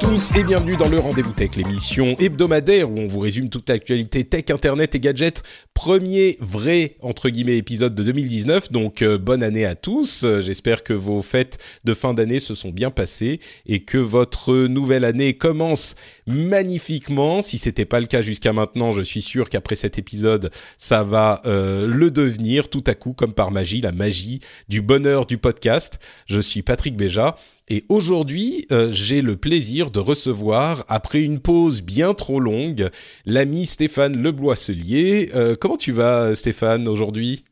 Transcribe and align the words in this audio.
Tous 0.00 0.32
et 0.34 0.42
bienvenue 0.42 0.76
dans 0.76 0.88
le 0.88 0.98
Rendez-vous 0.98 1.32
Tech, 1.32 1.50
l'émission 1.56 2.16
hebdomadaire 2.18 2.90
où 2.90 2.98
on 2.98 3.06
vous 3.06 3.20
résume 3.20 3.48
toute 3.48 3.68
l'actualité 3.68 4.24
tech, 4.24 4.44
internet 4.50 4.94
et 4.94 5.00
gadgets. 5.00 5.42
Premier 5.74 6.36
vrai, 6.40 6.96
entre 7.00 7.28
guillemets, 7.28 7.56
épisode 7.56 7.94
de 7.94 8.02
2019, 8.02 8.72
donc 8.72 9.02
euh, 9.02 9.18
bonne 9.18 9.42
année 9.42 9.64
à 9.64 9.74
tous. 9.74 10.24
Euh, 10.24 10.40
J'espère 10.40 10.82
que 10.82 10.92
vos 10.92 11.22
fêtes 11.22 11.58
de 11.84 11.94
fin 11.94 12.14
d'année 12.14 12.40
se 12.40 12.54
sont 12.54 12.70
bien 12.70 12.90
passées 12.90 13.40
et 13.66 13.80
que 13.80 13.98
votre 13.98 14.66
nouvelle 14.66 15.04
année 15.04 15.34
commence 15.34 15.94
magnifiquement. 16.26 17.40
Si 17.42 17.58
c'était 17.58 17.84
pas 17.84 18.00
le 18.00 18.06
cas 18.06 18.22
jusqu'à 18.22 18.52
maintenant, 18.52 18.92
je 18.92 19.02
suis 19.02 19.22
sûr 19.22 19.48
qu'après 19.48 19.74
cet 19.74 19.98
épisode, 19.98 20.50
ça 20.78 21.02
va 21.02 21.40
euh, 21.46 21.86
le 21.86 22.10
devenir 22.10 22.68
tout 22.68 22.84
à 22.86 22.94
coup, 22.94 23.12
comme 23.12 23.32
par 23.32 23.50
magie, 23.50 23.80
la 23.80 23.92
magie 23.92 24.40
du 24.68 24.82
bonheur 24.82 25.26
du 25.26 25.38
podcast. 25.38 25.98
Je 26.26 26.40
suis 26.40 26.62
Patrick 26.62 26.96
Béja. 26.96 27.36
Et 27.72 27.84
aujourd'hui, 27.88 28.66
euh, 28.72 28.90
j'ai 28.92 29.22
le 29.22 29.36
plaisir 29.36 29.92
de 29.92 30.00
recevoir, 30.00 30.84
après 30.88 31.22
une 31.22 31.38
pause 31.38 31.82
bien 31.82 32.14
trop 32.14 32.40
longue, 32.40 32.90
l'ami 33.26 33.64
Stéphane 33.66 34.20
Lebloisselier. 34.20 35.30
Euh, 35.36 35.54
comment 35.58 35.76
tu 35.76 35.92
vas, 35.92 36.34
Stéphane, 36.34 36.88
aujourd'hui? 36.88 37.44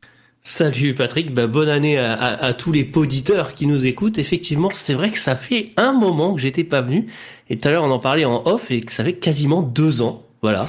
Salut 0.43 0.93
Patrick, 0.93 1.33
bah, 1.33 1.47
bonne 1.47 1.69
année 1.69 1.97
à, 1.97 2.13
à- 2.13 2.45
à 2.47 2.53
tous 2.53 2.73
les 2.73 2.83
poditeurs 2.83 3.53
qui 3.53 3.65
nous 3.65 3.85
écoutent. 3.85 4.17
Effectivement, 4.17 4.69
c'est 4.73 4.93
vrai 4.93 5.09
que 5.11 5.19
ça 5.19 5.37
fait 5.37 5.67
un 5.77 5.93
moment 5.93 6.33
que 6.35 6.41
j'étais 6.41 6.63
pas 6.65 6.81
venu. 6.81 7.05
Et 7.49 7.57
tout 7.57 7.67
à 7.67 7.71
l'heure, 7.71 7.83
on 7.85 7.91
en 7.91 7.99
parlait 7.99 8.25
en 8.25 8.45
off 8.45 8.71
et 8.71 8.81
que 8.81 8.91
ça 8.91 9.05
fait 9.05 9.13
quasiment 9.13 9.61
deux 9.61 10.01
ans. 10.01 10.25
Voilà. 10.41 10.67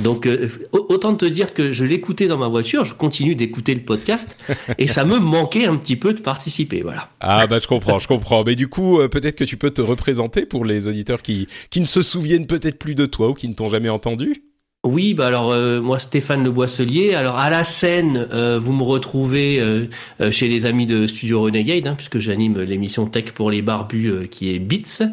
Donc, 0.00 0.26
euh, 0.26 0.48
au- 0.72 0.86
autant 0.88 1.14
te 1.14 1.24
dire 1.24 1.54
que 1.54 1.72
je 1.72 1.84
l'écoutais 1.84 2.26
dans 2.26 2.38
ma 2.38 2.48
voiture, 2.48 2.84
je 2.84 2.92
continue 2.94 3.34
d'écouter 3.36 3.74
le 3.74 3.82
podcast 3.82 4.36
et 4.78 4.86
ça 4.88 5.04
me 5.04 5.18
manquait 5.18 5.66
un 5.66 5.76
petit 5.76 5.96
peu 5.96 6.12
de 6.12 6.20
participer. 6.20 6.82
Voilà. 6.82 7.08
Ah 7.20 7.46
bah 7.46 7.58
je 7.62 7.68
comprends, 7.68 7.98
je 8.00 8.08
comprends. 8.08 8.42
Mais 8.44 8.56
du 8.56 8.68
coup, 8.68 8.98
euh, 9.00 9.08
peut-être 9.08 9.36
que 9.36 9.44
tu 9.44 9.56
peux 9.56 9.70
te 9.70 9.80
représenter 9.82 10.44
pour 10.44 10.64
les 10.64 10.88
auditeurs 10.88 11.22
qui, 11.22 11.46
qui 11.70 11.80
ne 11.80 11.86
se 11.86 12.02
souviennent 12.02 12.46
peut-être 12.48 12.78
plus 12.78 12.94
de 12.96 13.06
toi 13.06 13.28
ou 13.28 13.34
qui 13.34 13.48
ne 13.48 13.54
t'ont 13.54 13.68
jamais 13.70 13.88
entendu 13.88 14.42
Oui, 14.84 15.14
bah 15.14 15.28
alors 15.28 15.52
euh, 15.52 15.80
moi 15.80 16.00
Stéphane 16.00 16.42
Le 16.42 16.50
Boisselier. 16.50 17.14
Alors 17.14 17.38
à 17.38 17.50
la 17.50 17.62
scène, 17.62 18.26
euh, 18.32 18.58
vous 18.60 18.72
me 18.72 18.82
retrouvez 18.82 19.60
euh, 19.60 19.86
chez 20.32 20.48
les 20.48 20.66
amis 20.66 20.86
de 20.86 21.06
Studio 21.06 21.40
Renegade, 21.40 21.86
hein, 21.86 21.94
puisque 21.94 22.18
j'anime 22.18 22.60
l'émission 22.60 23.06
Tech 23.06 23.26
pour 23.26 23.52
les 23.52 23.62
barbus 23.62 24.26
qui 24.28 24.52
est 24.52 24.58
Beats 24.58 25.04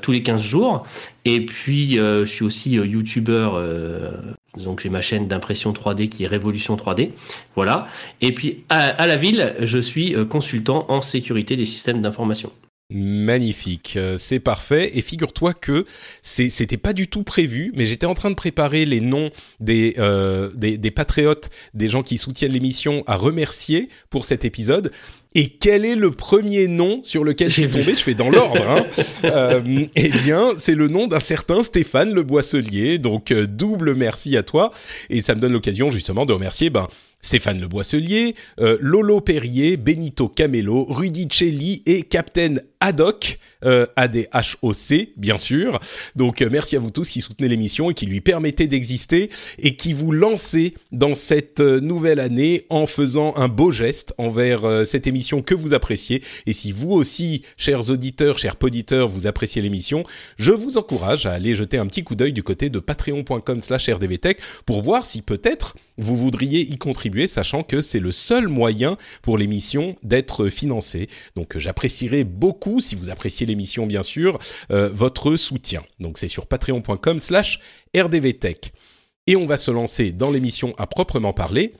tous 0.00 0.10
les 0.10 0.22
15 0.22 0.40
jours. 0.40 0.86
Et 1.26 1.44
puis 1.44 1.96
je 1.96 2.24
suis 2.24 2.46
aussi 2.46 2.70
youtubeur. 2.70 3.62
Donc 4.56 4.80
j'ai 4.80 4.88
ma 4.88 5.02
chaîne 5.02 5.28
d'impression 5.28 5.72
3D 5.72 6.08
qui 6.08 6.24
est 6.24 6.26
Révolution 6.26 6.74
3D. 6.74 7.10
Voilà. 7.56 7.86
Et 8.22 8.32
puis 8.32 8.64
à, 8.70 9.06
la 9.06 9.16
ville, 9.16 9.54
je 9.60 9.78
suis 9.78 10.14
consultant 10.30 10.86
en 10.88 11.02
sécurité 11.02 11.56
des 11.56 11.66
systèmes 11.66 12.00
d'information. 12.00 12.50
Magnifique, 12.90 13.98
euh, 13.98 14.16
c'est 14.16 14.40
parfait. 14.40 14.96
Et 14.96 15.02
figure-toi 15.02 15.52
que 15.52 15.84
c'était 16.22 16.78
pas 16.78 16.94
du 16.94 17.06
tout 17.06 17.22
prévu, 17.22 17.70
mais 17.76 17.84
j'étais 17.84 18.06
en 18.06 18.14
train 18.14 18.30
de 18.30 18.34
préparer 18.34 18.86
les 18.86 19.02
noms 19.02 19.30
des, 19.60 19.94
euh, 19.98 20.50
des, 20.54 20.78
des 20.78 20.90
patriotes, 20.90 21.50
des 21.74 21.90
gens 21.90 22.02
qui 22.02 22.16
soutiennent 22.16 22.52
l'émission 22.52 23.04
à 23.06 23.16
remercier 23.16 23.90
pour 24.08 24.24
cet 24.24 24.46
épisode. 24.46 24.90
Et 25.34 25.50
quel 25.50 25.84
est 25.84 25.94
le 25.94 26.10
premier 26.10 26.66
nom 26.66 27.00
sur 27.02 27.22
lequel 27.22 27.48
je 27.48 27.54
suis 27.54 27.62
J'ai 27.64 27.70
tombé 27.70 27.94
Je 27.94 28.02
fais 28.02 28.14
dans 28.14 28.30
l'ordre. 28.30 28.66
Hein. 28.68 28.86
Euh, 29.24 29.84
eh 29.96 30.08
bien, 30.10 30.50
c'est 30.56 30.76
le 30.76 30.86
nom 30.86 31.08
d'un 31.08 31.20
certain 31.20 31.62
Stéphane 31.62 32.14
Le 32.14 32.22
Boisselier. 32.22 32.98
Donc, 32.98 33.32
euh, 33.32 33.46
double 33.46 33.94
merci 33.94 34.36
à 34.36 34.42
toi. 34.44 34.72
Et 35.10 35.22
ça 35.22 35.34
me 35.34 35.40
donne 35.40 35.52
l'occasion 35.52 35.90
justement 35.90 36.24
de 36.24 36.32
remercier 36.32 36.70
ben, 36.70 36.86
Stéphane 37.20 37.60
Le 37.60 37.66
Boisselier, 37.66 38.36
euh, 38.60 38.78
Lolo 38.80 39.20
Perrier, 39.20 39.76
Benito 39.76 40.28
Camelo, 40.28 40.84
Rudy 40.84 41.26
Celli 41.30 41.82
et 41.84 42.02
Captain 42.02 42.54
Haddock, 42.80 43.38
euh, 43.64 43.86
A-D-H-O-C, 43.96 45.12
bien 45.16 45.36
sûr. 45.36 45.80
Donc, 46.14 46.42
euh, 46.42 46.48
merci 46.50 46.76
à 46.76 46.78
vous 46.78 46.90
tous 46.90 47.10
qui 47.10 47.20
soutenez 47.20 47.48
l'émission 47.48 47.90
et 47.90 47.94
qui 47.94 48.06
lui 48.06 48.20
permettez 48.20 48.66
d'exister 48.66 49.30
et 49.58 49.76
qui 49.76 49.92
vous 49.92 50.12
lancez 50.12 50.74
dans 50.92 51.14
cette 51.14 51.60
euh, 51.60 51.80
nouvelle 51.80 52.20
année 52.20 52.66
en 52.70 52.86
faisant 52.86 53.34
un 53.36 53.48
beau 53.48 53.72
geste 53.72 54.14
envers 54.18 54.64
euh, 54.64 54.84
cette 54.84 55.06
émission 55.06 55.42
que 55.42 55.54
vous 55.54 55.74
appréciez. 55.74 56.22
Et 56.46 56.52
si 56.52 56.70
vous 56.70 56.92
aussi, 56.92 57.42
chers 57.56 57.90
auditeurs, 57.90 58.38
chers 58.38 58.56
poditeurs, 58.56 59.08
vous 59.08 59.26
appréciez 59.26 59.60
l'émission, 59.60 60.04
je 60.38 60.52
vous 60.52 60.78
encourage 60.78 61.26
à 61.26 61.32
aller 61.32 61.54
jeter 61.54 61.78
un 61.78 61.86
petit 61.86 62.04
coup 62.04 62.14
d'œil 62.14 62.32
du 62.32 62.42
côté 62.42 62.70
de 62.70 62.78
patreon.com 62.78 63.60
slash 63.60 63.88
rdvtech 63.88 64.38
pour 64.66 64.82
voir 64.82 65.04
si 65.04 65.22
peut-être 65.22 65.74
vous 65.98 66.16
voudriez 66.16 66.60
y 66.60 66.78
contribuer, 66.78 67.26
sachant 67.26 67.64
que 67.64 67.82
c'est 67.82 67.98
le 67.98 68.12
seul 68.12 68.46
moyen 68.46 68.96
pour 69.22 69.36
l'émission 69.36 69.96
d'être 70.02 70.48
financée. 70.48 71.08
Donc 71.34 71.58
j'apprécierais 71.58 72.24
beaucoup, 72.24 72.67
si 72.80 72.94
vous 72.94 73.10
appréciez 73.10 73.46
l'émission 73.46 73.86
bien 73.86 74.02
sûr, 74.02 74.38
euh, 74.70 74.90
votre 74.92 75.36
soutien. 75.36 75.82
Donc 75.98 76.18
c'est 76.18 76.28
sur 76.28 76.46
patreon.com 76.46 77.18
slash 77.18 77.60
rdvtech. 77.96 78.72
Et 79.26 79.36
on 79.36 79.46
va 79.46 79.56
se 79.56 79.70
lancer 79.70 80.12
dans 80.12 80.30
l'émission 80.30 80.74
à 80.78 80.86
proprement 80.86 81.32
parler. 81.32 81.74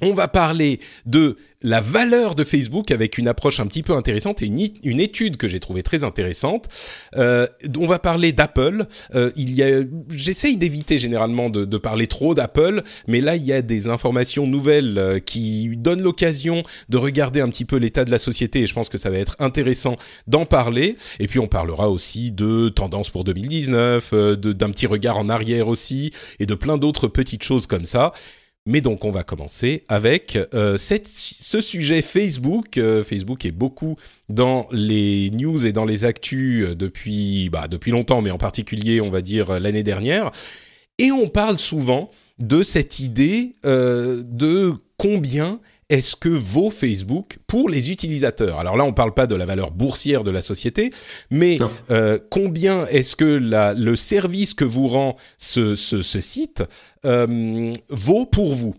On 0.00 0.12
va 0.12 0.28
parler 0.28 0.80
de 1.06 1.36
la 1.62 1.80
valeur 1.80 2.34
de 2.34 2.44
Facebook 2.44 2.90
avec 2.90 3.16
une 3.16 3.26
approche 3.26 3.58
un 3.58 3.66
petit 3.66 3.82
peu 3.82 3.94
intéressante 3.94 4.42
et 4.42 4.46
une, 4.46 5.00
étude 5.00 5.38
que 5.38 5.48
j'ai 5.48 5.60
trouvée 5.60 5.82
très 5.82 6.04
intéressante. 6.04 6.68
Euh, 7.16 7.46
on 7.78 7.86
va 7.86 7.98
parler 7.98 8.32
d'Apple. 8.32 8.86
Euh, 9.14 9.30
il 9.34 9.54
y 9.54 9.62
a, 9.62 9.80
j'essaye 10.10 10.58
d'éviter 10.58 10.98
généralement 10.98 11.48
de, 11.48 11.78
parler 11.78 12.06
trop 12.06 12.34
d'Apple, 12.34 12.82
mais 13.06 13.20
là 13.20 13.36
il 13.36 13.44
y 13.44 13.52
a 13.52 13.62
des 13.62 13.88
informations 13.88 14.46
nouvelles 14.46 14.98
euh, 14.98 15.18
qui 15.20 15.70
donnent 15.76 16.02
l'occasion 16.02 16.62
de 16.88 16.96
regarder 16.98 17.40
un 17.40 17.48
petit 17.48 17.64
peu 17.64 17.76
l'état 17.76 18.04
de 18.04 18.10
la 18.10 18.18
société 18.18 18.60
et 18.60 18.66
je 18.66 18.74
pense 18.74 18.88
que 18.88 18.98
ça 18.98 19.10
va 19.10 19.18
être 19.18 19.36
intéressant 19.38 19.96
d'en 20.26 20.44
parler. 20.44 20.96
Et 21.18 21.28
puis 21.28 21.38
on 21.38 21.48
parlera 21.48 21.88
aussi 21.88 22.30
de 22.30 22.68
tendances 22.68 23.08
pour 23.10 23.24
2019, 23.24 24.10
euh, 24.12 24.36
d'un 24.36 24.70
petit 24.70 24.86
regard 24.86 25.16
en 25.16 25.28
arrière 25.30 25.68
aussi 25.68 26.12
et 26.40 26.46
de 26.46 26.54
plein 26.54 26.76
d'autres 26.76 27.08
petites 27.08 27.42
choses 27.42 27.66
comme 27.66 27.86
ça. 27.86 28.12
Mais 28.66 28.80
donc 28.80 29.04
on 29.04 29.10
va 29.10 29.24
commencer 29.24 29.84
avec 29.88 30.38
euh, 30.54 30.78
ce 30.78 31.60
sujet 31.60 32.00
Facebook. 32.00 32.78
Euh, 32.78 33.04
Facebook 33.04 33.44
est 33.44 33.52
beaucoup 33.52 33.96
dans 34.30 34.68
les 34.72 35.30
news 35.32 35.66
et 35.66 35.72
dans 35.72 35.84
les 35.84 36.06
actus 36.06 36.64
euh, 36.64 36.74
depuis 36.74 37.50
bah, 37.50 37.68
depuis 37.68 37.90
longtemps, 37.90 38.22
mais 38.22 38.30
en 38.30 38.38
particulier 38.38 39.02
on 39.02 39.10
va 39.10 39.20
dire 39.20 39.60
l'année 39.60 39.82
dernière. 39.82 40.30
Et 40.96 41.12
on 41.12 41.28
parle 41.28 41.58
souvent 41.58 42.10
de 42.38 42.62
cette 42.62 43.00
idée 43.00 43.52
de 43.64 44.72
combien 44.96 45.60
est-ce 45.88 46.16
que 46.16 46.28
vaut 46.28 46.70
Facebook 46.70 47.38
pour 47.46 47.68
les 47.68 47.90
utilisateurs? 47.90 48.58
Alors 48.58 48.76
là, 48.76 48.84
on 48.84 48.88
ne 48.88 48.92
parle 48.92 49.14
pas 49.14 49.26
de 49.26 49.34
la 49.34 49.46
valeur 49.46 49.70
boursière 49.70 50.24
de 50.24 50.30
la 50.30 50.42
société, 50.42 50.92
mais 51.30 51.58
euh, 51.90 52.18
combien 52.30 52.86
est-ce 52.86 53.16
que 53.16 53.24
la, 53.24 53.74
le 53.74 53.96
service 53.96 54.54
que 54.54 54.64
vous 54.64 54.88
rend 54.88 55.16
ce, 55.38 55.74
ce, 55.74 56.02
ce 56.02 56.20
site 56.20 56.62
euh, 57.04 57.72
vaut 57.88 58.26
pour 58.26 58.54
vous? 58.54 58.74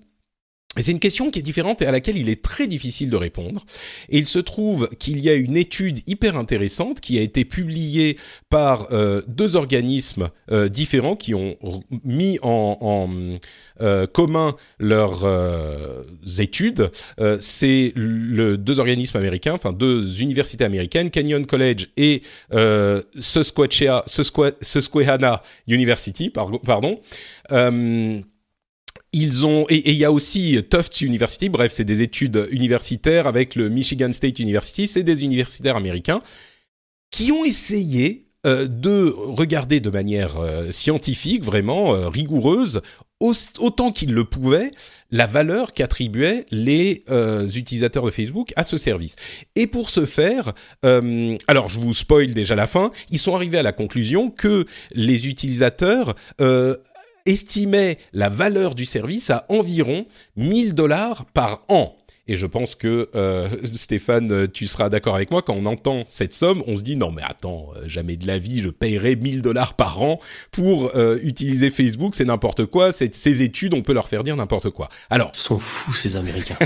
C'est 0.84 0.92
une 0.92 1.00
question 1.00 1.32
qui 1.32 1.40
est 1.40 1.42
différente 1.42 1.82
et 1.82 1.86
à 1.86 1.92
laquelle 1.92 2.18
il 2.18 2.30
est 2.30 2.42
très 2.42 2.68
difficile 2.68 3.10
de 3.10 3.16
répondre. 3.16 3.66
Et 4.10 4.18
il 4.18 4.26
se 4.26 4.40
trouve 4.40 4.90
qu'il 5.00 5.20
y 5.20 5.30
a 5.30 5.34
une 5.34 5.56
étude 5.58 6.00
hyper 6.08 6.38
intéressante 6.38 7.00
qui 7.00 7.18
a 7.18 7.22
été 7.22 7.46
publiée 7.46 8.18
par 8.50 8.88
euh, 8.92 9.22
deux 9.28 9.56
organismes 9.56 10.30
euh, 10.52 10.68
différents 10.70 11.16
qui 11.16 11.34
ont 11.34 11.56
mis 12.04 12.40
en, 12.42 13.18
euh, 13.82 14.06
commun 14.08 14.56
leurs 14.80 15.26
études. 16.40 16.92
C'est 17.40 17.94
deux 17.96 18.80
organismes 18.80 19.18
américains, 19.18 19.54
enfin 19.54 19.74
deux 19.74 20.22
universités 20.22 20.64
américaines, 20.64 21.10
Kenyon 21.10 21.44
College 21.46 21.90
et 21.98 22.22
Susquehanna, 23.20 24.04
Susque- 24.08 24.56
Susquehanna 24.62 25.42
University, 25.68 26.30
par- 26.30 26.50
pardon. 26.62 27.00
Euh, 29.16 29.18
ils 29.18 29.46
ont 29.46 29.66
et 29.70 29.92
il 29.92 29.98
y 29.98 30.06
a 30.06 30.12
aussi 30.12 30.60
Tufts 30.70 31.02
University. 31.02 31.50
Bref, 31.50 31.72
c'est 31.72 31.86
des 31.86 32.02
études 32.02 32.48
universitaires 32.52 33.28
avec 33.28 33.56
le 33.56 33.70
Michigan 33.70 34.12
State 34.12 34.40
University. 34.40 34.88
C'est 34.88 35.04
des 35.04 35.24
universitaires 35.24 35.76
américains 35.76 36.22
qui 37.12 37.32
ont 37.32 37.46
essayé 37.46 38.22
de 38.44 39.12
regarder 39.18 39.80
de 39.80 39.90
manière 39.90 40.38
scientifique, 40.70 41.44
vraiment 41.44 42.10
rigoureuse, 42.12 42.82
autant 43.20 43.92
qu'il 43.92 44.14
le 44.14 44.26
pouvait, 44.26 44.72
la 45.12 45.26
valeur 45.26 45.74
qu'attribuaient 45.74 46.46
les 46.52 47.04
euh, 47.10 47.48
utilisateurs 47.48 48.04
de 48.06 48.12
Facebook 48.12 48.52
à 48.56 48.64
ce 48.64 48.78
service. 48.78 49.16
Et 49.56 49.68
pour 49.68 49.90
ce 49.90 50.06
faire, 50.06 50.54
euh, 50.84 51.38
alors 51.48 51.70
je 51.70 51.80
vous 51.80 51.94
spoil 51.94 52.34
déjà 52.34 52.56
la 52.56 52.68
fin, 52.68 52.92
ils 53.10 53.18
sont 53.18 53.36
arrivés 53.36 53.58
à 53.58 53.64
la 53.64 53.72
conclusion 53.72 54.30
que 54.30 54.66
les 54.92 55.28
utilisateurs 55.28 56.16
estimaient 57.26 57.98
la 58.14 58.30
valeur 58.30 58.76
du 58.76 58.86
service 58.86 59.30
à 59.30 59.46
environ 59.50 60.06
1000 60.36 60.74
dollars 60.74 61.26
par 61.26 61.64
an. 61.70 61.96
Et 62.28 62.38
je 62.38 62.48
pense 62.48 62.74
que 62.74 63.10
euh, 63.16 63.48
Stéphane, 63.74 64.48
tu 64.48 64.66
seras 64.66 64.90
d'accord 64.90 65.16
avec 65.16 65.30
moi 65.30 65.44
quand 65.44 65.54
on 65.54 65.66
entend 65.66 66.06
cette 66.08 66.34
somme, 66.34 66.64
on 66.66 66.76
se 66.76 66.82
dit 66.82 66.96
non 66.96 67.12
mais 67.12 67.22
attends, 67.24 67.70
euh, 67.76 67.88
jamais 67.88 68.18
de 68.18 68.26
la 68.26 68.40
vie, 68.40 68.62
je 68.64 68.70
paierai 68.70 69.16
1000 69.16 69.44
dollars 69.44 69.76
par 69.76 70.02
an 70.02 70.20
pour 70.52 70.96
euh, 70.96 71.20
utiliser 71.22 71.70
Facebook, 71.70 72.16
c'est 72.16 72.26
n'importe 72.26 72.66
quoi. 72.66 72.92
Ces 72.92 73.42
études, 73.44 73.76
on 73.76 73.84
peut 73.84 73.94
leur 73.94 74.08
faire 74.08 74.24
dire 74.24 74.36
n'importe 74.36 74.72
quoi. 74.72 74.90
Alors, 75.10 75.32
ils 75.36 75.40
sont 75.40 75.60
fous 75.60 75.94
ces 75.94 76.16
Américains. 76.16 76.58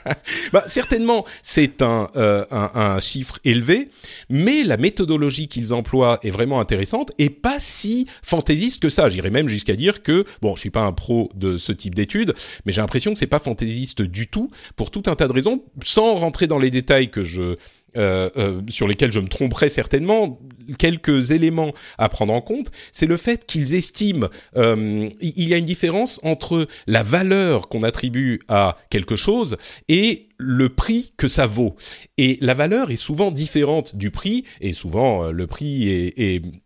bah, 0.52 0.64
certainement, 0.66 1.24
c'est 1.42 1.82
un, 1.82 2.08
un, 2.14 2.70
un, 2.74 2.98
chiffre 2.98 3.38
élevé, 3.44 3.90
mais 4.28 4.64
la 4.64 4.76
méthodologie 4.76 5.48
qu'ils 5.48 5.74
emploient 5.74 6.18
est 6.22 6.30
vraiment 6.30 6.60
intéressante 6.60 7.12
et 7.18 7.30
pas 7.30 7.60
si 7.60 8.06
fantaisiste 8.22 8.82
que 8.82 8.88
ça. 8.88 9.08
J'irais 9.08 9.30
même 9.30 9.48
jusqu'à 9.48 9.76
dire 9.76 10.02
que 10.02 10.24
bon, 10.42 10.56
je 10.56 10.60
suis 10.60 10.70
pas 10.70 10.82
un 10.82 10.92
pro 10.92 11.30
de 11.34 11.56
ce 11.56 11.72
type 11.72 11.94
d'études, 11.94 12.34
mais 12.64 12.72
j'ai 12.72 12.80
l'impression 12.80 13.12
que 13.12 13.18
c'est 13.18 13.26
pas 13.26 13.38
fantaisiste 13.38 14.02
du 14.02 14.26
tout 14.26 14.50
pour 14.76 14.90
tout 14.90 15.03
un 15.08 15.14
tas 15.14 15.28
de 15.28 15.32
raisons, 15.32 15.62
sans 15.84 16.14
rentrer 16.14 16.46
dans 16.46 16.58
les 16.58 16.70
détails 16.70 17.10
que 17.10 17.24
je 17.24 17.56
euh, 17.96 18.28
euh, 18.36 18.60
sur 18.68 18.88
lesquels 18.88 19.12
je 19.12 19.20
me 19.20 19.28
tromperais 19.28 19.68
certainement, 19.68 20.40
quelques 20.78 21.30
éléments 21.30 21.72
à 21.96 22.08
prendre 22.08 22.32
en 22.32 22.40
compte, 22.40 22.72
c'est 22.90 23.06
le 23.06 23.16
fait 23.16 23.46
qu'ils 23.46 23.76
estiment, 23.76 24.26
euh, 24.56 25.08
il 25.20 25.48
y 25.48 25.54
a 25.54 25.58
une 25.58 25.64
différence 25.64 26.18
entre 26.24 26.66
la 26.88 27.04
valeur 27.04 27.68
qu'on 27.68 27.84
attribue 27.84 28.40
à 28.48 28.78
quelque 28.90 29.14
chose 29.14 29.58
et 29.86 30.26
le 30.38 30.70
prix 30.70 31.12
que 31.16 31.28
ça 31.28 31.46
vaut. 31.46 31.76
Et 32.18 32.36
la 32.40 32.54
valeur 32.54 32.90
est 32.90 32.96
souvent 32.96 33.30
différente 33.30 33.94
du 33.94 34.10
prix, 34.10 34.42
et 34.60 34.72
souvent 34.72 35.30
le 35.30 35.46
prix 35.46 36.12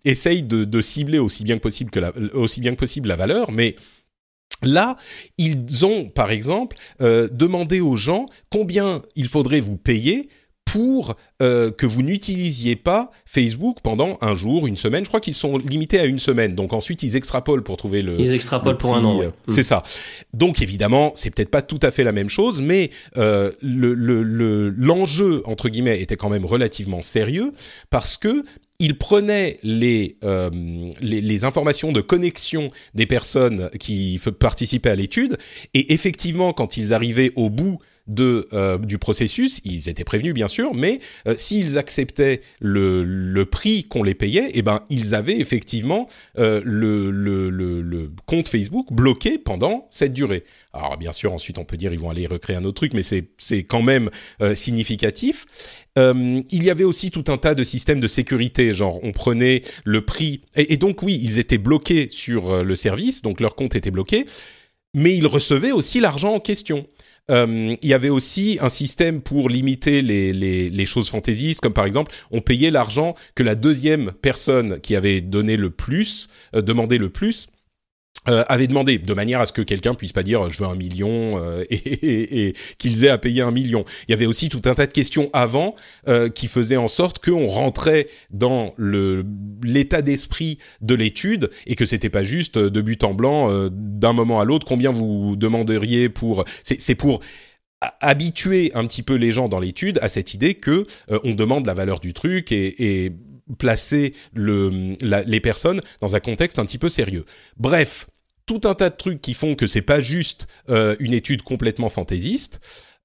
essaye 0.06 0.42
de, 0.42 0.80
cibler 0.80 1.18
aussi 1.18 1.44
bien 1.44 1.56
que 1.56 1.62
possible 1.62 1.90
aussi 2.32 2.62
bien 2.62 2.70
que 2.70 2.78
possible 2.78 3.08
la 3.08 3.16
valeur, 3.16 3.50
mais 3.50 3.76
Là, 4.62 4.96
ils 5.36 5.84
ont, 5.86 6.08
par 6.08 6.30
exemple, 6.30 6.76
euh, 7.00 7.28
demandé 7.30 7.80
aux 7.80 7.96
gens 7.96 8.26
combien 8.50 9.02
il 9.14 9.28
faudrait 9.28 9.60
vous 9.60 9.76
payer 9.76 10.28
pour 10.64 11.16
euh, 11.40 11.70
que 11.70 11.86
vous 11.86 12.02
n'utilisiez 12.02 12.76
pas 12.76 13.10
Facebook 13.24 13.78
pendant 13.82 14.18
un 14.20 14.34
jour, 14.34 14.66
une 14.66 14.76
semaine. 14.76 15.04
Je 15.04 15.08
crois 15.08 15.20
qu'ils 15.20 15.34
sont 15.34 15.56
limités 15.56 15.98
à 15.98 16.04
une 16.04 16.18
semaine. 16.18 16.54
Donc 16.54 16.72
ensuite, 16.72 17.02
ils 17.02 17.16
extrapolent 17.16 17.62
pour 17.62 17.76
trouver 17.76 18.02
le. 18.02 18.20
Ils 18.20 18.34
extrapolent 18.34 18.76
pour 18.76 18.94
un 18.94 19.04
an. 19.04 19.20
C'est 19.48 19.62
ça. 19.62 19.82
Donc 20.34 20.60
évidemment, 20.60 21.12
c'est 21.14 21.30
peut-être 21.30 21.50
pas 21.50 21.62
tout 21.62 21.80
à 21.82 21.90
fait 21.90 22.04
la 22.04 22.12
même 22.12 22.28
chose, 22.28 22.60
mais 22.60 22.90
euh, 23.16 23.50
le 23.62 23.94
l'enjeu 24.70 25.28
le, 25.28 25.48
entre 25.48 25.68
guillemets 25.68 26.00
était 26.00 26.16
quand 26.16 26.28
même 26.28 26.44
relativement 26.44 27.02
sérieux 27.02 27.52
parce 27.90 28.16
que 28.16 28.44
il 28.78 28.96
prenait 28.96 29.58
les, 29.62 30.16
euh, 30.22 30.50
les, 31.00 31.20
les, 31.20 31.44
informations 31.44 31.90
de 31.90 32.00
connexion 32.00 32.68
des 32.94 33.06
personnes 33.06 33.70
qui 33.80 34.20
participaient 34.38 34.90
à 34.90 34.94
l'étude, 34.94 35.36
et 35.74 35.92
effectivement, 35.92 36.52
quand 36.52 36.76
ils 36.76 36.94
arrivaient 36.94 37.32
au 37.34 37.50
bout 37.50 37.78
euh, 38.18 38.78
du 38.78 38.98
processus, 38.98 39.60
ils 39.64 39.88
étaient 39.88 40.04
prévenus 40.04 40.32
bien 40.32 40.48
sûr, 40.48 40.74
mais 40.74 41.00
euh, 41.26 41.34
s'ils 41.36 41.76
acceptaient 41.76 42.40
le, 42.58 43.04
le 43.04 43.44
prix 43.44 43.84
qu'on 43.84 44.02
les 44.02 44.14
payait, 44.14 44.50
eh 44.54 44.62
ben 44.62 44.82
ils 44.88 45.14
avaient 45.14 45.38
effectivement 45.38 46.08
euh, 46.38 46.62
le, 46.64 47.10
le, 47.10 47.50
le, 47.50 48.10
compte 48.24 48.48
Facebook 48.48 48.86
bloqué 48.92 49.36
pendant 49.38 49.86
cette 49.90 50.14
durée. 50.14 50.44
Alors 50.72 50.96
bien 50.96 51.12
sûr, 51.12 51.32
ensuite 51.32 51.58
on 51.58 51.64
peut 51.64 51.76
dire 51.76 51.92
ils 51.92 51.98
vont 51.98 52.08
aller 52.08 52.26
recréer 52.26 52.56
un 52.56 52.64
autre 52.64 52.76
truc, 52.76 52.94
mais 52.94 53.02
c'est 53.02 53.64
quand 53.64 53.82
même 53.82 54.10
significatif. 54.54 55.44
Il 55.96 56.64
y 56.64 56.70
avait 56.70 56.84
aussi 56.84 57.10
tout 57.10 57.24
un 57.28 57.36
tas 57.36 57.54
de 57.54 57.64
systèmes 57.64 58.00
de 58.00 58.08
sécurité, 58.08 58.72
genre 58.72 59.00
on 59.02 59.12
prenait 59.12 59.62
le 59.84 60.04
prix, 60.04 60.42
et, 60.54 60.76
donc 60.76 61.02
oui, 61.02 61.20
ils 61.22 61.38
étaient 61.38 61.58
bloqués 61.58 62.08
sur 62.08 62.62
le 62.62 62.76
service, 62.76 63.22
donc 63.22 63.40
leur 63.40 63.54
compte 63.54 63.74
était 63.74 63.90
bloqué, 63.90 64.24
mais 64.94 65.16
ils 65.16 65.26
recevaient 65.26 65.72
aussi 65.72 66.00
l'argent 66.00 66.34
en 66.34 66.40
question. 66.40 66.86
Euh, 67.30 67.76
il 67.82 67.88
y 67.88 67.94
avait 67.94 68.08
aussi 68.08 68.58
un 68.60 68.68
système 68.68 69.20
pour 69.20 69.48
limiter 69.48 70.02
les, 70.02 70.86
choses 70.86 71.10
fantaisistes, 71.10 71.60
comme 71.60 71.74
par 71.74 71.84
exemple, 71.84 72.12
on 72.30 72.40
payait 72.40 72.70
l'argent 72.70 73.14
que 73.34 73.42
la 73.42 73.54
deuxième 73.54 74.12
personne 74.12 74.80
qui 74.80 74.96
avait 74.96 75.20
donné 75.20 75.56
le 75.56 75.70
plus, 75.70 76.28
demandé 76.54 76.96
le 76.98 77.10
plus, 77.10 77.48
euh, 78.28 78.44
avait 78.48 78.66
demandé 78.66 78.98
de 78.98 79.14
manière 79.14 79.40
à 79.40 79.46
ce 79.46 79.52
que 79.52 79.62
quelqu'un 79.62 79.94
puisse 79.94 80.12
pas 80.12 80.22
dire 80.22 80.50
je 80.50 80.62
veux 80.62 80.68
un 80.68 80.74
million 80.74 81.42
euh, 81.42 81.64
et, 81.70 82.54
qu'ils 82.78 83.04
aient 83.04 83.08
à 83.10 83.18
payer 83.18 83.42
un 83.42 83.50
million. 83.50 83.84
Il 84.06 84.10
y 84.12 84.14
avait 84.14 84.26
aussi 84.26 84.48
tout 84.48 84.62
un 84.66 84.74
tas 84.74 84.86
de 84.86 84.92
questions 84.92 85.30
avant 85.32 85.74
euh, 86.08 86.28
qui 86.28 86.48
faisaient 86.48 86.76
en 86.76 86.88
sorte 86.88 87.24
qu'on 87.24 87.46
rentrait 87.46 88.08
dans 88.30 88.74
le 88.76 89.24
l'état 89.62 90.02
d'esprit 90.02 90.58
de 90.80 90.94
l'étude 90.94 91.50
et 91.66 91.74
que 91.74 91.86
c'était 91.86 92.10
pas 92.10 92.22
juste 92.22 92.58
de 92.58 92.80
but 92.80 93.02
en 93.04 93.14
blanc 93.14 93.68
d'un 93.70 94.12
moment 94.12 94.40
à 94.40 94.44
l'autre 94.44 94.66
combien 94.66 94.90
vous 94.90 95.36
demanderiez 95.36 96.08
pour 96.08 96.44
c'est 96.62 96.94
pour 96.94 97.20
habituer 98.00 98.70
un 98.74 98.86
petit 98.86 99.02
peu 99.02 99.14
les 99.14 99.32
gens 99.32 99.48
dans 99.48 99.60
l'étude 99.60 99.98
à 100.02 100.08
cette 100.08 100.34
idée 100.34 100.54
que 100.54 100.84
on 101.24 101.34
demande 101.34 101.66
la 101.66 101.74
valeur 101.74 102.00
du 102.00 102.12
truc 102.12 102.52
et, 102.52 103.04
et 103.04 103.12
placer 103.56 104.14
le, 104.34 104.96
les 105.00 105.40
personnes 105.40 105.80
dans 106.00 106.16
un 106.16 106.20
contexte 106.20 106.58
un 106.58 106.66
petit 106.66 106.78
peu 106.78 106.88
sérieux. 106.88 107.24
Bref, 107.56 108.08
tout 108.48 108.62
un 108.64 108.74
tas 108.74 108.90
de 108.90 108.96
trucs 108.96 109.20
qui 109.20 109.34
font 109.34 109.54
que 109.54 109.68
c'est 109.68 109.82
pas 109.82 110.00
juste 110.00 110.48
euh, 110.70 110.96
une 110.98 111.12
étude 111.12 111.42
complètement 111.42 111.90
fantaisiste. 111.90 112.60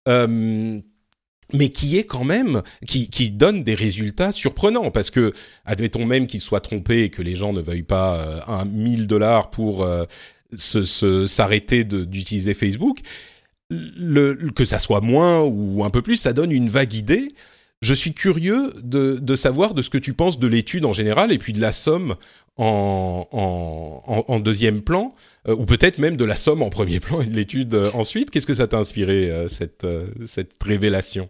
Euh, 0.07 0.79
mais 1.51 1.69
qui 1.69 1.97
est 1.97 2.05
quand 2.05 2.23
même 2.23 2.63
qui, 2.87 3.09
qui 3.09 3.29
donne 3.29 3.63
des 3.63 3.75
résultats 3.75 4.31
surprenants 4.31 4.89
parce 4.89 5.11
que 5.11 5.33
admettons 5.65 6.05
même 6.05 6.25
qu'il 6.25 6.39
soit 6.39 6.61
trompé 6.61 7.03
et 7.03 7.09
que 7.09 7.21
les 7.21 7.35
gens 7.35 7.53
ne 7.53 7.61
veuillent 7.61 7.83
pas 7.83 8.15
euh, 8.15 8.39
un 8.47 8.65
1000 8.65 9.07
dollars 9.07 9.51
pour 9.51 9.87
s'arrêter 10.57 11.83
d'utiliser 11.83 12.53
Facebook 12.53 13.01
le, 13.69 14.33
que 14.55 14.65
ça 14.65 14.79
soit 14.79 15.01
moins 15.01 15.41
ou 15.41 15.83
un 15.83 15.89
peu 15.89 16.01
plus 16.01 16.17
ça 16.17 16.33
donne 16.33 16.51
une 16.51 16.69
vague 16.69 16.93
idée 16.93 17.27
je 17.83 17.93
suis 17.93 18.13
curieux 18.13 18.73
de, 18.81 19.35
savoir 19.35 19.73
de 19.73 19.81
ce 19.81 19.89
que 19.89 19.97
tu 19.97 20.13
penses 20.13 20.39
de 20.39 20.47
l'étude 20.47 20.85
en 20.85 20.93
général 20.93 21.33
et 21.33 21.37
puis 21.37 21.51
de 21.53 21.59
la 21.59 21.73
somme 21.73 22.15
en, 22.57 24.39
deuxième 24.39 24.81
plan, 24.81 25.13
euh, 25.47 25.55
ou 25.55 25.65
peut-être 25.65 25.97
même 25.97 26.15
de 26.15 26.25
la 26.25 26.35
somme 26.35 26.61
en 26.61 26.69
premier 26.69 26.99
plan 26.99 27.21
et 27.21 27.25
de 27.25 27.35
l'étude 27.35 27.73
euh, 27.73 27.91
ensuite. 27.93 28.29
Qu'est-ce 28.31 28.45
que 28.47 28.53
ça 28.53 28.67
t'a 28.67 28.77
inspiré, 28.77 29.29
euh, 29.29 29.47
cette 29.47 30.63
révélation? 30.63 31.29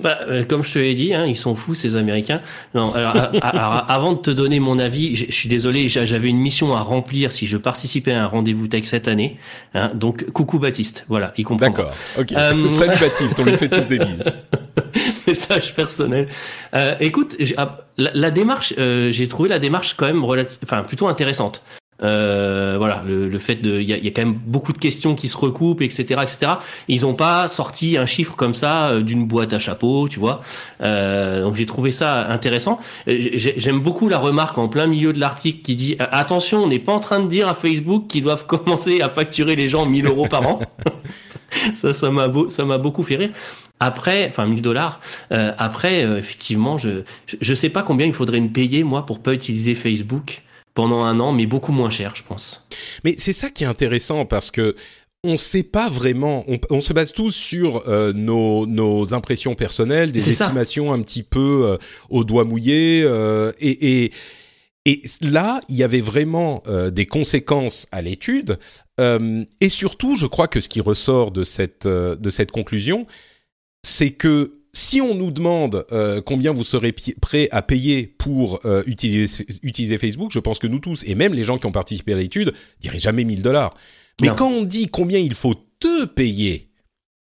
Bah, 0.00 0.16
comme 0.48 0.62
je 0.62 0.72
te 0.72 0.78
l'ai 0.78 0.94
dit, 0.94 1.12
hein, 1.12 1.24
ils 1.26 1.36
sont 1.36 1.56
fous 1.56 1.74
ces 1.74 1.96
Américains. 1.96 2.40
Non, 2.72 2.94
alors, 2.94 3.16
alors, 3.42 3.84
avant 3.88 4.12
de 4.12 4.18
te 4.18 4.30
donner 4.30 4.60
mon 4.60 4.78
avis, 4.78 5.16
je, 5.16 5.32
suis 5.32 5.48
désolé, 5.48 5.88
j'avais 5.88 6.28
une 6.28 6.38
mission 6.38 6.72
à 6.76 6.82
remplir 6.82 7.32
si 7.32 7.48
je 7.48 7.56
participais 7.56 8.12
à 8.12 8.22
un 8.22 8.26
rendez-vous 8.26 8.68
tech 8.68 8.84
cette 8.84 9.08
année. 9.08 9.38
Hein, 9.74 9.90
donc 9.94 10.30
coucou 10.30 10.60
Baptiste, 10.60 11.04
voilà, 11.08 11.34
il 11.36 11.44
comprend. 11.44 11.70
D'accord. 11.70 11.92
Ok. 12.16 12.30
Salut 12.68 13.00
Baptiste, 13.00 13.40
on 13.40 13.44
lui 13.44 13.56
fait 13.56 13.68
tous 13.68 13.88
des 13.88 13.98
bises. 13.98 14.24
Message 15.26 15.74
personnel. 15.74 16.28
Euh, 16.74 16.94
écoute, 17.00 17.36
ah, 17.56 17.78
la, 17.96 18.10
la, 18.14 18.30
démarche, 18.30 18.74
euh, 18.78 19.10
j'ai 19.10 19.26
trouvé 19.26 19.48
la 19.48 19.58
démarche 19.58 19.94
quand 19.94 20.06
même 20.06 20.22
enfin 20.62 20.84
plutôt 20.84 21.08
intéressante. 21.08 21.62
Euh, 22.02 22.76
voilà, 22.78 23.02
le, 23.06 23.28
le, 23.28 23.38
fait 23.38 23.56
de, 23.56 23.80
il 23.80 23.88
y 23.88 23.92
a, 23.92 23.98
y 23.98 24.06
a, 24.06 24.10
quand 24.10 24.24
même 24.24 24.38
beaucoup 24.46 24.72
de 24.72 24.78
questions 24.78 25.16
qui 25.16 25.26
se 25.26 25.36
recoupent, 25.36 25.82
etc., 25.82 26.04
etc. 26.22 26.52
Ils 26.86 27.04
ont 27.04 27.14
pas 27.14 27.48
sorti 27.48 27.96
un 27.96 28.06
chiffre 28.06 28.36
comme 28.36 28.54
ça 28.54 28.90
euh, 28.90 29.00
d'une 29.00 29.26
boîte 29.26 29.52
à 29.52 29.58
chapeau, 29.58 30.08
tu 30.08 30.20
vois. 30.20 30.40
Euh, 30.80 31.42
donc 31.42 31.56
j'ai 31.56 31.66
trouvé 31.66 31.90
ça 31.90 32.28
intéressant. 32.28 32.78
J'aime 33.06 33.80
beaucoup 33.80 34.08
la 34.08 34.18
remarque 34.18 34.58
en 34.58 34.68
plein 34.68 34.86
milieu 34.86 35.12
de 35.12 35.18
l'article 35.18 35.62
qui 35.62 35.74
dit 35.74 35.96
attention, 35.98 36.62
on 36.64 36.68
n'est 36.68 36.78
pas 36.78 36.92
en 36.92 37.00
train 37.00 37.20
de 37.20 37.26
dire 37.26 37.48
à 37.48 37.54
Facebook 37.54 38.06
qu'ils 38.06 38.22
doivent 38.22 38.46
commencer 38.46 39.00
à 39.00 39.08
facturer 39.08 39.56
les 39.56 39.68
gens 39.68 39.84
1000 39.84 40.06
euros 40.06 40.26
par 40.28 40.46
an. 40.46 40.60
ça, 41.74 41.92
ça 41.92 42.10
m'a 42.10 42.28
ça 42.48 42.64
m'a 42.64 42.78
beaucoup 42.78 43.02
fait 43.02 43.16
rire. 43.16 43.30
Après, 43.80 44.26
enfin 44.28 44.46
1000 44.46 44.62
dollars. 44.62 45.00
Euh, 45.32 45.52
après, 45.58 46.04
euh, 46.04 46.18
effectivement, 46.18 46.78
je 46.78 47.02
je 47.40 47.54
sais 47.54 47.70
pas 47.70 47.82
combien 47.82 48.06
il 48.06 48.12
faudrait 48.12 48.40
me 48.40 48.48
payer 48.48 48.82
moi 48.82 49.06
pour 49.06 49.20
pas 49.20 49.34
utiliser 49.34 49.74
Facebook 49.74 50.42
pendant 50.78 51.02
un 51.02 51.18
an, 51.18 51.32
mais 51.32 51.46
beaucoup 51.46 51.72
moins 51.72 51.90
cher, 51.90 52.14
je 52.14 52.22
pense. 52.22 52.64
Mais 53.02 53.16
c'est 53.18 53.32
ça 53.32 53.50
qui 53.50 53.64
est 53.64 53.66
intéressant 53.66 54.26
parce 54.26 54.52
que 54.52 54.76
on 55.24 55.32
ne 55.32 55.36
sait 55.36 55.64
pas 55.64 55.90
vraiment. 55.90 56.44
On, 56.70 56.80
se 56.80 56.92
base 56.92 57.10
tous 57.10 57.32
sur 57.32 57.88
euh, 57.88 58.12
nos, 58.12 58.64
nos, 58.64 59.12
impressions 59.12 59.56
personnelles, 59.56 60.12
des 60.12 60.28
estimations 60.28 60.92
un 60.92 61.02
petit 61.02 61.24
peu 61.24 61.76
au 62.10 62.22
doigt 62.22 62.44
mouillé, 62.44 63.00
et, 63.58 64.04
et 64.04 64.12
et 64.84 65.02
là, 65.20 65.60
il 65.68 65.74
y 65.74 65.82
avait 65.82 66.00
vraiment 66.00 66.62
des 66.92 67.04
conséquences 67.06 67.88
à 67.90 68.00
l'étude. 68.00 68.58
et 68.98 69.68
surtout, 69.68 70.16
je 70.16 70.26
crois 70.26 70.46
que 70.46 70.60
ce 70.60 70.68
qui 70.68 70.80
ressort 70.80 71.32
de 71.32 71.42
cette, 71.42 71.88
de 71.88 72.30
cette 72.30 72.52
conclusion, 72.52 73.06
c'est 73.82 74.12
que 74.12 74.57
si 74.72 75.00
on 75.00 75.14
nous 75.14 75.30
demande 75.30 75.86
euh, 75.92 76.20
combien 76.20 76.52
vous 76.52 76.64
serez 76.64 76.94
prêt 77.20 77.48
à 77.50 77.62
payer 77.62 78.06
pour 78.06 78.60
euh, 78.64 78.82
utiliser, 78.86 79.44
utiliser, 79.62 79.98
Facebook, 79.98 80.30
je 80.32 80.38
pense 80.38 80.58
que 80.58 80.66
nous 80.66 80.78
tous, 80.78 81.04
et 81.04 81.14
même 81.14 81.34
les 81.34 81.44
gens 81.44 81.58
qui 81.58 81.66
ont 81.66 81.72
participé 81.72 82.12
à 82.12 82.16
l'étude, 82.16 82.52
diraient 82.80 82.98
jamais 82.98 83.24
1000 83.24 83.42
dollars. 83.42 83.74
Mais 84.20 84.30
quand 84.36 84.50
on 84.50 84.64
dit 84.64 84.88
combien 84.88 85.18
il 85.18 85.34
faut 85.34 85.54
te 85.78 86.04
payer 86.04 86.70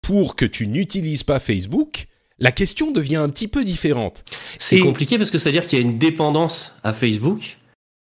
pour 0.02 0.36
que 0.36 0.44
tu 0.44 0.68
n'utilises 0.68 1.24
pas 1.24 1.40
Facebook, 1.40 2.06
la 2.38 2.52
question 2.52 2.92
devient 2.92 3.16
un 3.16 3.28
petit 3.28 3.48
peu 3.48 3.64
différente. 3.64 4.24
C'est 4.58 4.78
compliqué 4.78 5.18
parce 5.18 5.30
que 5.30 5.38
ça 5.38 5.50
veut 5.50 5.54
dire 5.54 5.66
qu'il 5.66 5.78
y 5.78 5.82
a 5.82 5.84
une 5.84 5.98
dépendance 5.98 6.76
à 6.84 6.92
Facebook. 6.92 7.58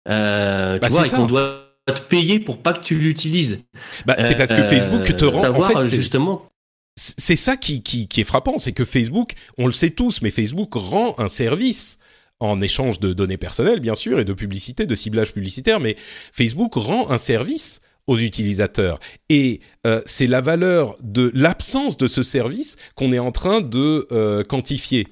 Euh, 0.10 0.76
tu 0.76 0.80
bah, 0.80 0.88
vois, 0.90 1.08
et 1.08 1.10
qu'on 1.10 1.28
doit 1.28 1.64
te 1.86 2.02
payer 2.02 2.40
pour 2.40 2.58
pas 2.58 2.74
que 2.74 2.84
tu 2.84 2.96
l'utilises. 2.96 3.64
Bah, 4.06 4.18
c'est 4.20 4.36
parce 4.36 4.52
que 4.52 4.64
Facebook 4.64 5.16
te 5.16 5.26
rend. 5.26 5.48
En 5.50 5.62
fait, 5.62 5.96
justement 5.96 6.50
c'est 6.98 7.36
ça 7.36 7.58
qui, 7.58 7.84
qui, 7.84 8.08
qui, 8.08 8.22
est 8.22 8.26
frappant, 8.26 8.58
c'est 8.58 8.72
que 8.72 8.84
Facebook, 8.84 9.34
on 9.58 9.68
le 9.68 9.74
sait 9.74 9.92
tous, 9.92 10.22
mais 10.22 10.32
Facebook 10.32 10.74
rend 10.74 11.14
un 11.20 11.28
service 11.28 12.00
en 12.40 12.60
échange 12.62 13.00
de 13.00 13.14
données 13.14 13.38
personnelles, 13.38 13.80
bien 13.80 13.96
sûr, 13.96 14.20
et 14.20 14.26
de 14.26 14.34
publicité, 14.34 14.86
de 14.86 14.96
ciblage 14.96 15.32
publicitaire, 15.32 15.80
mais 15.80 15.96
Facebook 16.34 16.74
rend 16.76 17.10
un 17.10 17.18
service 17.18 17.80
aux 18.08 18.18
utilisateurs. 18.18 19.00
Et 19.30 19.60
euh, 19.86 20.02
c'est 20.06 20.28
la 20.28 20.42
valeur 20.42 20.96
de 21.04 21.32
l'absence 21.34 21.98
de 21.98 22.08
ce 22.08 22.24
service 22.24 22.78
qu'on 22.96 23.12
est 23.12 23.20
en 23.20 23.32
train 23.32 23.62
de 23.62 24.08
euh, 24.12 24.44
quantifier. 24.44 25.08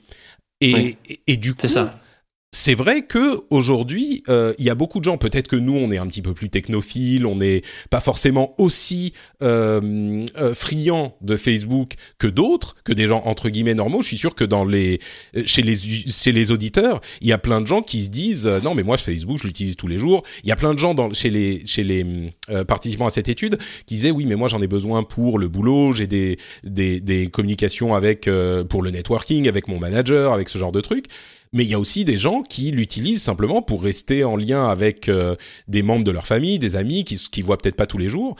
Et, 0.61 0.97
et, 1.27 1.37
du 1.37 1.53
coup, 1.53 1.67
ça 1.67 1.99
c'est 2.57 2.73
vrai 2.73 3.01
que 3.01 3.41
aujourd'hui, 3.49 4.23
euh, 4.29 4.53
il 4.57 4.63
y 4.63 4.69
a 4.69 4.75
beaucoup 4.75 4.99
de 4.99 5.03
gens. 5.03 5.17
Peut-être 5.17 5.49
que 5.49 5.57
nous, 5.57 5.75
on 5.75 5.91
est 5.91 5.97
un 5.97 6.07
petit 6.07 6.21
peu 6.21 6.33
plus 6.33 6.47
technophile, 6.47 7.25
on 7.25 7.35
n'est 7.35 7.63
pas 7.89 7.99
forcément 7.99 8.55
aussi 8.57 9.11
euh, 9.41 10.25
euh, 10.37 10.55
friand 10.55 11.17
de 11.19 11.35
Facebook 11.35 11.95
que 12.17 12.27
d'autres, 12.27 12.77
que 12.85 12.93
des 12.93 13.07
gens 13.07 13.21
entre 13.25 13.49
guillemets 13.49 13.73
normaux. 13.73 14.01
Je 14.01 14.07
suis 14.07 14.17
sûr 14.17 14.35
que 14.35 14.45
dans 14.45 14.63
les 14.63 15.01
chez 15.45 15.63
les 15.63 15.75
chez 15.75 16.31
les 16.31 16.51
auditeurs, 16.51 17.01
il 17.19 17.27
y 17.27 17.33
a 17.33 17.37
plein 17.37 17.59
de 17.59 17.67
gens 17.67 17.81
qui 17.81 18.05
se 18.05 18.09
disent 18.09 18.47
non, 18.63 18.73
mais 18.73 18.83
moi 18.83 18.97
Facebook, 18.97 19.37
je 19.37 19.47
l'utilise 19.47 19.75
tous 19.75 19.87
les 19.87 19.97
jours. 19.97 20.23
Il 20.45 20.47
y 20.47 20.53
a 20.53 20.55
plein 20.55 20.73
de 20.73 20.79
gens 20.79 20.93
dans 20.93 21.13
chez 21.13 21.29
les 21.29 21.65
chez 21.65 21.83
les 21.83 22.31
participants 22.69 23.07
à 23.07 23.09
cette 23.09 23.27
étude 23.27 23.57
qui 23.85 23.95
disaient 23.95 24.11
oui, 24.11 24.25
mais 24.25 24.35
moi 24.35 24.47
j'en 24.47 24.61
ai 24.61 24.67
besoin 24.67 25.03
pour 25.03 25.39
le 25.39 25.49
boulot. 25.49 25.91
J'ai 25.91 26.07
des, 26.07 26.37
des 26.63 27.01
des 27.01 27.27
communications 27.27 27.93
avec 27.93 28.29
pour 28.69 28.81
le 28.81 28.91
networking, 28.91 29.49
avec 29.49 29.67
mon 29.67 29.77
manager, 29.77 30.31
avec 30.31 30.47
ce 30.47 30.57
genre 30.57 30.71
de 30.71 30.79
trucs 30.79 31.07
mais 31.55 31.63
il 31.63 31.69
y 31.69 31.73
a 31.73 31.79
aussi 31.79 32.03
des 32.03 32.17
gens 32.17 32.43
qui 32.43 32.69
l'utilisent 32.71 33.23
simplement 33.23 33.61
pour 33.61 33.81
rester 33.81 34.25
en 34.25 34.35
lien 34.35 34.67
avec 34.67 35.07
euh, 35.07 35.37
des 35.69 35.83
membres 35.83 36.03
de 36.03 36.11
leur 36.11 36.27
famille, 36.27 36.59
des 36.59 36.75
amis 36.75 37.05
qui 37.05 37.15
qui 37.15 37.41
voient 37.41 37.57
peut-être 37.57 37.77
pas 37.77 37.87
tous 37.87 37.97
les 37.97 38.09
jours. 38.09 38.35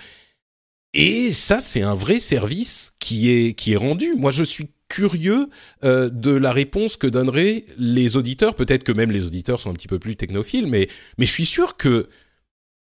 Et 0.94 1.32
ça, 1.32 1.62
c'est 1.62 1.82
un 1.82 1.96
vrai 1.96 2.20
service 2.20 2.94
qui 3.00 3.30
est 3.30 3.76
rendu. 3.78 4.16
Moi, 4.16 4.32
je 4.32 4.44
suis 4.44 4.68
curieux 4.90 5.50
euh, 5.86 6.10
de 6.10 6.32
la 6.32 6.52
réponse 6.52 6.98
que 6.98 7.08
donneraient 7.08 7.64
les 7.78 8.18
auditeurs. 8.18 8.54
Peut-être 8.54 8.84
que 8.84 8.92
même 8.92 9.12
les 9.12 9.24
auditeurs 9.24 9.62
sont 9.62 9.70
un 9.70 9.74
petit 9.74 9.88
peu 9.88 10.00
plus 10.00 10.18
technophiles, 10.18 10.68
mais 10.68 10.90
mais 11.18 11.26
je 11.26 11.32
suis 11.32 11.46
sûr 11.46 11.78
que 11.78 12.10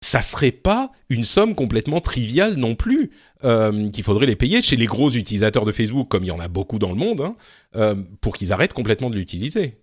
ça 0.00 0.22
serait 0.22 0.52
pas 0.52 0.90
une 1.08 1.24
somme 1.24 1.54
complètement 1.54 2.00
triviale 2.00 2.56
non 2.56 2.74
plus 2.74 3.10
euh, 3.44 3.88
qu'il 3.90 4.02
faudrait 4.02 4.26
les 4.26 4.36
payer 4.36 4.60
chez 4.60 4.76
les 4.76 4.86
gros 4.86 5.10
utilisateurs 5.10 5.64
de 5.64 5.72
Facebook, 5.72 6.08
comme 6.08 6.24
il 6.24 6.28
y 6.28 6.32
en 6.32 6.40
a 6.40 6.48
beaucoup 6.48 6.80
dans 6.80 6.90
le 6.90 6.96
monde, 6.96 7.32
hein, 7.74 7.96
pour 8.20 8.36
qu'ils 8.36 8.52
arrêtent 8.52 8.74
complètement 8.74 9.10
de 9.10 9.16
l'utiliser. 9.16 9.78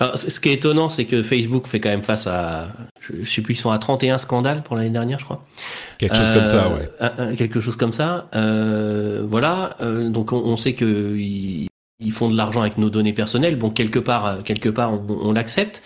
Alors, 0.00 0.18
ce 0.18 0.40
qui 0.40 0.50
est 0.50 0.54
étonnant, 0.54 0.88
c'est 0.88 1.04
que 1.04 1.22
Facebook 1.22 1.66
fait 1.66 1.80
quand 1.80 1.88
même 1.88 2.02
face 2.02 2.26
à, 2.26 2.68
je, 3.00 3.24
sais 3.24 3.42
plus, 3.42 3.54
ils 3.54 3.58
sont 3.58 3.70
à 3.70 3.78
31 3.78 4.18
scandales 4.18 4.62
pour 4.62 4.76
l'année 4.76 4.90
dernière, 4.90 5.18
je 5.18 5.24
crois. 5.24 5.44
Quelque 5.98 6.16
chose 6.16 6.32
comme 6.32 6.46
ça, 6.46 6.66
euh, 6.66 7.30
ouais. 7.30 7.36
quelque 7.36 7.60
chose 7.60 7.76
comme 7.76 7.92
ça. 7.92 8.28
Euh, 8.34 9.22
voilà. 9.28 9.76
Euh, 9.80 10.08
donc 10.10 10.32
on, 10.32 10.56
sait 10.56 10.74
que 10.74 11.16
ils, 11.16 11.68
font 12.12 12.28
de 12.28 12.36
l'argent 12.36 12.60
avec 12.60 12.78
nos 12.78 12.90
données 12.90 13.12
personnelles. 13.12 13.56
Bon, 13.56 13.70
quelque 13.70 13.98
part, 13.98 14.42
quelque 14.44 14.68
part, 14.68 14.92
on, 15.08 15.32
l'accepte. 15.32 15.82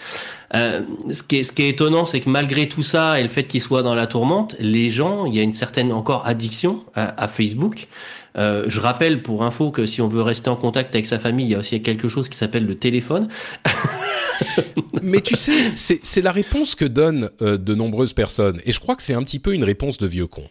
ce, 0.52 1.22
qui 1.22 1.38
est, 1.38 1.42
ce 1.42 1.52
qui 1.52 1.62
est 1.62 1.70
étonnant, 1.70 2.04
c'est 2.04 2.20
que 2.20 2.28
malgré 2.28 2.68
tout 2.68 2.82
ça 2.82 3.20
et 3.20 3.22
le 3.22 3.28
fait 3.28 3.44
qu'ils 3.44 3.62
soient 3.62 3.82
dans 3.82 3.94
la 3.94 4.06
tourmente, 4.06 4.56
les 4.60 4.90
gens, 4.90 5.26
il 5.26 5.34
y 5.34 5.40
a 5.40 5.42
une 5.42 5.54
certaine 5.54 5.92
encore 5.92 6.26
addiction 6.26 6.84
à 6.94 7.28
Facebook. 7.28 7.88
Euh, 8.38 8.64
je 8.68 8.80
rappelle 8.80 9.22
pour 9.22 9.42
info 9.42 9.70
que 9.70 9.86
si 9.86 10.00
on 10.00 10.08
veut 10.08 10.22
rester 10.22 10.48
en 10.48 10.56
contact 10.56 10.94
avec 10.94 11.06
sa 11.06 11.18
famille, 11.18 11.46
il 11.46 11.50
y 11.50 11.54
a 11.54 11.58
aussi 11.58 11.80
quelque 11.82 12.08
chose 12.08 12.28
qui 12.28 12.36
s'appelle 12.36 12.66
le 12.66 12.76
téléphone. 12.76 13.28
Mais 15.02 15.20
tu 15.20 15.36
sais, 15.36 15.72
c'est 15.74 16.22
la 16.22 16.32
réponse 16.32 16.74
que 16.74 16.84
donnent 16.84 17.30
euh, 17.42 17.56
de 17.56 17.74
nombreuses 17.74 18.12
personnes, 18.12 18.60
et 18.64 18.72
je 18.72 18.80
crois 18.80 18.96
que 18.96 19.02
c'est 19.02 19.14
un 19.14 19.22
petit 19.22 19.38
peu 19.38 19.54
une 19.54 19.64
réponse 19.64 19.98
de 19.98 20.06
vieux 20.06 20.26
con. 20.26 20.44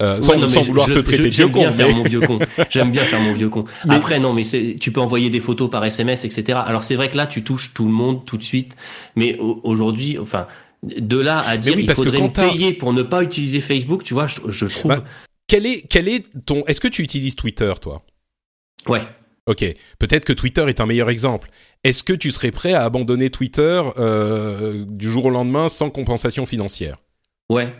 Euh, 0.00 0.20
sans, 0.20 0.36
vouloir 0.62 0.86
te 0.86 0.98
traiter 0.98 1.24
de 1.24 1.28
vieux 1.28 1.48
con. 1.48 1.60
J'aime 1.70 1.70
bien 1.72 1.84
faire 1.84 1.94
mon 1.94 2.02
vieux 2.04 2.20
con. 2.20 2.38
J'aime 2.70 2.90
bien 2.90 3.04
faire 3.04 3.20
mon 3.20 3.34
vieux 3.34 3.48
con. 3.48 3.64
Après, 3.88 4.18
non, 4.18 4.32
mais 4.32 4.42
tu 4.78 4.92
peux 4.92 5.00
envoyer 5.00 5.30
des 5.30 5.40
photos 5.40 5.70
par 5.70 5.84
SMS, 5.84 6.24
etc. 6.24 6.60
Alors 6.64 6.82
c'est 6.82 6.96
vrai 6.96 7.08
que 7.08 7.16
là, 7.16 7.26
tu 7.26 7.42
touches 7.42 7.72
tout 7.74 7.84
le 7.84 7.92
monde 7.92 8.24
tout 8.24 8.36
de 8.36 8.42
suite, 8.42 8.76
mais 9.16 9.36
aujourd'hui, 9.38 10.18
enfin, 10.18 10.46
de 10.82 11.18
là 11.18 11.40
à 11.40 11.56
dire 11.56 11.74
qu'il 11.74 11.92
faudrait 11.92 12.22
me 12.22 12.28
payer 12.28 12.72
pour 12.72 12.92
ne 12.92 13.02
pas 13.02 13.22
utiliser 13.22 13.60
Facebook, 13.60 14.02
tu 14.02 14.14
vois, 14.14 14.26
je, 14.26 14.66
trouve. 14.66 14.90
Bah, 14.90 15.04
quel 15.46 15.66
est, 15.66 15.86
quel 15.88 16.08
est 16.08 16.24
ton. 16.46 16.64
Est-ce 16.66 16.80
que 16.80 16.88
tu 16.88 17.02
utilises 17.02 17.36
Twitter, 17.36 17.72
toi? 17.80 18.02
Ouais. 18.88 19.02
Ok. 19.46 19.64
Peut-être 19.98 20.24
que 20.24 20.32
Twitter 20.32 20.64
est 20.68 20.80
un 20.80 20.86
meilleur 20.86 21.10
exemple. 21.10 21.50
Est-ce 21.82 22.04
que 22.04 22.12
tu 22.12 22.30
serais 22.30 22.50
prêt 22.50 22.74
à 22.74 22.84
abandonner 22.84 23.30
Twitter 23.30 23.82
euh, 23.96 24.84
du 24.86 25.10
jour 25.10 25.26
au 25.26 25.30
lendemain 25.30 25.68
sans 25.68 25.88
compensation 25.88 26.44
financière? 26.44 26.98
Ouais. 27.48 27.72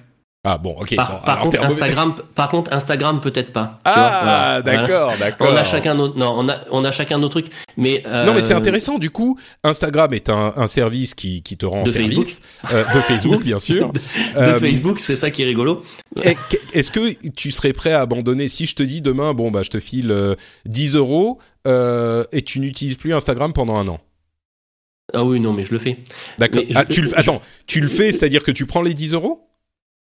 Ah 0.43 0.57
bon, 0.57 0.75
ok. 0.81 0.97
Par, 0.97 1.41
contre, 1.43 1.63
Instagram, 1.63 2.15
par 2.35 2.49
contre, 2.49 2.73
Instagram 2.73 3.21
peut-être 3.21 3.53
pas. 3.53 3.79
Ah, 3.85 4.63
d'accord, 4.65 5.13
d'accord. 5.19 5.49
On 5.51 5.55
a 5.55 5.65
chacun 5.65 5.95
notre, 5.95 6.17
non, 6.17 6.35
on 6.35 6.49
a, 6.49 6.55
on 6.71 6.83
a 6.83 6.91
chacun 6.91 7.19
nos 7.19 7.29
trucs, 7.29 7.49
mais 7.77 8.03
euh, 8.07 8.25
non, 8.25 8.33
mais 8.33 8.41
c'est 8.41 8.55
intéressant. 8.55 8.99
Du 8.99 9.11
coup, 9.11 9.39
Instagram 9.63 10.15
est 10.15 10.31
un, 10.31 10.55
un 10.57 10.67
service 10.67 11.15
qui, 11.15 11.43
qui 11.43 11.59
te 11.59 11.67
rend 11.67 11.83
de 11.83 11.91
service 11.91 12.41
euh, 12.73 12.85
de 12.95 13.01
Facebook, 13.03 13.43
bien 13.43 13.59
sûr. 13.59 13.93
de, 13.93 14.01
euh, 14.39 14.61
Facebook, 14.61 14.99
c'est 15.01 15.17
ça 15.17 15.31
qui 15.31 15.43
est 15.43 15.45
rigolo. 15.45 15.83
Est-ce 16.23 16.91
que 16.91 17.13
tu 17.29 17.51
serais 17.51 17.75
prêt 17.75 17.93
à 17.93 18.01
abandonner? 18.01 18.49
Si 18.49 18.65
je 18.65 18.75
te 18.75 18.83
dis 18.83 19.03
demain, 19.03 19.35
bon 19.35 19.51
bah, 19.51 19.63
je 19.63 19.69
te 19.69 19.79
file 19.79 20.37
10 20.65 20.95
euros 20.95 21.39
et 21.67 22.43
tu 22.47 22.61
n'utilises 22.61 22.97
plus 22.97 23.13
Instagram 23.13 23.53
pendant 23.53 23.77
un 23.77 23.89
an? 23.89 24.01
Ah 25.13 25.25
oui, 25.25 25.39
non, 25.39 25.53
mais 25.53 25.65
je 25.65 25.73
le 25.73 25.79
fais. 25.79 25.99
D'accord. 26.39 26.63
Ah, 26.75 26.87
tu 26.87 27.03
le, 27.03 27.19
attends, 27.19 27.43
tu 27.67 27.81
le 27.81 27.89
fais, 27.89 28.13
c'est-à-dire 28.13 28.43
que 28.43 28.53
tu 28.53 28.65
prends 28.65 28.81
les 28.81 28.95
10 28.95 29.13
euros? 29.15 29.50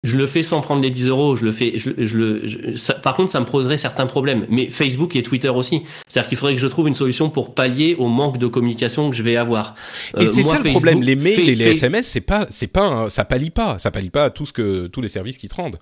Je 0.04 0.16
le 0.16 0.28
fais 0.28 0.44
sans 0.44 0.62
prendre 0.62 0.82
les 0.82 0.90
10 0.90 1.08
euros. 1.08 1.36
Je 1.36 1.44
le 1.44 1.52
fais. 1.52 1.74
Je, 1.76 1.92
je 1.98 2.18
le. 2.18 3.02
par 3.02 3.16
contre, 3.16 3.32
ça 3.32 3.40
me 3.42 3.46
poserait 3.46 3.78
certains 3.78 4.06
problèmes. 4.06 4.46
Mais 4.50 4.70
Facebook 4.70 5.16
et 5.16 5.24
Twitter 5.24 5.50
aussi. 5.50 5.84
C'est-à-dire 6.08 6.30
qu'il 6.30 6.38
faudrait 6.38 6.56
que 6.56 6.62
je 6.62 6.68
trouve 6.68 6.88
une 6.88 6.96
solution 6.96 7.30
pour 7.30 7.54
pallier 7.54 7.96
au 8.00 8.08
manque 8.08 8.38
de 8.38 8.48
communication 8.48 9.10
que 9.10 9.16
je 9.16 9.24
vais 9.24 9.36
avoir. 9.36 9.76
Et 10.18 10.24
euh, 10.24 10.30
c'est 10.34 10.44
ça 10.44 10.60
le 10.64 10.70
problème. 10.72 11.02
Les 11.02 11.18
mails 11.18 11.50
et 11.50 11.56
les 11.56 11.72
SMS, 11.72 12.08
c'est 12.08 12.22
pas, 12.22 12.48
c'est 12.50 12.68
pas, 12.68 13.10
ça 13.10 13.26
pallie 13.26 13.50
pas. 13.50 13.78
Ça 13.78 13.92
pallie 13.92 14.10
pas 14.10 14.26
à 14.26 14.30
tout 14.30 14.46
ce 14.46 14.54
que 14.54 14.88
tous 14.88 15.02
les 15.02 15.10
services 15.10 15.38
qui 15.38 15.50
te 15.50 15.56
rendent. 15.56 15.80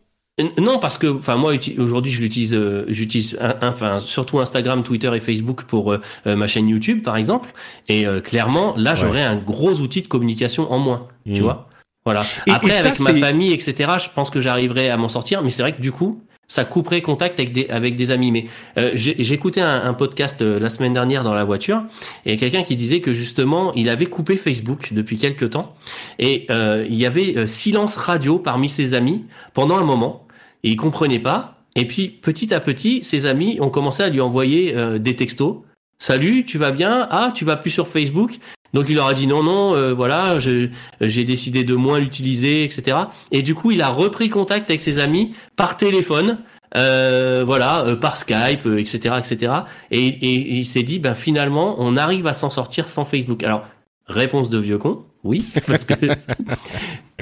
Non, 0.59 0.77
parce 0.77 0.99
que, 0.99 1.07
enfin, 1.07 1.35
moi 1.35 1.53
aujourd'hui, 1.79 2.11
je 2.11 2.21
l'utilise, 2.21 2.53
euh, 2.53 2.85
j'utilise, 2.89 3.39
enfin, 3.61 3.99
surtout 3.99 4.39
Instagram, 4.39 4.83
Twitter 4.83 5.11
et 5.15 5.19
Facebook 5.19 5.63
pour 5.63 5.93
euh, 5.93 5.99
ma 6.25 6.45
chaîne 6.45 6.69
YouTube, 6.69 7.01
par 7.03 7.17
exemple. 7.17 7.49
Et 7.87 8.05
clairement, 8.23 8.73
là, 8.77 8.95
j'aurais 8.95 9.23
un 9.23 9.37
gros 9.37 9.79
outil 9.79 10.01
de 10.01 10.07
communication 10.07 10.71
en 10.71 10.79
moins. 10.79 11.07
Tu 11.25 11.41
mmh. 11.41 11.43
vois. 11.43 11.69
Voilà. 12.07 12.25
Après, 12.47 12.77
avec 12.77 13.01
ma 13.01 13.13
famille, 13.15 13.51
etc., 13.51 13.75
je 14.01 14.09
pense 14.15 14.29
que 14.29 14.39
j'arriverai 14.39 14.89
à 14.89 14.95
m'en 14.95 15.09
sortir. 15.09 15.43
Mais 15.43 15.49
c'est 15.49 15.61
vrai 15.61 15.75
que 15.75 15.81
du 15.81 15.91
coup, 15.91 16.21
ça 16.47 16.63
couperait 16.63 17.01
contact 17.01 17.37
avec 17.37 17.51
des, 17.51 17.67
avec 17.67 17.97
des 17.97 18.11
amis. 18.11 18.31
Mais 18.31 18.45
euh, 18.77 18.95
écouté 18.95 19.59
un, 19.59 19.93
podcast 19.93 20.41
euh, 20.41 20.57
la 20.57 20.69
semaine 20.69 20.93
dernière 20.93 21.25
dans 21.25 21.33
la 21.33 21.43
voiture 21.43 21.83
et 22.25 22.37
quelqu'un 22.37 22.63
qui 22.63 22.77
disait 22.77 23.01
que 23.01 23.13
justement 23.13 23.73
il 23.73 23.89
avait 23.89 24.05
coupé 24.05 24.37
Facebook 24.37 24.93
depuis 24.93 25.17
quelques 25.17 25.49
temps 25.49 25.75
et 26.17 26.45
euh, 26.49 26.85
il 26.89 26.95
y 26.95 27.05
avait 27.05 27.45
silence 27.45 27.97
radio 27.97 28.39
parmi 28.39 28.69
ses 28.69 28.93
amis 28.93 29.25
pendant 29.53 29.75
un 29.75 29.83
moment 29.83 30.25
et 30.63 30.69
il 30.69 30.77
comprenait 30.77 31.19
pas. 31.19 31.57
Et 31.75 31.85
puis 31.85 32.07
petit 32.07 32.53
à 32.53 32.61
petit, 32.61 33.01
ses 33.01 33.25
amis 33.25 33.57
ont 33.59 33.69
commencé 33.69 34.01
à 34.01 34.07
lui 34.07 34.21
envoyer 34.21 34.73
des 34.97 35.17
textos. 35.17 35.57
Salut, 35.99 36.45
tu 36.45 36.57
vas 36.57 36.71
bien? 36.71 37.07
Ah, 37.11 37.33
tu 37.35 37.43
vas 37.43 37.57
plus 37.57 37.71
sur 37.71 37.87
Facebook? 37.87 38.37
Donc 38.73 38.87
il 38.89 38.95
leur 38.95 39.07
a 39.07 39.13
dit 39.13 39.27
non, 39.27 39.43
non, 39.43 39.75
euh, 39.75 39.93
voilà, 39.93 40.39
j'ai 40.39 41.25
décidé 41.25 41.63
de 41.63 41.75
moins 41.75 41.99
l'utiliser, 41.99 42.63
etc. 42.63 42.97
Et 43.31 43.41
du 43.41 43.55
coup, 43.55 43.71
il 43.71 43.81
a 43.81 43.89
repris 43.89 44.29
contact 44.29 44.69
avec 44.69 44.81
ses 44.81 44.99
amis 44.99 45.33
par 45.55 45.77
téléphone, 45.77 46.39
euh, 46.75 47.43
voilà, 47.45 47.85
euh, 47.85 47.95
par 47.95 48.17
Skype, 48.17 48.65
etc., 48.65 49.15
etc. 49.17 49.53
Et, 49.91 50.07
et 50.07 50.57
il 50.57 50.65
s'est 50.65 50.83
dit, 50.83 50.99
ben 50.99 51.15
finalement, 51.15 51.75
on 51.79 51.97
arrive 51.97 52.27
à 52.27 52.33
s'en 52.33 52.49
sortir 52.49 52.87
sans 52.87 53.05
Facebook. 53.05 53.43
Alors, 53.43 53.65
réponse 54.07 54.49
de 54.49 54.57
vieux 54.57 54.77
con, 54.77 55.05
oui, 55.23 55.45
parce 55.67 55.85
que 55.85 55.93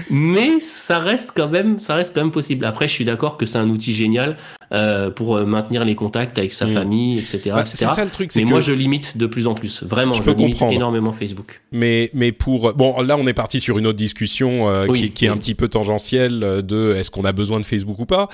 mais 0.10 0.60
ça 0.60 1.00
reste 1.00 1.32
quand 1.36 1.50
même, 1.50 1.80
ça 1.80 1.96
reste 1.96 2.14
quand 2.14 2.22
même 2.22 2.32
possible. 2.32 2.66
Après, 2.66 2.88
je 2.88 2.94
suis 2.94 3.06
d'accord 3.06 3.38
que 3.38 3.46
c'est 3.46 3.58
un 3.58 3.70
outil 3.70 3.94
génial 3.94 4.38
euh, 4.72 5.10
pour 5.10 5.38
euh, 5.38 5.46
maintenir 5.46 5.86
les 5.86 5.96
contacts 5.96 6.38
avec 6.38 6.54
sa 6.54 6.66
mm. 6.66 6.74
famille, 6.74 7.20
etc., 7.20 7.42
bah, 7.46 7.62
etc. 7.62 7.88
Ça, 7.96 8.04
le 8.04 8.12
truc, 8.12 8.32
mais 8.36 8.44
moi, 8.44 8.62
je 8.62 8.74
limite 8.74 9.18
de 9.18 9.26
plus 9.26 9.48
en 9.48 9.54
plus. 9.54 9.84
Vraiment, 9.84 10.14
je, 10.14 10.30
limite 10.30 10.62
énormément 10.62 11.14
Facebook. 11.14 11.62
Mais 11.72 12.10
mais 12.14 12.32
pour 12.32 12.74
bon, 12.74 13.02
là, 13.02 13.18
on 13.18 13.26
est 13.28 13.34
parti 13.34 13.60
sur 13.62 13.78
une 13.78 13.88
autre 13.88 13.98
discussion 13.98 14.70
euh, 14.70 14.88
qui, 14.88 15.12
qui, 15.12 15.26
est 15.26 15.30
un 15.30 15.38
petit 15.38 15.56
peu 15.56 15.70
tangentielle 15.70 16.40
de 16.40 16.96
est-ce 16.96 17.10
qu'on 17.10 17.26
a 17.26 17.32
besoin 17.32 17.60
de 17.60 17.66
Facebook 17.66 18.00
ou 18.00 18.06
pas 18.06 18.30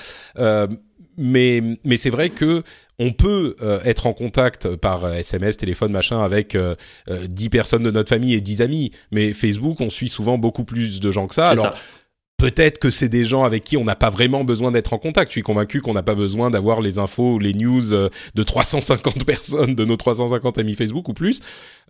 mais 1.16 1.62
mais 1.84 1.96
c'est 1.96 2.10
vrai 2.10 2.30
que 2.30 2.62
on 2.98 3.12
peut 3.12 3.56
être 3.84 4.06
en 4.06 4.12
contact 4.12 4.76
par 4.76 5.12
SMS, 5.12 5.56
téléphone, 5.56 5.92
machin, 5.92 6.22
avec 6.22 6.54
euh, 6.54 6.76
10 7.08 7.48
personnes 7.48 7.82
de 7.82 7.90
notre 7.90 8.10
famille 8.10 8.34
et 8.34 8.40
10 8.40 8.62
amis. 8.62 8.92
Mais 9.10 9.32
Facebook, 9.32 9.80
on 9.80 9.90
suit 9.90 10.08
souvent 10.08 10.38
beaucoup 10.38 10.64
plus 10.64 11.00
de 11.00 11.10
gens 11.10 11.26
que 11.26 11.34
ça. 11.34 11.48
Alors, 11.48 11.74
ça. 11.74 11.74
Peut-être 12.42 12.80
que 12.80 12.90
c'est 12.90 13.08
des 13.08 13.24
gens 13.24 13.44
avec 13.44 13.62
qui 13.62 13.76
on 13.76 13.84
n'a 13.84 13.94
pas 13.94 14.10
vraiment 14.10 14.42
besoin 14.42 14.72
d'être 14.72 14.92
en 14.92 14.98
contact. 14.98 15.30
Je 15.30 15.34
suis 15.34 15.42
convaincu 15.42 15.80
qu'on 15.80 15.92
n'a 15.92 16.02
pas 16.02 16.16
besoin 16.16 16.50
d'avoir 16.50 16.80
les 16.80 16.98
infos, 16.98 17.38
les 17.38 17.54
news 17.54 17.92
euh, 17.92 18.08
de 18.34 18.42
350 18.42 19.24
personnes, 19.26 19.76
de 19.76 19.84
nos 19.84 19.96
350 19.96 20.58
amis 20.58 20.74
Facebook 20.74 21.08
ou 21.08 21.12
plus. 21.12 21.40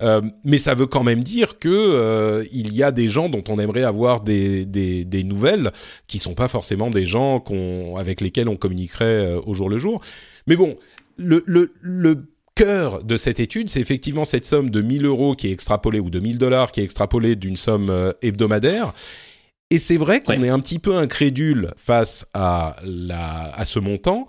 Euh, 0.03 0.21
mais 0.45 0.59
ça 0.59 0.75
veut 0.75 0.85
quand 0.85 1.05
même 1.05 1.23
dire 1.23 1.59
que 1.59 1.71
euh, 1.71 2.45
il 2.53 2.75
y 2.75 2.83
a 2.83 2.93
des 2.93 3.09
gens 3.09 3.31
dont 3.31 3.43
on 3.49 3.57
aimerait 3.57 3.83
avoir 3.83 4.21
des, 4.21 4.67
des, 4.67 5.07
des 5.07 5.25
nouvelles 5.25 5.73
qui 6.07 6.19
sont 6.19 6.35
pas 6.35 6.49
forcément 6.49 6.91
des 6.91 7.07
gens 7.07 7.41
qu'on, 7.41 7.97
avec 7.97 8.21
lesquels 8.21 8.51
on 8.51 8.57
communiquerait 8.57 9.35
au 9.47 9.55
jour 9.55 9.71
le 9.71 9.79
jour. 9.79 10.03
Mais 10.47 10.57
bon, 10.57 10.77
le, 11.17 11.43
le, 11.47 11.73
le 11.81 12.27
cœur 12.55 13.03
de 13.03 13.17
cette 13.17 13.41
étude, 13.41 13.71
c'est 13.71 13.81
effectivement 13.81 14.27
cette 14.27 14.45
somme 14.45 14.69
de 14.69 14.83
1000 14.83 15.07
euros 15.07 15.35
qui 15.35 15.49
est 15.49 15.53
extrapolée, 15.53 15.99
ou 15.99 16.11
de 16.11 16.21
1000 16.21 16.37
dollars 16.37 16.73
qui 16.73 16.81
est 16.81 16.85
extrapolée 16.85 17.37
d'une 17.37 17.57
somme 17.57 18.13
hebdomadaire. 18.21 18.93
Et 19.73 19.79
c'est 19.79 19.97
vrai 19.97 20.21
qu'on 20.21 20.39
Ouais. 20.39 20.47
est 20.47 20.51
un 20.51 20.61
petit 20.61 20.79
peu 20.79 20.97
incrédule 20.97 21.73
face 21.77 22.27
à, 22.35 22.77
la, 22.85 23.55
à 23.55 23.65
ce 23.65 23.79
montant. 23.79 24.29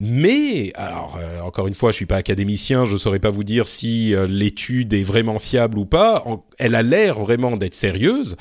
Mais, 0.00 0.72
alors, 0.76 1.18
euh, 1.20 1.40
encore 1.40 1.66
une 1.66 1.74
fois, 1.74 1.90
je 1.90 1.96
suis 1.96 2.06
pas 2.06 2.16
académicien, 2.16 2.84
je 2.86 2.96
saurais 2.96 3.18
pas 3.18 3.30
vous 3.30 3.44
dire 3.44 3.66
si 3.66 4.14
euh, 4.14 4.26
l'étude 4.26 4.92
est 4.92 5.02
vraiment 5.02 5.38
fiable 5.38 5.78
ou 5.78 5.84
pas. 5.86 6.22
En- 6.26 6.44
elle 6.58 6.74
a 6.74 6.82
l'air 6.82 7.18
vraiment 7.20 7.56
d'être 7.56 7.74
sérieuse. 7.74 8.36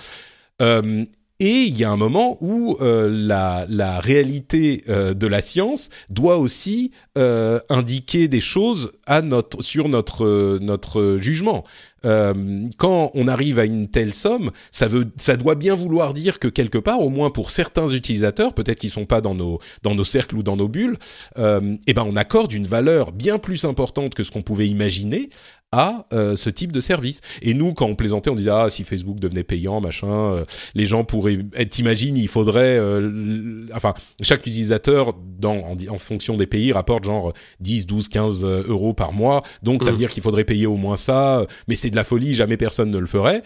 Euh, 0.61 1.05
et 1.39 1.63
il 1.63 1.77
y 1.77 1.83
a 1.83 1.91
un 1.91 1.97
moment 1.97 2.37
où 2.41 2.77
euh, 2.79 3.09
la, 3.11 3.65
la 3.67 3.99
réalité 3.99 4.83
euh, 4.87 5.13
de 5.13 5.27
la 5.27 5.41
science 5.41 5.89
doit 6.09 6.37
aussi 6.37 6.91
euh, 7.17 7.59
indiquer 7.69 8.27
des 8.27 8.41
choses 8.41 8.93
à 9.05 9.21
notre, 9.21 9.61
sur 9.61 9.89
notre, 9.89 10.59
notre 10.59 11.17
jugement. 11.19 11.65
Euh, 12.05 12.67
quand 12.77 13.11
on 13.15 13.27
arrive 13.27 13.59
à 13.59 13.65
une 13.65 13.89
telle 13.89 14.13
somme, 14.13 14.51
ça, 14.71 14.87
veut, 14.87 15.07
ça 15.17 15.37
doit 15.37 15.55
bien 15.55 15.75
vouloir 15.75 16.13
dire 16.13 16.39
que 16.39 16.47
quelque 16.47 16.77
part, 16.77 17.01
au 17.01 17.09
moins 17.09 17.31
pour 17.31 17.51
certains 17.51 17.87
utilisateurs, 17.87 18.53
peut-être 18.53 18.79
qu'ils 18.79 18.91
sont 18.91 19.05
pas 19.05 19.21
dans 19.21 19.33
nos, 19.35 19.59
dans 19.81 19.95
nos 19.95 20.03
cercles 20.03 20.37
ou 20.37 20.43
dans 20.43 20.55
nos 20.55 20.67
bulles, 20.67 20.97
euh, 21.37 21.75
eh 21.87 21.93
ben 21.93 22.05
on 22.07 22.15
accorde 22.15 22.53
une 22.53 22.67
valeur 22.67 23.11
bien 23.11 23.39
plus 23.39 23.65
importante 23.65 24.13
que 24.13 24.23
ce 24.23 24.31
qu'on 24.31 24.43
pouvait 24.43 24.67
imaginer 24.67 25.29
à 25.71 26.07
euh, 26.13 26.35
ce 26.35 26.49
type 26.49 26.71
de 26.71 26.79
service. 26.79 27.19
Et 27.41 27.53
nous, 27.53 27.73
quand 27.73 27.85
on 27.87 27.95
plaisantait, 27.95 28.29
on 28.29 28.35
disait 28.35 28.51
ah 28.51 28.69
si 28.69 28.83
Facebook 28.83 29.19
devenait 29.19 29.43
payant, 29.43 29.81
machin, 29.81 30.07
euh, 30.33 30.45
les 30.73 30.87
gens 30.87 31.03
pourraient. 31.03 31.39
eh, 31.55 31.65
T'imagines, 31.67 32.15
il 32.15 32.27
faudrait, 32.29 32.77
euh, 32.77 33.65
enfin, 33.73 33.93
chaque 34.21 34.41
utilisateur 34.45 35.13
dans 35.37 35.57
en, 35.57 35.75
en 35.89 35.97
fonction 35.97 36.37
des 36.37 36.45
pays 36.47 36.71
rapporte 36.71 37.03
genre 37.03 37.33
10, 37.59 37.85
12, 37.87 38.07
15 38.07 38.45
euh, 38.45 38.63
euros 38.67 38.93
par 38.93 39.11
mois. 39.11 39.43
Donc 39.63 39.83
ça 39.83 39.89
veut 39.89 39.95
Mm. 39.95 39.99
dire 39.99 40.09
qu'il 40.11 40.23
faudrait 40.23 40.45
payer 40.45 40.65
au 40.67 40.77
moins 40.77 40.97
ça. 40.97 41.45
Mais 41.67 41.75
c'est 41.75 41.89
de 41.89 41.95
la 41.95 42.03
folie, 42.05 42.35
jamais 42.35 42.57
personne 42.57 42.89
ne 42.91 42.97
le 42.99 43.07
ferait. 43.07 43.43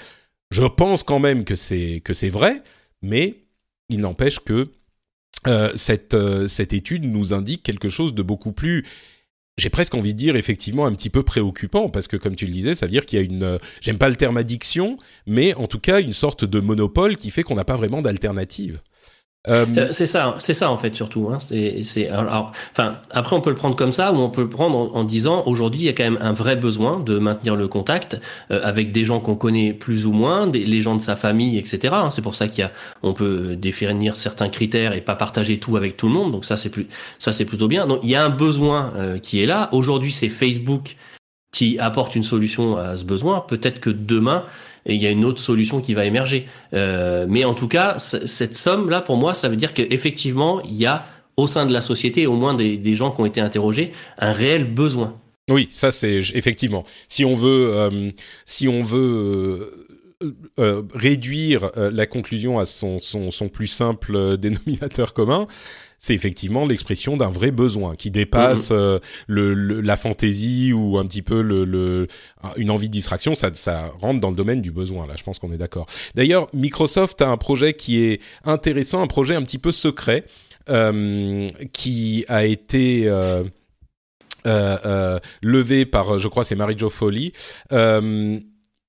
Je 0.52 0.64
pense 0.66 1.04
quand 1.04 1.20
même 1.20 1.46
que 1.46 1.56
c'est 1.56 2.02
que 2.04 2.14
c'est 2.14 2.30
vrai, 2.30 2.62
mais 3.02 3.44
il 3.90 4.02
n'empêche 4.02 4.40
que 4.40 4.68
cette 5.76 6.18
cette 6.48 6.74
étude 6.74 7.06
nous 7.06 7.34
indique 7.34 7.64
quelque 7.64 7.88
chose 7.90 8.14
de 8.14 8.22
beaucoup 8.22 8.52
plus 8.52 8.86
j'ai 9.60 9.70
presque 9.70 9.94
envie 9.96 10.14
de 10.14 10.18
dire 10.18 10.36
effectivement 10.36 10.86
un 10.86 10.94
petit 10.94 11.10
peu 11.10 11.24
préoccupant 11.24 11.90
parce 11.90 12.08
que 12.08 12.18
comme 12.18 12.36
tu 12.36 12.46
le 12.46 12.52
disais, 12.52 12.76
ça 12.76 12.86
veut 12.86 12.92
dire 12.92 13.06
qu'il 13.06 13.20
y 13.20 13.22
a 13.22 13.26
une, 13.26 13.44
euh, 13.44 13.58
j'aime 13.82 13.98
pas 13.98 14.10
le 14.10 14.16
terme 14.16 14.38
addiction, 14.38 14.98
mais 15.28 15.54
en 15.56 15.68
tout 15.68 15.80
cas 15.80 16.02
une 16.02 16.14
sorte 16.14 16.46
de 16.46 16.60
monopole 16.60 17.18
qui 17.18 17.32
fait 17.32 17.44
qu'on 17.44 17.56
n'a 17.56 17.66
pas 17.66 17.76
vraiment 17.76 18.02
d'alternative. 18.02 18.80
Euh, 19.50 19.66
Euh, 19.78 19.88
c'est 19.92 20.06
ça, 20.06 20.36
c'est 20.38 20.54
ça 20.54 20.70
en 20.70 20.78
fait 20.78 20.94
surtout. 20.94 21.30
Hein. 21.30 21.38
C'est, 21.40 22.08
alors, 22.10 22.52
enfin, 22.72 22.98
après 23.12 23.36
on 23.38 23.42
peut 23.42 23.50
le 23.50 23.56
prendre 23.56 23.76
comme 23.76 23.94
ça 23.94 24.12
ou 24.12 24.18
on 24.18 24.30
peut 24.30 24.42
le 24.42 24.50
prendre 24.50 24.78
en, 24.78 24.96
en 24.96 25.04
disant 25.06 25.44
aujourd'hui 25.46 25.80
il 25.82 25.86
y 25.86 25.90
a 25.90 25.94
quand 25.94 26.04
même 26.04 26.20
un 26.22 26.34
vrai 26.34 26.58
besoin 26.58 27.00
de 27.00 27.18
maintenir 27.20 27.56
le 27.56 27.70
contact 27.70 28.20
euh, 28.52 28.60
avec 28.64 28.92
des 28.92 29.06
gens 29.06 29.22
qu'on 29.22 29.36
connaît 29.36 29.72
plus 29.74 30.06
ou 30.06 30.12
moins, 30.12 30.46
des, 30.48 30.66
les 30.66 30.82
gens 30.82 30.96
de 30.96 31.02
sa 31.02 31.16
famille, 31.16 31.58
etc. 31.58 31.94
hein. 31.94 32.12
C'est 32.12 32.22
pour 32.22 32.36
ça 32.36 32.50
qu'il 32.50 32.60
y 32.64 32.66
a, 32.66 32.72
on 33.02 33.14
peut 33.14 33.56
définir 33.56 34.18
certains 34.18 34.50
critères 34.50 34.94
et 34.94 35.02
pas 35.02 35.16
partager 35.16 35.58
tout 35.58 35.78
avec 35.78 35.96
tout 35.96 36.08
le 36.08 36.14
monde. 36.14 36.34
Donc 36.34 36.44
ça 36.44 36.58
c'est 36.58 36.70
plus, 36.70 36.88
ça 37.18 37.32
c'est 37.32 37.46
plutôt 37.46 37.70
bien. 37.70 37.88
Donc 37.88 38.02
il 38.04 38.10
y 38.10 38.16
a 38.16 38.26
un 38.26 38.30
besoin 38.30 38.92
euh, 38.98 39.20
qui 39.20 39.42
est 39.42 39.46
là. 39.46 39.70
Aujourd'hui 39.72 40.12
c'est 40.12 40.28
Facebook 40.30 40.98
qui 41.52 41.80
apporte 41.80 42.16
une 42.16 42.24
solution 42.24 42.78
à 42.78 42.98
ce 42.98 43.04
besoin. 43.06 43.40
Peut-être 43.48 43.80
que 43.80 43.90
demain 43.90 44.44
il 44.86 45.02
y 45.02 45.08
a 45.08 45.12
une 45.12 45.26
autre 45.26 45.42
solution 45.42 45.82
qui 45.82 45.94
va 45.94 46.06
émerger. 46.06 46.46
Euh, 46.74 47.26
mais 47.30 47.46
en 47.46 47.54
tout 47.54 47.68
cas, 47.68 47.98
cette 48.00 48.56
somme-là, 48.56 49.02
pour 49.02 49.18
moi, 49.18 49.34
ça 49.34 49.50
veut 49.50 49.56
dire 49.56 49.74
qu'effectivement, 49.74 50.62
il 50.64 50.76
y 50.76 50.86
a 50.86 51.06
au 51.38 51.48
sein 51.48 51.66
de 51.66 51.74
la 51.74 51.82
société, 51.82 52.28
au 52.28 52.36
moins 52.36 52.54
des, 52.54 52.96
gens 52.96 53.12
qui 53.12 53.22
ont 53.22 53.26
été 53.26 53.42
interrogés, 53.42 53.92
un 54.18 54.32
réel 54.32 54.66
besoin. 54.66 55.18
Oui, 55.50 55.68
ça 55.72 55.90
c'est 55.90 56.18
effectivement. 56.36 56.84
Si 57.08 57.26
on 57.26 57.36
veut, 57.36 57.72
euh, 57.74 58.12
si 58.46 58.68
on 58.68 58.84
veut 58.84 59.88
euh, 60.60 60.84
réduire 60.94 61.72
la 61.76 62.06
conclusion 62.06 62.60
à 62.60 62.66
son, 62.66 63.00
son, 63.02 63.32
son 63.32 63.48
plus 63.48 63.68
simple 63.68 64.38
dénominateur 64.38 65.14
commun, 65.14 65.48
c'est 66.02 66.16
effectivement 66.16 66.66
l'expression 66.66 67.18
d'un 67.18 67.30
vrai 67.30 67.52
besoin 67.52 67.96
qui 67.96 68.10
dépasse 68.10 68.70
euh, 68.72 69.00
le, 69.28 69.54
le- 69.54 69.82
la 69.82 69.98
fantaisie 69.98 70.72
ou 70.74 70.98
un 70.98 71.06
petit 71.06 71.22
peu 71.22 71.42
le, 71.42 71.66
le 71.66 72.08
une 72.56 72.72
envie 72.72 72.88
de 72.88 72.94
distraction. 72.94 73.36
Ça, 73.36 73.52
ça 73.54 73.92
rentre 74.00 74.22
dans 74.22 74.30
le 74.30 74.36
domaine 74.36 74.62
du 74.62 74.72
besoin. 74.72 75.06
Là, 75.06 75.16
je 75.18 75.24
pense 75.24 75.38
qu'on 75.40 75.52
est 75.52 75.58
d'accord. 75.58 75.88
D'ailleurs, 76.16 76.48
Microsoft 76.54 77.22
a 77.22 77.28
un 77.28 77.38
projet 77.38 77.74
qui 77.74 78.02
est 78.02 78.22
intéressant, 78.46 79.02
un 79.02 79.08
projet 79.08 79.36
un 79.36 79.44
petit 79.44 79.58
peu 79.58 79.72
secret 79.74 80.24
euh, 80.70 81.48
qui 81.74 82.24
a 82.30 82.46
été 82.46 83.08
euh, 83.08 83.44
euh, 84.48 84.78
euh, 84.86 85.20
levé 85.44 85.86
par, 85.86 86.18
je 86.18 86.28
crois, 86.30 86.46
c'est 86.46 86.56
Marie-Jo 86.56 86.90
Foley. 86.90 87.34
Euh, 87.74 88.40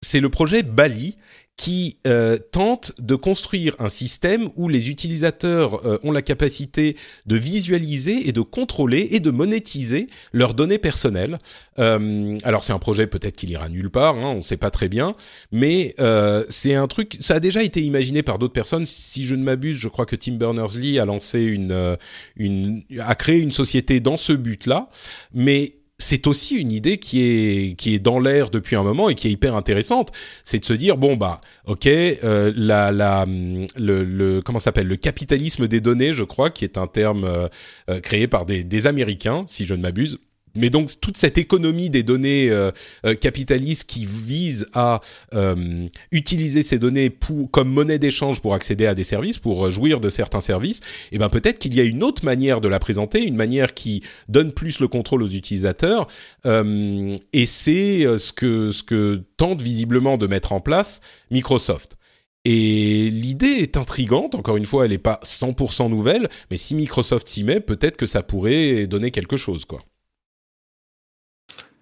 c'est 0.01 0.20
le 0.20 0.31
projet 0.31 0.62
Bali 0.62 1.16
qui 1.61 1.99
euh, 2.07 2.38
tente 2.38 2.92
de 2.99 3.14
construire 3.14 3.77
un 3.81 3.90
système 3.90 4.49
où 4.57 4.66
les 4.66 4.88
utilisateurs 4.88 5.87
euh, 5.87 5.99
ont 6.03 6.11
la 6.11 6.23
capacité 6.23 6.96
de 7.27 7.37
visualiser 7.37 8.27
et 8.27 8.33
de 8.33 8.40
contrôler 8.40 9.09
et 9.11 9.20
de 9.20 9.31
monétiser 9.31 10.07
leurs 10.33 10.55
données 10.55 10.79
personnelles. 10.79 11.37
Euh, 11.79 12.38
alors 12.44 12.64
c'est 12.64 12.73
un 12.73 12.79
projet 12.79 13.07
peut-être 13.07 13.37
qu'il 13.37 13.51
ira 13.51 13.68
nulle 13.68 13.90
part, 13.90 14.16
hein, 14.16 14.31
on 14.33 14.37
ne 14.37 14.40
sait 14.40 14.57
pas 14.57 14.70
très 14.70 14.88
bien, 14.88 15.14
mais 15.53 15.94
euh, 16.01 16.46
c'est 16.49 16.75
un 16.75 16.88
truc. 16.88 17.18
Ça 17.20 17.35
a 17.35 17.40
déjà 17.40 17.62
été 17.62 17.83
imaginé 17.83 18.23
par 18.23 18.38
d'autres 18.38 18.55
personnes. 18.55 18.87
Si 18.87 19.27
je 19.27 19.35
ne 19.35 19.42
m'abuse, 19.42 19.77
je 19.77 19.88
crois 19.88 20.07
que 20.07 20.16
Tim 20.16 20.37
Berners-Lee 20.37 20.99
a 20.99 21.05
lancé 21.05 21.42
une, 21.42 21.73
euh, 21.73 21.96
une, 22.37 22.85
a 23.01 23.14
créé 23.16 23.38
une 23.38 23.53
société 23.53 24.01
dans 24.01 24.16
ce 24.16 24.33
but-là, 24.33 24.88
mais 25.35 25.80
c'est 26.01 26.27
aussi 26.27 26.57
une 26.57 26.73
idée 26.73 26.99
qui 26.99 27.21
est 27.23 27.75
qui 27.77 27.95
est 27.95 27.99
dans 27.99 28.19
l'air 28.19 28.51
depuis 28.51 28.75
un 28.77 28.83
moment 28.83 29.09
et 29.09 29.15
qui 29.15 29.29
est 29.29 29.31
hyper 29.31 29.55
intéressante. 29.55 30.11
C'est 30.45 30.59
de 30.59 30.65
se 30.65 30.73
dire 30.73 30.97
bon 30.97 31.17
bah 31.17 31.41
ok 31.67 31.87
euh, 31.87 32.53
la 32.57 32.91
la 32.91 33.27
le, 33.27 34.03
le 34.05 34.41
comment 34.43 34.59
s'appelle 34.59 34.87
le 34.87 34.97
capitalisme 34.97 35.69
des 35.69 35.81
données 35.81 36.13
je 36.15 36.25
crois 36.25 36.51
qui 36.51 36.65
est 36.65 36.79
un 36.79 36.87
terme 36.87 37.25
euh, 37.25 37.49
euh, 37.91 38.01
créé 38.01 38.27
par 38.27 38.47
des 38.47 38.65
des 38.65 38.87
Américains 38.87 39.45
si 39.47 39.67
je 39.67 39.75
ne 39.75 39.83
m'abuse. 39.83 40.19
Mais 40.55 40.71
donc 40.71 40.91
toute 41.01 41.17
cette 41.17 41.39
économie 41.39 41.91
des 41.91 42.03
données 42.03 42.51
euh, 42.51 42.71
euh, 43.05 43.15
capitalistes 43.15 43.89
qui 43.89 44.07
vise 44.07 44.67
à 44.75 45.01
euh, 45.35 45.87
utiliser 46.13 46.63
ces 46.63 46.79
données 46.79 47.11
pour, 47.11 47.51
comme 47.51 47.69
monnaie 47.69 47.99
d'échange 47.99 48.41
pour 48.41 48.55
accéder 48.55 48.87
à 48.87 48.95
des 48.95 49.05
services, 49.05 49.39
pour 49.39 49.67
euh, 49.67 49.71
jouir 49.71 50.01
de 50.01 50.11
certains 50.11 50.41
services, 50.41 50.81
et 51.13 51.19
ben 51.19 51.29
peut-être 51.29 51.59
qu'il 51.59 51.75
y 51.75 51.81
a 51.81 51.85
une 51.85 52.03
autre 52.03 52.25
manière 52.25 52.61
de 52.61 52.69
la 52.69 52.79
présenter, 52.79 53.25
une 53.25 53.37
manière 53.37 53.75
qui 53.75 54.03
donne 54.29 54.53
plus 54.53 54.81
le 54.81 54.89
contrôle 54.89 55.23
aux 55.23 55.29
utilisateurs. 55.29 56.07
Euh, 56.47 57.17
et 57.33 57.47
c'est 57.47 58.05
euh, 58.05 58.19
ce 58.19 58.33
que 58.33 58.71
ce 58.73 58.83
que 58.83 59.23
tente 59.37 59.63
visiblement 59.63 60.19
de 60.19 60.27
mettre 60.27 60.53
en 60.53 60.61
place 60.61 61.01
Microsoft. 61.31 61.97
Et 62.45 63.11
l'idée 63.11 63.59
est 63.59 63.77
intrigante, 63.77 64.35
encore 64.35 64.57
une 64.57 64.65
fois, 64.65 64.87
elle 64.87 64.93
n'est 64.93 64.99
pas 64.99 65.21
100% 65.25 65.91
nouvelle, 65.91 66.29
mais 66.51 66.57
si 66.57 66.75
Microsoft 66.75 67.29
s'y 67.29 67.45
met, 67.45 67.61
peut-être 67.61 67.99
que 67.99 68.07
ça 68.07 68.23
pourrait 68.23 68.87
donner 68.87 69.11
quelque 69.11 69.37
chose, 69.37 69.67
quoi. 69.67 69.83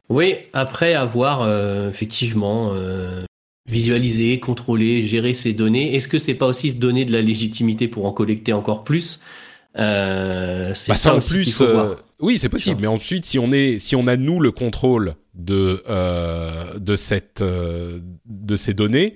Oui, 0.08 0.34
après 0.52 0.94
avoir 0.94 1.42
euh, 1.42 1.90
effectivement 1.90 2.70
euh, 2.72 3.24
visualisé, 3.68 4.40
contrôlé, 4.40 5.02
géré 5.02 5.34
ces 5.34 5.52
données, 5.52 5.94
est-ce 5.94 6.08
que 6.08 6.18
c'est 6.18 6.34
pas 6.34 6.46
aussi 6.46 6.70
se 6.70 6.76
donner 6.76 7.04
de 7.04 7.12
la 7.12 7.20
légitimité 7.20 7.88
pour 7.88 8.06
en 8.06 8.12
collecter 8.12 8.52
encore 8.52 8.84
plus? 8.84 9.20
Euh, 9.78 10.72
C'est 10.74 10.92
Bah, 10.92 10.96
ça, 10.96 11.10
ça 11.10 11.16
en 11.16 11.20
plus, 11.20 11.52
faut 11.52 11.66
voir. 11.66 11.96
oui, 12.20 12.38
c'est 12.38 12.48
possible. 12.48 12.80
Mais 12.80 12.86
ensuite, 12.86 13.26
si 13.26 13.38
on 13.38 13.52
est, 13.52 13.78
si 13.78 13.96
on 13.96 14.06
a 14.06 14.16
nous 14.16 14.40
le 14.40 14.50
contrôle 14.50 15.14
de 15.34 15.82
de 16.78 16.96
cette 16.96 17.42
de 17.42 18.56
ces 18.56 18.74
données 18.74 19.14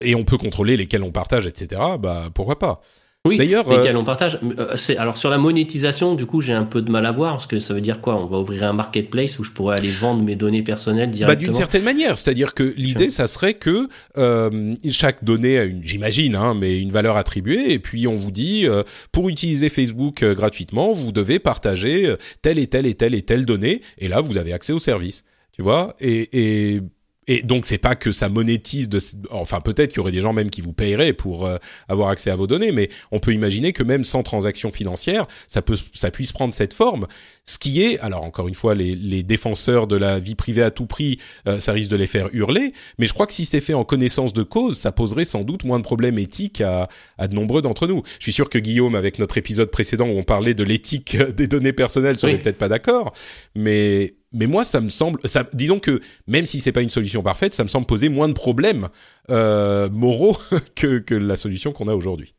et 0.00 0.14
on 0.14 0.24
peut 0.24 0.36
contrôler 0.36 0.76
lesquelles 0.76 1.02
on 1.04 1.12
partage, 1.12 1.46
etc. 1.46 1.80
Bah 1.98 2.28
pourquoi 2.34 2.58
pas? 2.58 2.80
Oui, 3.28 3.36
D'ailleurs, 3.36 3.68
lesquels 3.70 3.96
euh, 3.96 4.00
on 4.00 4.04
partage. 4.04 4.38
Euh, 4.58 4.76
c'est- 4.76 4.96
alors 4.96 5.16
sur 5.16 5.30
la 5.30 5.38
monétisation, 5.38 6.14
du 6.14 6.26
coup, 6.26 6.40
j'ai 6.40 6.52
un 6.52 6.64
peu 6.64 6.82
de 6.82 6.90
mal 6.90 7.06
à 7.06 7.12
voir 7.12 7.32
parce 7.34 7.46
que 7.46 7.58
ça 7.58 7.74
veut 7.74 7.80
dire 7.80 8.00
quoi? 8.00 8.16
On 8.20 8.26
va 8.26 8.38
ouvrir 8.38 8.64
un 8.64 8.72
marketplace 8.72 9.38
où 9.38 9.44
je 9.44 9.52
pourrais 9.52 9.76
aller 9.78 9.90
vendre 9.90 10.22
mes 10.22 10.36
données 10.36 10.62
personnelles 10.62 11.10
Bah, 11.10 11.16
directement? 11.16 11.50
d'une 11.52 11.58
certaine 11.58 11.84
manière, 11.84 12.16
c'est-à-dire 12.18 12.54
que 12.54 12.74
l'idée, 12.76 13.10
ça 13.10 13.26
serait 13.26 13.54
que 13.54 13.88
euh, 14.16 14.74
chaque 14.90 15.24
donnée 15.24 15.58
a 15.58 15.64
une, 15.64 15.84
j'imagine, 15.84 16.34
hein, 16.34 16.54
mais 16.54 16.80
une 16.80 16.90
valeur 16.90 17.16
attribuée, 17.16 17.72
et 17.72 17.78
puis 17.78 18.06
on 18.06 18.16
vous 18.16 18.30
dit, 18.30 18.66
euh, 18.66 18.82
pour 19.12 19.28
utiliser 19.28 19.68
Facebook 19.68 20.22
euh, 20.22 20.34
gratuitement, 20.34 20.92
vous 20.92 21.12
devez 21.12 21.38
partager 21.38 22.14
telle 22.42 22.58
et 22.58 22.66
telle 22.66 22.86
et 22.86 22.94
telle 22.94 23.14
et 23.14 23.22
telle 23.22 23.44
donnée, 23.46 23.82
et 23.98 24.08
là, 24.08 24.20
vous 24.20 24.38
avez 24.38 24.52
accès 24.52 24.72
au 24.72 24.78
service, 24.78 25.24
tu 25.52 25.62
vois, 25.62 25.94
et, 26.00 26.28
et 26.76 26.80
et 27.28 27.42
donc 27.42 27.66
c'est 27.66 27.78
pas 27.78 27.94
que 27.94 28.10
ça 28.10 28.28
monétise 28.28 28.88
de, 28.88 28.98
enfin 29.30 29.60
peut-être 29.60 29.90
qu'il 29.90 29.98
y 29.98 30.00
aurait 30.00 30.10
des 30.12 30.20
gens 30.22 30.32
même 30.32 30.50
qui 30.50 30.60
vous 30.60 30.72
paieraient 30.72 31.12
pour 31.12 31.46
euh, 31.46 31.58
avoir 31.88 32.08
accès 32.08 32.30
à 32.30 32.36
vos 32.36 32.46
données, 32.48 32.72
mais 32.72 32.88
on 33.12 33.20
peut 33.20 33.32
imaginer 33.32 33.72
que 33.72 33.84
même 33.84 34.02
sans 34.02 34.22
transaction 34.24 34.72
financière, 34.72 35.26
ça 35.46 35.62
peut, 35.62 35.76
ça 35.94 36.10
puisse 36.10 36.32
prendre 36.32 36.52
cette 36.52 36.74
forme. 36.74 37.06
Ce 37.44 37.58
qui 37.58 37.82
est, 37.82 37.98
alors 38.00 38.24
encore 38.24 38.48
une 38.48 38.54
fois, 38.54 38.74
les, 38.74 38.94
les 38.94 39.22
défenseurs 39.22 39.86
de 39.86 39.96
la 39.96 40.18
vie 40.18 40.34
privée 40.34 40.62
à 40.62 40.70
tout 40.70 40.86
prix, 40.86 41.18
euh, 41.46 41.60
ça 41.60 41.72
risque 41.72 41.90
de 41.90 41.96
les 41.96 42.06
faire 42.06 42.28
hurler, 42.32 42.72
mais 42.98 43.06
je 43.06 43.14
crois 43.14 43.26
que 43.26 43.32
si 43.32 43.44
c'est 43.46 43.60
fait 43.60 43.74
en 43.74 43.84
connaissance 43.84 44.32
de 44.32 44.42
cause, 44.42 44.76
ça 44.76 44.90
poserait 44.92 45.24
sans 45.24 45.44
doute 45.44 45.64
moins 45.64 45.78
de 45.78 45.84
problèmes 45.84 46.18
éthiques 46.18 46.60
à, 46.60 46.88
à 47.18 47.28
de 47.28 47.34
nombreux 47.34 47.62
d'entre 47.62 47.86
nous. 47.86 48.02
Je 48.18 48.24
suis 48.24 48.32
sûr 48.32 48.48
que 48.50 48.58
Guillaume, 48.58 48.94
avec 48.94 49.18
notre 49.18 49.38
épisode 49.38 49.70
précédent 49.70 50.06
où 50.08 50.18
on 50.18 50.24
parlait 50.24 50.54
de 50.54 50.64
l'éthique 50.64 51.16
des 51.16 51.46
données 51.46 51.72
personnelles, 51.74 52.18
serait 52.18 52.32
Oui. 52.34 52.38
peut-être 52.38 52.58
pas 52.58 52.68
d'accord, 52.68 53.12
mais 53.54 54.14
mais 54.32 54.46
moi 54.46 54.64
ça 54.64 54.80
me 54.80 54.88
semble, 54.88 55.20
ça, 55.24 55.44
disons 55.52 55.80
que 55.80 56.00
même 56.26 56.46
si 56.46 56.60
c'est 56.60 56.72
pas 56.72 56.82
une 56.82 56.90
solution 56.90 57.22
parfaite, 57.22 57.54
ça 57.54 57.62
me 57.62 57.68
semble 57.68 57.86
poser 57.86 58.08
moins 58.08 58.28
de 58.28 58.34
problèmes 58.34 58.88
euh, 59.30 59.88
moraux 59.90 60.36
que 60.74 60.98
que 60.98 61.14
la 61.14 61.36
solution 61.36 61.72
qu'on 61.72 61.88
a 61.88 61.94
aujourd'hui. 61.94 62.34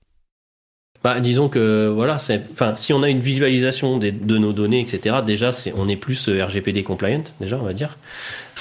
Bah, 1.01 1.21
disons 1.21 1.47
que 1.47 1.88
voilà, 1.88 2.19
c'est, 2.19 2.43
enfin, 2.51 2.73
si 2.75 2.91
on 2.91 3.01
a 3.03 3.09
une 3.09 3.21
visualisation 3.21 3.97
des, 3.97 4.12
de 4.12 4.38
nos 4.38 4.51
données, 4.51 4.81
etc. 4.81 5.17
Déjà, 5.25 5.53
c'est, 5.53 5.73
on 5.77 5.88
est 5.88 5.95
plus 5.95 6.27
euh, 6.27 6.43
RGPD 6.43 6.83
compliant, 6.83 7.23
déjà, 7.39 7.57
on 7.57 7.63
va 7.63 7.71
dire. 7.71 7.97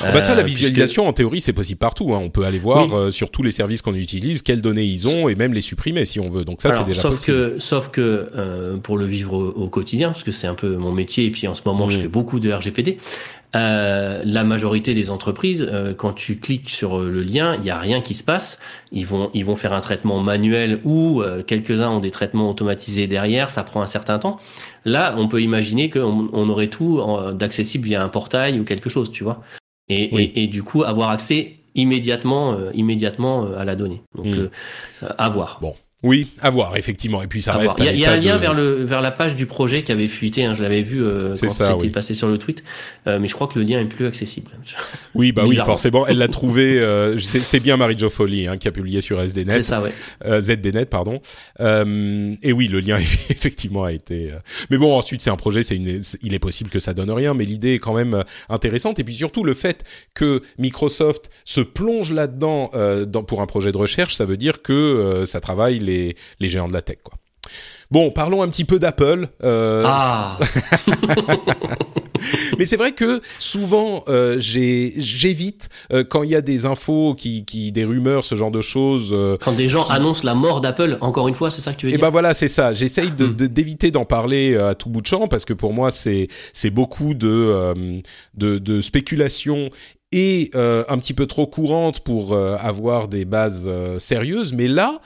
Ah 0.00 0.12
bah 0.12 0.20
ça, 0.20 0.34
la 0.36 0.42
Euh, 0.42 0.44
puisque- 0.44 0.58
visualisation, 0.58 1.08
en 1.08 1.12
théorie, 1.12 1.40
c'est 1.40 1.52
possible 1.52 1.78
partout. 1.80 2.14
Hein. 2.14 2.20
On 2.22 2.30
peut 2.30 2.44
aller 2.44 2.60
voir 2.60 2.86
Oui. 2.86 2.92
euh, 2.94 3.10
sur 3.10 3.32
tous 3.32 3.42
les 3.42 3.50
services 3.50 3.82
qu'on 3.82 3.94
utilise 3.96 4.42
quelles 4.42 4.62
données 4.62 4.84
ils 4.84 5.08
ont 5.08 5.28
et 5.28 5.34
même 5.34 5.52
les 5.52 5.60
supprimer 5.60 6.04
si 6.04 6.20
on 6.20 6.28
veut. 6.28 6.44
Donc 6.44 6.62
ça, 6.62 6.70
c'est 6.70 6.84
déjà 6.84 7.02
sauf 7.02 7.10
possible. 7.14 7.36
que, 7.36 7.58
sauf 7.58 7.88
que 7.88 8.30
euh, 8.36 8.76
pour 8.76 8.98
le 8.98 9.06
vivre 9.06 9.32
au, 9.32 9.48
au 9.48 9.68
quotidien, 9.68 10.10
parce 10.10 10.22
que 10.22 10.30
c'est 10.30 10.46
un 10.46 10.54
peu 10.54 10.76
mon 10.76 10.92
métier, 10.92 11.24
et 11.26 11.30
puis 11.32 11.48
en 11.48 11.54
ce 11.54 11.62
moment, 11.66 11.90
je 11.90 11.98
Mm. 11.98 12.02
fais 12.02 12.08
beaucoup 12.08 12.38
de 12.38 12.52
RGPD. 12.52 12.98
Euh, 13.56 14.20
la 14.24 14.44
majorité 14.44 14.92
des 14.92 15.10
entreprises, 15.10 15.66
euh, 15.72 15.94
quand 15.94 16.12
tu 16.12 16.38
cliques 16.38 16.68
sur 16.68 16.98
euh, 17.00 17.10
le 17.10 17.22
lien, 17.22 17.56
il 17.56 17.64
y 17.64 17.70
a 17.70 17.78
rien 17.78 18.02
qui 18.02 18.12
se 18.12 18.22
passe. 18.22 18.60
Ils 18.92 19.06
vont, 19.06 19.30
ils 19.32 19.44
vont 19.44 19.56
faire 19.56 19.72
un 19.72 19.80
traitement 19.80 20.20
manuel 20.20 20.80
ou 20.84 21.22
euh, 21.22 21.42
quelques-uns 21.42 21.88
ont 21.88 22.00
des 22.00 22.10
traitements 22.10 22.50
automatisés 22.50 23.06
derrière. 23.06 23.48
Ça 23.48 23.64
prend 23.64 23.80
un 23.80 23.86
certain 23.86 24.18
temps. 24.18 24.38
Là, 24.84 25.14
on 25.16 25.28
peut 25.28 25.40
imaginer 25.40 25.88
qu'on 25.88 26.28
on 26.32 26.48
aurait 26.50 26.68
tout 26.68 27.00
d'accessible 27.32 27.84
via 27.86 28.02
un 28.02 28.08
portail 28.08 28.60
ou 28.60 28.64
quelque 28.64 28.90
chose, 28.90 29.10
tu 29.10 29.24
vois. 29.24 29.42
Et, 29.88 30.10
Oui. 30.12 30.30
et, 30.34 30.42
et 30.44 30.46
du 30.46 30.62
coup, 30.62 30.82
avoir 30.84 31.08
accès 31.08 31.54
immédiatement, 31.74 32.52
euh, 32.52 32.70
immédiatement 32.74 33.46
euh, 33.46 33.58
à 33.58 33.64
la 33.64 33.76
donnée. 33.76 34.02
Donc, 34.14 34.26
Mm. 34.26 34.38
euh, 35.04 35.08
à 35.16 35.28
voir. 35.30 35.58
Bon. 35.62 35.74
Oui, 36.04 36.28
à 36.40 36.50
voir, 36.50 36.76
effectivement. 36.76 37.22
Et 37.22 37.26
puis 37.26 37.42
ça 37.42 37.54
À 37.54 37.56
reste. 37.58 37.74
Il 37.80 37.84
y 37.84 37.88
a, 37.88 37.92
il 37.92 37.98
y 38.00 38.06
a 38.06 38.12
un 38.12 38.16
lien 38.16 38.36
de- 38.36 38.40
vers 38.40 38.54
le 38.54 38.84
vers 38.84 39.00
la 39.00 39.10
page 39.10 39.34
du 39.34 39.46
projet 39.46 39.82
qui 39.82 39.90
avait 39.90 40.06
fuité. 40.06 40.44
Hein, 40.44 40.54
je 40.54 40.62
l'avais 40.62 40.82
vu 40.82 41.02
euh, 41.02 41.34
C'est 41.34 41.46
quand 41.48 41.52
c'était 41.54 41.72
oui. 41.74 41.88
passé 41.90 42.14
sur 42.14 42.28
le 42.28 42.38
tweet, 42.38 42.62
Euh, 43.08 43.18
mais 43.20 43.26
je 43.26 43.34
crois 43.34 43.48
que 43.48 43.58
le 43.58 43.64
lien 43.64 43.80
est 43.80 43.84
plus 43.86 44.06
accessible. 44.06 44.52
Oui, 45.16 45.32
bah 45.32 45.42
oui, 45.44 45.56
forcément. 45.56 46.06
Elle 46.06 46.18
l'a 46.18 46.28
trouvé. 46.28 46.78
euh, 46.80 47.18
c'est 47.18 47.40
c'est 47.40 47.58
bien 47.58 47.76
Marie-Jo 47.76 48.10
Foley 48.10 48.46
hein, 48.46 48.58
qui 48.58 48.68
a 48.68 48.70
publié 48.70 49.00
sur 49.00 49.18
C'est 49.20 49.26
SDNet, 49.40 49.62
ça, 49.64 49.82
ouais. 49.82 49.92
euh, 50.24 50.40
ZDNet, 50.40 50.86
pardon. 50.86 51.20
Euh, 51.58 52.34
et 52.44 52.52
oui, 52.52 52.68
le 52.68 52.78
lien 52.78 52.96
effectivement 53.30 53.82
a 53.82 53.92
été. 53.92 54.30
euh, 54.30 54.36
Mais 54.70 54.78
bon, 54.78 54.96
ensuite 54.96 55.20
c'est 55.20 55.30
un 55.30 55.36
projet. 55.36 55.64
C'est 55.64 55.74
une. 55.76 56.04
c'est- 56.04 56.18
Il 56.22 56.32
est 56.32 56.38
possible 56.38 56.70
que 56.70 56.78
ça 56.78 56.94
donne 56.94 57.10
rien, 57.10 57.34
mais 57.34 57.44
l'idée 57.44 57.74
est 57.74 57.78
quand 57.78 57.94
même 57.94 58.22
intéressante. 58.48 59.00
Et 59.00 59.04
puis 59.04 59.14
surtout 59.14 59.42
le 59.42 59.54
fait 59.54 59.82
que 60.14 60.42
Microsoft 60.58 61.28
se 61.44 61.60
plonge 61.60 62.12
là-dedans 62.12 62.70
euh, 62.74 63.04
dans- 63.04 63.24
pour 63.24 63.40
un 63.40 63.46
projet 63.46 63.72
de 63.72 63.76
recherche, 63.76 64.14
ça 64.14 64.24
veut 64.24 64.36
dire 64.36 64.62
que 64.62 64.72
euh, 64.72 65.26
ça 65.26 65.40
travaille 65.40 65.80
les 65.88 66.16
les 66.40 66.48
géants 66.48 66.68
de 66.68 66.72
la 66.74 66.82
tech, 66.82 66.98
quoi. 67.02 67.14
Bon, 67.90 68.10
parlons 68.10 68.42
un 68.42 68.48
petit 68.48 68.66
peu 68.66 68.78
d'Apple. 68.78 69.28
Euh, 69.42 69.82
Ah, 69.86 70.38
mais 72.58 72.66
c'est 72.66 72.76
vrai 72.76 72.92
que 72.92 73.20
souvent 73.38 74.04
euh, 74.08 74.36
j'évite 74.38 75.68
euh, 75.92 76.04
quand 76.04 76.22
il 76.22 76.30
y 76.30 76.34
a 76.34 76.40
des 76.40 76.66
infos 76.66 77.14
qui, 77.14 77.44
qui 77.44 77.72
des 77.72 77.84
rumeurs, 77.84 78.24
ce 78.24 78.34
genre 78.34 78.50
de 78.50 78.60
choses. 78.60 79.16
quand 79.40 79.52
des 79.52 79.68
gens 79.68 79.86
annoncent 79.88 80.24
la 80.24 80.34
mort 80.34 80.60
d'Apple, 80.60 80.98
encore 81.00 81.28
une 81.28 81.34
fois, 81.34 81.50
c'est 81.50 81.60
ça 81.62 81.72
que 81.72 81.78
tu 81.78 81.86
veux 81.86 81.92
et 81.92 81.96
dire 81.96 82.02
ben 82.04 82.10
voilà, 82.10 82.34
c'est 82.34 82.48
ça. 82.48 82.74
J'essaye 82.74 83.10
de- 83.12 83.28
de- 83.28 83.46
d'éviter 83.46 83.90
d'en 83.90 84.04
parler 84.04 84.56
à 84.56 84.74
tout 84.74 84.90
bout 84.90 85.00
de 85.00 85.06
champ 85.06 85.28
parce 85.28 85.44
que 85.44 85.52
pour 85.54 85.72
moi 85.72 85.90
c'est 85.90 86.28
c'est 86.52 86.70
beaucoup 86.70 87.14
de 87.14 88.00
de, 88.34 88.58
de 88.58 88.80
spéculation 88.80 89.70
et 90.10 90.50
euh, 90.54 90.84
un 90.88 90.96
petit 90.98 91.12
peu 91.12 91.26
trop 91.26 91.46
courante 91.46 92.00
pour 92.00 92.32
euh, 92.32 92.56
avoir 92.58 93.08
des 93.08 93.26
bases 93.26 93.66
euh, 93.68 93.98
sérieuses. 93.98 94.54
Mais 94.54 94.66
là, 94.66 95.00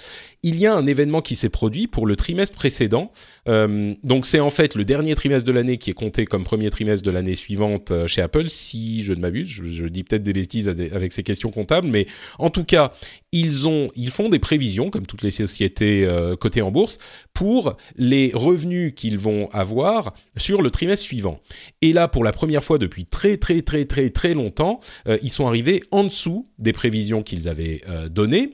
il 0.45 0.59
y 0.59 0.67
a 0.67 0.75
un 0.75 0.87
événement 0.87 1.23
qui 1.23 1.37
s'est 1.37 1.49
produit 1.49 1.87
pour 1.87 2.05
le 2.05 2.17
trimestre 2.17 2.57
précédent. 2.57 3.13
Euh, 3.49 3.95
donc 4.03 4.27
c'est 4.27 4.41
en 4.41 4.51
fait 4.51 4.75
le 4.75 4.85
dernier 4.85 5.15
trimestre 5.15 5.47
de 5.47 5.53
l'année 5.53 5.79
qui 5.79 5.91
est 5.91 5.95
compté 5.95 6.25
comme 6.25 6.43
premier 6.43 6.71
trimestre 6.71 7.05
de 7.05 7.13
l'année 7.13 7.37
suivante 7.37 7.93
euh, 7.93 8.07
chez 8.09 8.23
Apple, 8.23 8.49
si 8.49 9.05
je 9.05 9.13
ne 9.13 9.21
m'abuse. 9.21 9.49
Je, 9.49 9.85
dis 9.87 10.03
peut-être 10.03 10.25
des 10.25 10.33
bêtises 10.33 10.69
avec- 10.69 11.13
ces 11.13 11.23
questions 11.23 11.51
comptables, 11.51 11.87
mais 11.87 12.07
en 12.39 12.51
tout 12.51 12.65
cas, 12.65 12.93
ils 13.31 13.69
ont, 13.69 13.89
ils 13.95 14.11
font 14.11 14.29
des 14.29 14.39
prévisions 14.39 14.91
comme 14.91 15.07
toutes 15.07 15.23
les 15.23 15.31
sociétés 15.31 16.05
euh, 16.05 16.35
cotées 16.37 16.63
en 16.63 16.71
bourse 16.71 16.99
pour 17.35 17.77
les 17.97 18.33
revenus 18.35 18.95
qu'ils 18.97 19.19
vont 19.19 19.49
avoir 19.51 20.15
sur 20.37 20.63
le 20.63 20.71
trimestre 20.71 21.05
suivant. 21.05 21.41
Et 21.83 21.93
là, 21.93 22.09
pour 22.09 22.25
la 22.25 22.33
première 22.33 22.65
fois 22.65 22.79
depuis 22.79 23.05
très 23.05 23.37
très 23.37 23.63
très 23.63 23.85
très 23.85 24.11
très 24.11 24.35
longtemps, 24.35 24.81
ils 25.23 25.31
sont 25.31 25.47
arrivés 25.47 25.83
en 25.91 26.05
dessous 26.05 26.49
des 26.59 26.73
prévisions 26.73 27.23
qu'ils 27.23 27.49
avaient 27.49 27.83
données. 28.11 28.53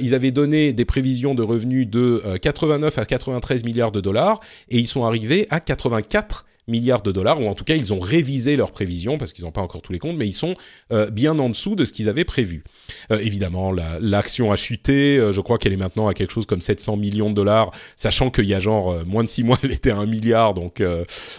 Ils 0.00 0.14
avaient 0.14 0.30
donné 0.30 0.72
des 0.72 0.84
prévisions 0.84 1.25
de 1.34 1.42
revenus 1.42 1.88
de 1.88 2.22
euh, 2.24 2.38
89 2.38 2.98
à 2.98 3.04
93 3.04 3.64
milliards 3.64 3.92
de 3.92 4.00
dollars 4.00 4.40
et 4.68 4.78
ils 4.78 4.86
sont 4.86 5.04
arrivés 5.04 5.46
à 5.50 5.60
84 5.60 6.46
milliards 6.68 7.02
de 7.02 7.12
dollars, 7.12 7.40
ou 7.40 7.46
en 7.46 7.54
tout 7.54 7.64
cas 7.64 7.74
ils 7.76 7.92
ont 7.94 8.00
révisé 8.00 8.56
leurs 8.56 8.72
prévisions 8.72 9.18
parce 9.18 9.32
qu'ils 9.32 9.44
n'ont 9.44 9.52
pas 9.52 9.60
encore 9.60 9.82
tous 9.82 9.92
les 9.92 9.98
comptes, 9.98 10.16
mais 10.16 10.26
ils 10.26 10.32
sont 10.32 10.56
euh, 10.92 11.10
bien 11.10 11.38
en 11.38 11.48
dessous 11.48 11.76
de 11.76 11.84
ce 11.84 11.92
qu'ils 11.92 12.08
avaient 12.08 12.24
prévu. 12.24 12.64
Euh, 13.12 13.18
évidemment, 13.18 13.72
la- 13.72 13.98
l'action 14.00 14.50
a 14.52 14.56
chuté, 14.56 15.16
euh, 15.18 15.32
je 15.32 15.40
crois 15.40 15.58
qu'elle 15.58 15.72
est 15.72 15.76
maintenant 15.78 16.08
à 16.08 16.14
quelque 16.14 16.32
chose 16.32 16.46
comme 16.46 16.60
700 16.60 16.96
millions 16.96 17.30
de 17.30 17.34
dollars, 17.34 17.70
sachant 17.96 18.30
qu'il 18.30 18.46
y 18.46 18.54
a 18.54 18.60
genre 18.60 19.04
moins 19.06 19.22
de 19.24 19.28
six 19.28 19.44
mois 19.44 19.58
elle 19.62 19.72
était 19.72 19.90
à 19.90 19.96
un 19.96 20.06
milliard, 20.06 20.54
donc 20.54 20.82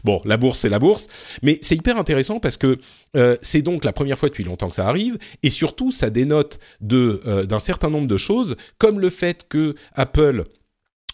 bon, 0.03 0.21
la 0.25 0.37
bourse 0.37 0.59
c'est 0.59 0.69
la 0.69 0.79
bourse, 0.79 1.07
mais 1.41 1.59
c'est 1.61 1.75
hyper 1.75 1.97
intéressant 1.97 2.39
parce 2.39 2.57
que 2.57 2.77
c'est 3.41 3.61
donc 3.61 3.83
la 3.83 3.93
première 3.93 4.17
fois 4.17 4.29
depuis 4.29 4.43
longtemps 4.43 4.69
que 4.69 4.75
ça 4.75 4.87
arrive, 4.87 5.17
et 5.43 5.49
surtout 5.49 5.91
ça 5.91 6.09
dénote 6.09 6.59
d'un 6.81 7.59
certain 7.59 7.89
nombre 7.89 8.07
de 8.07 8.17
choses, 8.17 8.55
comme 8.77 8.99
le 8.99 9.09
fait 9.09 9.45
que 9.49 9.75
Apple 9.93 10.45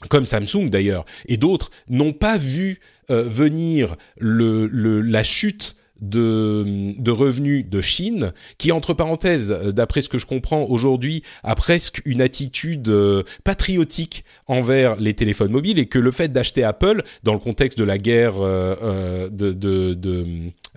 comme 0.09 0.25
Samsung 0.25 0.69
d'ailleurs, 0.69 1.05
et 1.27 1.37
d'autres, 1.37 1.69
n'ont 1.87 2.13
pas 2.13 2.37
vu 2.37 2.79
euh, 3.09 3.23
venir 3.23 3.95
le, 4.17 4.67
le, 4.67 5.01
la 5.01 5.23
chute 5.23 5.75
de, 6.03 6.93
de 6.97 7.11
revenus 7.11 7.65
de 7.67 7.81
Chine, 7.81 8.33
qui 8.57 8.71
entre 8.71 8.93
parenthèses, 8.93 9.51
euh, 9.51 9.71
d'après 9.71 10.01
ce 10.01 10.09
que 10.09 10.17
je 10.17 10.25
comprends 10.25 10.65
aujourd'hui, 10.65 11.23
a 11.43 11.55
presque 11.55 12.01
une 12.05 12.21
attitude 12.21 12.89
euh, 12.89 13.23
patriotique 13.43 14.25
envers 14.47 14.97
les 14.97 15.13
téléphones 15.13 15.51
mobiles, 15.51 15.79
et 15.79 15.85
que 15.85 15.99
le 15.99 16.11
fait 16.11 16.31
d'acheter 16.31 16.63
Apple, 16.63 17.03
dans 17.23 17.33
le 17.33 17.39
contexte 17.39 17.77
de 17.77 17.83
la 17.83 17.97
guerre 17.97 18.33
euh, 18.37 19.29
de, 19.29 19.53
de, 19.53 19.93
de 19.93 20.25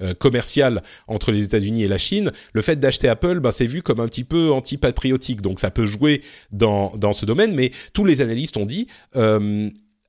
euh, 0.01 0.15
commerciale 0.15 0.83
entre 1.09 1.33
les 1.33 1.43
États-Unis 1.43 1.83
et 1.83 1.89
la 1.89 1.99
Chine, 1.99 2.31
le 2.53 2.63
fait 2.63 2.77
d'acheter 2.79 3.09
Apple, 3.09 3.41
ben, 3.41 3.51
c'est 3.51 3.67
vu 3.67 3.83
comme 3.83 3.99
un 4.01 4.07
petit 4.07 4.25
peu 4.25 4.53
anti-patriotique, 4.53 5.43
donc 5.43 5.59
ça 5.59 5.71
peut 5.71 5.87
jouer 5.87 6.23
dans, 6.53 6.93
dans 6.97 7.13
ce 7.13 7.27
domaine, 7.27 7.55
mais 7.55 7.73
tous 7.93 8.05
les 8.05 8.23
analystes 8.23 8.57
ont 8.57 8.67
dit 8.67 8.87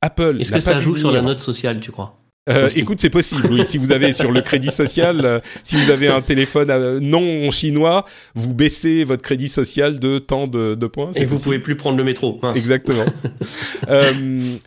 Apple. 0.02 0.38
Est-ce 0.40 0.52
que 0.52 0.60
ça 0.60 0.78
joue 0.82 0.96
sur 0.96 1.12
la 1.12 1.22
note 1.22 1.40
sociale, 1.40 1.80
tu 1.80 1.92
crois? 1.92 2.18
Euh, 2.50 2.70
écoute, 2.76 3.00
c'est 3.00 3.10
possible. 3.10 3.48
Oui, 3.52 3.66
si 3.66 3.78
vous 3.78 3.92
avez 3.92 4.14
sur 4.14 4.32
le 4.32 4.42
crédit 4.42 4.72
social, 4.72 5.22
euh, 5.26 5.40
si 5.64 5.76
vous 5.76 5.92
avez 5.92 6.08
un 6.08 6.22
téléphone 6.22 6.70
euh, 6.70 7.00
non 7.02 7.52
chinois, 7.52 8.06
vous 8.36 8.54
baissez 8.54 9.04
votre 9.04 9.22
crédit 9.22 9.50
social 9.50 10.00
de 10.00 10.20
tant 10.20 10.48
de, 10.48 10.76
de 10.76 10.88
points. 10.88 11.12
Et 11.16 11.26
vous 11.26 11.32
possible. 11.32 11.44
pouvez 11.44 11.60
plus 11.60 11.76
prendre 11.76 11.98
le 11.98 12.04
métro. 12.04 12.40
mince. 12.42 12.58
Exactement. 12.58 13.06
euh, 13.90 14.12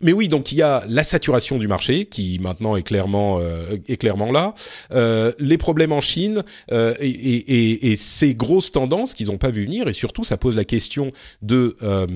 mais 0.02 0.12
oui, 0.12 0.28
donc 0.28 0.52
il 0.52 0.58
y 0.58 0.62
a 0.62 0.84
la 0.88 1.02
saturation 1.02 1.58
du 1.58 1.68
marché 1.68 2.06
qui 2.06 2.38
maintenant 2.40 2.76
est 2.76 2.82
clairement 2.82 3.38
euh, 3.40 3.76
est 3.88 3.96
clairement 3.96 4.32
là. 4.32 4.54
Euh, 4.92 5.32
les 5.38 5.58
problèmes 5.58 5.92
en 5.92 6.00
Chine 6.00 6.42
euh, 6.72 6.94
et, 7.00 7.08
et, 7.08 7.36
et, 7.36 7.92
et 7.92 7.96
ces 7.96 8.34
grosses 8.34 8.72
tendances 8.72 9.14
qu'ils 9.14 9.28
n'ont 9.28 9.38
pas 9.38 9.50
vu 9.50 9.64
venir 9.64 9.88
et 9.88 9.92
surtout 9.92 10.24
ça 10.24 10.36
pose 10.36 10.56
la 10.56 10.64
question 10.64 11.12
de 11.42 11.76
euh, 11.82 12.06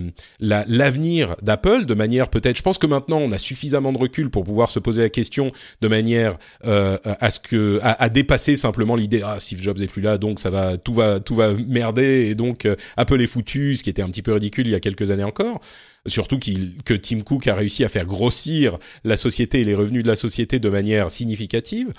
la 0.40 0.64
l'avenir 0.68 1.36
d'Apple 1.42 1.84
de 1.86 1.94
manière 1.94 2.28
peut-être. 2.28 2.56
Je 2.56 2.62
pense 2.62 2.78
que 2.78 2.86
maintenant 2.86 3.18
on 3.18 3.32
a 3.32 3.38
suffisamment 3.38 3.92
de 3.92 3.98
recul 3.98 4.30
pour 4.30 4.44
pouvoir 4.44 4.70
se 4.70 4.78
poser 4.78 5.02
la 5.02 5.08
question 5.10 5.52
de 5.80 5.88
manière 5.88 6.38
euh, 6.64 6.98
à 7.04 7.30
ce 7.30 7.40
que 7.40 7.78
à, 7.82 8.08
dépasser 8.08 8.56
simplement 8.56 8.96
l'idée 8.96 9.22
ah 9.24 9.38
Steve 9.40 9.60
Jobs 9.60 9.80
est 9.80 9.86
plus 9.86 10.02
là 10.02 10.18
donc 10.18 10.40
ça 10.40 10.50
va 10.50 10.76
tout 10.76 10.94
va 10.94 11.20
tout 11.20 11.34
va 11.34 11.54
merder 11.54 12.26
et 12.28 12.34
donc 12.34 12.64
euh, 12.66 12.76
Apple 12.96 13.20
est 13.20 13.26
foutu, 13.26 13.76
ce 13.76 13.82
qui 13.82 13.90
était 13.90 14.02
un 14.02 14.08
petit 14.08 14.22
peu 14.22 14.32
ridicule 14.32 14.66
il 14.66 14.70
y 14.70 14.74
a 14.74 14.80
quelques 14.80 15.10
années 15.10 15.24
encore. 15.24 15.60
Surtout 16.06 16.38
que 16.38 16.94
Tim 16.94 17.20
Cook 17.22 17.46
a 17.46 17.54
réussi 17.54 17.82
à 17.84 17.88
faire 17.88 18.04
grossir 18.04 18.78
la 19.04 19.16
société 19.16 19.60
et 19.60 19.64
les 19.64 19.74
revenus 19.74 20.02
de 20.02 20.08
la 20.08 20.16
société 20.16 20.58
de 20.58 20.68
manière 20.68 21.10
significative. 21.10 21.92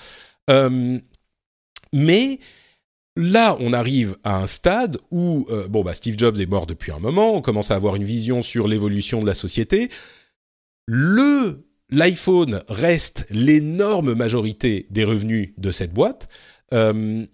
Euh, 0.48 0.98
mais 1.92 2.38
là, 3.16 3.56
on 3.58 3.72
arrive 3.72 4.16
à 4.22 4.36
un 4.38 4.46
stade 4.46 4.98
où 5.10 5.46
euh, 5.50 5.66
bon 5.66 5.82
bah 5.82 5.94
Steve 5.94 6.16
Jobs 6.16 6.38
est 6.38 6.46
mort 6.46 6.66
depuis 6.66 6.92
un 6.92 7.00
moment, 7.00 7.34
on 7.34 7.40
commence 7.40 7.70
à 7.70 7.74
avoir 7.74 7.96
une 7.96 8.04
vision 8.04 8.42
sur 8.42 8.68
l'évolution 8.68 9.20
de 9.20 9.26
la 9.26 9.34
société. 9.34 9.90
Le 10.86 11.65
l'iPhone 11.90 12.62
reste 12.68 13.26
l'énorme 13.30 14.14
majorité 14.14 14.86
des 14.90 15.04
revenus 15.04 15.52
de 15.58 15.70
cette 15.70 15.92
boîte. 15.92 16.28
Euh, 16.72 17.26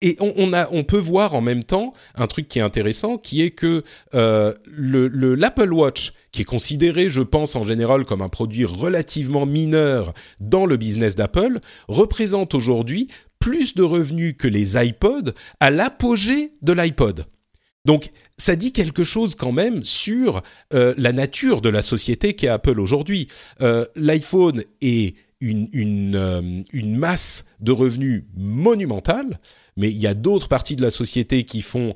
et 0.00 0.16
on, 0.20 0.84
peut 0.84 0.98
voir 0.98 1.34
en 1.34 1.40
même 1.40 1.64
temps 1.64 1.92
un 2.14 2.28
truc 2.28 2.46
qui 2.46 2.60
est 2.60 2.62
intéressant, 2.62 3.18
qui 3.18 3.42
est 3.42 3.50
que 3.50 3.82
euh, 4.14 4.54
le 4.64 5.34
l'Apple 5.34 5.72
Watch, 5.72 6.12
qui 6.30 6.42
est 6.42 6.44
considéré, 6.44 7.08
je 7.08 7.20
pense, 7.20 7.56
en 7.56 7.64
général 7.64 8.04
comme 8.04 8.22
un 8.22 8.28
produit 8.28 8.64
relativement 8.64 9.44
mineur 9.44 10.14
dans 10.38 10.66
le 10.66 10.76
business 10.76 11.16
d'Apple, 11.16 11.58
représente 11.88 12.54
aujourd'hui 12.54 13.08
plus 13.40 13.74
de 13.74 13.82
revenus 13.82 14.36
que 14.38 14.46
les 14.46 14.76
iPods 14.76 15.32
à 15.58 15.70
l'apogée 15.70 16.52
de 16.62 16.72
l'iPod. 16.72 17.26
Donc 17.88 18.10
ça 18.36 18.54
dit 18.54 18.70
quelque 18.70 19.02
chose 19.02 19.34
quand 19.34 19.50
même 19.50 19.82
sur 19.82 20.42
euh, 20.74 20.92
la 20.98 21.14
nature 21.14 21.62
de 21.62 21.70
la 21.70 21.80
société 21.80 22.34
qu'est 22.34 22.48
Apple 22.48 22.78
aujourd'hui. 22.80 23.28
Euh, 23.62 23.86
L'iPhone 23.96 24.62
est 24.82 25.14
euh, 25.42 26.62
une, 26.72 26.96
masse 26.98 27.46
de 27.60 27.72
revenus 27.72 28.24
monumentale 28.36 29.40
mais 29.78 29.88
il 29.88 29.96
y 29.96 30.06
a 30.06 30.12
d'autres 30.12 30.48
parties 30.48 30.76
de 30.76 30.82
la 30.82 30.90
société 30.90 31.44
qui 31.44 31.62
font 31.62 31.94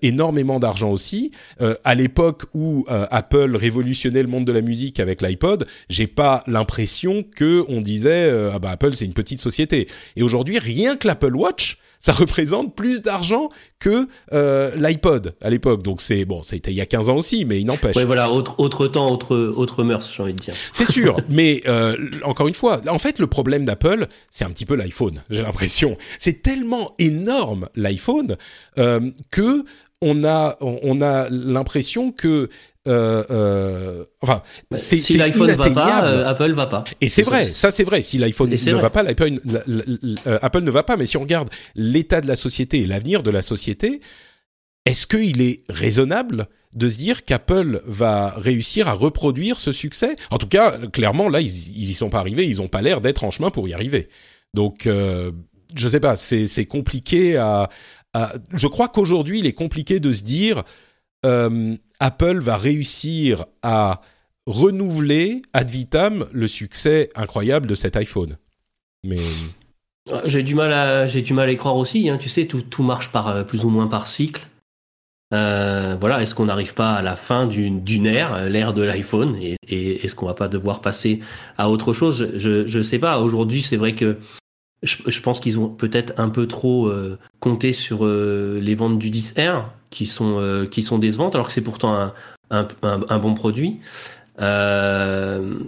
énormément 0.00 0.58
d'argent 0.58 0.90
aussi. 0.90 1.30
À 1.84 1.94
l'époque 1.94 2.44
où 2.54 2.86
Apple 2.88 3.54
révolutionnait 3.54 4.22
le 4.22 4.28
monde 4.28 4.46
de 4.46 4.52
la 4.52 4.62
musique 4.62 4.98
avec 4.98 5.20
l'iPod, 5.20 5.66
j'ai 5.90 6.06
pas 6.06 6.42
l'impression 6.46 7.22
que 7.22 7.66
on 7.68 7.82
disait 7.82 8.30
ah 8.50 8.58
bah 8.58 8.70
Apple 8.70 8.96
c'est 8.96 9.04
une 9.04 9.12
petite 9.12 9.42
société. 9.42 9.88
Et 10.16 10.22
aujourd'hui, 10.22 10.58
rien 10.58 10.96
que 10.96 11.06
l'Apple 11.06 11.36
Watch 11.36 11.76
ça 11.98 12.12
représente 12.12 12.74
plus 12.74 13.02
d'argent 13.02 13.48
que 13.78 14.08
euh, 14.32 14.74
l'iPod 14.76 15.34
à 15.40 15.50
l'époque. 15.50 15.82
Donc 15.82 16.00
c'est 16.00 16.24
bon, 16.24 16.42
ça 16.42 16.54
a 16.54 16.56
été 16.56 16.70
il 16.70 16.76
y 16.76 16.80
a 16.80 16.86
15 16.86 17.08
ans 17.08 17.16
aussi, 17.16 17.44
mais 17.44 17.60
il 17.60 17.66
n'empêche. 17.66 17.96
Oui, 17.96 18.04
voilà, 18.04 18.30
autre 18.30 18.54
autre 18.58 18.86
temps, 18.86 19.10
autre 19.10 19.36
autre 19.36 19.84
mœurs, 19.84 20.12
j'ai 20.14 20.22
envie 20.22 20.34
de 20.34 20.38
dire. 20.38 20.54
C'est 20.72 20.90
sûr, 20.90 21.16
mais 21.28 21.62
euh, 21.66 21.96
encore 22.24 22.48
une 22.48 22.54
fois, 22.54 22.80
en 22.88 22.98
fait, 22.98 23.18
le 23.18 23.26
problème 23.26 23.64
d'Apple, 23.64 24.06
c'est 24.30 24.44
un 24.44 24.50
petit 24.50 24.66
peu 24.66 24.74
l'iPhone. 24.74 25.22
J'ai 25.30 25.42
l'impression, 25.42 25.94
c'est 26.18 26.42
tellement 26.42 26.94
énorme 26.98 27.68
l'iPhone 27.74 28.36
euh, 28.78 29.10
que 29.30 29.64
on 30.00 30.24
a 30.24 30.56
on 30.60 31.00
a 31.00 31.28
l'impression 31.28 32.12
que 32.12 32.48
euh, 32.88 33.24
euh, 33.30 34.04
enfin, 34.22 34.42
bah, 34.70 34.76
c'est 34.76 34.98
si 34.98 35.16
l'iPhone 35.16 35.50
va 35.52 35.70
pas, 35.70 36.04
euh, 36.04 36.26
Apple 36.26 36.52
va 36.52 36.66
pas. 36.66 36.84
Et 37.00 37.08
c'est 37.08 37.22
vrai, 37.22 37.44
ça 37.44 37.70
c'est 37.70 37.84
vrai. 37.84 38.02
Si 38.02 38.18
l'iPhone 38.18 38.50
ne 38.50 38.80
va 38.80 38.90
pas, 38.90 39.04
Apple 39.04 40.60
ne 40.64 40.70
va 40.70 40.82
pas. 40.82 40.96
Mais 40.96 41.06
si 41.06 41.16
on 41.16 41.20
regarde 41.20 41.50
l'état 41.74 42.20
de 42.20 42.26
la 42.26 42.36
société 42.36 42.80
et 42.80 42.86
l'avenir 42.86 43.22
de 43.22 43.30
la 43.30 43.42
société, 43.42 44.00
est-ce 44.86 45.06
qu'il 45.06 45.42
est 45.42 45.64
raisonnable 45.68 46.48
de 46.74 46.88
se 46.88 46.98
dire 46.98 47.24
qu'Apple 47.24 47.82
va 47.86 48.34
réussir 48.36 48.88
à 48.88 48.92
reproduire 48.92 49.60
ce 49.60 49.72
succès? 49.72 50.16
En 50.30 50.38
tout 50.38 50.48
cas, 50.48 50.78
clairement, 50.92 51.28
là, 51.28 51.40
ils, 51.40 51.46
ils 51.76 51.90
y 51.90 51.94
sont 51.94 52.10
pas 52.10 52.20
arrivés. 52.20 52.46
Ils 52.46 52.62
ont 52.62 52.68
pas 52.68 52.82
l'air 52.82 53.00
d'être 53.00 53.24
en 53.24 53.30
chemin 53.30 53.50
pour 53.50 53.68
y 53.68 53.74
arriver. 53.74 54.08
Donc, 54.54 54.86
euh, 54.86 55.30
je 55.74 55.88
sais 55.88 56.00
pas. 56.00 56.16
C'est 56.16 56.66
compliqué 56.66 57.36
à, 57.36 57.68
à. 58.14 58.32
Je 58.54 58.66
crois 58.66 58.88
qu'aujourd'hui, 58.88 59.40
il 59.40 59.46
est 59.46 59.52
compliqué 59.52 60.00
de 60.00 60.12
se 60.12 60.22
dire. 60.22 60.62
Euh, 61.26 61.76
Apple 62.00 62.38
va 62.38 62.56
réussir 62.56 63.46
à 63.62 64.00
renouveler 64.46 65.42
ad 65.52 65.68
vitam 65.68 66.26
le 66.32 66.46
succès 66.46 67.10
incroyable 67.14 67.66
de 67.66 67.74
cet 67.74 67.96
iPhone. 67.96 68.38
Mais 69.04 69.18
ah, 70.12 70.22
j'ai 70.24 70.42
du 70.42 70.54
mal 70.54 70.72
à 70.72 71.06
j'ai 71.06 71.22
du 71.22 71.34
mal 71.34 71.48
à 71.48 71.52
y 71.52 71.56
croire 71.56 71.76
aussi. 71.76 72.08
Hein. 72.08 72.18
Tu 72.18 72.28
sais, 72.28 72.46
tout, 72.46 72.82
marche 72.82 73.10
par 73.10 73.28
euh, 73.28 73.44
plus 73.44 73.64
ou 73.64 73.68
moins 73.68 73.86
par 73.86 74.06
cycle. 74.06 74.46
Euh, 75.34 75.96
voilà, 76.00 76.22
est-ce 76.22 76.34
qu'on 76.34 76.46
n'arrive 76.46 76.72
pas 76.72 76.94
à 76.94 77.02
la 77.02 77.14
fin 77.14 77.46
d'une 77.46 78.06
ère, 78.06 78.34
euh, 78.34 78.48
l'ère 78.48 78.72
de 78.72 78.80
l'iPhone, 78.80 79.36
et, 79.36 79.56
est-ce 79.70 80.14
qu'on 80.14 80.24
va 80.24 80.32
pas 80.32 80.48
devoir 80.48 80.80
passer 80.80 81.20
à 81.58 81.68
autre 81.68 81.92
chose? 81.92 82.30
Je 82.36 82.66
je 82.66 82.80
sais 82.80 82.98
pas. 82.98 83.20
Aujourd'hui, 83.20 83.60
c'est 83.60 83.76
vrai 83.76 83.94
que 83.94 84.16
je, 84.82 85.20
pense 85.20 85.40
qu'ils 85.40 85.58
ont 85.58 85.68
peut-être 85.68 86.14
un 86.18 86.30
peu 86.30 86.46
trop 86.46 86.90
compté 87.40 87.74
sur 87.74 88.06
les 88.06 88.74
ventes 88.74 88.98
du 88.98 89.10
10R, 89.10 89.64
qui 89.90 90.06
sont 90.06 90.38
euh, 90.38 90.66
qui 90.66 90.82
sont 90.82 90.98
décevantes 90.98 91.34
alors 91.34 91.48
que 91.48 91.52
c'est 91.52 91.62
pourtant 91.62 91.94
un, 91.94 92.12
un, 92.50 92.66
un, 92.82 93.18
bon 93.18 93.34
produit. 93.34 93.80
Euh, 94.40 95.58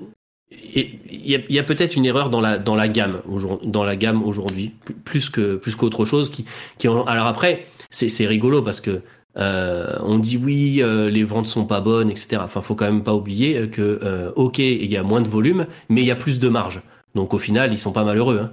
il 0.73 0.99
y 1.19 1.59
a, 1.59 1.61
a 1.61 1.65
peut-être 1.65 1.97
une 1.97 2.07
erreur 2.07 2.31
dans 2.31 2.41
la 2.41 2.59
dans 2.59 2.75
la 2.75 2.89
gamme 2.89 3.23
dans 3.65 3.85
la 3.85 3.97
gamme 3.97 4.23
aujourd'hui 4.23 4.73
plus 5.05 5.31
que 5.31 5.57
plus 5.57 5.75
qu'autre 5.75 6.05
chose 6.05 6.31
qui 6.31 6.45
qui 6.79 6.87
alors 6.87 7.27
après 7.27 7.67
c'est 7.91 8.09
c'est 8.09 8.27
rigolo 8.27 8.63
parce 8.63 8.81
que 8.81 9.03
euh, 9.37 9.97
on 10.01 10.19
dit 10.19 10.37
oui, 10.37 10.83
euh, 10.83 11.09
les 11.09 11.25
ventes 11.25 11.47
sont 11.47 11.65
pas 11.65 11.81
bonnes, 11.81 12.11
etc. 12.11 12.43
Enfin, 12.45 12.63
faut 12.63 12.75
quand 12.75 12.87
même 12.87 13.05
pas 13.05 13.15
oublier 13.15 13.69
que 13.71 14.01
euh, 14.03 14.33
ok, 14.37 14.59
il 14.59 14.91
y 14.91 14.97
a 14.97 15.03
moins 15.03 15.21
de 15.21 15.29
volume, 15.29 15.67
mais 15.89 16.03
il 16.03 16.07
y 16.07 16.11
a 16.11 16.17
plus 16.17 16.41
de 16.41 16.49
marge. 16.49 16.83
Donc 17.15 17.35
au 17.35 17.39
final, 17.39 17.73
ils 17.73 17.79
sont 17.79 17.93
pas 17.93 18.05
malheureux. 18.05 18.41
Hein. 18.43 18.53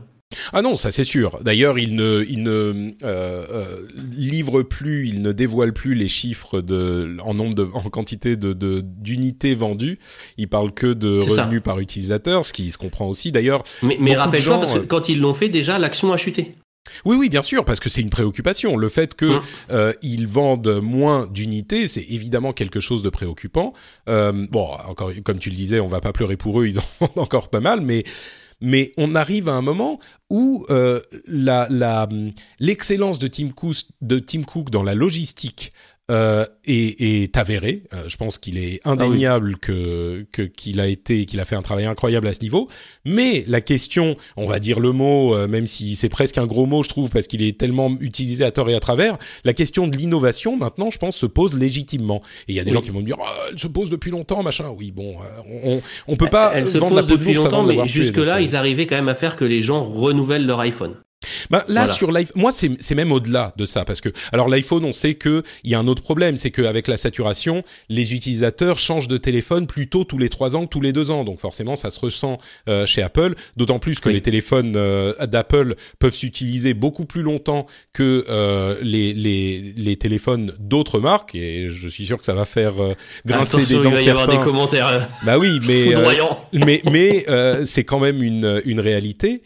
Ah 0.52 0.62
non, 0.62 0.76
ça 0.76 0.92
c'est 0.92 1.04
sûr. 1.04 1.40
D'ailleurs, 1.42 1.80
il 1.80 1.96
ne, 1.96 2.26
il 2.28 2.44
ne 2.44 2.52
euh, 2.52 2.94
euh, 3.04 3.88
livre 3.96 4.62
plus, 4.62 5.08
il 5.08 5.22
ne 5.22 5.32
dévoile 5.32 5.74
plus 5.74 5.96
les 5.96 6.10
chiffres 6.10 6.62
de, 6.62 7.18
en 7.24 7.34
nombre 7.34 7.54
de, 7.54 7.70
en 7.74 7.90
quantité 7.90 8.36
de, 8.36 8.54
d'unités 8.82 9.56
vendues. 9.56 10.00
Il 10.38 10.50
parle 10.50 10.74
que 10.74 10.88
de 10.88 11.20
revenus 11.20 11.62
par 11.64 11.80
utilisateur, 11.80 12.46
ce 12.46 12.52
qui 12.52 12.72
se 12.72 12.78
comprend 12.78 13.08
aussi. 13.08 13.32
D'ailleurs, 13.32 13.64
mais, 13.82 13.98
mais 14.00 14.16
rappelle-toi 14.16 14.60
parce 14.60 14.74
que 14.74 14.80
quand 14.80 15.10
ils 15.10 15.20
l'ont 15.20 15.34
fait, 15.34 15.50
déjà 15.50 15.80
l'action 15.80 16.12
a 16.12 16.18
chuté. 16.18 16.56
Oui, 17.06 17.18
oui, 17.18 17.30
bien 17.30 17.42
sûr, 17.42 17.66
parce 17.66 17.80
que 17.80 17.90
c'est 17.90 18.02
une 18.02 18.10
préoccupation. 18.10 18.78
Le 18.78 18.90
fait 18.90 19.16
que 19.16 19.26
hum. 19.26 19.42
euh, 19.72 19.94
vendent 20.26 20.82
moins 20.82 21.28
d'unités, 21.28 21.88
c'est 21.88 22.06
évidemment 22.10 22.54
quelque 22.54 22.80
chose 22.80 23.04
de 23.04 23.10
préoccupant. 23.10 23.74
Euh, 24.10 24.48
bon, 24.50 24.70
encore, 24.88 25.12
comme 25.24 25.40
tu 25.40 25.50
le 25.50 25.56
disais, 25.56 25.80
on 25.80 25.88
va 25.88 26.02
pas 26.02 26.14
pleurer 26.14 26.38
pour 26.38 26.60
eux, 26.62 26.68
ils 26.68 26.80
en 26.80 26.84
vendent 27.00 27.20
encore 27.20 27.50
pas 27.50 27.60
mal, 27.60 27.82
mais 27.82 28.04
mais 28.62 28.94
on 28.98 29.16
arrive 29.16 29.50
à 29.50 29.54
un 29.54 29.62
moment 29.62 30.00
où 30.30 30.66
euh, 30.70 31.00
l'excellence 32.60 33.20
de 33.20 33.28
Tim 33.28 34.44
Cook 34.44 34.70
dans 34.70 34.84
la 34.84 34.96
logistique 34.96 35.74
euh, 36.10 36.46
est, 36.66 37.02
est 37.02 37.38
avéré. 37.38 37.84
Euh, 37.94 38.04
je 38.08 38.16
pense 38.16 38.38
qu'il 38.38 38.58
est 38.58 38.80
ah 38.86 38.92
indéniable 38.92 39.58
que 39.58 40.26
qu'il 40.32 40.80
a 40.80 40.88
été 40.88 41.26
qu'il 41.26 41.42
a 41.42 41.46
fait 41.46 41.58
un 41.58 41.62
travail 41.62 41.84
incroyable 41.84 42.28
à 42.28 42.34
ce 42.34 42.40
niveau. 42.40 42.70
Mais 43.04 43.44
la 43.46 43.60
question, 43.60 44.16
on 44.38 44.48
va 44.48 44.60
dire 44.60 44.80
le 44.80 44.94
mot, 44.94 45.36
euh, 45.36 45.50
même 45.50 45.66
si 45.66 45.98
c'est 45.98 46.08
presque 46.08 46.38
un 46.38 46.46
gros 46.46 46.66
mot, 46.66 46.82
je 46.82 46.88
trouve, 46.88 47.10
parce 47.10 47.28
qu'il 47.28 47.42
est 47.44 47.58
tellement 47.58 47.94
utilisé 48.00 48.46
à 48.46 48.52
tort 48.52 48.70
et 48.70 48.76
à 48.76 48.80
travers. 48.80 49.18
La 49.44 49.54
question 49.54 49.86
de 49.86 49.98
l'innovation, 49.98 50.56
maintenant, 50.56 50.92
je 50.92 50.98
pense, 50.98 51.18
se 51.18 51.26
pose 51.26 51.58
légitimement. 51.58 52.22
Et 52.48 52.54
il 52.54 52.56
y 52.56 52.60
a 52.62 52.64
des 52.64 52.72
gens 52.72 52.82
qui 52.82 52.92
vont 52.92 53.02
me 53.02 53.06
dire, 53.06 53.18
oh, 53.20 53.26
elle 53.52 53.60
se 53.60 53.68
pose 53.68 53.90
depuis 53.90 54.12
longtemps, 54.12 54.44
machin. 54.44 54.74
Oui, 54.78 54.92
bon, 54.92 55.18
on 55.64 55.82
on 56.08 56.16
peut 56.16 56.30
pas 56.30 56.54
elle, 56.56 56.68
se 56.68 56.78
pose 56.78 57.06
depuis 57.06 57.34
longtemps, 57.34 57.64
mais 57.64 57.86
jusque 57.86 58.16
là, 58.16 58.40
ils 58.40 58.56
arrivaient 58.56 58.88
quand 58.88 58.96
même 58.96 59.10
à 59.10 59.16
faire 59.16 59.36
que 59.36 59.44
les 59.44 59.62
gens 59.62 59.84
renouvellent 59.84 60.46
leur 60.46 60.62
iPhone. 60.62 60.96
Bah, 61.50 61.66
là 61.68 61.88
sur 61.88 62.12
l'iPhone, 62.12 62.42
moi 62.42 62.52
c'est 62.52 62.96
même 62.96 63.12
au-delà 63.12 63.54
de 63.58 63.66
ça 63.66 63.86
parce 63.86 64.02
que 64.02 64.10
alors 64.32 64.50
l'iPhone, 64.50 64.86
on 64.86 64.94
sait 64.94 65.16
que 65.16 65.44
il 65.64 65.72
y 65.72 65.76
a 65.76 65.80
un 65.80 65.88
autre 65.88 66.02
problème, 66.02 66.38
c'est 66.38 66.52
qu'avec 66.52 66.88
la 66.88 66.98
saturation, 66.98 67.64
les 67.90 68.14
utilisateurs 68.14 68.78
changent 68.80 69.08
de 69.08 69.18
téléphone 69.18 69.68
plutôt 69.68 70.04
tous 70.04 70.18
les 70.18 70.30
trois 70.30 70.56
ans 70.56 70.66
que 70.66 70.70
tous 70.70 70.82
les 70.82 70.94
deux 70.94 71.12
ans. 71.12 71.24
Donc 71.24 71.40
forcément, 71.40 71.76
ça 71.76 71.90
se 71.90 72.00
ressent 72.00 72.38
euh, 72.68 72.86
chez 72.86 73.02
Apple. 73.02 73.36
D'autant 73.56 73.80
plus 73.80 74.00
que 74.00 74.10
les 74.10 74.22
téléphones 74.22 74.74
euh, 74.76 75.14
d'Apple 75.26 75.76
peuvent 76.00 76.14
s'utiliser 76.14 76.74
beaucoup 76.74 77.06
plus 77.06 77.22
longtemps 77.22 77.66
que 77.94 78.26
euh, 78.30 78.78
les, 78.82 79.14
les, 79.14 79.74
les 79.76 79.96
téléphones 79.98 80.54
d'autres 80.60 81.00
marques. 81.00 81.36
Et 81.36 81.70
je 81.70 81.88
suis 81.88 82.06
sûr 82.06 82.18
que 82.18 82.26
ça 82.26 82.34
va 82.34 82.46
faire 82.46 82.74
grincer 83.26 83.66
des 83.66 83.76
dents. 83.76 83.90
Il 83.90 83.96
va 83.96 84.02
y 84.02 84.10
avoir 84.10 84.28
des 84.28 84.40
commentaires. 84.40 85.10
Bah 85.26 85.38
oui, 85.38 85.60
mais 85.68 85.94
mais 86.54 86.82
mais 86.92 87.26
c'est 87.66 87.84
quand 87.84 88.00
même 88.00 88.22
une 88.24 88.62
une 88.66 88.80
réalité. 88.80 89.42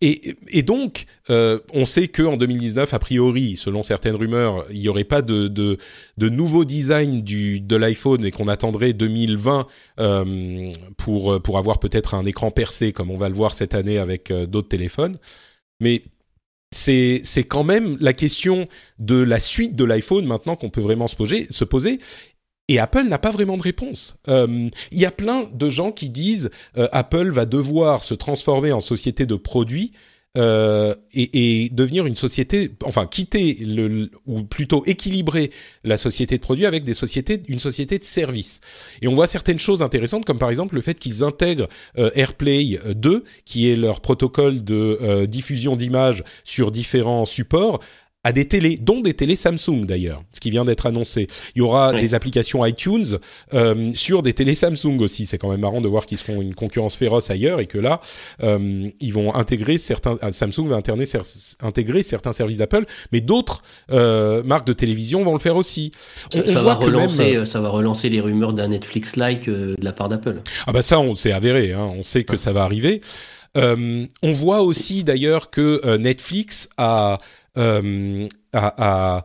Et, 0.00 0.62
donc, 0.62 1.06
euh, 1.28 1.58
on 1.72 1.84
sait 1.84 2.06
que 2.06 2.22
en 2.22 2.36
2019, 2.36 2.94
a 2.94 2.98
priori, 3.00 3.56
selon 3.56 3.82
certaines 3.82 4.14
rumeurs, 4.14 4.64
il 4.70 4.78
n'y 4.78 4.88
aurait 4.88 5.02
pas 5.02 5.22
de, 5.22 5.48
de, 5.48 5.78
de 6.18 6.28
nouveau 6.28 6.64
design 6.64 7.24
de 7.24 7.76
l'iPhone 7.76 8.24
et 8.24 8.30
qu'on 8.30 8.46
attendrait 8.46 8.92
2020 8.92 9.66
euh, 9.98 10.72
pour, 10.96 11.42
pour 11.42 11.58
avoir 11.58 11.80
peut-être 11.80 12.14
un 12.14 12.24
écran 12.26 12.52
percé, 12.52 12.92
comme 12.92 13.10
on 13.10 13.16
va 13.16 13.28
le 13.28 13.34
voir 13.34 13.52
cette 13.52 13.74
année 13.74 13.98
avec 13.98 14.30
euh, 14.30 14.46
d'autres 14.46 14.68
téléphones. 14.68 15.16
Mais 15.80 16.04
c'est 16.70 17.22
c'est 17.24 17.44
quand 17.44 17.64
même 17.64 17.96
la 18.00 18.12
question 18.12 18.66
de 18.98 19.16
la 19.16 19.40
suite 19.40 19.74
de 19.74 19.84
l'iPhone 19.84 20.26
maintenant 20.26 20.54
qu'on 20.54 20.68
peut 20.68 20.80
vraiment 20.82 21.08
se 21.08 21.16
poser, 21.16 21.46
se 21.50 21.64
poser 21.64 21.98
et 22.68 22.78
Apple 22.78 23.04
n'a 23.04 23.18
pas 23.18 23.30
vraiment 23.30 23.56
de 23.56 23.62
réponse. 23.62 24.16
Il 24.26 24.70
y 24.92 25.06
a 25.06 25.10
plein 25.10 25.48
de 25.52 25.68
gens 25.68 25.90
qui 25.90 26.10
disent 26.10 26.50
Apple 26.76 27.30
va 27.30 27.46
devoir 27.46 28.02
se 28.02 28.14
transformer 28.14 28.72
en 28.72 28.80
société 28.80 29.26
de 29.26 29.34
produits 29.34 29.92
euh, 30.36 30.94
et, 31.14 31.70
devenir 31.72 32.06
une 32.06 32.14
société, 32.14 32.70
enfin 32.84 33.06
quitter 33.06 33.56
le, 33.60 34.10
ou 34.26 34.44
plutôt 34.44 34.84
équilibrer 34.84 35.50
la 35.84 35.96
société 35.96 36.36
de 36.36 36.42
produits 36.42 36.66
avec 36.66 36.84
des 36.84 36.94
sociétés, 36.94 37.42
une 37.48 37.58
société 37.58 37.98
de 37.98 38.04
services. 38.04 38.60
Et 39.00 39.08
on 39.08 39.14
voit 39.14 39.26
certaines 39.26 39.58
choses 39.58 39.82
intéressantes, 39.82 40.26
comme 40.26 40.38
par 40.38 40.50
exemple 40.50 40.74
le 40.74 40.82
fait 40.82 41.00
qu'ils 41.00 41.24
intègrent 41.24 41.68
euh, 41.98 42.10
AirPlay 42.14 42.78
2, 42.94 43.24
qui 43.46 43.70
est 43.70 43.76
leur 43.76 44.00
protocole 44.00 44.62
de 44.62 44.98
euh, 45.00 45.26
diffusion 45.26 45.76
d'images 45.76 46.22
sur 46.44 46.70
différents 46.70 47.24
supports, 47.24 47.80
à 48.24 48.32
des 48.32 48.46
télés, 48.46 48.76
dont 48.80 49.00
des 49.00 49.14
télés 49.14 49.36
Samsung 49.36 49.84
d'ailleurs, 49.84 50.22
ce 50.32 50.40
qui 50.40 50.50
vient 50.50 50.64
d'être 50.64 50.86
annoncé. 50.86 51.28
Il 51.54 51.58
y 51.58 51.62
aura 51.62 51.92
des 51.92 52.14
applications 52.14 52.64
iTunes 52.66 53.18
euh, 53.54 53.92
sur 53.94 54.22
des 54.22 54.32
télés 54.32 54.56
Samsung 54.56 54.98
aussi. 54.98 55.24
C'est 55.24 55.38
quand 55.38 55.50
même 55.50 55.60
marrant 55.60 55.80
de 55.80 55.88
voir 55.88 56.04
qu'ils 56.04 56.18
se 56.18 56.24
font 56.24 56.42
une 56.42 56.54
concurrence 56.54 56.96
féroce 56.96 57.30
ailleurs 57.30 57.60
et 57.60 57.66
que 57.66 57.78
là, 57.78 58.00
euh, 58.42 58.88
ils 59.00 59.12
vont 59.12 59.34
intégrer 59.34 59.78
certains. 59.78 60.18
Euh, 60.24 60.32
Samsung 60.32 60.66
va 60.66 60.76
intégrer, 60.76 61.04
intégrer 61.60 62.02
certains 62.02 62.32
services 62.32 62.58
d'Apple, 62.58 62.86
mais 63.12 63.20
d'autres 63.20 63.62
euh, 63.92 64.42
marques 64.42 64.66
de 64.66 64.72
télévision 64.72 65.22
vont 65.22 65.34
le 65.34 65.38
faire 65.38 65.56
aussi. 65.56 65.92
ça, 66.28 66.44
ça 66.46 66.62
va 66.62 66.74
relancer, 66.74 67.36
même, 67.36 67.46
ça 67.46 67.60
va 67.60 67.68
relancer 67.68 68.08
les 68.08 68.20
rumeurs 68.20 68.52
d'un 68.52 68.68
Netflix-like 68.68 69.48
de 69.48 69.76
la 69.80 69.92
part 69.92 70.08
d'Apple. 70.08 70.42
Ah 70.66 70.72
bah 70.72 70.82
ça, 70.82 70.98
on 70.98 71.14
s'est 71.14 71.32
avéré. 71.32 71.72
Hein, 71.72 71.92
on 71.96 72.02
sait 72.02 72.24
que 72.24 72.36
ça 72.36 72.52
va 72.52 72.64
arriver. 72.64 73.00
Euh, 73.56 74.06
on 74.22 74.32
voit 74.32 74.62
aussi 74.62 75.04
d'ailleurs 75.04 75.50
que 75.50 75.80
euh, 75.84 75.98
Netflix 75.98 76.68
a, 76.76 77.18
euh, 77.56 78.28
a, 78.52 79.18
a 79.18 79.24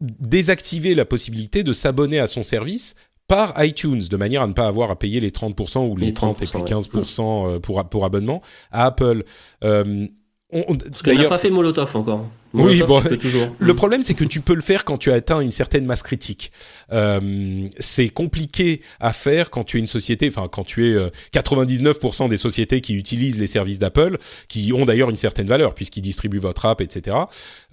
désactivé 0.00 0.94
la 0.94 1.04
possibilité 1.04 1.62
de 1.62 1.72
s'abonner 1.72 2.18
à 2.18 2.26
son 2.26 2.42
service 2.42 2.94
par 3.28 3.54
iTunes, 3.64 4.02
de 4.08 4.16
manière 4.16 4.42
à 4.42 4.46
ne 4.46 4.52
pas 4.52 4.68
avoir 4.68 4.90
à 4.90 4.98
payer 4.98 5.20
les 5.20 5.30
30% 5.30 5.88
ou 5.90 5.96
les, 5.96 6.14
30 6.14 6.42
et 6.42 6.46
puis 6.46 6.58
15% 6.60 7.60
pour, 7.60 7.84
pour 7.88 8.04
abonnement 8.04 8.40
à 8.70 8.86
Apple. 8.86 9.24
Euh, 9.64 10.06
on, 10.52 10.76
Parce 10.76 11.02
qu'on 11.02 11.14
n'a 11.14 11.28
pas 11.28 11.38
fait 11.38 11.50
Molotov 11.50 11.96
encore. 11.96 12.26
Oui, 12.56 12.82
bon, 12.82 13.02
le 13.58 13.74
problème 13.74 14.02
c'est 14.02 14.14
que 14.14 14.24
tu 14.24 14.40
peux 14.40 14.54
le 14.54 14.62
faire 14.62 14.84
quand 14.84 14.98
tu 14.98 15.10
as 15.10 15.14
atteint 15.14 15.40
une 15.40 15.52
certaine 15.52 15.84
masse 15.84 16.02
critique. 16.02 16.52
Euh, 16.92 17.68
c'est 17.78 18.08
compliqué 18.08 18.80
à 19.00 19.12
faire 19.12 19.50
quand 19.50 19.64
tu 19.64 19.76
es 19.76 19.80
une 19.80 19.86
société, 19.86 20.28
enfin 20.28 20.48
quand 20.50 20.64
tu 20.64 20.90
es 20.90 20.94
euh, 20.94 21.10
99% 21.34 22.28
des 22.28 22.36
sociétés 22.36 22.80
qui 22.80 22.94
utilisent 22.94 23.38
les 23.38 23.46
services 23.46 23.78
d'Apple, 23.78 24.18
qui 24.48 24.72
ont 24.72 24.84
d'ailleurs 24.84 25.10
une 25.10 25.16
certaine 25.16 25.46
valeur 25.46 25.74
puisqu'ils 25.74 26.02
distribuent 26.02 26.38
votre 26.38 26.66
app, 26.66 26.80
etc. 26.80 27.16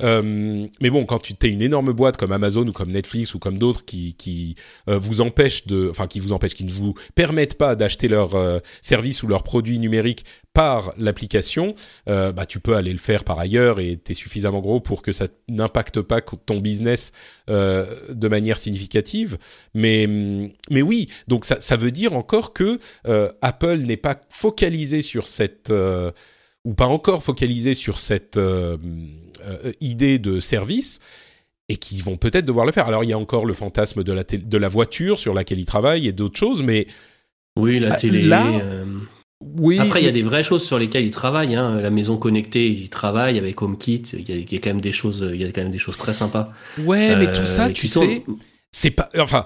Euh, 0.01 0.67
mais 0.81 0.89
bon, 0.89 1.05
quand 1.05 1.19
tu 1.19 1.33
es 1.41 1.49
une 1.49 1.61
énorme 1.61 1.93
boîte 1.93 2.17
comme 2.17 2.31
Amazon 2.31 2.67
ou 2.67 2.71
comme 2.71 2.91
Netflix 2.91 3.33
ou 3.33 3.39
comme 3.39 3.57
d'autres 3.57 3.85
qui, 3.85 4.15
qui 4.15 4.55
euh, 4.89 4.97
vous 4.97 5.21
empêchent 5.21 5.65
de, 5.67 5.89
enfin 5.89 6.07
qui 6.07 6.19
vous 6.19 6.33
empêchent, 6.33 6.55
qui 6.55 6.65
ne 6.65 6.71
vous 6.71 6.93
permettent 7.15 7.57
pas 7.57 7.75
d'acheter 7.75 8.07
leurs 8.07 8.35
euh, 8.35 8.59
services 8.81 9.23
ou 9.23 9.27
leurs 9.27 9.43
produits 9.43 9.79
numériques 9.79 10.25
par 10.53 10.93
l'application, 10.97 11.73
euh, 12.07 12.31
bah 12.31 12.45
tu 12.45 12.59
peux 12.59 12.75
aller 12.75 12.91
le 12.91 12.99
faire 12.99 13.23
par 13.23 13.39
ailleurs 13.39 13.79
et 13.79 13.99
tu 14.03 14.11
es 14.11 14.15
suffisamment 14.15 14.59
gros 14.59 14.72
pour 14.79 15.01
que 15.01 15.11
ça 15.11 15.27
n'impacte 15.49 16.01
pas 16.01 16.21
ton 16.21 16.59
business 16.59 17.11
euh, 17.49 17.85
de 18.09 18.27
manière 18.27 18.57
significative. 18.57 19.37
Mais, 19.73 20.07
mais 20.69 20.81
oui, 20.81 21.09
donc 21.27 21.45
ça, 21.45 21.59
ça 21.61 21.77
veut 21.77 21.91
dire 21.91 22.13
encore 22.13 22.53
que 22.53 22.79
euh, 23.07 23.31
Apple 23.41 23.77
n'est 23.77 23.97
pas 23.97 24.19
focalisé 24.29 25.01
sur 25.01 25.27
cette 25.27 25.69
euh, 25.69 26.11
ou 26.65 26.73
pas 26.73 26.87
encore 26.87 27.23
focalisé 27.23 27.73
sur 27.73 27.99
cette 27.99 28.39
idée 29.81 30.17
de 30.17 30.39
service 30.39 30.99
et 31.67 31.75
qui 31.75 32.01
vont 32.01 32.15
peut-être 32.15 32.45
devoir 32.45 32.65
le 32.65 32.71
faire. 32.71 32.87
Alors 32.87 33.03
il 33.03 33.09
y 33.09 33.13
a 33.13 33.19
encore 33.19 33.45
le 33.45 33.53
fantasme 33.53 34.03
de 34.03 34.13
la, 34.13 34.23
de 34.23 34.57
la 34.57 34.69
voiture 34.69 35.19
sur 35.19 35.33
laquelle 35.33 35.59
ils 35.59 35.65
travaillent 35.65 36.07
et 36.07 36.13
d'autres 36.13 36.39
choses, 36.39 36.63
mais 36.63 36.87
oui, 37.57 37.79
la 37.79 37.95
télé. 37.95 38.21
Là, 38.23 38.45
oui. 39.57 39.79
Après, 39.79 40.01
il 40.01 40.05
y 40.05 40.09
a 40.09 40.11
des 40.11 40.23
vraies 40.23 40.43
choses 40.43 40.63
sur 40.63 40.79
lesquelles 40.79 41.05
ils 41.05 41.11
travaillent. 41.11 41.55
Hein. 41.55 41.81
La 41.81 41.89
maison 41.89 42.17
connectée, 42.17 42.67
ils 42.67 42.83
y 42.85 42.89
travaillent 42.89 43.37
avec 43.37 43.61
HomeKit. 43.61 44.03
Il 44.13 44.29
y, 44.29 44.33
a, 44.33 44.35
il 44.35 44.51
y 44.51 44.55
a 44.55 44.59
quand 44.59 44.69
même 44.71 44.81
des 44.81 44.91
choses, 44.91 45.27
il 45.33 45.41
y 45.41 45.45
a 45.45 45.51
quand 45.51 45.61
même 45.61 45.71
des 45.71 45.77
choses 45.77 45.97
très 45.97 46.13
sympas. 46.13 46.51
Ouais, 46.79 47.15
mais 47.15 47.31
tout 47.31 47.45
ça, 47.45 47.67
euh, 47.67 47.71
tu 47.71 47.87
sais, 47.87 48.23
c'est 48.75 48.89
pas, 48.89 49.07
enfin, 49.19 49.45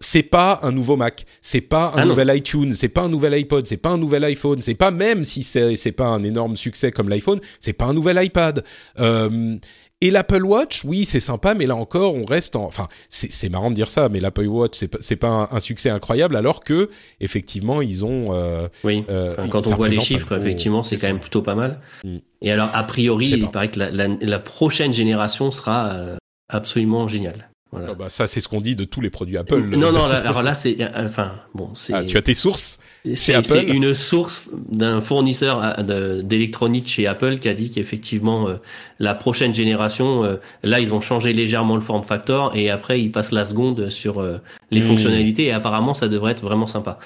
c'est 0.00 0.22
pas 0.22 0.60
un 0.62 0.70
nouveau 0.70 0.96
Mac, 0.96 1.24
c'est 1.40 1.62
pas 1.62 1.94
un 1.96 2.02
ah 2.02 2.04
nouvel 2.04 2.30
iTunes, 2.36 2.72
c'est 2.72 2.90
pas 2.90 3.00
un 3.02 3.08
nouvel 3.08 3.32
iPod, 3.32 3.66
c'est 3.66 3.78
pas 3.78 3.88
un 3.88 3.96
nouvel 3.96 4.22
iPhone, 4.24 4.60
c'est 4.60 4.74
pas 4.74 4.90
même 4.90 5.24
si 5.24 5.42
c'est 5.42 5.76
c'est 5.76 5.92
pas 5.92 6.08
un 6.08 6.22
énorme 6.22 6.56
succès 6.56 6.92
comme 6.92 7.08
l'iPhone, 7.08 7.40
c'est 7.58 7.72
pas 7.72 7.86
un 7.86 7.94
nouvel 7.94 8.22
iPad. 8.22 8.62
Euh, 9.00 9.56
et 10.02 10.10
l'Apple 10.10 10.44
Watch, 10.44 10.84
oui, 10.84 11.06
c'est 11.06 11.20
sympa, 11.20 11.54
mais 11.54 11.64
là 11.64 11.74
encore, 11.74 12.14
on 12.14 12.26
reste 12.26 12.54
en. 12.54 12.64
Enfin, 12.64 12.86
c'est 13.08 13.48
marrant 13.48 13.70
de 13.70 13.74
dire 13.74 13.88
ça, 13.88 14.10
mais 14.10 14.20
l'Apple 14.20 14.46
Watch, 14.46 14.74
c'est 14.74 14.88
pas, 14.88 14.98
pas 15.18 15.28
un, 15.28 15.56
un, 15.56 15.60
succès 15.60 15.88
incroyable, 15.88 16.36
alors 16.36 16.62
que 16.62 16.90
effectivement, 17.20 17.80
ils 17.80 18.04
ont. 18.04 18.34
Euh, 18.34 18.68
oui. 18.84 19.04
Euh, 19.08 19.30
quand 19.48 19.66
on 19.66 19.74
voit 19.74 19.88
les 19.88 20.00
chiffres, 20.00 20.36
effectivement, 20.36 20.82
c'est 20.82 20.96
quand 20.96 21.06
même 21.06 21.20
plutôt 21.20 21.40
pas 21.40 21.54
mal. 21.54 21.80
Mm. 22.04 22.16
Et 22.42 22.52
alors, 22.52 22.68
a 22.74 22.82
priori, 22.82 23.28
il 23.28 23.48
paraît 23.48 23.70
que 23.70 23.78
la, 23.78 23.90
la, 23.90 24.08
la, 24.20 24.38
prochaine 24.38 24.92
génération 24.92 25.50
sera 25.50 25.94
euh, 25.94 26.16
absolument 26.50 27.08
géniale. 27.08 27.48
Voilà. 27.72 27.88
Ah 27.90 27.94
bah 27.94 28.08
ça, 28.08 28.28
c'est 28.28 28.40
ce 28.40 28.48
qu'on 28.48 28.60
dit 28.60 28.76
de 28.76 28.84
tous 28.84 29.00
les 29.00 29.10
produits 29.10 29.36
Apple. 29.36 29.60
Non, 29.76 29.90
non, 29.90 30.06
là, 30.06 30.18
alors 30.26 30.42
là, 30.42 30.54
c'est, 30.54 30.76
enfin, 30.96 31.32
bon. 31.54 31.72
Ah, 31.92 32.04
tu 32.04 32.16
as 32.16 32.22
tes 32.22 32.34
sources. 32.34 32.78
C'est 33.14 33.34
une 33.66 33.92
source 33.92 34.48
d'un 34.52 35.00
fournisseur 35.00 35.82
d'électronique 36.22 36.88
chez 36.88 37.06
Apple 37.06 37.38
qui 37.38 37.48
a 37.48 37.54
dit 37.54 37.70
qu'effectivement, 37.70 38.48
euh, 38.48 38.56
la 38.98 39.14
prochaine 39.14 39.52
génération, 39.52 40.24
euh, 40.24 40.36
là, 40.62 40.80
ils 40.80 40.92
ont 40.94 41.00
changé 41.00 41.32
légèrement 41.32 41.74
le 41.74 41.82
form 41.82 42.02
factor 42.02 42.52
et 42.54 42.70
après, 42.70 43.00
ils 43.00 43.10
passent 43.10 43.32
la 43.32 43.44
seconde 43.44 43.90
sur 43.90 44.20
euh, 44.20 44.38
les 44.70 44.80
mmh. 44.80 44.84
fonctionnalités 44.84 45.44
et 45.44 45.52
apparemment, 45.52 45.94
ça 45.94 46.08
devrait 46.08 46.32
être 46.32 46.42
vraiment 46.42 46.66
sympa. 46.66 46.98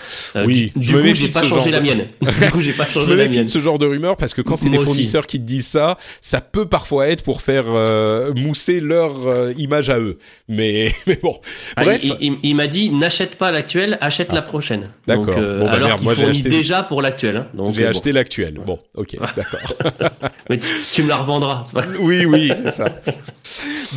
oui, 0.44 0.72
du, 0.76 0.92
coup, 0.92 1.14
j'ai 1.14 1.28
pas 1.28 1.42
changé 1.42 1.70
la 1.70 1.80
mienne. 1.80 2.06
du 2.20 2.50
coup, 2.50 2.60
j'ai 2.60 2.72
pas 2.72 2.86
changé 2.86 3.16
la 3.16 3.26
mienne. 3.26 3.44
ce 3.44 3.58
genre 3.58 3.78
de 3.78 3.86
rumeur 3.86 4.16
parce 4.16 4.34
que 4.34 4.42
quand 4.42 4.56
c'est 4.56 4.70
des 4.70 4.78
fournisseurs 4.78 5.26
qui 5.26 5.38
te 5.38 5.44
disent 5.44 5.66
ça, 5.66 5.98
ça 6.20 6.40
peut 6.40 6.66
parfois 6.66 7.08
être 7.08 7.24
pour 7.24 7.42
faire 7.42 7.66
mousser 8.34 8.80
leur 8.80 9.12
image 9.58 9.90
à 9.90 9.98
eux. 9.98 10.18
Mais, 10.48 10.92
mais 11.06 11.18
bon. 11.20 11.40
Ah, 11.76 11.84
Bref. 11.84 12.00
il, 12.20 12.38
il, 12.42 12.54
m'a 12.54 12.66
dit 12.66 12.90
n'achète 12.90 13.36
pas 13.36 13.50
l'actuelle, 13.52 13.98
achète 14.00 14.28
ah. 14.30 14.36
la 14.36 14.42
prochaine. 14.42 14.90
D'accord. 15.06 15.34
Bon, 15.36 15.64
bah, 15.64 15.72
alors 15.72 15.98
fournit 15.98 16.22
acheté... 16.22 16.48
déjà 16.48 16.82
pour 16.82 17.02
l'actuel. 17.02 17.36
Hein. 17.36 17.68
J'ai 17.72 17.86
acheté 17.86 18.12
l'actuel. 18.12 18.60
Bon, 18.64 18.78
ok, 18.94 19.16
d'accord. 19.36 19.74
Mais 20.50 20.58
tu, 20.58 20.68
tu, 20.92 21.02
me 21.02 21.08
la 21.08 21.16
revendras. 21.16 21.64
Oui, 22.00 22.24
oui, 22.24 22.52
c'est 22.56 22.70
ça. 22.70 22.88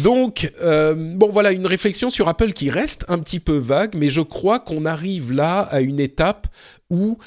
Donc 0.01 0.51
euh, 0.61 0.95
bon, 0.95 1.29
voilà 1.29 1.51
une 1.51 1.67
réflexion 1.67 2.09
sur 2.09 2.27
Apple 2.27 2.53
qui 2.53 2.69
reste 2.69 3.05
un 3.09 3.19
petit 3.19 3.39
peu 3.39 3.57
vague, 3.57 3.95
mais 3.95 4.09
je 4.09 4.21
crois 4.21 4.59
qu'on 4.59 4.85
arrive 4.85 5.31
là 5.31 5.59
à 5.59 5.81
une 5.81 5.99
étape 5.99 6.47
où 6.89 7.17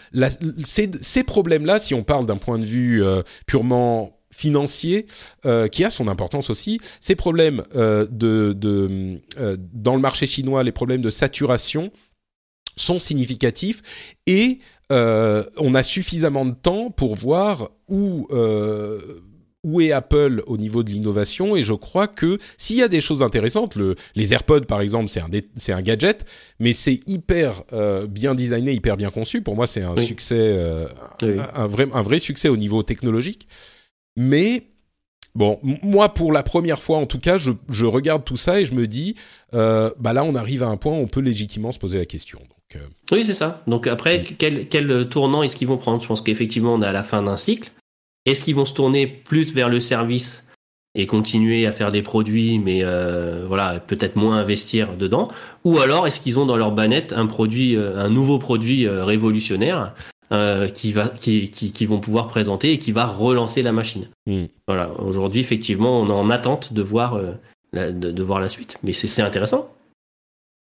ces, 0.65 1.25
problèmes-là, 1.25 1.79
si 1.79 1.95
on 1.95 2.03
parle 2.03 2.27
d'un 2.27 2.37
point 2.37 2.59
de 2.59 2.65
vue 2.65 3.05
euh, 3.05 3.23
purement 3.47 4.19
financier 4.33 5.07
euh, 5.47 5.67
qui 5.69 5.85
a 5.85 5.91
son 5.91 6.09
importance 6.09 6.51
aussi. 6.51 6.79
Ces 7.01 7.15
problèmes 7.15 7.63
de, 7.73 8.53
dans 9.73 9.95
le 9.95 10.01
marché 10.01 10.27
chinois, 10.27 10.63
les 10.63 10.73
problèmes 10.73 11.01
de 11.01 11.11
saturation 11.11 11.91
sont 12.77 12.99
significatifs 12.99 13.83
et 14.27 14.59
on 14.91 15.75
a 15.75 15.83
suffisamment 15.83 16.45
de 16.45 16.55
temps 16.55 16.91
pour 16.91 17.15
voir 17.15 17.71
où 17.89 18.29
où 19.67 19.81
est 19.81 19.91
Apple 19.91 20.45
au 20.47 20.57
niveau 20.57 20.85
de 20.85 20.91
l'innovation 20.91 21.57
et 21.57 21.65
je 21.65 21.75
crois 21.75 22.07
que 22.07 22.39
s'il 22.57 22.77
y 22.77 22.83
a 22.83 22.89
des 22.89 23.01
choses 23.01 23.23
intéressantes, 23.25 23.75
le, 23.75 23.97
les 24.15 24.33
AirPods 24.33 24.67
par 24.67 24.81
exemple, 24.81 25.09
c'est 25.09 25.21
un, 25.21 25.29
c'est 25.57 25.73
un 25.73 25.83
gadget, 25.83 26.25
mais 26.61 26.73
c'est 26.73 27.01
hyper 27.09 27.65
euh, 27.73 28.07
bien 28.07 28.37
designé, 28.37 28.73
hyper 28.73 28.97
bien 28.97 29.11
conçu. 29.11 29.43
Pour 29.43 29.57
moi, 29.57 29.67
c'est 29.67 29.83
un 29.83 29.95
oui. 29.95 30.07
succès, 30.07 30.39
euh, 30.39 30.87
oui. 31.21 31.35
un, 31.55 31.65
un, 31.65 31.67
vrai, 31.67 31.89
un 31.93 32.03
vrai 32.03 32.21
succès 32.21 32.49
au 32.49 32.57
niveau 32.57 32.85
technologique. 32.85 33.49
Mais 34.17 34.69
bon, 35.35 35.59
moi 35.83 36.15
pour 36.15 36.33
la 36.33 36.45
première 36.45 36.81
fois 36.81 36.99
en 36.99 37.07
tout 37.07 37.19
cas, 37.19 37.37
je, 37.37 37.51
je 37.69 37.87
regarde 37.87 38.25
tout 38.25 38.37
ça 38.37 38.61
et 38.61 38.67
je 38.67 38.75
me 38.75 38.87
dis, 38.87 39.17
euh, 39.53 39.91
bah 39.99 40.13
là 40.13 40.23
on 40.23 40.37
arrive 40.37 40.63
à 40.63 40.69
un 40.69 40.77
point 40.77 40.93
où 40.93 41.01
on 41.01 41.09
peut 41.09 41.21
légitimement 41.21 41.73
se 41.73 41.81
poser 41.81 41.99
la 41.99 42.07
question. 42.07 42.39
Donc. 42.39 42.83
Oui, 43.11 43.25
c'est 43.25 43.33
ça. 43.33 43.63
Donc 43.67 43.87
après, 43.87 44.21
oui. 44.21 44.37
quel, 44.39 44.69
quel 44.69 45.09
tournant 45.09 45.43
est-ce 45.43 45.57
qu'ils 45.57 45.69
vont 45.69 45.79
prendre? 45.79 46.01
Je 46.03 46.07
pense 46.07 46.21
qu'effectivement 46.21 46.75
on 46.75 46.83
est 46.83 46.87
à 46.87 46.93
la 46.93 47.03
fin 47.03 47.23
d'un 47.23 47.37
cycle. 47.37 47.73
Est-ce 48.27 48.43
qu'ils 48.43 48.57
vont 48.57 48.67
se 48.67 48.75
tourner 48.75 49.07
plus 49.07 49.55
vers 49.55 49.69
le 49.69 49.81
service 49.81 50.49
et 50.95 51.07
continuer 51.07 51.67
à 51.67 51.73
faire 51.73 51.93
des 51.93 52.03
produits, 52.03 52.59
mais 52.59 52.81
euh, 52.83 53.45
voilà, 53.47 53.81
peut-être 53.81 54.17
moins 54.17 54.37
investir 54.37 54.97
dedans? 54.97 55.29
Ou 55.65 55.79
alors 55.79 56.07
est-ce 56.07 56.21
qu'ils 56.21 56.39
ont 56.39 56.47
dans 56.47 56.57
leur 56.57 56.73
banette 56.73 57.13
un 57.13 57.27
produit, 57.27 57.77
euh, 57.77 57.99
un 57.99 58.11
nouveau 58.11 58.39
produit 58.39 58.87
euh, 58.87 59.05
révolutionnaire 59.05 59.95
euh, 60.33 60.67
qui 60.69 60.93
va, 60.93 61.09
qui, 61.09 61.51
qui, 61.51 61.71
qui, 61.71 61.87
vont 61.87 62.01
pouvoir 62.01 62.27
présenter 62.27 62.73
et 62.73 62.79
qui 62.79 62.91
va 62.91 63.07
relancer 63.07 63.63
la 63.63 63.71
machine? 63.71 64.09
Mm. 64.27 64.47
Voilà. 64.67 64.91
Aujourd'hui, 65.01 65.41
effectivement, 65.41 66.01
on 66.01 66.09
est 66.09 66.13
en 66.13 66.31
attente 66.31 66.73
de 66.73 66.83
voir, 66.83 67.15
euh, 67.15 67.33
la, 67.73 67.93
de, 67.93 68.11
de, 68.11 68.23
voir 68.25 68.41
la 68.41 68.49
suite. 68.49 68.77
Mais 68.83 68.93
c'est 68.93 69.23
intéressant. 69.23 69.71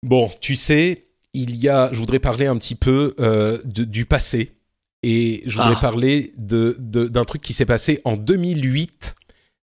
Bon, 0.02 0.30
tu 0.40 0.56
sais, 0.56 1.08
il 1.34 1.56
y 1.56 1.68
a, 1.68 1.90
je 1.92 1.98
voudrais 1.98 2.20
parler 2.20 2.46
un 2.46 2.56
petit 2.56 2.74
peu 2.74 3.14
euh, 3.20 3.58
de, 3.64 3.84
du 3.84 4.06
passé 4.06 4.52
et 5.02 5.42
je 5.46 5.56
voudrais 5.56 5.74
ah. 5.76 5.80
parler 5.80 6.32
de, 6.36 6.76
d'un 6.78 7.24
truc 7.24 7.42
qui 7.42 7.52
s'est 7.52 7.66
passé 7.66 8.00
en 8.04 8.16
2008, 8.16 9.14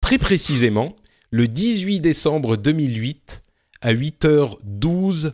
très 0.00 0.18
précisément, 0.18 0.96
le 1.30 1.48
18 1.48 2.00
décembre 2.00 2.56
2008 2.56 3.42
à 3.80 3.94
8h12 3.94 5.32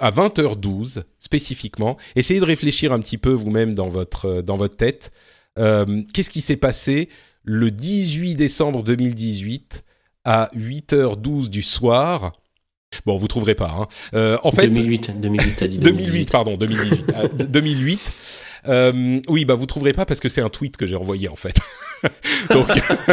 à 0.00 0.10
20h12 0.10 1.02
spécifiquement. 1.18 1.96
Essayez 2.14 2.40
de 2.40 2.44
réfléchir 2.44 2.92
un 2.92 3.00
petit 3.00 3.16
peu 3.16 3.30
vous-même 3.30 3.74
dans 3.74 3.88
votre 3.88 4.26
euh, 4.26 4.42
dans 4.42 4.58
votre 4.58 4.76
tête. 4.76 5.12
Euh, 5.58 6.02
Qu'est-ce 6.12 6.28
qui 6.28 6.42
s'est 6.42 6.56
passé 6.56 7.08
le 7.42 7.70
18 7.70 8.34
décembre 8.34 8.82
2018 8.82 9.84
à 10.24 10.50
8h12 10.54 11.48
du 11.48 11.62
soir? 11.62 12.32
Bon, 13.06 13.16
vous 13.16 13.28
trouverez 13.28 13.54
pas. 13.54 13.74
Hein. 13.78 13.86
Euh, 14.14 14.38
en 14.42 14.50
fait, 14.50 14.68
2008, 14.68 15.20
2008, 15.20 15.54
t'as 15.56 15.66
dit 15.66 15.78
2008, 15.78 16.04
2008. 16.06 16.30
pardon, 16.30 16.56
2018, 16.56 17.04
euh, 17.14 17.28
2008. 17.46 18.00
Euh, 18.68 19.20
oui, 19.28 19.44
bah 19.44 19.54
vous 19.54 19.66
trouverez 19.66 19.92
pas 19.92 20.04
parce 20.04 20.20
que 20.20 20.28
c'est 20.28 20.40
un 20.40 20.50
tweet 20.50 20.76
que 20.76 20.86
j'ai 20.86 20.96
envoyé 20.96 21.28
en 21.28 21.36
fait. 21.36 21.56
Donc 22.50 22.68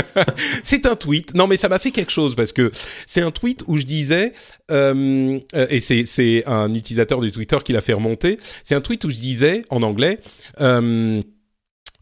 c'est 0.63 0.85
un 0.85 0.95
tweet. 0.95 1.33
Non, 1.33 1.47
mais 1.47 1.57
ça 1.57 1.69
m'a 1.69 1.79
fait 1.79 1.91
quelque 1.91 2.11
chose 2.11 2.35
parce 2.35 2.51
que 2.51 2.71
c'est 3.05 3.21
un 3.21 3.31
tweet 3.31 3.63
où 3.67 3.77
je 3.77 3.83
disais 3.83 4.33
euh, 4.71 5.39
euh, 5.55 5.67
et 5.69 5.81
c'est 5.81 6.05
c'est 6.05 6.45
un 6.45 6.73
utilisateur 6.73 7.21
de 7.21 7.29
Twitter 7.29 7.57
qui 7.63 7.73
l'a 7.73 7.81
fait 7.81 7.93
remonter. 7.93 8.37
C'est 8.63 8.75
un 8.75 8.81
tweet 8.81 9.03
où 9.05 9.09
je 9.09 9.15
disais 9.15 9.61
en 9.69 9.81
anglais. 9.83 10.19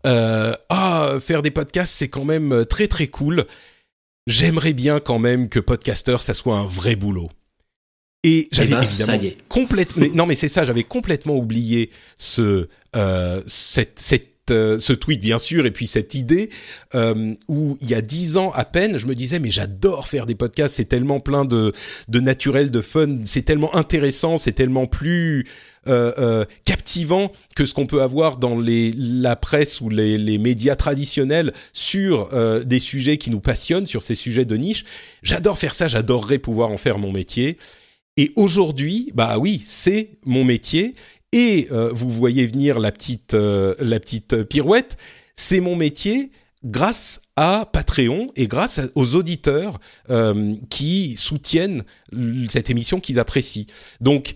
Euh, 0.06 0.54
ah, 0.70 1.18
faire 1.22 1.42
des 1.42 1.52
podcasts, 1.52 1.94
c'est 1.94 2.10
quand 2.10 2.26
même 2.26 2.66
très 2.70 2.88
très 2.88 3.08
cool. 3.08 3.46
J'aimerais 4.28 4.74
bien 4.74 5.00
quand 5.00 5.20
même 5.20 5.50
que 5.50 5.60
podcaster, 5.60 6.18
ça 6.20 6.34
soit 6.34 6.58
un 6.58 6.66
vrai 6.66 6.96
boulot. 6.96 7.30
Et 8.24 8.48
j'avais 8.52 8.70
ben, 8.72 8.84
y 9.22 9.28
est. 9.28 9.38
complètement. 9.50 10.06
Non, 10.14 10.26
mais 10.26 10.36
c'est 10.36 10.48
ça. 10.48 10.64
J'avais 10.64 10.86
complètement 10.86 11.36
oublié 11.36 11.90
ce 12.16 12.70
cette, 13.48 14.00
cette 14.00 14.34
euh, 14.52 14.78
ce 14.78 14.92
tweet 14.92 15.22
bien 15.22 15.38
sûr 15.38 15.66
et 15.66 15.72
puis 15.72 15.88
cette 15.88 16.16
idée 16.16 16.50
euh, 16.96 17.34
où 17.48 17.78
il 17.80 17.90
y 17.90 17.94
a 17.94 18.02
dix 18.02 18.36
ans 18.36 18.52
à 18.52 18.66
peine 18.66 18.98
je 18.98 19.08
me 19.08 19.16
disais 19.16 19.40
mais 19.40 19.52
j'adore 19.52 20.10
faire 20.10 20.26
des 20.26 20.36
podcasts 20.36 20.76
c'est 20.76 20.84
tellement 20.84 21.22
plein 21.22 21.46
de 21.46 21.72
de 22.10 22.20
naturel 22.20 22.70
de 22.70 22.82
fun 22.82 23.20
c'est 23.24 23.44
tellement 23.44 23.74
intéressant 23.74 24.36
c'est 24.36 24.52
tellement 24.52 24.86
plus 24.86 25.46
euh, 25.88 26.12
euh, 26.18 26.46
captivant 26.66 27.32
que 27.56 27.66
ce 27.66 27.74
qu'on 27.74 27.86
peut 27.86 28.02
avoir 28.02 28.36
dans 28.36 28.60
les 28.60 28.92
la 28.98 29.38
presse 29.38 29.80
ou 29.80 29.88
les, 29.88 30.18
les 30.18 30.38
médias 30.38 30.76
traditionnels 30.76 31.54
sur 31.72 32.30
euh, 32.34 32.66
des 32.66 32.80
sujets 32.80 33.16
qui 33.16 33.32
nous 33.32 33.40
passionnent 33.40 33.86
sur 33.86 34.02
ces 34.02 34.16
sujets 34.16 34.44
de 34.44 34.58
niche 34.58 34.84
j'adore 35.22 35.58
faire 35.58 35.74
ça 35.74 35.88
j'adorerais 35.88 36.38
pouvoir 36.38 36.70
en 36.70 36.78
faire 36.78 36.98
mon 36.98 37.14
métier 37.14 37.58
et 38.16 38.32
aujourd'hui, 38.36 39.12
bah 39.16 39.40
oui, 39.40 39.62
c'est 39.66 40.12
mon 40.24 40.44
métier. 40.44 40.94
Et 41.34 41.68
euh, 41.72 41.92
vous 41.94 42.10
voyez 42.10 42.46
venir 42.46 42.80
la 42.80 42.92
petite, 42.92 43.34
euh, 43.34 43.74
la 43.80 44.00
petite 44.00 44.44
pirouette. 44.44 44.98
C'est 45.36 45.60
mon 45.60 45.76
métier 45.76 46.32
grâce 46.64 47.22
à 47.36 47.68
Patreon 47.74 48.32
et 48.36 48.48
grâce 48.48 48.80
aux 48.94 49.16
auditeurs 49.16 49.80
euh, 50.12 50.54
qui 50.70 51.18
soutiennent 51.18 51.84
cette 52.48 52.70
émission 52.70 53.00
qu'ils 53.00 53.20
apprécient. 53.20 53.66
Donc 54.00 54.36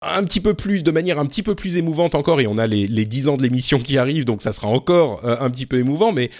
un 0.00 0.22
petit 0.22 0.40
peu 0.40 0.54
plus, 0.54 0.84
de 0.84 0.92
manière 0.92 1.18
un 1.18 1.26
petit 1.26 1.42
peu 1.42 1.56
plus 1.56 1.76
émouvante 1.76 2.14
encore, 2.14 2.40
et 2.40 2.46
on 2.46 2.56
a 2.56 2.68
les, 2.68 2.86
les 2.86 3.04
10 3.04 3.28
ans 3.28 3.36
de 3.36 3.42
l'émission 3.42 3.80
qui 3.80 3.98
arrivent, 3.98 4.24
donc 4.24 4.40
ça 4.40 4.52
sera 4.52 4.68
encore 4.68 5.24
un 5.24 5.50
petit 5.50 5.66
peu 5.66 5.76
émouvant, 5.78 6.12
mais 6.12 6.30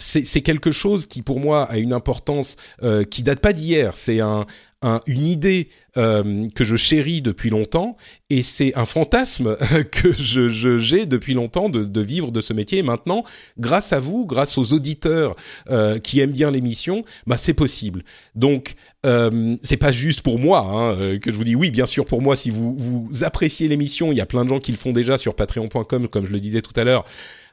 c'est 0.00 0.42
quelque 0.42 0.70
chose 0.70 1.06
qui 1.06 1.22
pour 1.22 1.40
moi 1.40 1.64
a 1.64 1.78
une 1.78 1.92
importance 1.92 2.56
euh, 2.84 3.02
qui 3.04 3.22
date 3.24 3.40
pas 3.40 3.52
d'hier. 3.52 3.96
C'est 3.96 4.20
un, 4.20 4.46
un- 4.80 5.00
une 5.08 5.26
idée 5.26 5.70
euh, 5.96 6.46
que 6.54 6.64
je 6.64 6.76
chéris 6.76 7.20
depuis 7.20 7.50
longtemps 7.50 7.96
et 8.30 8.42
c'est 8.42 8.76
un 8.78 8.86
fantasme 8.86 9.56
que 9.90 10.12
je 10.12 10.48
je- 10.48 10.78
j'ai 10.78 11.04
depuis 11.04 11.34
longtemps 11.34 11.68
de, 11.68 11.82
de 11.82 12.00
vivre 12.00 12.30
de 12.30 12.40
ce 12.40 12.52
métier. 12.52 12.78
Et 12.78 12.82
maintenant, 12.84 13.24
grâce 13.58 13.92
à 13.92 13.98
vous, 13.98 14.24
grâce 14.24 14.56
aux 14.56 14.72
auditeurs 14.72 15.34
euh, 15.68 15.98
qui 15.98 16.20
aiment 16.20 16.30
bien 16.30 16.52
l'émission, 16.52 17.04
bah 17.26 17.36
c'est 17.36 17.54
possible. 17.54 18.04
Donc 18.36 18.74
euh, 19.04 19.56
c'est 19.62 19.76
pas 19.78 19.90
juste 19.90 20.20
pour 20.20 20.38
moi 20.38 20.60
hein, 20.60 20.96
euh, 21.00 21.18
que 21.18 21.32
je 21.32 21.36
vous 21.36 21.44
dis 21.44 21.56
oui, 21.56 21.72
bien 21.72 21.86
sûr 21.86 22.06
pour 22.06 22.22
moi. 22.22 22.36
Si 22.36 22.50
vous 22.50 22.76
vous 22.76 23.24
appréciez 23.24 23.66
l'émission, 23.66 24.12
il 24.12 24.18
y 24.18 24.20
a 24.20 24.26
plein 24.26 24.44
de 24.44 24.50
gens 24.50 24.60
qui 24.60 24.70
le 24.70 24.78
font 24.78 24.92
déjà 24.92 25.16
sur 25.18 25.34
Patreon.com, 25.34 26.06
comme 26.06 26.24
je 26.24 26.32
le 26.32 26.38
disais 26.38 26.62
tout 26.62 26.78
à 26.78 26.84
l'heure. 26.84 27.04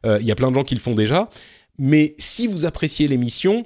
Euh, 0.06 0.20
Il 0.22 0.28
y 0.28 0.32
a 0.32 0.36
plein 0.36 0.52
de 0.52 0.56
gens 0.56 0.64
qui 0.64 0.76
le 0.76 0.82
font 0.82 0.94
déjà. 0.94 1.28
Mais 1.78 2.16
si 2.18 2.48
vous 2.48 2.66
appréciez 2.66 3.08
l'émission, 3.08 3.66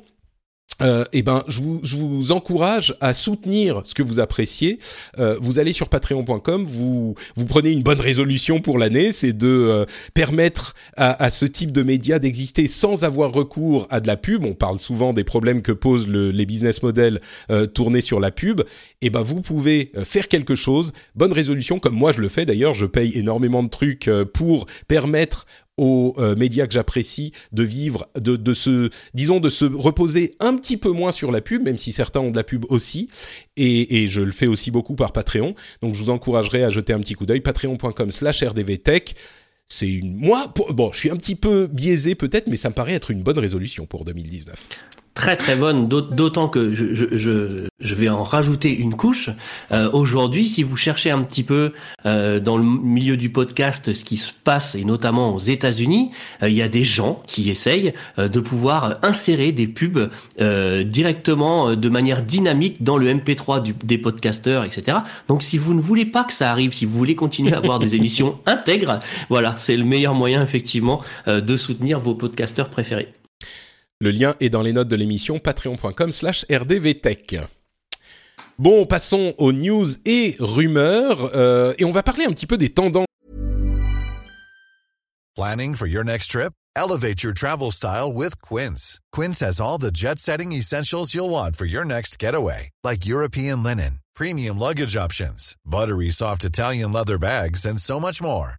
euh, 0.82 1.03
eh 1.12 1.24
ben, 1.24 1.43
je 1.47 1.62
vous, 1.62 2.32
encourage 2.32 2.95
à 3.01 3.14
soutenir 3.14 3.82
ce 3.84 3.93
que 3.93 4.03
vous 4.03 4.20
appréciez. 4.20 4.80
Euh, 5.18 5.38
vous 5.41 5.60
allez 5.60 5.74
sur 5.74 5.89
patreon.com, 5.89 6.64
vous, 6.64 7.16
vous 7.36 7.45
prenez 7.45 7.72
une 7.72 7.84
bonne 7.84 7.99
résolution 7.99 8.62
pour 8.62 8.78
l'année, 8.78 9.12
c'est 9.12 9.34
de 9.34 9.47
euh, 9.47 9.86
permettre 10.14 10.76
à, 10.95 11.30
ce 11.30 11.45
type 11.45 11.72
de 11.72 11.84
média 11.84 12.20
d'exister 12.20 12.68
sans 12.68 13.03
avoir 13.03 13.32
recours 13.32 13.88
à 13.89 13.99
de 13.99 14.07
la 14.07 14.16
pub. 14.16 14.45
On 14.45 14.53
parle 14.53 14.80
souvent 14.80 15.12
des 15.12 15.24
problèmes 15.24 15.62
que 15.62 15.72
posent 15.72 16.07
le- 16.07 16.32
les 16.32 16.45
business 16.45 16.84
models 16.84 17.20
tournés 17.74 18.01
sur 18.01 18.20
la 18.20 18.32
pub. 18.32 18.62
Eh 19.01 19.10
ben, 19.10 19.22
vous 19.22 19.41
pouvez 19.41 19.91
faire 20.03 20.28
quelque 20.28 20.55
chose. 20.55 20.91
Bonne 21.16 21.34
résolution, 21.34 21.80
comme 21.80 21.95
moi 21.95 22.12
je 22.12 22.22
le 22.22 22.30
fais 22.30 22.45
d'ailleurs. 22.45 22.74
Je 22.74 22.86
paye 22.86 23.18
énormément 23.18 23.64
de 23.64 23.70
trucs 23.70 24.10
pour 24.34 24.66
permettre 24.88 25.45
aux 25.80 26.13
euh, 26.17 26.36
médias 26.36 26.67
que 26.67 26.73
j'apprécie 26.73 27.32
de 27.53 27.63
vivre, 27.63 28.07
de, 28.19 28.36
de 28.36 28.53
se, 28.53 28.89
disons, 29.13 29.39
de 29.39 29.49
se 29.49 29.63
reposer 29.65 30.36
un 30.39 30.55
petit 30.57 30.75
peu 30.75 30.91
moins 30.91 31.13
sur 31.13 31.32
la 31.32 31.39
pub, 31.39 31.63
même 31.63 31.77
si 31.77 31.93
certains 31.93 32.19
ont 32.19 32.32
de 32.32 32.36
la 32.36 32.43
pub 32.43 32.65
aussi, 32.69 33.09
et, 33.55 34.07
je 34.09 34.21
le 34.21 34.32
fais 34.32 34.47
aussi 34.47 34.71
beaucoup 34.71 34.95
par 34.95 35.13
Patreon. 35.13 35.55
Donc 35.82 35.95
je 35.95 36.03
vous 36.03 36.09
encouragerai 36.09 36.63
à 36.63 36.69
jeter 36.69 36.93
un 36.93 36.99
petit 36.99 37.13
coup 37.13 37.25
d'œil, 37.25 37.41
patreon.com/slash 37.41 38.43
rdvtech. 38.43 39.15
C'est 39.67 39.89
une, 39.89 40.15
moi, 40.15 40.51
pour- 40.53 40.73
bon, 40.73 40.91
je 40.91 40.97
suis 40.99 41.11
un 41.11 41.15
petit 41.15 41.36
peu 41.36 41.67
biaisé 41.67 42.15
peut-être, 42.15 42.47
mais 42.47 42.57
ça 42.57 42.69
me 42.69 42.73
paraît 42.73 42.93
être 42.93 43.11
une 43.11 43.21
bonne 43.23 43.39
résolution 43.39 43.86
pour 43.86 44.03
2019. 44.03 44.55
Très 45.16 45.36
très 45.36 45.57
bonne, 45.57 45.89
d'aut- 45.89 45.99
d'autant 46.01 46.47
que 46.47 46.74
je, 46.74 46.93
je, 46.93 47.05
je, 47.18 47.68
je 47.82 47.95
vais 47.95 48.07
en 48.07 48.24
rajouter 48.24 48.74
une 48.78 48.93
couche. 48.95 49.30
Euh, 49.74 49.89
Aujourd'hui, 49.91 50.47
si 50.47 50.64
vous 50.64 50.78
cherchez 50.78 51.12
un 51.12 51.22
petit 51.24 51.43
peu 51.43 51.74
euh, 52.05 52.39
dans 52.39 52.55
le 52.57 52.64
milieu 52.64 53.18
du 53.18 53.30
podcast 53.30 53.91
ce 53.93 54.05
qui 54.05 54.16
se 54.16 54.32
passe, 54.45 54.76
et 54.76 54.86
notamment 54.86 55.36
aux 55.36 55.39
États-Unis, 55.39 56.12
euh, 56.41 56.47
il 56.49 56.55
y 56.55 56.62
a 56.62 56.70
des 56.70 56.84
gens 56.86 57.22
qui 57.28 57.49
essayent 57.49 57.93
euh, 58.18 58.30
de 58.30 58.39
pouvoir 58.39 58.97
insérer 59.03 59.51
des 59.51 59.68
pubs 59.68 60.10
euh, 60.39 60.84
directement, 60.86 61.70
euh, 61.72 61.76
de 61.76 61.89
manière 61.89 62.22
dynamique 62.22 62.82
dans 62.82 62.95
le 62.97 63.14
MP3 63.14 63.62
du- 63.62 63.74
des 63.84 63.97
podcasteurs, 63.97 64.64
etc. 64.64 64.99
Donc 65.28 65.43
si 65.43 65.57
vous 65.57 65.74
ne 65.74 65.82
voulez 65.82 66.05
pas 66.05 66.24
que 66.24 66.34
ça 66.34 66.49
arrive, 66.49 66.72
si 66.72 66.86
vous 66.86 66.97
voulez 66.97 67.16
continuer 67.16 67.51
à 67.53 67.57
avoir 67.57 67.80
des 67.80 67.95
émissions 67.97 68.39
intègres, 68.45 69.01
voilà, 69.30 69.55
c'est 69.57 69.76
le 69.76 69.84
meilleur 69.84 70.14
moyen 70.14 70.41
effectivement 70.41 71.01
euh, 71.28 71.41
de 71.41 71.57
soutenir 71.57 71.99
vos 71.99 72.16
podcasteurs 72.16 72.70
préférés. 72.70 73.10
Le 74.02 74.12
lien 74.12 74.36
est 74.39 74.50
dans 74.50 74.62
les 74.62 74.72
notes 74.72 74.88
de 74.88 74.95
l'émission 74.95 75.39
patreon.com 75.39 76.14
slash 76.14 76.45
rdvtech. 76.50 77.36
Bon, 78.58 78.86
passons 78.86 79.34
aux 79.38 79.52
news 79.52 79.88
et 80.06 80.38
rumeurs, 80.39 81.32
euh, 81.36 81.74
et 81.78 81.84
on 81.84 81.91
va 81.91 82.02
parler 82.02 82.24
un 82.26 82.32
petit 82.32 82.47
peu 82.47 82.58
des 82.58 82.70
tendances 82.70 83.06
Planning 85.36 85.76
for 85.76 85.88
your 85.88 86.04
next 86.04 86.32
trip? 86.32 86.54
Elevate 86.76 87.24
your 87.24 87.34
travel 87.34 87.72
style 87.72 88.12
with 88.14 88.41
Quince. 88.41 89.00
Quince 89.12 89.41
has 89.41 89.60
all 89.60 89.78
the 89.78 89.91
jet 89.91 90.20
setting 90.20 90.52
essentials 90.52 91.14
you'll 91.14 91.30
want 91.30 91.56
for 91.56 91.66
your 91.66 91.86
next 91.86 92.20
getaway, 92.20 92.70
like 92.84 93.06
European 93.06 93.64
linen, 93.64 94.00
premium 94.16 94.60
luggage 94.60 94.97
options, 94.97 95.56
buttery 95.66 96.10
soft 96.10 96.43
Italian 96.43 96.91
leather 96.91 97.18
bags, 97.18 97.66
and 97.66 97.80
so 97.80 98.00
much 98.00 98.22
more. 98.22 98.59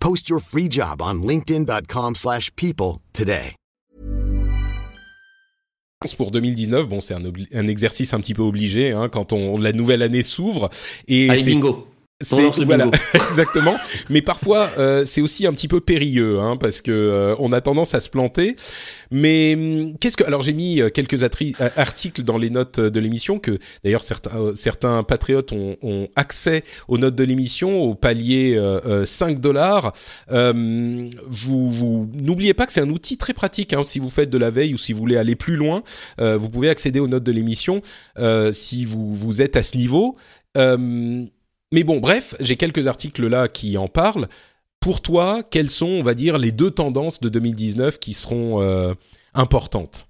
Post 0.00 0.28
your 0.28 0.40
free 0.40 0.68
job 0.68 1.00
on 1.00 1.22
linkedin.com/people 1.22 2.14
slash 2.14 2.50
people 2.54 3.00
today. 3.12 3.54
pour 6.16 6.30
2019. 6.30 6.88
Bon, 6.88 7.00
c'est 7.00 7.14
un, 7.14 7.22
un 7.54 7.66
exercice 7.66 8.14
un 8.14 8.20
petit 8.20 8.34
peu 8.34 8.42
obligé 8.42 8.92
hein, 8.92 9.08
quand 9.08 9.32
on, 9.32 9.58
la 9.58 9.72
nouvelle 9.72 10.02
année 10.02 10.22
s'ouvre. 10.22 10.70
Et 11.08 11.28
Allez, 11.28 11.42
bingo 11.42 11.87
C'est 12.20 12.64
voilà, 12.64 12.90
exactement. 13.14 13.76
Mais 14.10 14.22
parfois, 14.22 14.70
euh, 14.76 15.04
c'est 15.04 15.20
aussi 15.20 15.46
un 15.46 15.52
petit 15.52 15.68
peu 15.68 15.80
périlleux, 15.80 16.40
hein, 16.40 16.56
parce 16.56 16.80
que 16.80 16.90
euh, 16.90 17.36
on 17.38 17.52
a 17.52 17.60
tendance 17.60 17.94
à 17.94 18.00
se 18.00 18.10
planter. 18.10 18.56
Mais 19.12 19.54
hum, 19.54 19.96
qu'est-ce 19.98 20.16
que 20.16 20.24
alors 20.24 20.42
j'ai 20.42 20.52
mis 20.52 20.80
euh, 20.80 20.90
quelques 20.90 21.22
articles 21.22 22.24
dans 22.24 22.36
les 22.36 22.50
notes 22.50 22.80
de 22.80 23.00
l'émission 23.00 23.38
que 23.38 23.60
d'ailleurs 23.84 24.02
certains 24.02 24.56
certains 24.56 25.04
patriotes 25.04 25.52
ont, 25.52 25.76
ont, 25.80 26.08
accès 26.16 26.64
aux 26.88 26.98
notes 26.98 27.14
de 27.14 27.22
l'émission 27.22 27.82
au 27.82 27.94
palier 27.94 28.60
5 29.04 29.38
dollars. 29.38 29.92
Hum, 30.28 31.10
vous, 31.28 31.70
vous 31.70 32.10
n'oubliez 32.14 32.52
pas 32.52 32.66
que 32.66 32.72
c'est 32.72 32.80
un 32.80 32.90
outil 32.90 33.16
très 33.16 33.32
pratique 33.32 33.72
hein, 33.72 33.84
si 33.84 34.00
vous 34.00 34.10
faites 34.10 34.30
de 34.30 34.38
la 34.38 34.50
veille 34.50 34.74
ou 34.74 34.78
si 34.78 34.92
vous 34.92 34.98
voulez 34.98 35.16
aller 35.16 35.36
plus 35.36 35.54
loin. 35.54 35.84
vous 36.18 36.48
pouvez 36.48 36.68
accéder 36.68 36.98
aux 36.98 37.08
notes 37.08 37.22
de 37.22 37.32
l'émission 37.32 37.80
si 38.50 38.84
vous 38.84 39.14
vous 39.14 39.40
êtes 39.40 39.56
à 39.56 39.62
ce 39.62 39.76
niveau. 39.76 40.16
Hum, 40.56 41.28
mais 41.72 41.84
bon, 41.84 41.98
bref, 41.98 42.34
j'ai 42.40 42.56
quelques 42.56 42.86
articles 42.86 43.26
là 43.26 43.48
qui 43.48 43.76
en 43.76 43.88
parlent. 43.88 44.28
Pour 44.80 45.00
toi, 45.00 45.42
quelles 45.48 45.70
sont, 45.70 45.88
on 45.88 46.02
va 46.02 46.14
dire, 46.14 46.38
les 46.38 46.52
deux 46.52 46.70
tendances 46.70 47.20
de 47.20 47.28
2019 47.28 47.98
qui 47.98 48.14
seront 48.14 48.62
euh, 48.62 48.94
importantes? 49.34 50.06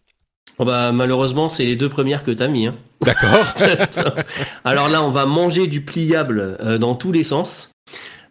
Oh 0.59 0.65
bah, 0.65 0.93
Malheureusement, 0.93 1.49
c'est 1.49 1.65
les 1.65 1.77
deux 1.77 1.89
premières 1.89 2.23
que 2.23 2.31
tu 2.31 2.43
as 2.43 2.49
mis. 2.49 2.67
Hein. 2.67 2.77
D'accord. 3.01 3.47
alors 4.65 4.89
là, 4.89 5.03
on 5.03 5.11
va 5.11 5.27
manger 5.27 5.67
du 5.67 5.81
pliable 5.81 6.59
euh, 6.61 6.79
dans 6.79 6.95
tous 6.95 7.13
les 7.13 7.25
sens. 7.25 7.71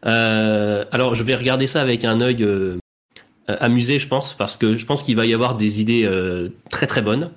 Euh, 0.05 0.85
alors, 0.91 1.15
je 1.15 1.23
vais 1.23 1.35
regarder 1.35 1.67
ça 1.67 1.81
avec 1.81 2.05
un 2.05 2.21
œil 2.21 2.47
amusé, 3.47 3.97
je 3.97 4.07
pense, 4.07 4.33
parce 4.33 4.57
que 4.57 4.75
je 4.75 4.85
pense 4.85 5.03
qu'il 5.03 5.15
va 5.15 5.25
y 5.25 5.33
avoir 5.33 5.55
des 5.55 5.81
idées 5.81 6.07
très 6.69 6.85
très 6.85 7.01
bonnes 7.01 7.31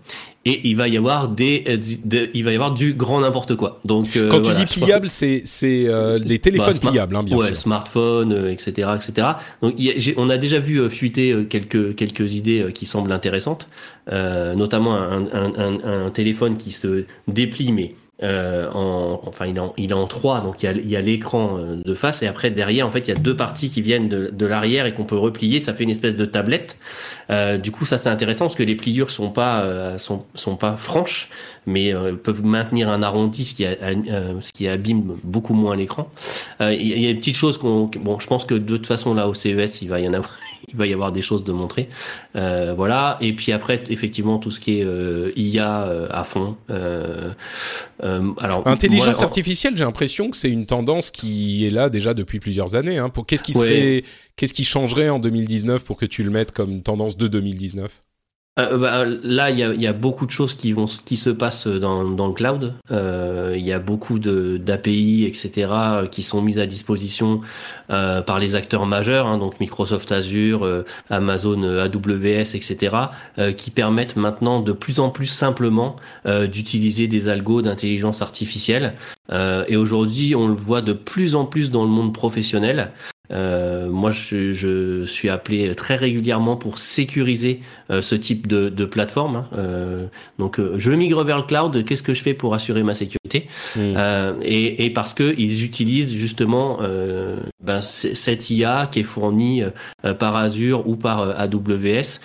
et 0.47 0.69
il 0.69 0.75
va 0.75 0.89
y 0.89 0.97
avoir 0.97 1.29
des, 1.29 1.65
euh, 1.69 2.27
il 2.33 2.45
va 2.45 2.53
y 2.53 2.55
avoir 2.55 2.73
du 2.73 2.95
grand 2.95 3.21
n'importe 3.21 3.57
quoi. 3.57 3.79
Donc 3.85 4.17
euh, 4.17 4.31
quand 4.31 4.41
tu 4.41 4.55
dis 4.55 4.65
pliable, 4.65 5.09
c'est 5.11 5.43
c'est 5.45 5.87
euh, 5.87 6.19
téléphones 6.19 6.79
bah, 6.83 6.91
pliables, 6.91 7.17
hein, 7.17 7.23
bien 7.23 7.37
ouais, 7.37 7.49
sûr. 7.49 7.57
smartphones, 7.57 8.49
etc., 8.49 8.89
etc. 8.95 9.29
Donc 9.61 9.75
on 10.17 10.31
a 10.31 10.39
déjà 10.39 10.59
vu 10.59 10.89
fuiter 10.89 11.47
quelques 11.49 11.95
quelques 11.95 12.35
idées 12.35 12.73
qui 12.73 12.87
semblent 12.87 13.13
intéressantes, 13.13 13.69
notamment 14.11 14.95
un, 14.97 15.27
un, 15.27 15.53
un, 15.59 16.07
un, 16.07 16.11
téléphone 16.11 16.57
qui 16.57 16.73
se 16.73 17.05
déplie 17.29 17.73
mais 17.73 17.95
euh, 18.23 18.71
en, 18.73 19.21
enfin, 19.27 19.47
il 19.47 19.57
est 19.57 19.61
en, 19.61 19.73
il 19.77 19.91
est 19.91 19.95
en 19.95 20.07
trois, 20.07 20.41
donc 20.41 20.63
il 20.63 20.89
y 20.89 20.97
a, 20.97 21.01
l'écran 21.01 21.59
euh, 21.59 21.77
de 21.77 21.95
face 21.95 22.23
et 22.23 22.27
après 22.27 22.51
derrière, 22.51 22.87
en 22.87 22.91
fait, 22.91 23.09
il 23.09 23.09
y 23.09 23.17
a 23.17 23.19
deux 23.19 23.37
parties 23.37 23.71
qui 23.71 23.81
viennent 23.81 24.09
de, 24.09 24.31
de 24.33 24.47
l'arrière 24.47 24.87
et 24.87 24.93
qu'on 24.93 25.05
peut 25.05 25.17
replier. 25.17 25.61
Ça 25.61 25.73
fait 25.73 25.85
une 25.85 25.91
espèce 25.91 26.17
de 26.17 26.25
tablette. 26.25 26.77
Euh, 27.31 27.57
du 27.57 27.71
coup, 27.71 27.87
ça 27.87 27.99
c'est 27.99 28.11
intéressant 28.11 28.47
parce 28.47 28.57
que 28.57 28.63
les 28.63 28.75
pliures 28.75 29.11
sont 29.11 29.31
pas 29.31 29.63
euh, 29.63 29.99
sont, 29.99 30.25
sont 30.35 30.57
pas 30.57 30.77
franches, 30.77 31.29
mais 31.67 31.95
peuvent 32.23 32.45
maintenir 32.45 32.89
un 32.89 33.03
arrondi, 33.03 33.45
ce 33.45 33.55
qui, 33.55 33.65
a, 33.65 33.77
ce 34.41 34.51
qui 34.53 34.69
abîme 34.69 35.17
beaucoup 35.25 35.55
moins 35.55 35.77
l'écran. 35.77 36.11
Il 36.61 36.99
y, 36.99 37.09
a 37.09 37.13
des 37.13 37.19
petites 37.19 37.37
choses 37.37 37.59
qu'on, 37.59 37.91
bon, 38.01 38.19
je 38.19 38.27
pense 38.27 38.45
que 38.45 38.55
de 38.55 38.77
toute 38.77 38.87
façon 38.87 39.15
là 39.15 39.29
au 39.29 39.35
CES, 39.35 39.83
il 39.83 39.89
va 39.89 40.01
y 40.01 40.09
en 40.09 40.15
avoir 40.15 40.31
il 40.69 40.77
va 40.77 40.87
y 40.87 40.93
avoir 40.93 41.13
des 41.13 41.23
choses 41.23 41.45
de 41.45 41.53
montrer. 41.53 41.89
Euh, 42.37 42.75
voilà. 42.77 43.17
Et 43.21 43.33
puis 43.35 43.53
après, 43.53 43.83
effectivement, 43.89 44.39
tout 44.39 44.51
ce 44.51 44.61
qui 44.61 44.81
est 44.81 44.85
euh, 44.85 45.33
IA 45.37 45.83
euh, 45.83 46.09
à 46.11 46.25
fond. 46.25 46.57
Euh, 46.71 47.31
alors, 48.39 48.67
intelligence 48.67 49.23
artificielle, 49.23 49.77
j'ai 49.77 49.85
l'impression 49.85 50.31
que 50.31 50.37
c'est 50.37 50.51
une 50.51 50.67
tendance 50.67 51.11
qui 51.11 51.67
est 51.67 51.71
là 51.71 51.91
déjà 51.91 52.15
depuis 52.15 52.41
plusieurs 52.41 52.75
années. 52.75 52.99
Hein. 52.99 53.09
Pour 53.09 53.27
qu'est-ce 53.27 53.43
qui 53.43 53.53
serait, 53.53 54.05
qu'est-ce 54.37 54.55
qui 54.55 54.65
changerait 54.65 55.11
en 55.11 55.19
2019 55.19 55.85
pour 55.85 55.97
que 55.97 56.07
tu 56.07 56.23
le 56.23 56.31
mettes 56.31 56.53
comme 56.53 56.83
tendance 56.83 57.17
de 57.17 57.27
2019 57.27 57.91
euh, 58.59 58.79
bah, 58.79 59.05
là, 59.23 59.51
il 59.51 59.59
y 59.59 59.87
a, 59.87 59.93
beaucoup 59.93 60.27
de 60.27 60.31
choses 60.31 60.55
qui 60.55 60.73
vont 60.73 60.87
qui 61.05 61.17
se 61.17 61.31
passent 61.31 61.69
dans, 61.69 62.03
le 62.03 62.33
cloud. 62.33 62.75
Euh, 62.91 63.55
il 63.57 63.65
y 63.65 63.73
a 63.73 63.79
beaucoup 63.79 64.19
d'API, 64.19 65.25
etc., 65.25 65.73
qui 66.11 66.23
sont 66.23 66.43
mises 66.43 66.59
à 66.59 66.67
disposition 66.67 67.41
euh, 67.91 68.23
par 68.23 68.39
les 68.39 68.57
acteurs 68.57 68.87
majeurs, 68.87 69.27
hein, 69.27 69.39
donc 69.39 69.61
Microsoft 69.61 70.11
Azure, 70.11 70.65
euh, 70.65 70.85
Amazon 71.11 71.63
AWS, 71.63 72.55
etc., 72.55 72.97
qui 73.57 73.71
permettent 73.71 74.17
maintenant 74.17 74.61
de 74.61 74.73
plus 74.73 75.01
en 75.01 75.11
plus 75.11 75.27
simplement 75.27 75.97
d'utiliser 76.25 77.07
des 77.07 77.29
algos 77.29 77.63
d'intelligence 77.63 78.23
artificielle. 78.23 78.95
et 79.33 79.77
aujourd'hui, 79.77 80.35
on 80.35 80.49
le 80.49 80.55
voit 80.55 80.83
de 80.83 80.93
plus 80.93 81.35
en 81.35 81.45
plus 81.45 81.71
dans 81.71 81.85
le 81.85 81.91
monde 81.91 82.13
professionnel. 82.13 82.93
Euh, 83.33 83.89
moi, 83.89 84.11
je, 84.11 84.53
je, 84.53 85.05
suis 85.05 85.29
appelé 85.29 85.75
très 85.75 85.97
régulièrement 85.97 86.57
pour 86.57 86.79
sécuriser 86.79 87.61
euh, 87.91 88.03
ce 88.03 88.15
type 88.15 88.47
de, 88.47 88.69
de 88.69 88.85
plateforme. 88.85 89.37
Hein. 89.37 89.49
Euh, 89.57 90.07
donc, 90.39 90.59
euh, 90.59 90.75
je 90.79 90.91
migre 90.91 91.23
vers 91.25 91.39
le 91.39 91.45
cloud. 91.45 91.85
Qu'est-ce 91.85 92.03
que 92.03 92.15
je 92.15 92.23
fais 92.23 92.35
pour 92.35 92.55
assurer 92.55 92.83
ma 92.83 92.95
sécurité? 92.95 93.49
Mmh. 93.77 93.81
Euh, 93.97 94.35
et, 94.43 94.85
et, 94.85 94.91
parce 94.91 95.15
que 95.15 95.35
ils 95.39 95.65
utilisent 95.65 96.15
justement 96.15 96.81
ben, 97.63 97.81
cette 97.81 98.51
IA 98.51 98.89
qui 98.91 99.01
est 99.01 99.05
fournie 99.05 99.63
par 100.19 100.37
Azure 100.37 100.87
ou 100.89 100.97
par 100.97 101.21
AWS 101.39 102.21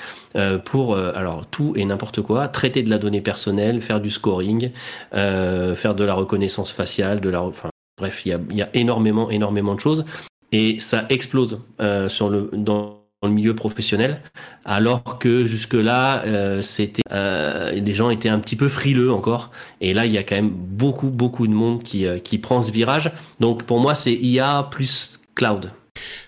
pour 0.64 0.98
alors 0.98 1.46
tout 1.48 1.74
et 1.76 1.86
n'importe 1.86 2.22
quoi, 2.22 2.48
traiter 2.48 2.84
de 2.84 2.90
la 2.90 2.98
donnée 2.98 3.22
personnelle, 3.22 3.82
faire 3.82 4.02
du 4.02 4.10
scoring, 4.10 4.72
faire 5.12 5.96
de 5.96 6.04
la 6.04 6.14
reconnaissance 6.14 6.72
faciale, 6.72 7.22
de 7.22 7.30
la, 7.30 7.42
enfin 7.42 7.70
bref, 7.98 8.24
il 8.26 8.30
y 8.30 8.34
a, 8.34 8.40
y 8.52 8.62
a 8.62 8.70
énormément 8.74 9.30
énormément 9.30 9.76
de 9.76 9.80
choses 9.80 10.06
et 10.52 10.80
ça 10.80 11.06
explose 11.10 11.62
euh, 11.80 12.10
sur 12.10 12.30
dans 12.54 13.06
le 13.28 13.34
milieu 13.34 13.56
professionnel, 13.56 14.22
alors 14.66 15.20
que 15.20 15.46
jusque-là, 15.46 16.24
euh, 16.26 16.62
c'était 16.62 17.02
euh, 17.12 17.72
les 17.72 17.94
gens 17.94 18.10
étaient 18.10 18.30
un 18.30 18.40
petit 18.40 18.56
peu 18.56 18.70
frileux 18.70 19.12
encore. 19.12 19.52
Et 19.82 19.94
là, 19.94 20.06
il 20.06 20.12
y 20.12 20.18
a 20.18 20.24
quand 20.24 20.36
même 20.36 20.50
beaucoup, 20.52 21.10
beaucoup 21.10 21.48
de 21.48 21.54
monde 21.54 21.84
qui, 21.84 22.06
euh, 22.06 22.20
qui 22.20 22.38
prend 22.38 22.62
ce 22.62 22.72
virage. 22.72 23.12
Donc 23.40 23.64
pour 23.64 23.80
moi, 23.80 23.96
c'est 23.96 24.14
IA 24.14 24.68
plus 24.72 25.20
cloud. 25.36 25.72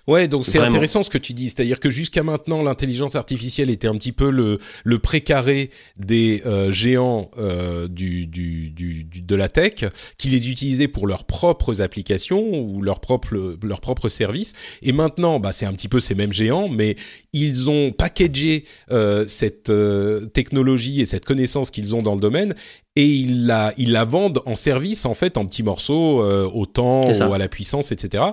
Ouais, 0.08 0.30
donc 0.30 0.46
c'est 0.46 0.60
intéressant 0.60 1.04
ce 1.04 1.10
que 1.10 1.18
tu 1.18 1.34
dis, 1.34 1.50
c'est-à-dire 1.50 1.82
que 1.82 1.90
jusqu'à 1.90 2.24
maintenant 2.24 2.64
l'intelligence 2.64 3.16
artificielle 3.16 3.70
était 3.70 3.90
un 3.90 3.96
petit 3.96 4.14
peu 4.14 4.30
le 4.30 4.60
le 4.86 5.00
précaré 5.00 5.70
des 5.98 6.42
euh, 6.46 6.72
géants 6.72 7.30
euh, 7.38 7.90
du, 7.90 8.26
du, 8.26 8.70
du, 8.70 9.04
de 9.04 9.36
la 9.36 9.50
tech 9.50 9.84
qui 10.18 10.30
les 10.30 10.50
utilisaient 10.50 10.88
pour 10.88 11.08
leurs 11.08 11.26
propres 11.26 11.82
applications 11.82 12.42
ou 12.54 12.82
leurs 12.82 13.02
propres 13.02 13.58
leurs 13.62 13.82
propres 13.82 14.08
services. 14.08 14.54
Et 14.82 14.94
maintenant 14.94 15.42
bah 15.42 15.52
c'est 15.52 15.66
un 15.66 15.74
petit 15.74 15.90
peu 15.90 16.00
ces 16.00 16.16
mêmes 16.16 16.34
géants 16.34 16.70
mais 16.70 16.96
ils 17.34 17.70
ont 17.70 17.92
packagé 17.92 18.64
euh, 18.92 19.26
cette 19.28 19.70
euh, 19.70 20.26
technologie 20.28 21.02
et 21.02 21.06
cette 21.06 21.26
connaissance 21.26 21.70
qu'ils 21.70 21.96
ont 21.96 22.02
dans 22.02 22.16
le 22.16 22.22
domaine 22.22 22.56
et 22.98 23.06
ils 23.06 23.46
la, 23.46 23.74
ils 23.78 23.92
la 23.92 24.06
vendent 24.06 24.42
en 24.48 24.56
service 24.56 25.06
en 25.06 25.14
fait 25.14 25.38
en 25.38 25.46
petits 25.46 25.62
morceaux 25.62 26.24
euh, 26.24 26.50
au 26.52 26.66
temps 26.66 27.12
ou 27.12 27.34
à 27.34 27.38
la 27.38 27.48
puissance 27.48 27.92
etc 27.92 28.24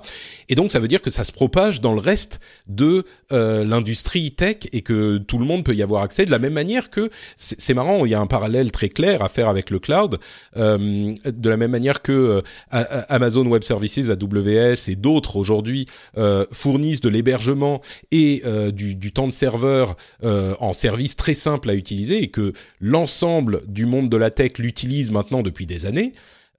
et 0.48 0.54
donc 0.54 0.70
ça 0.70 0.80
veut 0.80 0.88
dire 0.88 1.02
que 1.02 1.10
ça 1.10 1.22
se 1.22 1.32
propage 1.32 1.82
dans 1.82 1.92
le 1.92 2.00
reste 2.00 2.40
de 2.66 3.04
euh, 3.30 3.62
l'industrie 3.64 4.32
tech 4.32 4.56
et 4.72 4.80
que 4.80 5.18
tout 5.18 5.38
le 5.38 5.44
monde 5.44 5.64
peut 5.64 5.74
y 5.74 5.82
avoir 5.82 6.02
accès 6.02 6.24
de 6.24 6.30
la 6.30 6.38
même 6.38 6.54
manière 6.54 6.88
que 6.88 7.10
c'est 7.36 7.74
marrant 7.74 8.06
il 8.06 8.10
y 8.10 8.14
a 8.14 8.20
un 8.20 8.26
parallèle 8.26 8.70
très 8.70 8.88
clair 8.88 9.22
à 9.22 9.28
faire 9.28 9.48
avec 9.48 9.70
le 9.70 9.78
cloud 9.78 10.18
euh, 10.56 11.14
de 11.26 11.50
la 11.50 11.56
même 11.58 11.70
manière 11.70 12.00
que 12.00 12.14
euh, 12.14 13.02
Amazon 13.08 13.46
Web 13.46 13.62
Services 13.62 14.10
AWS 14.10 14.88
et 14.88 14.96
d'autres 14.96 15.36
aujourd'hui 15.36 15.86
euh, 16.16 16.46
fournissent 16.52 17.00
de 17.00 17.08
l'hébergement 17.08 17.80
et 18.10 18.42
euh, 18.44 18.70
du, 18.70 18.94
du, 18.94 19.12
temps 19.12 19.28
de 19.28 19.32
serveur 19.32 19.96
en 20.22 20.72
service 20.72 21.16
très 21.16 21.34
simple 21.34 21.70
à 21.70 21.74
utiliser 21.74 22.22
et 22.22 22.28
que 22.28 22.52
l'ensemble 22.80 23.62
du 23.66 23.86
monde 23.86 24.08
de 24.08 24.16
la 24.16 24.30
tech 24.30 24.53
l'utilise 24.58 25.10
maintenant 25.10 25.42
depuis 25.42 25.66
des 25.66 25.86
années, 25.86 26.12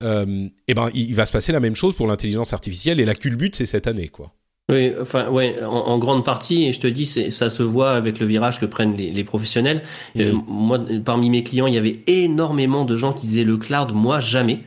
euh, 0.03 0.47
eh 0.67 0.73
ben 0.73 0.89
il, 0.93 1.15
va 1.15 1.25
se 1.25 1.31
passer 1.31 1.51
la 1.51 1.59
même 1.59 1.75
chose 1.75 1.95
pour 1.95 2.07
l'intelligence 2.07 2.53
artificielle 2.53 2.99
et 2.99 3.05
la 3.05 3.15
culbute 3.15 3.55
c'est 3.55 3.65
cette 3.65 3.87
année 3.87 4.09
quoi. 4.09 4.33
Oui, 4.67 4.93
enfin, 4.99 5.29
ouais, 5.29 5.63
en, 5.63 5.99
grande 5.99 6.25
partie, 6.25 6.65
et 6.65 6.73
je 6.73 6.79
te 6.79 6.87
dis, 6.87 7.05
ça 7.05 7.51
se 7.51 7.61
voit 7.61 7.91
avec 7.91 8.19
le 8.19 8.25
virage 8.25 8.59
que 8.59 8.65
prennent 8.65 8.95
les, 8.95 9.23
professionnels. 9.23 9.83
Euh, 10.17 10.33
moi, 10.47 10.79
parmi 11.05 11.29
mes 11.29 11.43
clients, 11.43 11.67
il 11.67 11.75
y 11.75 11.77
avait 11.77 11.99
énormément 12.07 12.83
de 12.83 12.97
gens 12.97 13.13
qui 13.13 13.27
disaient 13.27 13.43
le 13.43 13.57
cloud, 13.57 13.91
moi 13.93 14.19
jamais, 14.19 14.61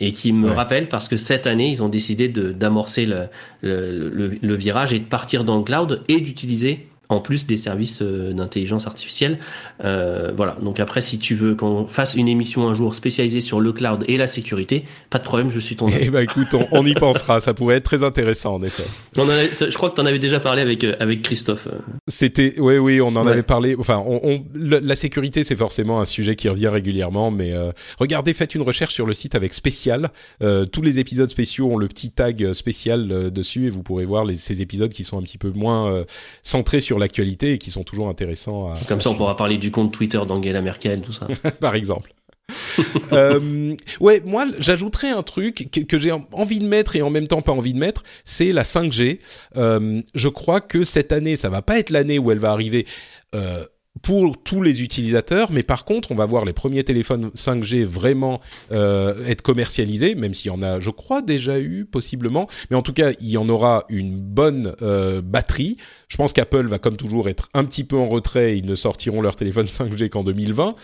et 0.00 0.10
qui 0.12 0.32
me 0.32 0.50
rappellent 0.50 0.88
parce 0.88 1.06
que 1.06 1.16
cette 1.16 1.46
année, 1.46 1.70
ils 1.70 1.84
ont 1.84 1.88
décidé 1.88 2.26
d'amorcer 2.26 3.06
le, 3.06 3.28
le, 3.62 4.54
virage 4.56 4.92
et 4.92 4.98
de 4.98 5.04
partir 5.04 5.44
dans 5.44 5.58
le 5.58 5.62
cloud 5.62 6.02
et 6.08 6.20
d'utiliser 6.20 6.88
en 7.08 7.20
plus 7.20 7.46
des 7.46 7.56
services 7.56 8.00
euh, 8.02 8.32
d'intelligence 8.32 8.86
artificielle. 8.86 9.38
Euh, 9.84 10.32
voilà. 10.34 10.56
Donc 10.62 10.80
après, 10.80 11.00
si 11.00 11.18
tu 11.18 11.34
veux 11.34 11.54
qu'on 11.54 11.86
fasse 11.86 12.14
une 12.14 12.28
émission 12.28 12.68
un 12.68 12.74
jour 12.74 12.94
spécialisée 12.94 13.40
sur 13.40 13.60
le 13.60 13.72
cloud 13.72 14.04
et 14.08 14.16
la 14.16 14.26
sécurité, 14.26 14.84
pas 15.10 15.18
de 15.18 15.24
problème, 15.24 15.50
je 15.50 15.60
suis 15.60 15.76
ton. 15.76 15.88
Eh 15.88 16.10
ben 16.10 16.20
écoute, 16.20 16.48
on, 16.70 16.86
y 16.86 16.94
pensera. 16.94 17.40
Ça 17.40 17.54
pourrait 17.54 17.76
être 17.76 17.84
très 17.84 18.04
intéressant 18.04 18.54
en 18.54 18.62
effet. 18.62 18.84
je 19.16 19.74
crois 19.74 19.90
que 19.90 19.96
tu 19.96 20.00
en 20.00 20.06
avais 20.06 20.18
déjà 20.18 20.40
parlé 20.40 20.62
avec 20.62 20.84
euh, 20.84 20.94
avec 20.98 21.22
Christophe. 21.22 21.68
C'était, 22.08 22.54
oui, 22.58 22.78
oui, 22.78 23.00
on 23.00 23.08
en 23.08 23.26
avait 23.26 23.42
parlé. 23.42 23.76
Enfin, 23.78 24.02
on, 24.06 24.44
la 24.54 24.96
sécurité, 24.96 25.44
c'est 25.44 25.56
forcément 25.56 26.00
un 26.00 26.04
sujet 26.04 26.36
qui 26.36 26.48
revient 26.48 26.68
régulièrement. 26.68 27.30
Mais 27.30 27.52
regardez, 27.98 28.32
faites 28.32 28.54
une 28.54 28.62
recherche 28.62 28.94
sur 28.94 29.06
le 29.06 29.14
site 29.14 29.34
avec 29.34 29.54
spécial. 29.54 30.10
tous 30.40 30.82
les 30.82 30.98
épisodes 30.98 31.30
spéciaux 31.30 31.70
ont 31.70 31.76
le 31.76 31.88
petit 31.88 32.10
tag 32.10 32.52
spécial 32.52 33.30
dessus 33.30 33.66
et 33.66 33.70
vous 33.70 33.82
pourrez 33.82 34.04
voir 34.04 34.24
les, 34.24 34.36
ces 34.36 34.62
épisodes 34.62 34.92
qui 34.92 35.04
sont 35.04 35.18
un 35.18 35.22
petit 35.22 35.38
peu 35.38 35.50
moins 35.50 36.04
centrés 36.42 36.80
sur 36.80 36.93
l'actualité 36.98 37.54
et 37.54 37.58
qui 37.58 37.70
sont 37.70 37.84
toujours 37.84 38.08
intéressants. 38.08 38.72
À, 38.72 38.74
Comme 38.88 39.00
ça, 39.00 39.10
on 39.10 39.14
pourra 39.14 39.36
parler 39.36 39.58
du 39.58 39.70
compte 39.70 39.92
Twitter 39.92 40.20
d'Angela 40.26 40.60
Merkel, 40.60 41.02
tout 41.02 41.12
ça. 41.12 41.26
Par 41.60 41.74
exemple. 41.74 42.14
euh, 43.12 43.74
ouais, 44.00 44.22
moi, 44.24 44.46
j'ajouterais 44.58 45.10
un 45.10 45.22
truc 45.22 45.68
que, 45.72 45.80
que 45.80 45.98
j'ai 45.98 46.12
envie 46.32 46.58
de 46.58 46.66
mettre 46.66 46.96
et 46.96 47.02
en 47.02 47.10
même 47.10 47.26
temps 47.26 47.42
pas 47.42 47.52
envie 47.52 47.72
de 47.72 47.78
mettre, 47.78 48.02
c'est 48.22 48.52
la 48.52 48.64
5G. 48.64 49.18
Euh, 49.56 50.02
je 50.14 50.28
crois 50.28 50.60
que 50.60 50.84
cette 50.84 51.12
année, 51.12 51.36
ça 51.36 51.48
va 51.48 51.62
pas 51.62 51.78
être 51.78 51.90
l'année 51.90 52.18
où 52.18 52.30
elle 52.30 52.38
va 52.38 52.50
arriver. 52.50 52.86
Euh, 53.34 53.64
pour 54.04 54.36
tous 54.36 54.60
les 54.60 54.82
utilisateurs, 54.82 55.50
mais 55.50 55.62
par 55.62 55.86
contre, 55.86 56.12
on 56.12 56.14
va 56.14 56.26
voir 56.26 56.44
les 56.44 56.52
premiers 56.52 56.84
téléphones 56.84 57.30
5G 57.34 57.84
vraiment 57.84 58.38
euh, 58.70 59.26
être 59.26 59.40
commercialisés, 59.40 60.14
même 60.14 60.34
s'il 60.34 60.50
y 60.50 60.54
en 60.54 60.62
a, 60.62 60.78
je 60.78 60.90
crois, 60.90 61.22
déjà 61.22 61.58
eu 61.58 61.86
possiblement, 61.86 62.46
mais 62.70 62.76
en 62.76 62.82
tout 62.82 62.92
cas, 62.92 63.12
il 63.20 63.30
y 63.30 63.38
en 63.38 63.48
aura 63.48 63.84
une 63.88 64.20
bonne 64.20 64.74
euh, 64.82 65.22
batterie. 65.22 65.78
Je 66.08 66.18
pense 66.18 66.34
qu'Apple 66.34 66.66
va 66.66 66.78
comme 66.78 66.98
toujours 66.98 67.30
être 67.30 67.48
un 67.54 67.64
petit 67.64 67.82
peu 67.82 67.96
en 67.96 68.06
retrait, 68.06 68.58
ils 68.58 68.66
ne 68.66 68.74
sortiront 68.74 69.22
leur 69.22 69.36
téléphone 69.36 69.66
5G 69.66 70.10
qu'en 70.10 70.22
2020, 70.22 70.74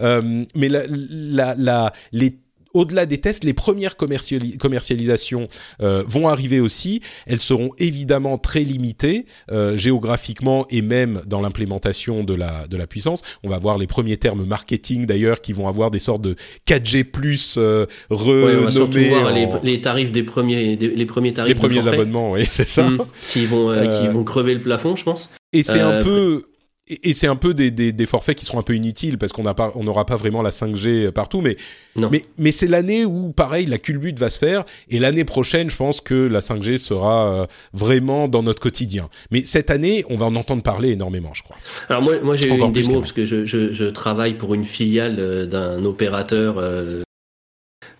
euh, 0.00 0.44
mais 0.54 0.68
la, 0.68 0.82
la, 0.88 1.56
la, 1.58 1.92
les 2.12 2.38
au-delà 2.78 3.06
des 3.06 3.18
tests, 3.18 3.42
les 3.42 3.54
premières 3.54 3.96
commercialisations 3.96 5.48
euh, 5.82 6.04
vont 6.06 6.28
arriver 6.28 6.60
aussi. 6.60 7.00
Elles 7.26 7.40
seront 7.40 7.70
évidemment 7.78 8.38
très 8.38 8.60
limitées 8.60 9.26
euh, 9.50 9.76
géographiquement 9.76 10.64
et 10.70 10.80
même 10.80 11.20
dans 11.26 11.40
l'implémentation 11.40 12.22
de 12.22 12.34
la 12.34 12.68
de 12.68 12.76
la 12.76 12.86
puissance. 12.86 13.22
On 13.42 13.48
va 13.48 13.58
voir 13.58 13.78
les 13.78 13.88
premiers 13.88 14.16
termes 14.16 14.44
marketing 14.44 15.06
d'ailleurs 15.06 15.40
qui 15.40 15.52
vont 15.52 15.66
avoir 15.66 15.90
des 15.90 15.98
sortes 15.98 16.22
de 16.22 16.36
4G 16.68 17.02
plus 17.02 17.56
euh, 17.58 17.86
renommés. 18.10 19.08
voir 19.08 19.32
les, 19.64 19.80
tarifs 19.80 20.12
des 20.12 20.22
premiers 20.22 20.76
les 20.76 21.06
premiers 21.06 21.32
tarifs. 21.32 21.54
Les 21.54 21.58
premiers 21.58 21.88
abonnements, 21.88 22.32
oui, 22.32 22.44
c'est 22.48 22.68
ça. 22.68 22.88
Mmh. 22.88 22.98
qui 23.28 23.46
vont 23.46 23.72
qui 23.90 24.06
vont 24.06 24.22
crever 24.22 24.54
le 24.54 24.60
plafond, 24.60 24.94
je 24.94 25.02
pense. 25.02 25.32
Et 25.52 25.64
c'est 25.64 25.80
un 25.80 26.02
peu 26.02 26.44
et, 26.88 27.12
c'est 27.12 27.26
un 27.26 27.36
peu 27.36 27.54
des, 27.54 27.70
des, 27.70 27.92
des, 27.92 28.06
forfaits 28.06 28.36
qui 28.36 28.44
seront 28.44 28.58
un 28.58 28.62
peu 28.62 28.74
inutiles 28.74 29.18
parce 29.18 29.32
qu'on 29.32 29.42
n'a 29.42 29.54
pas, 29.54 29.72
on 29.74 29.84
n'aura 29.84 30.06
pas 30.06 30.16
vraiment 30.16 30.42
la 30.42 30.50
5G 30.50 31.10
partout. 31.10 31.40
Mais, 31.40 31.56
mais, 31.96 32.24
mais 32.38 32.52
c'est 32.52 32.66
l'année 32.66 33.04
où, 33.04 33.32
pareil, 33.32 33.66
la 33.66 33.78
culbute 33.78 34.18
va 34.18 34.30
se 34.30 34.38
faire. 34.38 34.64
Et 34.88 34.98
l'année 34.98 35.24
prochaine, 35.24 35.70
je 35.70 35.76
pense 35.76 36.00
que 36.00 36.14
la 36.14 36.40
5G 36.40 36.78
sera 36.78 37.32
euh, 37.32 37.46
vraiment 37.72 38.28
dans 38.28 38.42
notre 38.42 38.60
quotidien. 38.60 39.08
Mais 39.30 39.44
cette 39.44 39.70
année, 39.70 40.04
on 40.08 40.16
va 40.16 40.26
en 40.26 40.36
entendre 40.36 40.62
parler 40.62 40.90
énormément, 40.90 41.34
je 41.34 41.42
crois. 41.42 41.56
Alors 41.88 42.02
moi, 42.02 42.14
moi 42.22 42.36
j'ai 42.36 42.48
eu 42.48 42.58
une 42.58 42.72
démo 42.72 43.00
parce 43.00 43.12
que 43.12 43.24
je, 43.24 43.44
je, 43.44 43.72
je, 43.72 43.84
travaille 43.86 44.34
pour 44.34 44.54
une 44.54 44.64
filiale 44.64 45.16
euh, 45.18 45.46
d'un 45.46 45.84
opérateur 45.84 46.56
euh, 46.58 47.02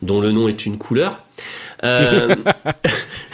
dont 0.02 0.20
le 0.20 0.32
nom 0.32 0.48
est 0.48 0.66
une 0.66 0.78
couleur. 0.78 1.24
Euh, 1.84 2.34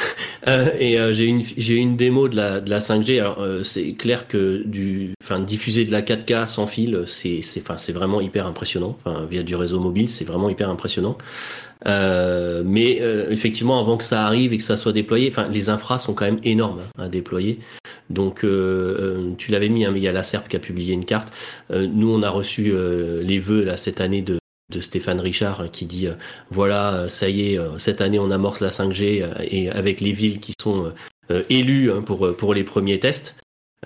Euh, 0.46 0.70
et 0.78 0.98
euh, 0.98 1.12
j'ai 1.12 1.24
une 1.24 1.42
j'ai 1.56 1.76
une 1.76 1.96
démo 1.96 2.28
de 2.28 2.36
la 2.36 2.60
de 2.60 2.70
la 2.70 2.78
5G. 2.78 3.18
Alors 3.18 3.40
euh, 3.40 3.62
c'est 3.62 3.92
clair 3.92 4.28
que 4.28 4.62
du 4.64 5.14
enfin 5.22 5.40
diffuser 5.40 5.84
de 5.84 5.92
la 5.92 6.02
4K 6.02 6.46
sans 6.46 6.66
fil, 6.66 7.04
c'est 7.06 7.42
c'est 7.42 7.60
enfin 7.62 7.78
c'est 7.78 7.92
vraiment 7.92 8.20
hyper 8.20 8.46
impressionnant. 8.46 8.96
Enfin 9.04 9.26
via 9.26 9.42
du 9.42 9.56
réseau 9.56 9.80
mobile, 9.80 10.08
c'est 10.08 10.24
vraiment 10.24 10.48
hyper 10.48 10.70
impressionnant. 10.70 11.16
mais 11.86 13.00
effectivement, 13.30 13.78
avant 13.80 13.96
que 13.96 14.04
ça 14.04 14.26
arrive 14.26 14.52
et 14.52 14.56
que 14.56 14.62
ça 14.62 14.76
soit 14.76 14.92
déployé, 14.92 15.28
enfin 15.30 15.48
les 15.48 15.70
infras 15.70 15.98
sont 15.98 16.14
quand 16.14 16.24
même 16.24 16.40
énormes 16.42 16.80
hein, 16.98 17.04
à 17.04 17.08
déployer. 17.08 17.58
Donc 18.10 18.44
tu 19.38 19.52
l'avais 19.52 19.68
mis, 19.68 19.84
hein, 19.84 19.90
mais 19.92 20.00
il 20.00 20.04
y 20.04 20.08
a 20.08 20.12
la 20.12 20.22
SERP 20.22 20.48
qui 20.48 20.56
a 20.56 20.60
publié 20.60 20.94
une 20.94 21.04
carte. 21.04 21.32
nous, 21.70 22.12
on 22.12 22.22
a 22.22 22.30
reçu 22.30 22.72
les 23.22 23.38
vœux 23.38 23.64
là 23.64 23.76
cette 23.76 24.00
année 24.00 24.22
de 24.22 24.38
de 24.74 24.80
Stéphane 24.80 25.20
Richard 25.20 25.60
euh, 25.60 25.66
qui 25.68 25.86
dit 25.86 26.06
euh, 26.06 26.14
voilà 26.50 26.94
euh, 26.94 27.08
ça 27.08 27.28
y 27.28 27.54
est 27.54 27.60
cette 27.78 28.00
année 28.00 28.18
on 28.18 28.30
amorce 28.30 28.60
la 28.60 28.70
5G 28.70 29.26
et 29.50 29.70
avec 29.70 30.00
les 30.00 30.12
villes 30.12 30.40
qui 30.40 30.52
sont 30.60 30.92
élues 31.48 31.90
hein, 31.90 32.02
pour 32.02 32.36
pour 32.36 32.54
les 32.54 32.64
premiers 32.64 32.98
tests. 32.98 33.36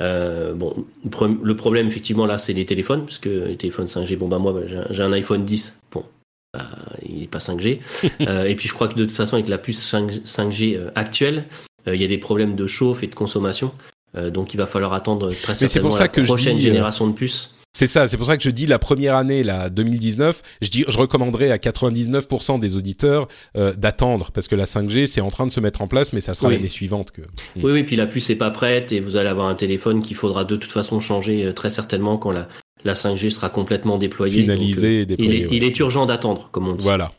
bon, 0.01 0.87
le 1.05 1.57
problème 1.57 1.87
effectivement 1.87 2.27
là, 2.27 2.39
c'est 2.39 2.53
les 2.53 2.67
téléphones, 2.67 3.05
parce 3.05 3.19
que 3.19 3.29
les 3.29 3.57
téléphones 3.57 3.87
5G, 3.87 4.17
bon 4.17 4.29
bah 4.29 4.39
moi 4.39 4.55
j'ai 4.91 5.03
un 5.03 5.13
iPhone 5.13 5.45
10, 5.45 5.83
bon, 5.93 6.05
bah, 6.53 6.67
il 7.07 7.21
n'est 7.21 7.27
pas 7.27 7.39
5G. 7.39 7.79
et 8.47 8.55
puis 8.57 8.69
je 8.69 8.75
crois 8.75 8.89
que 8.89 8.95
de 8.95 9.05
toute 9.05 9.17
façon 9.17 9.35
avec 9.35 9.49
la 9.49 9.59
puce 9.59 9.83
5, 10.25 10.51
g 10.51 10.81
actuelle, 10.95 11.45
il 11.87 12.01
y 12.01 12.05
a 12.05 12.09
des 12.09 12.19
problèmes 12.19 12.57
de 12.57 12.67
chauffe 12.67 13.03
et 13.03 13.07
de 13.07 13.15
consommation. 13.15 13.73
donc 14.15 14.55
il 14.55 14.57
va 14.57 14.67
falloir 14.67 14.93
attendre 14.93 15.33
très 15.33 15.55
certainement 15.55 15.97
la 15.97 16.09
prochaine 16.09 16.59
génération 16.59 17.07
de 17.07 17.13
puces. 17.13 17.58
C'est 17.73 17.87
ça, 17.87 18.09
c'est 18.09 18.17
pour 18.17 18.27
ça 18.27 18.37
que 18.37 18.43
je 18.43 18.51
dis 18.51 18.67
la 18.67 18.79
première 18.79 19.15
année, 19.15 19.45
la 19.45 19.71
2019, 19.71 20.43
je, 20.63 20.69
dis, 20.69 20.85
je 20.89 20.99
recommanderais 20.99 21.51
à 21.51 21.59
99% 21.59 22.59
des 22.59 22.77
auditeurs 22.77 23.29
euh, 23.57 23.73
d'attendre 23.73 24.31
parce 24.33 24.49
que 24.49 24.57
la 24.57 24.65
5G 24.65 25.07
c'est 25.07 25.21
en 25.21 25.31
train 25.31 25.47
de 25.47 25.53
se 25.53 25.61
mettre 25.61 25.81
en 25.83 25.87
place, 25.87 26.13
mais 26.13 26.21
ça 26.21 26.35
sera 26.35 26.51
l'année 26.51 26.69
suivante 26.69 27.13
que. 27.13 27.23
Hmm. 27.23 27.63
Oui, 27.63 27.73
oui, 27.73 27.83
puis 27.85 27.97
la 27.97 28.07
puce 28.07 28.31
n'est 28.31 28.37
pas 28.37 28.51
prête 28.51 28.91
et 28.91 29.01
vous 29.01 29.17
allez 29.17 29.29
avoir 29.29 29.49
un 29.49 29.55
téléphone 29.55 30.03
qu'il 30.03 30.17
faudra 30.17 30.45
de 30.45 30.57
toute 30.57 30.73
façon 30.73 30.99
changer 30.99 31.45
euh, 31.45 31.53
très 31.53 31.69
certainement 31.69 32.19
quand 32.19 32.33
la, 32.33 32.49
la 32.85 32.95
5G 32.95 33.31
sera 33.31 33.49
complètement 33.49 33.99
déployée. 33.99 34.41
Finalisée 34.41 35.03
et 35.03 35.07
déployée. 35.07 35.47
Il 35.53 35.63
est, 35.63 35.79
urgent 35.79 36.07
d'attendre, 36.07 36.49
comme 36.51 36.69
on 36.69 36.75
dit. 36.75 36.85
Voilà. 36.85 37.13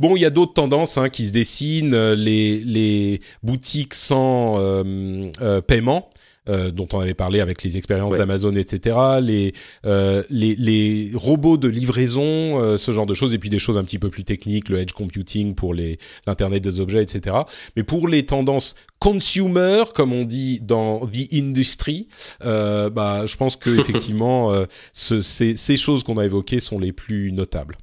Bon, 0.00 0.16
il 0.16 0.20
y 0.20 0.24
a 0.24 0.30
d'autres 0.30 0.54
tendances 0.54 0.98
hein, 0.98 1.08
qui 1.08 1.26
se 1.26 1.32
dessinent. 1.32 2.14
Les, 2.14 2.58
les 2.64 3.20
boutiques 3.42 3.94
sans 3.94 4.56
euh, 4.58 5.60
paiement 5.66 6.10
euh, 6.48 6.70
dont 6.70 6.88
on 6.92 7.00
avait 7.00 7.14
parlé 7.14 7.40
avec 7.40 7.62
les 7.62 7.76
expériences 7.76 8.16
d'Amazon, 8.16 8.54
etc. 8.54 8.96
Les, 9.20 9.52
euh, 9.84 10.22
les, 10.30 10.54
les 10.56 11.10
robots 11.14 11.56
de 11.56 11.68
livraison, 11.68 12.22
euh, 12.60 12.76
ce 12.76 12.92
genre 12.92 13.06
de 13.06 13.14
choses, 13.14 13.34
et 13.34 13.38
puis 13.38 13.50
des 13.50 13.58
choses 13.58 13.76
un 13.76 13.84
petit 13.84 13.98
peu 13.98 14.10
plus 14.10 14.24
techniques, 14.24 14.68
le 14.68 14.78
edge 14.78 14.92
computing 14.92 15.54
pour 15.54 15.74
les 15.74 15.98
l'internet 16.26 16.62
des 16.62 16.80
objets, 16.80 17.02
etc. 17.02 17.36
Mais 17.76 17.82
pour 17.82 18.08
les 18.08 18.24
tendances 18.26 18.74
consumer, 18.98 19.84
comme 19.94 20.12
on 20.12 20.24
dit 20.24 20.60
dans 20.60 21.06
the 21.06 21.32
industry, 21.32 22.08
bah, 22.40 23.26
je 23.26 23.36
pense 23.36 23.56
que 23.56 23.70
effectivement, 23.80 24.52
ce, 24.92 25.20
ces, 25.20 25.56
ces 25.56 25.76
choses 25.76 26.02
qu'on 26.02 26.16
a 26.16 26.24
évoquées 26.24 26.60
sont 26.60 26.78
les 26.78 26.92
plus 26.92 27.30
notables. 27.32 27.76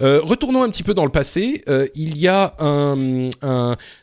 Euh, 0.00 0.20
retournons 0.22 0.62
un 0.62 0.70
petit 0.70 0.82
peu 0.82 0.94
dans 0.94 1.04
le 1.04 1.10
passé. 1.10 1.62
Euh, 1.68 1.86
il 1.94 2.18
y 2.18 2.28
a 2.28 2.54
un, 2.58 3.18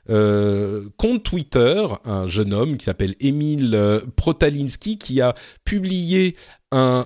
euh, 0.10 0.84
compte 0.98 1.24
Twitter, 1.24 1.86
un 2.06 2.28
jeune 2.28 2.54
homme 2.54 2.78
qui 2.78 2.86
s'appelle 2.86 3.16
Emile 3.20 4.02
Protalinski, 4.16 4.98
qui 4.98 5.22
a 5.22 5.34
publié 5.66 6.36
un 6.72 7.06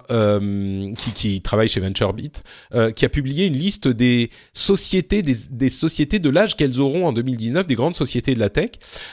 qui, 1.15 1.41
travaille 1.41 1.69
chez 1.69 1.79
VentureBeat, 1.79 2.43
qui 2.95 3.05
a 3.05 3.09
publié 3.09 3.45
une 3.45 3.55
liste 3.55 3.87
des 3.87 4.29
sociétés, 4.51 5.23
des 5.23 5.69
sociétés 5.69 6.19
de 6.19 6.29
l'âge 6.29 6.57
qu'elles 6.57 6.81
auront 6.81 7.07
en 7.07 7.13
2019, 7.13 7.65
des 7.65 7.75
grandes 7.75 7.95
sociétés 7.95 8.35
de 8.35 8.39
la 8.39 8.49
tech. 8.49 8.71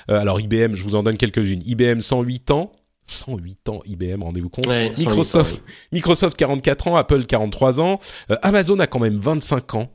alors 0.08 0.40
IBM, 0.40 0.74
je 0.74 0.82
vous 0.82 0.96
en 0.96 1.04
donne 1.04 1.16
quelques-unes. 1.16 1.62
IBM 1.64 2.00
108 2.00 2.50
ans, 2.50 2.72
108 3.10 3.68
ans 3.68 3.80
IBM, 3.84 4.22
rendez-vous 4.22 4.48
compte. 4.48 4.68
Microsoft, 4.96 5.62
Microsoft 5.92 6.36
44 6.36 6.88
ans, 6.88 6.96
Apple 6.96 7.24
43 7.24 7.80
ans, 7.80 8.00
euh, 8.30 8.36
Amazon 8.42 8.78
a 8.78 8.86
quand 8.86 9.00
même 9.00 9.16
25 9.16 9.74
ans. 9.74 9.90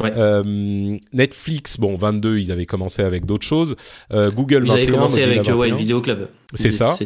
Euh, 0.00 0.96
Netflix, 1.12 1.76
bon, 1.76 1.96
22, 1.96 2.38
ils 2.38 2.52
avaient 2.52 2.66
commencé 2.66 3.02
avec 3.02 3.26
d'autres 3.26 3.46
choses. 3.46 3.74
Euh, 4.12 4.30
Google, 4.30 4.62
ils 4.64 4.68
21, 4.68 4.74
avaient 4.74 4.86
commencé 4.86 5.22
avec 5.24 5.48
ouais, 5.48 5.72
Video 5.72 6.00
Club. 6.00 6.28
C'est 6.54 6.70
ça. 6.70 6.96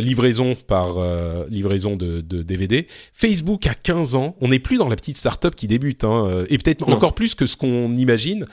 livraison 0.00 0.54
par 0.54 0.98
livraison 1.48 1.96
de, 1.96 2.20
de, 2.20 2.42
DVD. 2.42 2.86
Facebook 3.12 3.66
a 3.66 3.74
15 3.74 4.14
ans. 4.14 4.36
On 4.40 4.48
n'est 4.48 4.60
plus 4.60 4.76
dans 4.76 4.88
la 4.88 4.94
petite 4.94 5.16
startup 5.16 5.56
qui 5.56 5.66
débute, 5.66 6.04
hein, 6.04 6.44
et 6.48 6.58
peut-être 6.58 6.88
encore 6.88 7.14
plus 7.14 7.34
que 7.34 7.46
ce 7.46 7.56
qu'on 7.56 7.96
imagine. 7.96 8.46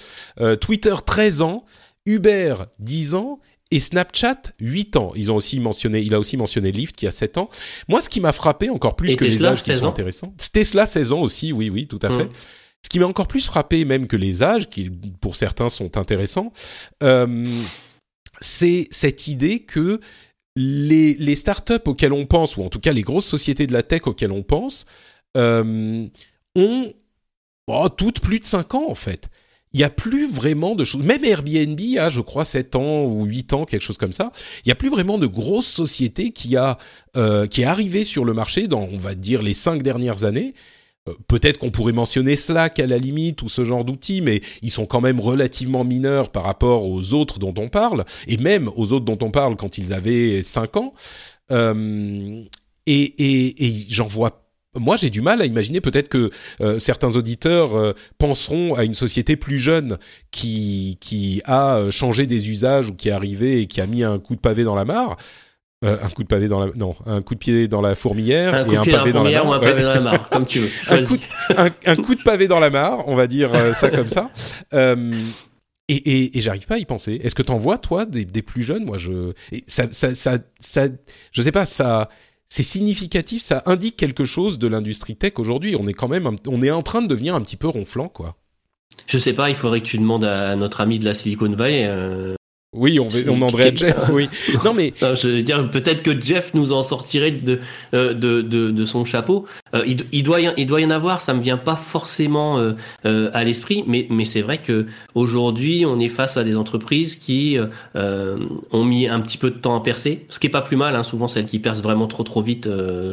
Twitter, 0.60 0.96
13 1.06 1.42
ans. 1.44 1.64
Uber, 2.08 2.56
10 2.80 3.16
ans 3.16 3.40
et 3.72 3.80
Snapchat 3.80 4.54
8 4.60 4.96
ans. 4.96 5.12
Ils 5.16 5.32
ont 5.32 5.36
aussi 5.36 5.60
mentionné, 5.60 6.00
il 6.00 6.14
a 6.14 6.20
aussi 6.20 6.38
mentionné 6.38 6.72
Lyft 6.72 6.96
qui 6.96 7.08
a 7.08 7.12
7 7.12 7.38
ans. 7.38 7.50
Moi, 7.88 8.02
ce 8.02 8.10
qui 8.10 8.22
m'a 8.22 8.34
frappé 8.34 8.70
encore 8.70 8.96
plus 8.96 9.16
que 9.16 9.26
les 9.26 9.46
âges 9.46 9.64
qui 9.64 9.74
sont 9.74 9.88
intéressants, 9.88 10.34
Tesla 10.52 10.86
16 10.86 11.12
ans 11.12 11.22
aussi, 11.22 11.52
oui, 11.52 11.70
oui, 11.70 11.88
tout 11.88 12.00
à 12.02 12.10
fait. 12.10 12.26
Mmh. 12.26 12.32
Ce 12.84 12.90
qui 12.90 13.00
m'a 13.00 13.08
encore 13.08 13.28
plus 13.28 13.46
frappé 13.46 13.86
même 13.86 14.08
que 14.08 14.16
les 14.16 14.44
âges, 14.44 14.70
qui 14.70 14.90
pour 14.90 15.36
certains 15.36 15.70
sont 15.70 15.98
intéressants, 15.98 16.54
euh, 17.04 17.46
c'est 18.40 18.88
cette 18.92 19.28
idée 19.28 19.60
que 19.60 20.00
les, 20.56 21.16
les 21.16 21.36
startups 21.36 21.74
auxquelles 21.86 22.14
on 22.14 22.26
pense, 22.26 22.56
ou 22.58 22.64
en 22.64 22.70
tout 22.70 22.80
cas 22.80 22.94
les 22.94 23.02
grosses 23.02 23.26
sociétés 23.26 23.68
de 23.68 23.74
la 23.74 23.84
tech 23.84 24.04
auxquelles 24.06 24.32
on 24.32 24.44
pense, 24.44 24.86
euh, 25.36 26.08
ont 26.56 26.94
oh, 27.68 27.90
toutes 27.90 28.22
plus 28.22 28.40
de 28.40 28.46
5 28.46 28.76
ans 28.76 28.90
en 28.90 28.96
fait 28.96 29.30
il 29.74 29.78
n'y 29.78 29.84
a 29.84 29.90
plus 29.90 30.30
vraiment 30.30 30.76
de 30.76 30.86
choses. 30.86 31.04
Même 31.04 31.24
Airbnb 31.24 31.80
a, 32.00 32.10
je 32.10 32.22
crois, 32.22 32.46
7 32.46 32.76
ans 32.76 33.04
ou 33.04 33.26
8 33.26 33.54
ans, 33.54 33.66
quelque 33.66 33.82
chose 33.82 33.98
comme 33.98 34.14
ça. 34.14 34.32
Il 34.66 34.68
n'y 34.68 34.72
a 34.72 34.76
plus 34.76 34.90
vraiment 34.90 35.18
de 35.18 35.28
grosses 35.28 35.68
sociétés 35.68 36.32
qui 36.32 36.56
a 36.56 36.78
euh, 37.16 37.48
qui 37.48 37.62
est 37.62 37.66
arrivée 37.66 38.04
sur 38.04 38.26
le 38.26 38.34
marché 38.34 38.68
dans, 38.68 38.88
on 38.92 38.98
va 38.98 39.14
dire, 39.14 39.44
les 39.44 39.54
5 39.54 39.82
dernières 39.82 40.24
années. 40.24 40.54
Euh, 41.08 41.14
peut-être 41.28 41.58
qu'on 41.58 41.72
pourrait 41.72 41.94
mentionner 41.94 42.36
Slack 42.36 42.80
à 42.80 42.88
la 42.88 42.98
limite 42.98 43.42
ou 43.42 43.50
ce 43.50 43.66
genre 43.66 43.84
d'outils, 43.84 44.22
mais 44.22 44.42
ils 44.62 44.72
sont 44.72 44.86
quand 44.86 45.02
même 45.02 45.20
relativement 45.20 45.84
mineurs 45.84 46.32
par 46.32 46.44
rapport 46.44 46.86
aux 46.86 47.14
autres 47.14 47.38
dont 47.38 47.54
on 47.58 47.70
parle, 47.70 48.06
et 48.28 48.38
même 48.38 48.70
aux 48.76 48.94
autres 48.94 49.06
dont 49.06 49.20
on 49.22 49.32
parle 49.32 49.58
quand 49.58 49.78
ils 49.78 49.94
avaient 49.94 50.44
5 50.44 50.78
ans. 50.78 50.94
Euh, 51.52 52.44
et, 52.86 53.02
et, 53.02 53.66
et 53.66 53.86
j'en 53.90 54.08
vois 54.08 54.47
moi, 54.80 54.98
j'ai 54.98 55.10
du 55.10 55.22
mal 55.22 55.42
à 55.42 55.46
imaginer 55.46 55.82
peut-être 55.82 56.10
que 56.10 56.30
euh, 56.62 56.80
certains 56.80 57.16
auditeurs 57.16 57.76
euh, 57.76 57.94
penseront 58.18 58.74
à 58.74 58.84
une 58.84 58.94
société 58.94 59.36
plus 59.36 59.60
jeune 59.60 59.98
qui 60.32 60.98
qui 61.02 61.42
a 61.46 61.78
euh, 61.78 61.92
changé 61.92 62.28
des 62.28 62.50
usages 62.50 62.90
ou 62.90 62.94
qui 62.94 63.10
est 63.10 63.12
arrivé 63.12 63.62
et 63.62 63.68
qui 63.68 63.82
a 63.82 63.88
mis 63.88 64.04
un 64.04 64.20
coup 64.20 64.36
de 64.36 64.42
pavé 64.42 64.64
dans 64.64 64.76
la 64.76 64.86
mare. 64.86 65.18
Euh, 65.86 65.96
un 66.02 66.10
coup 66.10 66.24
de 66.24 66.28
pavé 66.28 66.48
dans 66.48 66.60
la 66.60 66.72
non 66.76 66.96
un 67.06 67.22
coup 67.22 67.36
de 67.36 67.40
pied 67.40 67.68
dans 67.68 67.82
la 67.82 67.94
fourmilière 67.94 68.56
Un 68.56 68.64
coup 68.66 68.72
de 68.72 68.78
un 68.78 68.82
pied 68.82 68.92
dans 68.92 68.98
la 68.98 69.04
pavé 69.04 69.14
dans 69.14 69.24
la 69.24 69.30
fourmilière 69.30 69.46
ou 69.46 69.50
mare. 69.50 69.58
un 69.58 69.60
pavé 69.60 69.84
dans 69.84 69.94
la 69.94 70.00
mare, 70.02 70.30
comme 70.30 70.46
tu 70.46 70.60
veux. 70.62 70.70
un, 70.90 71.06
coup 71.06 71.18
de, 71.18 71.24
un, 71.56 71.70
un 71.86 71.96
coup 71.96 72.16
de 72.16 72.24
pavé 72.24 72.48
dans 72.48 72.60
la 72.60 72.72
mare, 72.72 73.08
on 73.08 73.16
va 73.16 73.28
dire 73.28 73.52
ça 73.76 73.90
comme 73.90 74.10
ça. 74.10 74.32
Et 75.90 75.96
et, 75.96 76.38
et 76.38 76.42
j'arrive 76.42 76.66
pas 76.66 76.76
à 76.76 76.80
y 76.80 76.86
penser. 76.86 77.20
Est-ce 77.24 77.34
que 77.34 77.42
t'en 77.44 77.58
vois 77.58 77.78
toi 77.78 78.06
des, 78.06 78.26
des 78.26 78.42
plus 78.42 78.64
jeunes? 78.64 78.84
Moi, 78.84 78.98
je 78.98 79.32
et 79.54 79.64
ça, 79.68 79.86
ça 79.92 80.14
ça 80.16 80.38
ça 80.60 80.88
je 81.32 81.42
sais 81.42 81.54
pas 81.54 81.66
ça. 81.66 82.10
C'est 82.50 82.64
significatif, 82.64 83.42
ça 83.42 83.64
indique 83.66 83.98
quelque 83.98 84.26
chose 84.26 84.58
de 84.58 84.68
l'industrie 84.68 85.16
tech 85.16 85.34
aujourd'hui. 85.38 85.76
On 85.78 85.88
est 85.88 85.94
quand 85.94 86.08
même, 86.08 86.38
on 86.48 86.62
est 86.62 86.72
en 86.72 86.82
train 86.82 87.02
de 87.02 87.08
devenir 87.08 87.36
un 87.36 87.42
petit 87.42 87.58
peu 87.58 87.68
ronflant, 87.68 88.08
quoi. 88.08 88.36
Je 89.06 89.18
sais 89.18 89.34
pas, 89.34 89.50
il 89.50 89.56
faudrait 89.56 89.82
que 89.82 89.86
tu 89.86 89.98
demandes 89.98 90.24
à 90.24 90.56
notre 90.56 90.82
ami 90.82 90.98
de 91.00 91.06
la 91.06 91.14
Silicon 91.14 91.52
Valley. 91.52 91.86
euh, 91.86 92.36
Oui, 92.74 93.00
on, 93.00 93.08
on 93.08 93.34
demanderait 93.34 93.70
à 93.70 93.76
Jeff. 93.76 94.10
Oui. 94.12 94.30
Non 94.66 94.74
mais 94.74 94.94
non, 95.02 95.16
je 95.16 95.30
veux 95.30 95.42
dire, 95.44 95.70
peut-être 95.72 96.04
que 96.04 96.20
Jeff 96.20 96.54
nous 96.54 96.74
en 96.74 96.84
sortirait 96.84 97.32
de, 97.32 97.60
euh, 97.94 98.14
de, 98.14 98.42
de, 98.42 98.72
de 98.72 98.86
son 98.86 99.06
chapeau. 99.06 99.46
Euh, 99.74 99.84
il, 99.88 99.98
il, 100.12 100.24
doit 100.24 100.42
y, 100.42 100.50
il 100.58 100.68
doit 100.68 100.82
y 100.82 100.86
en 100.86 100.90
avoir, 100.90 101.22
ça 101.22 101.34
me 101.34 101.42
vient 101.42 101.58
pas 101.58 101.76
forcément 101.78 102.60
euh, 102.60 102.74
euh, 103.06 103.30
à 103.34 103.44
l'esprit, 103.46 103.84
mais, 103.88 104.06
mais 104.10 104.26
c'est 104.26 104.42
vrai 104.42 104.58
que 104.58 104.86
aujourd'hui, 105.16 105.86
on 105.86 106.00
est 106.00 106.10
face 106.10 106.36
à 106.36 106.44
des 106.44 106.58
entreprises 106.58 107.16
qui 107.16 107.58
euh, 107.96 108.38
ont 108.72 108.84
mis 108.84 109.08
un 109.08 109.22
petit 109.22 109.38
peu 109.38 109.50
de 109.50 109.58
temps 109.58 109.76
à 109.78 109.82
percer, 109.82 110.26
ce 110.30 110.40
qui 110.40 110.48
est 110.48 110.52
pas 110.52 110.62
plus 110.62 110.78
mal. 110.78 110.96
Hein, 110.96 111.04
souvent, 111.04 111.28
celles 111.28 111.46
qui 111.46 111.60
percent 111.60 111.82
vraiment 111.82 112.08
trop 112.08 112.24
trop 112.24 112.42
vite, 112.42 112.68
euh, 112.68 113.12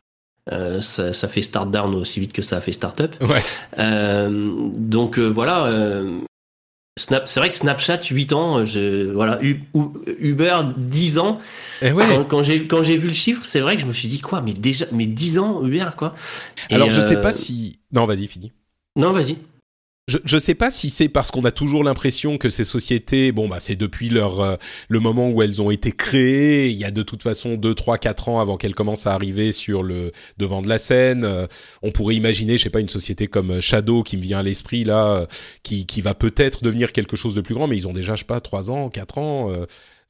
euh, 0.52 0.80
ça, 0.80 1.12
ça 1.12 1.28
fait 1.28 1.42
start 1.42 1.70
down 1.70 1.94
aussi 1.94 2.18
vite 2.20 2.32
que 2.32 2.42
ça 2.42 2.56
a 2.56 2.60
fait 2.60 2.72
start 2.72 3.00
up. 3.00 3.14
ouais. 3.22 3.38
Euh, 3.78 4.50
donc 4.76 5.18
euh, 5.18 5.26
voilà. 5.28 5.70
Euh, 6.96 7.00
Snap, 7.00 7.28
c'est 7.28 7.40
vrai 7.40 7.50
que 7.50 7.56
Snapchat 7.56 8.00
8 8.10 8.32
ans, 8.32 8.64
je, 8.64 9.10
voilà, 9.10 9.42
U- 9.42 9.62
U- 9.74 9.80
Uber 10.20 10.58
10 10.76 11.18
ans. 11.18 11.38
Eh 11.82 11.92
ouais. 11.92 12.04
Quand, 12.08 12.24
quand 12.24 12.42
j'ai 12.42 12.66
quand 12.66 12.82
j'ai 12.82 12.96
vu 12.96 13.08
le 13.08 13.14
chiffre, 13.14 13.44
c'est 13.44 13.60
vrai 13.60 13.76
que 13.76 13.82
je 13.82 13.86
me 13.86 13.92
suis 13.92 14.08
dit 14.08 14.20
quoi, 14.20 14.40
mais 14.40 14.52
déjà, 14.52 14.86
mais 14.92 15.06
10 15.06 15.38
ans 15.38 15.64
Uber 15.64 15.90
quoi. 15.96 16.14
Et, 16.70 16.74
Alors 16.74 16.90
je 16.90 17.00
sais 17.02 17.16
euh, 17.16 17.20
pas 17.20 17.32
si. 17.32 17.78
Non, 17.92 18.06
vas-y, 18.06 18.26
fini. 18.26 18.52
Non, 18.96 19.12
vas-y. 19.12 19.38
Je 20.06 20.18
je 20.22 20.36
sais 20.36 20.54
pas 20.54 20.70
si 20.70 20.90
c'est 20.90 21.08
parce 21.08 21.30
qu'on 21.30 21.44
a 21.46 21.50
toujours 21.50 21.82
l'impression 21.82 22.36
que 22.36 22.50
ces 22.50 22.64
sociétés, 22.64 23.32
bon 23.32 23.48
bah 23.48 23.56
c'est 23.58 23.74
depuis 23.74 24.10
leur 24.10 24.40
euh, 24.40 24.56
le 24.88 25.00
moment 25.00 25.30
où 25.30 25.40
elles 25.40 25.62
ont 25.62 25.70
été 25.70 25.92
créées, 25.92 26.68
il 26.68 26.76
y 26.76 26.84
a 26.84 26.90
de 26.90 27.02
toute 27.02 27.22
façon 27.22 27.54
2 27.54 27.74
3 27.74 27.96
4 27.96 28.28
ans 28.28 28.38
avant 28.38 28.58
qu'elles 28.58 28.74
commencent 28.74 29.06
à 29.06 29.14
arriver 29.14 29.50
sur 29.50 29.82
le 29.82 30.12
devant 30.36 30.60
de 30.60 30.68
la 30.68 30.76
scène, 30.76 31.24
euh, 31.24 31.46
on 31.82 31.90
pourrait 31.90 32.16
imaginer, 32.16 32.58
je 32.58 32.64
sais 32.64 32.70
pas 32.70 32.80
une 32.80 32.90
société 32.90 33.28
comme 33.28 33.50
euh, 33.50 33.60
Shadow 33.62 34.02
qui 34.02 34.18
me 34.18 34.22
vient 34.22 34.40
à 34.40 34.42
l'esprit 34.42 34.84
là 34.84 35.06
euh, 35.06 35.26
qui 35.62 35.86
qui 35.86 36.02
va 36.02 36.12
peut-être 36.12 36.62
devenir 36.62 36.92
quelque 36.92 37.16
chose 37.16 37.34
de 37.34 37.40
plus 37.40 37.54
grand 37.54 37.66
mais 37.66 37.76
ils 37.78 37.88
ont 37.88 37.94
déjà 37.94 38.14
je 38.14 38.20
sais 38.20 38.26
pas 38.26 38.42
3 38.42 38.70
ans, 38.70 38.90
4 38.90 39.16
ans 39.16 39.50
euh, 39.52 39.64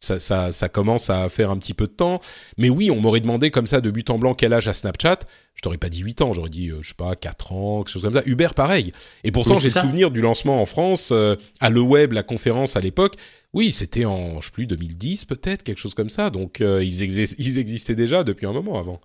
ça, 0.05 0.19
ça, 0.19 0.53
ça 0.53 0.69
commence 0.69 1.11
à 1.11 1.29
faire 1.29 1.51
un 1.51 1.59
petit 1.59 1.75
peu 1.75 1.87
de 1.87 1.93
temps. 1.93 2.21
Mais 2.59 2.69
oui, 2.71 2.91
on 2.91 3.01
m'aurait 3.01 3.21
demandé 3.21 3.51
comme 3.51 3.67
ça 3.67 3.81
de 3.81 3.91
but 3.91 4.09
en 4.11 4.19
blanc 4.19 4.35
quel 4.35 4.53
âge 4.53 4.69
a 4.69 4.73
Snapchat? 4.73 5.19
Je 5.55 5.63
t'aurais 5.63 5.79
pas 5.79 5.89
dit 5.89 6.01
8 6.01 6.21
ans, 6.23 6.33
j'aurais 6.33 6.51
dit, 6.51 6.71
euh, 6.71 6.79
je 6.83 6.89
sais 6.89 6.95
pas, 6.95 7.15
4 7.17 7.53
ans, 7.53 7.79
quelque 7.83 7.91
chose 7.93 8.03
comme 8.03 8.15
ça. 8.15 8.23
Uber, 8.27 8.49
pareil. 8.55 8.93
Et 9.25 9.31
pourtant, 9.33 9.55
Oui, 9.55 9.61
j'ai 9.61 9.69
le 9.69 9.81
souvenir 9.81 10.11
du 10.11 10.21
lancement 10.21 10.61
en 10.61 10.67
France, 10.67 11.11
euh, 11.13 11.37
à 11.61 11.71
Le 11.71 11.81
Web, 11.81 12.13
la 12.13 12.23
conférence 12.23 12.77
à 12.77 12.81
l'époque. 12.81 13.15
Oui, 13.53 13.71
c'était 13.73 14.05
en, 14.05 14.41
je 14.41 14.47
sais 14.47 14.53
plus, 14.53 14.67
2010 14.67 15.25
peut-être, 15.27 15.63
quelque 15.63 15.79
chose 15.79 15.95
comme 15.95 16.11
ça. 16.11 16.31
Donc, 16.31 16.61
euh, 16.61 16.83
ils, 16.85 17.03
exis- 17.03 17.37
ils 17.39 17.59
existaient 17.59 17.95
déjà 17.95 18.25
depuis 18.25 18.47
un 18.47 18.53
moment 18.53 18.79
avant. 18.79 19.01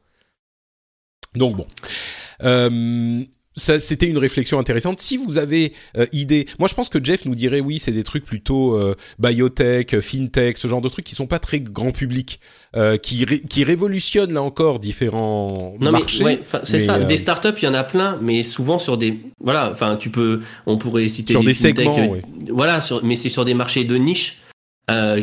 Donc 1.36 1.56
bon. 1.58 1.68
Euh, 2.43 3.24
c'était 3.60 4.07
une 4.07 4.18
réflexion 4.18 4.57
intéressante. 4.57 4.99
Si 4.99 5.18
vous 5.18 5.38
avez 5.38 5.74
euh, 5.97 6.05
idée, 6.14 6.47
moi 6.57 6.68
je 6.68 6.74
pense 6.74 6.89
que 6.89 7.03
Jeff 7.03 7.26
nous 7.26 7.36
dirait 7.36 7.60
oui, 7.60 7.78
c'est 7.78 7.91
des 7.91 8.03
trucs 8.03 8.26
plutôt 8.26 8.76
euh, 8.76 8.95
biotech, 9.20 9.93
euh, 9.93 10.01
fintech, 10.01 10.57
ce 10.57 10.68
genre 10.68 10.82
de 10.82 10.89
trucs 10.89 11.05
qui 11.05 11.14
sont 11.16 11.28
pas 11.28 11.39
très 11.39 11.60
grand 11.60 11.91
public, 11.91 12.39
euh, 12.76 12.97
qui 12.97 13.26
ré- 13.26 13.41
qui 13.41 13.64
révolutionnent 13.64 14.34
là 14.34 14.41
encore 14.41 14.80
différents 14.80 15.76
Non 15.84 15.91
marchés. 15.91 16.24
ouais, 16.24 16.39
c'est 16.64 16.80
ça. 16.80 16.99
Des 16.99 17.18
startups, 17.18 17.49
il 17.62 17.66
y 17.66 17.68
en 17.68 17.74
a 17.74 17.84
plein, 17.84 18.18
mais 18.22 18.43
souvent 18.43 18.80
sur 18.80 18.97
des 18.97 19.20
voilà. 19.43 19.70
Enfin, 19.72 19.95
tu 19.97 20.10
peux, 20.10 20.39
on 20.66 20.78
pourrait 20.78 21.07
citer 21.10 21.34
Sur 21.34 21.43
des 21.43 21.53
fintech, 21.53 21.78
segments. 21.86 22.16
Voilà, 22.49 22.82
sur, 22.82 23.03
mais 23.03 23.16
c'est 23.16 23.30
sur 23.30 23.45
des 23.45 23.53
marchés 23.53 23.84
de 23.84 23.95
niche 23.95 24.38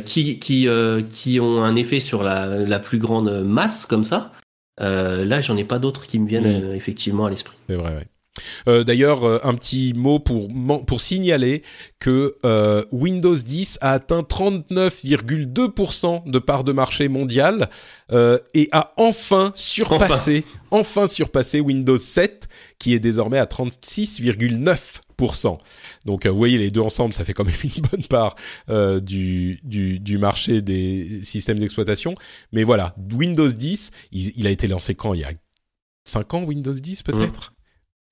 qui 0.05 0.39
qui 0.39 0.69
qui 1.11 1.41
ont 1.41 1.63
un 1.65 1.75
effet 1.77 1.99
sur 2.01 2.23
la 2.23 2.47
la 2.47 2.79
plus 2.79 2.99
grande 2.99 3.43
masse 3.45 3.85
comme 3.87 4.05
ça. 4.05 4.33
Là, 4.81 5.41
j'en 5.41 5.57
ai 5.57 5.65
pas 5.65 5.79
d'autres 5.79 6.07
qui 6.07 6.19
me 6.19 6.29
viennent 6.29 6.71
Mm. 6.71 6.75
effectivement 6.75 7.27
à 7.27 7.31
l'esprit. 7.31 7.57
C'est 7.69 7.75
vrai, 7.77 7.95
ouais. 7.97 8.07
Euh, 8.69 8.85
D'ailleurs, 8.85 9.25
euh, 9.25 9.39
un 9.45 9.55
petit 9.55 9.95
mot 9.95 10.19
pour, 10.19 11.01
signaler 11.01 11.63
que 11.99 12.37
euh, 12.45 12.85
Windows 12.91 13.35
10 13.35 13.79
a 13.81 13.93
atteint 13.93 14.21
39,2% 14.23 16.31
de 16.31 16.39
part 16.39 16.65
de 16.65 16.73
marché 16.73 17.09
mondiale 17.09 17.71
et 18.55 18.69
a 18.73 18.93
enfin 18.97 19.53
surpassé, 19.55 20.45
enfin. 20.71 21.07
surpassé 21.07 21.61
Windows 21.61 21.99
7 21.99 22.49
qui 22.79 22.95
est 22.95 22.99
désormais 22.99 23.39
à 23.39 23.45
36,9%. 23.45 25.59
Donc, 26.05 26.27
vous 26.27 26.37
voyez, 26.37 26.59
les 26.59 26.71
deux 26.71 26.81
ensemble, 26.81 27.15
ça 27.15 27.25
fait 27.25 27.33
quand 27.33 27.45
même 27.45 27.55
une 27.65 27.83
bonne 27.91 28.05
part 28.05 28.37
du, 29.01 29.59
du, 29.63 29.99
du 29.99 30.19
marché 30.19 30.61
des 30.63 31.25
systèmes 31.25 31.59
d'exploitation. 31.59 32.15
Mais 32.53 32.65
voilà, 32.65 32.95
Windows 33.13 33.49
10, 33.49 33.91
il, 34.13 34.33
il 34.37 34.47
a 34.47 34.51
été 34.51 34.67
lancé 34.67 34.95
quand? 34.95 35.15
Il 35.15 35.21
y 35.21 35.25
a 35.25 35.33
5 36.05 36.35
ans, 36.35 36.45
Windows 36.45 36.73
10 36.73 37.03
peut-être? 37.03 37.56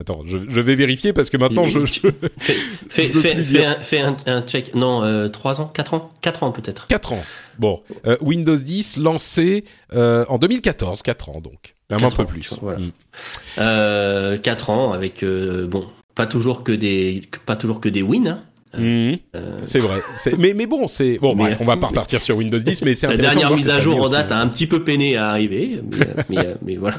Attends, 0.01 0.23
je, 0.25 0.37
je 0.49 0.59
vais 0.59 0.75
vérifier 0.75 1.13
parce 1.13 1.29
que 1.29 1.37
maintenant 1.37 1.63
je, 1.65 1.85
je... 1.85 2.01
Fais, 2.37 2.55
Je 2.89 3.19
fais, 3.19 3.41
fais 3.43 3.63
un, 3.65 3.79
fais 3.79 3.99
un, 4.01 4.17
un 4.25 4.41
check. 4.41 4.75
Non, 4.75 5.03
euh, 5.03 5.29
3 5.29 5.61
ans? 5.61 5.67
4 5.73 5.93
ans? 5.93 6.11
4 6.21 6.43
ans 6.43 6.51
peut-être. 6.51 6.87
4 6.87 7.13
ans. 7.13 7.23
Bon, 7.59 7.81
euh, 8.05 8.17
Windows 8.19 8.57
10 8.57 8.97
lancé 8.97 9.63
euh, 9.93 10.25
en 10.27 10.37
2014, 10.37 11.01
4 11.01 11.29
ans 11.29 11.39
donc. 11.39 11.75
Même 11.89 12.03
un 12.03 12.09
peu 12.09 12.23
ans, 12.23 12.25
plus. 12.25 12.53
voilà. 12.61 12.79
Mm. 12.79 12.91
Euh, 13.59 14.37
4 14.37 14.69
ans 14.69 14.91
avec, 14.91 15.23
euh, 15.23 15.65
bon, 15.65 15.87
pas 16.13 16.27
toujours 16.27 16.63
que 16.63 16.73
des, 16.73 17.21
pas 17.45 17.55
toujours 17.55 17.79
que 17.79 17.87
des 17.87 18.01
wins. 18.01 18.27
hein. 18.27 18.43
Mhm. 18.77 19.17
Euh, 19.37 19.57
C'est 19.65 19.79
vrai. 19.79 20.01
Mais, 20.37 20.53
mais 20.53 20.65
bon, 20.65 20.89
c'est 20.89 21.17
bon. 21.19 21.33
Bref, 21.37 21.55
on 21.61 21.63
va 21.63 21.77
pas 21.77 21.87
repartir 21.95 22.21
sur 22.21 22.35
Windows 22.35 22.57
10, 22.59 22.81
mais 22.81 22.95
c'est 22.95 23.07
la 23.07 23.15
dernière 23.15 23.55
mise 23.55 23.69
à 23.69 23.79
jour 23.79 24.01
en 24.03 24.09
date 24.09 24.33
a 24.33 24.39
un 24.41 24.47
petit 24.49 24.67
peu 24.67 24.83
peiné 24.83 25.15
à 25.15 25.29
arriver, 25.29 25.79
mais, 25.89 26.07
mais, 26.27 26.55
mais 26.61 26.75
voilà. 26.75 26.97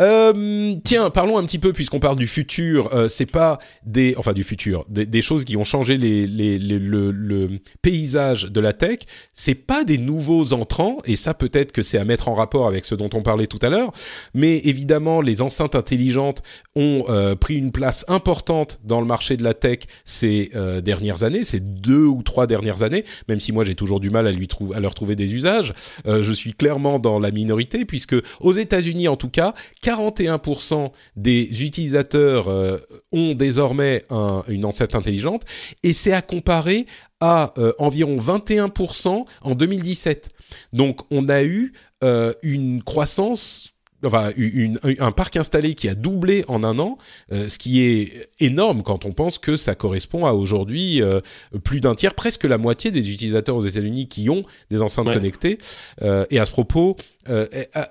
Euh, 0.00 0.74
tiens, 0.84 1.10
parlons 1.10 1.36
un 1.36 1.44
petit 1.44 1.58
peu 1.58 1.72
puisqu'on 1.74 2.00
parle 2.00 2.16
du 2.16 2.26
futur. 2.26 2.94
Euh, 2.94 3.08
c'est 3.08 3.26
pas 3.30 3.58
des, 3.84 4.14
enfin 4.16 4.32
du 4.32 4.42
futur, 4.42 4.86
des, 4.88 5.22
choses 5.22 5.44
qui 5.44 5.56
ont 5.58 5.64
changé 5.64 5.98
les, 5.98 6.26
les, 6.26 6.58
les- 6.58 6.78
le, 6.78 7.10
le 7.10 7.58
paysage 7.82 8.44
de 8.44 8.60
la 8.60 8.72
tech. 8.72 9.00
C'est 9.34 9.54
pas 9.54 9.84
des 9.84 9.98
nouveaux 9.98 10.54
entrants 10.54 10.96
et 11.04 11.14
ça 11.14 11.34
peut-être 11.34 11.72
que 11.72 11.82
c'est 11.82 11.98
à 11.98 12.04
mettre 12.06 12.28
en 12.28 12.34
rapport 12.34 12.66
avec 12.66 12.86
ce 12.86 12.94
dont 12.94 13.10
on 13.12 13.22
parlait 13.22 13.46
tout 13.46 13.58
à 13.60 13.68
l'heure. 13.68 13.92
Mais 14.32 14.58
évidemment, 14.64 15.20
les 15.20 15.42
enceintes 15.42 15.74
intelligentes 15.74 16.42
ont 16.74 17.04
euh, 17.10 17.34
pris 17.34 17.56
une 17.56 17.70
place 17.70 18.06
importante 18.08 18.80
dans 18.84 19.00
le 19.00 19.06
marché 19.06 19.36
de 19.36 19.44
la 19.44 19.52
tech 19.52 19.80
ces 20.06 20.50
euh, 20.56 20.80
dernières 20.80 21.22
années, 21.22 21.44
ces 21.44 21.60
deux 21.60 22.06
ou 22.06 22.22
trois 22.22 22.46
dernières 22.46 22.82
années. 22.82 23.04
Même 23.28 23.40
si 23.40 23.52
moi 23.52 23.64
j'ai 23.64 23.74
toujours 23.74 24.00
du 24.00 24.08
mal 24.08 24.26
à 24.26 24.32
lui 24.32 24.48
trouver, 24.48 24.74
à 24.74 24.80
leur 24.80 24.94
trouver 24.94 25.16
des 25.16 25.34
usages, 25.34 25.74
euh, 26.06 26.22
je 26.22 26.32
suis 26.32 26.54
clairement 26.54 26.98
dans 26.98 27.18
la 27.18 27.30
minorité 27.30 27.84
puisque 27.84 28.16
aux 28.40 28.52
États-Unis 28.54 29.08
en 29.08 29.16
tout 29.16 29.28
cas, 29.28 29.52
41% 29.82 30.92
des 31.16 31.64
utilisateurs 31.64 32.48
euh, 32.48 32.78
ont 33.12 33.34
désormais 33.34 34.04
un- 34.10 34.42
une 34.48 34.64
enceinte 34.64 34.94
intelligente 34.94 35.42
et 35.82 35.92
c'est 35.92 36.12
à 36.12 36.22
comparer 36.22 36.86
à 37.20 37.52
euh, 37.58 37.72
environ 37.78 38.18
21% 38.18 39.24
en 39.42 39.54
2017. 39.54 40.28
Donc 40.72 41.00
on 41.10 41.28
a 41.28 41.42
eu 41.42 41.72
euh, 42.04 42.32
une 42.42 42.82
croissance 42.82 43.71
Enfin, 44.04 44.30
une- 44.36 44.78
un 44.98 45.12
parc 45.12 45.36
installé 45.36 45.74
qui 45.74 45.88
a 45.88 45.94
doublé 45.94 46.44
en 46.48 46.64
un 46.64 46.78
an, 46.78 46.98
euh, 47.32 47.48
ce 47.48 47.58
qui 47.58 47.82
est 47.82 48.28
énorme 48.40 48.82
quand 48.82 49.04
on 49.04 49.12
pense 49.12 49.38
que 49.38 49.56
ça 49.56 49.74
correspond 49.74 50.26
à 50.26 50.32
aujourd'hui 50.32 51.00
euh, 51.02 51.20
plus 51.64 51.80
d'un 51.80 51.94
tiers, 51.94 52.14
presque 52.14 52.44
la 52.44 52.58
moitié 52.58 52.90
des 52.90 53.10
utilisateurs 53.10 53.56
aux 53.56 53.60
États-Unis 53.66 54.08
qui 54.08 54.28
ont 54.30 54.42
des 54.70 54.82
enceintes 54.82 55.06
Ouais. 55.08 55.14
connectées. 55.14 55.58
Euh, 56.02 56.24
et 56.30 56.38
à 56.38 56.44
ce 56.46 56.50
propos, 56.50 56.96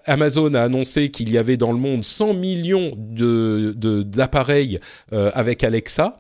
Amazon 0.06 0.54
a 0.54 0.62
annoncé 0.62 1.10
qu'il 1.12 1.32
y 1.32 1.38
avait 1.38 1.58
dans 1.58 1.72
le 1.72 1.78
monde 1.78 2.04
100 2.04 2.34
millions 2.34 2.94
de 2.98 3.74
de- 3.78 4.04
d'appareils 4.04 4.80
euh, 5.14 5.32
avec 5.34 5.64
Alexa 5.64 6.14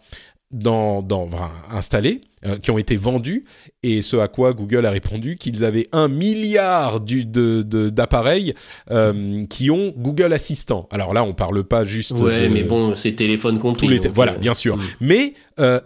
dans, 0.51 1.01
dans 1.01 1.23
enfin, 1.23 1.51
installés 1.71 2.21
euh, 2.45 2.57
qui 2.57 2.71
ont 2.71 2.77
été 2.77 2.97
vendus 2.97 3.45
et 3.83 4.01
ce 4.01 4.17
à 4.17 4.27
quoi 4.27 4.53
Google 4.53 4.85
a 4.85 4.91
répondu 4.91 5.35
qu'ils 5.35 5.63
avaient 5.63 5.87
un 5.91 6.07
milliard 6.07 6.99
du, 6.99 7.25
de 7.25 7.61
de- 7.61 7.89
d'appareils 7.89 8.53
euh, 8.89 9.45
qui 9.47 9.71
ont 9.71 9.93
Google 9.97 10.33
Assistant. 10.33 10.87
Alors 10.91 11.13
là, 11.13 11.23
on 11.23 11.33
parle 11.33 11.63
pas 11.63 11.83
juste 11.83 12.11
Ouais, 12.19 12.49
de- 12.49 12.53
mais 12.53 12.63
bon, 12.63 12.95
c'est 12.95 13.13
téléphone 13.13 13.59
compris. 13.59 13.87
tous 13.87 13.91
les 13.93 13.99
donc, 13.99 14.13
voilà, 14.13 14.33
euh, 14.33 14.37
bien 14.37 14.53
sûr. 14.53 14.77
mm. 14.77 14.81
Mais 15.01 15.33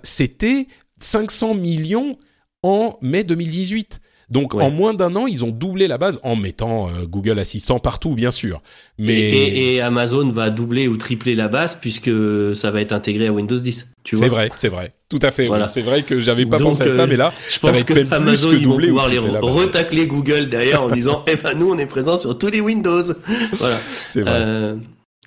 c'était 0.03 0.67
500 0.99 1.53
millions 1.55 2.17
en 2.63 2.97
mai 3.01 3.23
2018. 3.23 3.99
Donc 4.29 4.53
Ouais. 4.55 4.63
en 4.63 4.71
moins 4.71 4.93
d'un 4.93 5.15
an, 5.15 5.27
ils 5.27 5.45
ont 5.45 5.51
doublé 5.51 5.87
la 5.87 5.97
base 5.97 6.19
en 6.23 6.35
mettant 6.35 6.87
euh, 6.87 7.05
Google 7.05 7.37
Assistant 7.39 7.79
partout, 7.79 8.15
bien 8.15 8.31
sûr. 8.31 8.61
Mais 8.97 9.13
Et, 9.13 9.43
et- 9.43 9.75
et 9.75 9.81
Amazon 9.81 10.29
va 10.29 10.49
doubler 10.49 10.87
ou 10.87 10.97
tripler 10.97 11.35
la 11.35 11.47
base 11.47 11.75
puisque 11.79 12.09
ça 12.55 12.71
va 12.71 12.81
être 12.81 12.91
intégré 12.93 13.27
à 13.27 13.31
Windows 13.33 13.57
10. 13.57 13.91
Tu 14.03 14.15
vois 14.15 14.25
c'est 14.25 14.29
vrai, 14.29 14.49
c'est 14.55 14.69
vrai, 14.69 14.93
tout 15.09 15.19
à 15.21 15.31
fait. 15.31 15.47
oui. 15.47 15.59
C'est 15.67 15.81
vrai 15.81 16.03
que 16.03 16.19
j'avais 16.19 16.45
pas 16.45 16.57
Donc, 16.57 16.69
pensé 16.71 16.83
à 16.83 16.89
ça, 16.89 17.01
euh, 17.03 17.07
mais 17.07 17.17
là, 17.17 17.33
Je 17.49 17.59
ça 17.59 17.71
va 17.71 17.77
être 17.77 17.85
que 17.85 17.93
même 17.93 18.07
plus 18.07 18.15
Amazon 18.15 18.49
que 18.51 18.55
ils 18.55 18.65
vont 18.65 18.71
doublé 18.71 18.87
ou 18.87 18.89
pouvoir 18.91 19.09
les 19.09 19.19
retacler 19.19 20.07
Google 20.07 20.47
derrière 20.49 20.81
en 20.83 20.89
disant 20.89 21.23
eh 21.27 21.35
ben 21.35 21.53
nous 21.57 21.69
on 21.71 21.77
est 21.77 21.85
présent 21.85 22.17
sur 22.17 22.37
tous 22.37 22.47
les 22.49 22.61
Windows. 22.61 23.03
Voilà. 23.53 23.79
c'est 23.87 24.21
vrai. 24.21 24.31
Euh, 24.33 24.75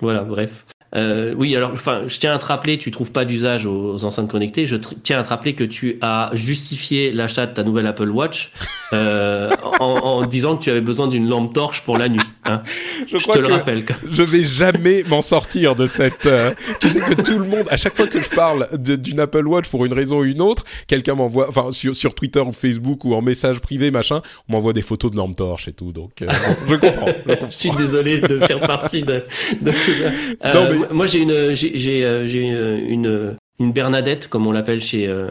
voilà, 0.01 0.23
bref. 0.25 0.65
Euh, 0.95 1.35
oui, 1.37 1.55
alors, 1.55 1.73
enfin, 1.73 2.03
je 2.07 2.19
tiens 2.19 2.33
à 2.35 2.39
te 2.39 2.47
rappeler, 2.47 2.79
tu 2.79 2.91
trouves 2.91 3.13
pas 3.13 3.25
d'usage 3.27 3.67
aux, 3.67 3.95
aux 3.95 4.05
enceintes 4.05 4.31
connectées. 4.31 4.65
Je 4.67 4.77
tiens 4.77 5.19
à 5.21 5.23
te 5.23 5.29
rappeler 5.29 5.55
que 5.55 5.65
tu 5.65 5.99
as 6.01 6.31
justifié 6.33 7.13
l'achat 7.13 7.47
de 7.47 7.53
ta 7.53 7.63
nouvelle 7.63 7.87
Apple 7.87 8.09
Watch 8.09 8.53
euh, 8.95 9.51
en, 9.81 9.85
en 9.87 10.27
disant 10.27 10.57
que 10.57 10.65
tu 10.65 10.71
avais 10.71 10.81
besoin 10.81 11.07
d'une 11.09 11.29
lampe 11.29 11.53
torche 11.53 11.83
pour 11.83 11.99
la 11.99 12.09
nuit. 12.09 12.21
hein. 12.47 12.63
je 13.07 13.19
Je 13.19 13.23
crois 13.23 13.35
te 13.37 13.41
le 13.41 13.49
que 13.49 13.53
rappelle. 13.53 13.85
je 14.11 14.23
vais 14.23 14.45
jamais 14.45 15.05
m'en 15.09 15.21
sortir 15.21 15.77
de 15.77 15.87
cette. 15.87 16.25
euh, 16.25 16.53
tu 16.81 16.89
sais 16.89 17.01
que 17.01 17.21
tout 17.21 17.39
le 17.39 17.45
monde, 17.45 17.67
à 17.71 17.77
chaque 17.77 17.95
fois 17.95 18.07
que 18.07 18.19
je 18.21 18.29
parle 18.31 18.69
d'une 18.79 19.21
Apple 19.21 19.47
Watch 19.47 19.69
pour 19.69 19.85
une 19.85 19.93
raison 19.93 20.21
ou 20.21 20.25
une 20.25 20.41
autre, 20.41 20.65
quelqu'un 20.87 21.15
m'envoie, 21.17 21.49
enfin 21.51 21.71
sur, 21.71 21.95
sur 21.95 22.15
Twitter 22.15 22.41
ou 22.41 22.53
Facebook 22.53 23.05
ou 23.05 23.13
en 23.15 23.21
message 23.21 23.61
privé 23.61 23.91
machin, 23.91 24.23
on 24.49 24.53
m'envoie 24.55 24.73
des 24.73 24.81
photos 24.83 25.11
de 25.11 25.17
lampe 25.19 25.37
torche 25.37 25.69
et 25.69 25.73
tout. 25.73 25.93
Donc 25.93 26.13
euh, 26.23 26.27
je 26.67 26.75
comprends. 26.77 27.07
je 27.07 27.31
comprends. 27.33 27.49
Je 27.51 27.57
suis 27.57 27.71
désolé 27.73 28.21
de 28.23 28.39
faire 28.41 28.61
partie 28.61 29.03
de, 29.03 29.23
de. 29.61 29.71
Euh, 29.71 30.55
Non, 30.55 30.69
mais- 30.71 30.78
Moi, 30.93 31.07
j'ai 31.07 31.21
une, 31.23 31.55
j'ai, 31.55 31.79
j'ai, 31.79 32.05
euh, 32.05 32.27
j'ai 32.27 32.43
une, 32.43 33.37
une, 33.59 33.73
Bernadette, 33.73 34.29
comme 34.29 34.47
on 34.47 34.53
l'appelle 34.53 34.81
chez, 34.83 35.07
euh, 35.09 35.31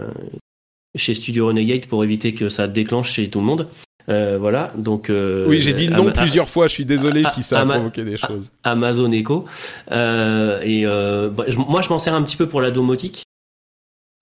chez 0.96 1.14
Studio 1.14 1.48
Renegade, 1.48 1.86
pour 1.88 2.04
éviter 2.04 2.34
que 2.34 2.50
ça 2.50 2.68
déclenche 2.68 3.12
chez 3.12 3.30
tout 3.30 3.40
le 3.40 3.46
monde. 3.46 3.68
Euh, 4.10 4.38
voilà, 4.40 4.72
donc. 4.78 5.10
euh, 5.10 5.46
Oui, 5.48 5.60
j'ai 5.60 5.74
dit 5.74 5.90
non 5.90 6.04
Ama- 6.08 6.12
plusieurs 6.14 6.50
fois. 6.50 6.68
Je 6.68 6.74
suis 6.74 6.86
désolé 6.86 7.24
si 7.26 7.44
ça 7.44 7.60
a 7.60 7.62
Ama- 7.64 7.74
provoqué 7.76 8.04
des 8.06 8.16
choses. 8.16 8.50
Amazon 8.64 9.12
Echo. 9.12 9.46
Euh, 9.92 10.62
et 10.64 10.86
euh, 10.86 11.30
bah, 11.30 11.44
je- 11.48 11.58
moi, 11.58 11.82
je 11.82 11.90
m'en 11.90 12.00
sers 12.00 12.14
un 12.14 12.24
petit 12.24 12.38
peu 12.38 12.48
pour 12.48 12.62
la 12.62 12.72
domotique. 12.72 13.24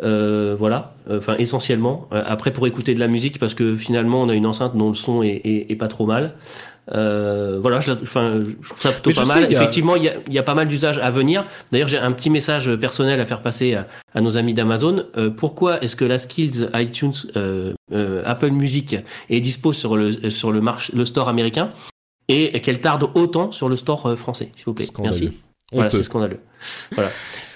Euh, 0.03 0.55
voilà, 0.59 0.93
enfin 1.09 1.35
essentiellement. 1.37 2.09
Euh, 2.11 2.21
après, 2.25 2.51
pour 2.51 2.67
écouter 2.67 2.93
de 2.95 2.99
la 2.99 3.07
musique, 3.07 3.39
parce 3.39 3.53
que 3.53 3.77
finalement, 3.77 4.21
on 4.23 4.27
a 4.29 4.33
une 4.33 4.45
enceinte 4.45 4.75
dont 4.75 4.89
le 4.89 4.93
son 4.95 5.23
est, 5.23 5.41
est, 5.45 5.71
est 5.71 5.75
pas 5.77 5.87
trop 5.87 6.05
mal. 6.05 6.33
Euh, 6.93 7.57
voilà, 7.61 7.79
je, 7.79 7.91
enfin, 7.91 8.43
je 8.45 8.67
trouve 8.67 8.81
ça 8.81 8.91
plutôt 8.91 9.21
pas 9.21 9.25
mal. 9.27 9.45
il 9.49 9.53
y 9.53 9.55
a- 9.55 9.61
Effectivement, 9.61 9.95
il 9.95 10.03
y 10.03 10.09
a, 10.09 10.13
il 10.27 10.33
y 10.33 10.37
a 10.39 10.43
pas 10.43 10.53
mal 10.55 10.67
d'usages 10.67 10.97
à 10.99 11.09
venir. 11.09 11.45
D'ailleurs, 11.71 11.87
j'ai 11.87 11.97
un 11.97 12.11
petit 12.11 12.29
message 12.29 12.73
personnel 12.75 13.19
à 13.19 13.25
faire 13.25 13.41
passer 13.41 13.73
à, 13.75 13.87
à 14.13 14.21
nos 14.21 14.37
amis 14.37 14.53
d'Amazon. 14.53 15.05
Euh, 15.17 15.29
pourquoi 15.29 15.81
est-ce 15.83 15.95
que 15.95 16.05
la 16.05 16.17
Skills 16.19 16.69
iTunes 16.75 17.13
euh, 17.35 17.73
euh, 17.91 18.21
Apple 18.25 18.51
Music 18.51 18.95
est 19.29 19.39
dispo 19.41 19.73
sur 19.73 19.97
le 19.97 20.29
sur 20.29 20.51
le 20.51 20.61
marché 20.61 20.93
le 20.95 21.05
store 21.05 21.27
américain? 21.29 21.71
Et 22.27 22.59
qu'elle 22.61 22.81
tarde 22.81 23.07
autant 23.13 23.51
sur 23.51 23.69
le 23.69 23.77
store 23.77 24.07
euh, 24.07 24.15
français, 24.15 24.51
s'il 24.55 24.65
vous 24.65 24.73
plaît. 24.73 24.85
Scandaleux. 24.85 25.11
Merci. 25.19 25.37
Voilà, 25.71 25.89
c'est 25.91 26.03
scandaleux. 26.03 26.39
Voilà. 26.93 27.11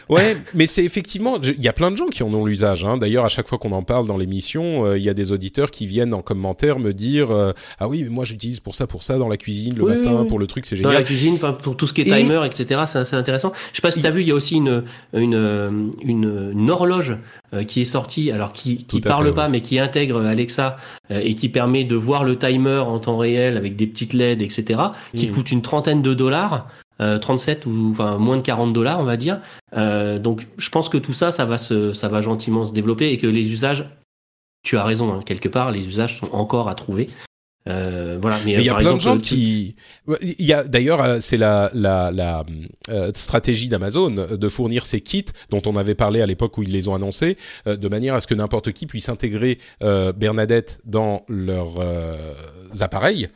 Ouais, 0.10 0.38
mais 0.56 0.66
c'est 0.66 0.84
effectivement, 0.84 1.38
il 1.42 1.62
y 1.64 1.68
a 1.68 1.74
plein 1.74 1.92
de 1.92 1.96
gens 1.96 2.08
qui 2.08 2.24
en 2.24 2.34
ont 2.34 2.44
l'usage. 2.44 2.84
Hein. 2.84 2.98
D'ailleurs, 2.98 3.26
à 3.26 3.30
chaque 3.30 3.48
fois 3.48 3.60
qu'on 3.60 3.72
en 3.74 3.84
parle 3.84 4.08
dans 4.08 4.18
l'émission, 4.18 4.86
euh, 4.86 4.98
il 4.98 5.04
y 5.04 5.10
a 5.10 5.14
des 5.14 5.32
auditeurs 5.32 5.70
qui 5.70 5.86
viennent 5.86 6.16
en 6.16 6.24
commentaire 6.24 6.80
me 6.80 6.94
dire 6.94 7.30
euh, 7.30 7.54
ah 7.80 7.88
oui, 7.88 8.02
mais 8.04 8.10
moi 8.10 8.26
j'utilise 8.26 8.60
pour 8.60 8.74
ça, 8.74 8.88
pour 8.88 9.04
ça 9.04 9.18
dans 9.20 9.28
la 9.30 9.38
cuisine 9.38 9.76
le 9.76 9.84
Oui, 9.84 9.96
matin, 9.98 10.12
oui, 10.14 10.18
oui. 10.22 10.28
pour 10.28 10.40
le 10.40 10.48
truc, 10.48 10.66
c'est 10.66 10.76
Dans 10.78 10.90
la 10.90 10.96
génial. 10.96 11.06
cuisine, 11.06 11.38
pour 11.38 11.78
tout 11.78 11.86
ce 11.86 11.94
qui 11.94 12.02
est 12.02 12.08
Et- 12.08 12.16
timer, 12.24 12.42
etc. 12.46 12.82
C'est 12.88 13.16
intéressant. 13.16 13.54
Je 13.72 13.76
sais 13.78 13.82
pas 13.84 13.92
si 13.92 14.02
tu 14.02 14.08
as 14.08 14.12
vu, 14.12 14.22
il 14.22 14.28
y 14.28 14.32
a 14.32 14.36
aussi 14.36 14.56
une 14.56 14.84
une 15.14 15.36
euh, 15.36 15.70
une, 16.02 16.52
une 16.54 16.72
horloge 16.72 17.16
euh, 17.54 17.64
qui 17.64 17.82
est 17.82 17.86
sortie, 17.86 18.32
alors 18.32 18.52
qui 18.52 18.84
qui 18.86 19.02
parle 19.02 19.28
fait, 19.28 19.34
pas, 19.34 19.48
mais 19.48 19.62
qui 19.62 19.78
intègre 19.78 20.26
Alexa 20.26 20.78
et 21.12 21.36
qui 21.36 21.50
permet 21.50 21.84
de 21.84 21.96
voir 21.96 22.24
le 22.24 22.36
timer 22.38 22.80
en 22.80 22.98
temps 23.00 23.18
réel 23.18 23.58
avec 23.58 23.76
des 23.76 23.86
petites 23.88 24.14
LED, 24.14 24.42
etc. 24.42 24.80
Qui 25.16 25.28
Mhm. 25.28 25.34
coûte 25.34 25.52
une 25.52 25.62
trentaine 25.62 26.02
de 26.02 26.14
dollars. 26.16 26.68
Euh, 27.02 27.18
37 27.20 27.66
ou 27.66 27.90
enfin 27.92 28.18
moins 28.18 28.38
de 28.38 28.42
40 28.42 28.74
dollars 28.74 29.00
on 29.00 29.04
va 29.06 29.18
dire 29.18 29.40
Euh, 29.78 30.18
donc 30.18 30.48
je 30.58 30.70
pense 30.70 30.90
que 30.90 30.98
tout 30.98 31.14
ça 31.14 31.30
ça 31.32 31.46
va 31.46 31.58
se 31.60 31.94
ça 31.94 32.08
va 32.08 32.22
gentiment 32.22 32.66
se 32.66 32.74
développer 32.74 33.10
et 33.12 33.18
que 33.18 33.28
les 33.28 33.52
usages 33.52 33.86
tu 34.64 34.78
as 34.78 34.84
raison 34.84 35.14
hein, 35.14 35.20
quelque 35.26 35.48
part 35.48 35.72
les 35.72 35.88
usages 35.88 36.18
sont 36.18 36.30
encore 36.34 36.70
à 36.70 36.76
trouver 36.76 37.08
Euh, 37.68 38.18
voilà 38.22 38.38
mais, 38.46 38.56
Mais 38.56 38.62
il 38.62 38.66
y 38.66 38.70
a 38.70 38.76
plein 38.76 38.94
de 38.96 39.00
gens 39.02 39.20
qui. 39.20 39.76
Il 40.22 40.46
y 40.46 40.54
a 40.54 40.64
d'ailleurs, 40.64 41.02
euh, 41.04 41.18
c'est 41.20 41.38
la 41.38 41.70
la 41.74 42.10
la 42.12 42.44
euh, 42.90 43.12
stratégie 43.14 43.68
d'Amazon 43.70 44.12
de 44.12 44.50
fournir 44.50 44.86
ces 44.86 45.02
kits 45.02 45.26
dont 45.50 45.62
on 45.66 45.76
avait 45.76 45.94
parlé 45.94 46.22
à 46.22 46.26
l'époque 46.26 46.58
où 46.58 46.64
ils 46.64 46.72
les 46.72 46.88
ont 46.88 46.96
annoncés, 46.96 47.38
euh, 47.68 47.76
de 47.76 47.88
manière 47.90 48.16
à 48.16 48.22
ce 48.22 48.28
que 48.28 48.34
n'importe 48.34 48.72
qui 48.72 48.88
puisse 48.88 49.10
intégrer 49.10 49.58
euh, 49.84 50.14
Bernadette 50.14 50.80
dans 50.86 51.26
leurs 51.28 51.80
euh, 51.80 52.34
appareils. 52.80 53.28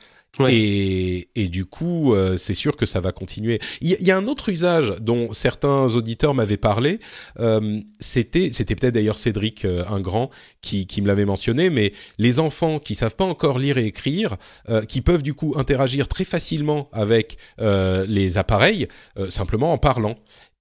Et, 0.49 1.29
et 1.36 1.47
du 1.47 1.65
coup, 1.65 2.15
euh, 2.15 2.38
c'est 2.38 2.55
sûr 2.55 2.75
que 2.75 2.88
ça 2.88 2.99
va 2.99 3.11
continuer. 3.11 3.59
Il 3.81 3.91
y, 3.91 4.03
y 4.05 4.09
a 4.09 4.17
un 4.17 4.27
autre 4.27 4.49
usage 4.49 4.95
dont 4.99 5.31
certains 5.31 5.95
auditeurs 5.95 6.34
m'avaient 6.34 6.57
parlé. 6.57 6.99
euh, 7.39 7.79
c'était, 7.99 8.51
c'était 8.51 8.73
peut-être 8.75 8.95
d'ailleurs 8.95 9.19
Cédric 9.19 9.63
euh, 9.63 9.84
un 9.88 9.99
grand 10.01 10.31
qui, 10.61 10.88
qui 10.88 11.03
me 11.03 11.07
l'avait 11.07 11.25
mentionné, 11.25 11.69
mais 11.69 11.93
les 12.17 12.39
enfants 12.39 12.79
qui 12.79 12.95
savent 12.95 13.15
pas 13.15 13.25
encore 13.25 13.59
lire 13.59 13.77
et 13.77 13.86
écrire, 13.86 14.38
euh, 14.69 14.84
qui 14.86 15.01
peuvent 15.01 15.21
du 15.21 15.36
coup 15.36 15.53
interagir 15.55 16.07
très 16.07 16.25
facilement 16.25 16.89
avec 16.93 17.38
euh, 17.61 18.03
les 18.07 18.39
appareils, 18.39 18.88
euh, 19.19 19.29
simplement 19.29 19.71
en 19.71 19.77
parlant. 19.77 20.15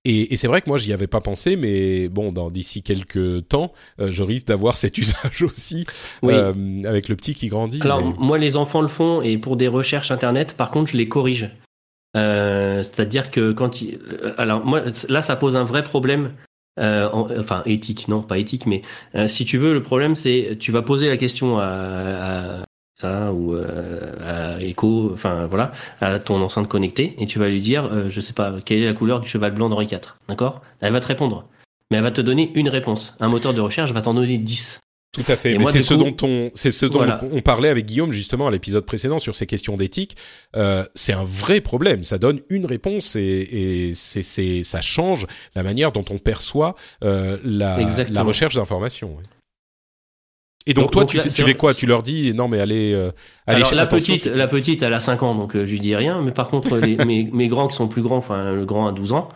Et, 0.04 0.32
et 0.32 0.36
c'est 0.36 0.48
vrai 0.48 0.60
que 0.62 0.68
moi 0.68 0.78
j'y 0.78 0.92
avais 0.92 1.06
pas 1.06 1.20
pensé, 1.20 1.54
mais 1.56 2.08
bon, 2.08 2.32
dans 2.32 2.50
d'ici 2.50 2.82
quelques 2.82 3.46
temps, 3.48 3.72
euh, 4.00 4.10
je 4.10 4.22
risque 4.24 4.46
d'avoir 4.48 4.76
cet 4.76 4.98
usage 4.98 5.42
aussi 5.42 5.86
Oui. 6.22 6.34
euh, 6.34 6.82
avec 6.84 7.08
le 7.08 7.14
petit 7.16 7.34
qui 7.34 7.46
grandit. 7.48 7.80
Alors, 7.82 8.00
mais- 8.04 8.14
moi, 8.18 8.38
les 8.38 8.56
enfants 8.56 8.82
le 8.82 8.88
font 8.88 9.22
et 9.22 9.38
pour 9.38 9.56
des 9.56 9.68
recherches 9.68 10.10
internet, 10.10 10.54
par 10.56 10.70
contre, 10.70 10.90
je 10.90 10.96
les 10.96 11.08
corrige. 11.08 11.50
Euh, 12.16 12.82
C'est-à-dire 12.82 13.30
que 13.30 13.52
quand 13.52 13.80
ils... 13.80 13.98
euh, 14.22 14.34
Alors, 14.38 14.64
moi, 14.64 14.82
là, 15.08 15.22
ça 15.22 15.36
pose 15.36 15.56
un 15.56 15.64
vrai 15.64 15.82
problème. 15.84 16.32
euh, 16.80 17.08
en- 17.10 17.28
enfin, 17.38 17.62
éthique, 17.66 18.08
non, 18.08 18.22
pas 18.22 18.38
éthique, 18.38 18.64
mais 18.66 18.80
euh, 19.14 19.28
si 19.28 19.44
tu 19.44 19.58
veux, 19.58 19.74
le 19.74 19.82
problème, 19.82 20.14
c'est 20.14 20.56
tu 20.58 20.72
vas 20.72 20.80
poser 20.82 21.08
la 21.08 21.18
question 21.18 21.58
à, 21.58 21.64
à 21.66 22.64
ça 23.02 23.32
ou 23.32 23.54
euh, 23.54 24.12
à 24.20 24.62
Echo, 24.62 25.10
enfin 25.12 25.46
voilà, 25.46 25.72
à 26.00 26.18
ton 26.18 26.40
enceinte 26.40 26.68
connectée, 26.68 27.14
et 27.18 27.26
tu 27.26 27.38
vas 27.38 27.48
lui 27.48 27.60
dire, 27.60 27.88
euh, 27.92 28.10
je 28.10 28.20
sais 28.20 28.32
pas, 28.32 28.54
quelle 28.64 28.82
est 28.82 28.86
la 28.86 28.94
couleur 28.94 29.20
du 29.20 29.28
cheval 29.28 29.52
blanc 29.52 29.68
d'Henri 29.68 29.86
IV, 29.86 30.00
d'accord? 30.28 30.62
Elle 30.80 30.92
va 30.92 31.00
te 31.00 31.06
répondre. 31.06 31.46
Mais 31.90 31.98
elle 31.98 32.04
va 32.04 32.10
te 32.10 32.22
donner 32.22 32.50
une 32.54 32.68
réponse. 32.68 33.14
Un 33.20 33.28
moteur 33.28 33.52
de 33.52 33.60
recherche 33.60 33.92
va 33.92 34.00
t'en 34.00 34.14
donner 34.14 34.38
10. 34.38 34.80
Tout 35.12 35.24
à 35.28 35.36
fait. 35.36 35.52
Et 35.52 35.58
Mais 35.58 35.66
c'est 35.66 35.82
ce 35.82 35.92
dont 35.92 36.16
on, 36.22 36.50
c'est 36.54 36.70
ce 36.70 36.86
dont 36.86 37.00
Voilà. 37.00 37.20
on 37.32 37.42
parlait 37.42 37.68
avec 37.68 37.84
Guillaume 37.84 38.12
justement 38.12 38.46
à 38.46 38.50
l'épisode 38.50 38.86
précédent 38.86 39.18
sur 39.18 39.36
ces 39.36 39.46
questions 39.46 39.76
d'éthique. 39.76 40.16
Euh, 40.56 40.84
c'est 40.94 41.12
un 41.12 41.24
vrai 41.24 41.60
problème. 41.60 42.02
Ça 42.02 42.16
donne 42.16 42.40
une 42.48 42.64
réponse 42.64 43.14
et, 43.14 43.20
et 43.20 43.94
c'est, 43.94 44.64
ça 44.64 44.80
change 44.80 45.26
la 45.54 45.62
manière 45.62 45.92
dont 45.92 46.04
on 46.08 46.16
perçoit 46.16 46.76
euh, 47.04 47.36
la, 47.44 47.76
recherche 48.22 48.54
d'informations. 48.54 49.18
Et 50.66 50.74
donc, 50.74 50.84
Donc- 50.84 50.90
toi, 50.92 51.02
donc 51.02 51.10
tu, 51.10 51.16
là, 51.16 51.22
tu 51.24 51.42
fais 51.42 51.54
quoi 51.54 51.74
Tu 51.74 51.86
leur 51.86 52.02
dis 52.02 52.32
non 52.34 52.46
mais 52.48 52.60
allez, 52.60 52.92
euh, 52.92 53.10
allez 53.46 53.56
Alors 53.56 53.70
chez- 53.70 53.74
la 53.76 53.86
petite, 53.86 54.26
la 54.26 54.46
petite, 54.46 54.82
elle 54.82 54.94
a 54.94 55.00
5 55.00 55.22
ans, 55.24 55.34
donc 55.34 55.56
euh, 55.56 55.66
je 55.66 55.70
lui 55.72 55.80
dis 55.80 55.96
rien. 55.96 56.22
Mais 56.22 56.30
par 56.30 56.48
contre, 56.48 56.78
les- 56.78 56.96
mes, 57.04 57.28
mes 57.32 57.48
grands 57.48 57.66
qui 57.66 57.74
sont 57.76 57.88
plus 57.88 58.02
grands, 58.02 58.18
enfin 58.18 58.52
le 58.52 58.64
grand 58.64 58.86
a 58.86 58.92
12 58.92 59.12
ans, 59.12 59.28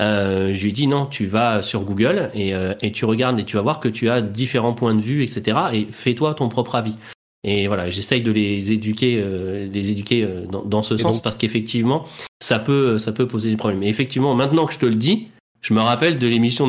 euh, 0.00 0.52
je 0.54 0.62
lui 0.62 0.72
dis 0.72 0.86
non, 0.86 1.06
tu 1.06 1.26
vas 1.26 1.62
sur 1.62 1.80
Google 1.82 2.30
et, 2.34 2.54
euh, 2.54 2.74
et 2.82 2.92
tu 2.92 3.04
regardes 3.04 3.40
et 3.40 3.44
tu 3.44 3.56
vas 3.56 3.62
voir 3.62 3.80
que 3.80 3.88
tu 3.88 4.08
as 4.08 4.20
différents 4.20 4.72
points 4.74 4.94
de 4.94 5.00
vue, 5.02 5.22
etc. 5.24 5.58
Et 5.72 5.88
fais-toi 5.90 6.34
ton 6.34 6.48
propre 6.48 6.76
avis. 6.76 6.96
Et 7.44 7.68
voilà, 7.68 7.88
j'essaye 7.88 8.20
de 8.20 8.32
les 8.32 8.72
éduquer, 8.72 9.20
euh, 9.22 9.68
les 9.72 9.90
éduquer 9.92 10.24
euh, 10.24 10.44
dans, 10.50 10.62
dans 10.64 10.82
ce 10.82 10.94
Et 10.94 10.98
sens 10.98 11.16
donc- 11.16 11.22
parce 11.22 11.36
qu'effectivement, 11.36 12.04
ça 12.42 12.58
peut, 12.58 12.98
ça 12.98 13.12
peut 13.12 13.26
poser 13.26 13.50
des 13.50 13.56
problèmes. 13.56 13.82
Et 13.82 13.88
effectivement, 13.88 14.34
maintenant 14.34 14.66
que 14.66 14.72
je 14.74 14.78
te 14.78 14.86
le 14.86 14.96
dis, 14.96 15.28
je 15.60 15.74
me 15.74 15.80
rappelle 15.80 16.18
de 16.18 16.26
l'émission 16.28 16.68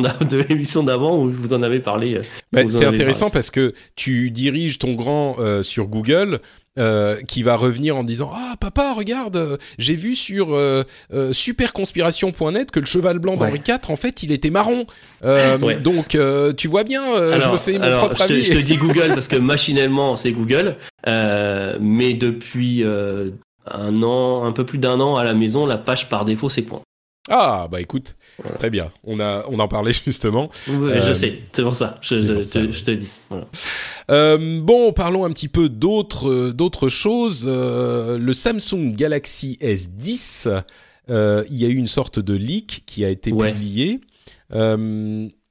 d'avant 0.82 1.16
où 1.18 1.30
vous 1.30 1.52
en 1.52 1.62
avez 1.62 1.80
parlé. 1.80 2.16
euh, 2.16 2.22
Bah, 2.52 2.62
vous 2.62 2.76
en 2.76 2.78
c'est 2.80 2.86
intéressant 2.86 3.30
parce 3.30 3.50
que 3.50 3.72
tu 3.96 4.30
diriges 4.30 4.78
ton 4.78 4.92
grand 4.94 5.36
euh, 5.38 5.62
sur 5.62 5.86
Google. 5.86 6.40
euh, 6.78 7.20
qui 7.26 7.42
va 7.42 7.56
revenir 7.56 7.96
en 7.96 8.04
disant 8.04 8.30
ah 8.32 8.54
papa 8.60 8.94
regarde 8.94 9.34
euh, 9.36 9.56
j'ai 9.78 9.96
vu 9.96 10.14
sur 10.14 10.54
euh, 10.54 10.84
superconspiration.net 11.32 12.70
que 12.70 12.80
le 12.80 12.86
cheval 12.86 13.18
blanc 13.18 13.36
Ouais. 13.36 13.48
d'Henri 13.50 13.60
IV 13.66 13.90
en 13.90 13.96
fait 13.96 14.22
il 14.22 14.32
était 14.32 14.50
marron 14.50 14.86
Euh, 15.24 15.58
Ouais. 15.58 15.74
donc 15.76 16.14
euh, 16.14 16.52
tu 16.52 16.68
vois 16.68 16.84
bien 16.84 17.02
euh, 17.16 17.40
je 17.40 17.48
me 17.48 17.56
fais 17.56 17.78
mon 17.78 17.98
propre 17.98 18.22
je 18.22 18.26
te, 18.28 18.32
avis 18.32 18.42
je 18.42 18.52
te 18.54 18.58
dis 18.58 18.76
Google 18.86 19.08
parce 19.14 19.28
que 19.28 19.36
machinalement 19.36 20.16
c'est 20.16 20.30
Google, 20.32 20.76
euh, 21.06 21.76
mais 21.80 22.14
depuis 22.14 22.82
euh, 22.84 23.30
un 23.66 24.02
an, 24.02 24.44
un 24.44 24.52
peu 24.52 24.64
plus 24.64 24.78
d'un 24.78 25.00
an 25.00 25.16
à 25.16 25.24
la 25.24 25.34
maison, 25.34 25.66
la 25.66 25.76
page 25.78 26.08
par 26.08 26.24
défaut 26.24 26.48
c'est 26.48 26.62
point. 26.62 26.80
Ah 27.28 27.68
bah 27.70 27.80
écoute 27.80 28.16
très 28.58 28.70
bien 28.70 28.90
on 29.04 29.20
a 29.20 29.44
on 29.48 29.58
en 29.58 29.68
parlait 29.68 29.92
justement 30.06 30.48
Ouais, 30.66 30.92
Euh, 30.98 31.02
je 31.06 31.12
sais, 31.12 31.42
c'est 31.52 31.62
pour 31.62 31.74
ça. 31.76 31.98
Je, 32.00 32.18
c'est 32.18 32.26
je- 32.26 32.32
pour 32.32 32.46
ça, 32.46 32.60
te- 32.60 32.66
ouais. 32.66 32.72
je 32.72 32.84
te 32.84 32.90
dis. 32.92 33.08
Voilà. 33.28 33.46
Euh, 34.10 34.60
bon, 34.62 34.92
parlons 34.92 35.24
un 35.24 35.30
petit 35.30 35.48
peu 35.48 35.68
d'autres 35.68 36.28
euh, 36.30 36.52
d'autres 36.52 36.88
choses. 36.88 37.44
Euh, 37.46 38.16
le 38.18 38.32
Samsung 38.32 38.94
Galaxy 38.96 39.58
S10, 39.60 40.62
euh, 41.10 41.44
il 41.50 41.56
y 41.56 41.64
a 41.66 41.68
eu 41.68 41.76
une 41.76 41.86
sorte 41.86 42.18
de 42.18 42.34
leak 42.34 42.84
qui 42.86 43.04
a 43.04 43.08
été 43.10 43.32
Ouais. 43.32 43.52
publié. 43.52 44.00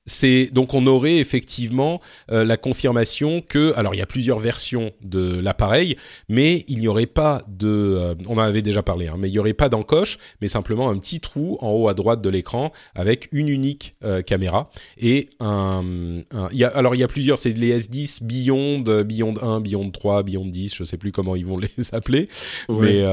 Euh, 0.09 0.19
c'est 0.19 0.49
donc 0.51 0.73
on 0.73 0.85
aurait 0.87 1.17
effectivement 1.17 2.01
euh, 2.31 2.43
la 2.43 2.57
confirmation 2.57 3.41
que 3.41 3.73
alors 3.75 3.95
il 3.95 3.99
y 3.99 4.01
a 4.01 4.05
plusieurs 4.05 4.39
versions 4.39 4.91
de 5.01 5.39
l'appareil, 5.39 5.95
mais 6.27 6.65
il 6.67 6.79
n'y 6.79 6.87
aurait 6.87 7.05
pas 7.05 7.41
de, 7.47 7.67
euh, 7.67 8.15
on 8.27 8.33
en 8.33 8.41
avait 8.41 8.61
déjà 8.61 8.83
parlé, 8.83 9.07
hein, 9.07 9.15
mais 9.17 9.29
il 9.29 9.31
n'y 9.31 9.39
aurait 9.39 9.53
pas 9.53 9.69
d'encoche, 9.69 10.17
mais 10.41 10.47
simplement 10.47 10.89
un 10.89 10.97
petit 10.97 11.19
trou 11.19 11.57
en 11.61 11.71
haut 11.71 11.87
à 11.87 11.93
droite 11.93 12.21
de 12.21 12.29
l'écran 12.29 12.71
avec 12.95 13.29
une 13.31 13.47
unique 13.47 13.95
euh, 14.03 14.21
caméra 14.21 14.71
et 14.97 15.29
un, 15.39 16.23
un 16.31 16.49
y 16.51 16.63
a, 16.63 16.69
alors 16.69 16.95
il 16.95 16.99
y 16.99 17.03
a 17.03 17.07
plusieurs, 17.07 17.37
c'est 17.37 17.51
les 17.51 17.79
S10 17.79 18.23
Beyond, 18.23 19.03
Beyond 19.03 19.35
1, 19.41 19.61
Beyond 19.61 19.91
3, 19.91 20.23
Beyond 20.23 20.45
10, 20.45 20.75
je 20.75 20.83
sais 20.83 20.97
plus 20.97 21.11
comment 21.11 21.35
ils 21.35 21.45
vont 21.45 21.57
les 21.77 21.93
appeler, 21.93 22.27
mais 22.67 23.03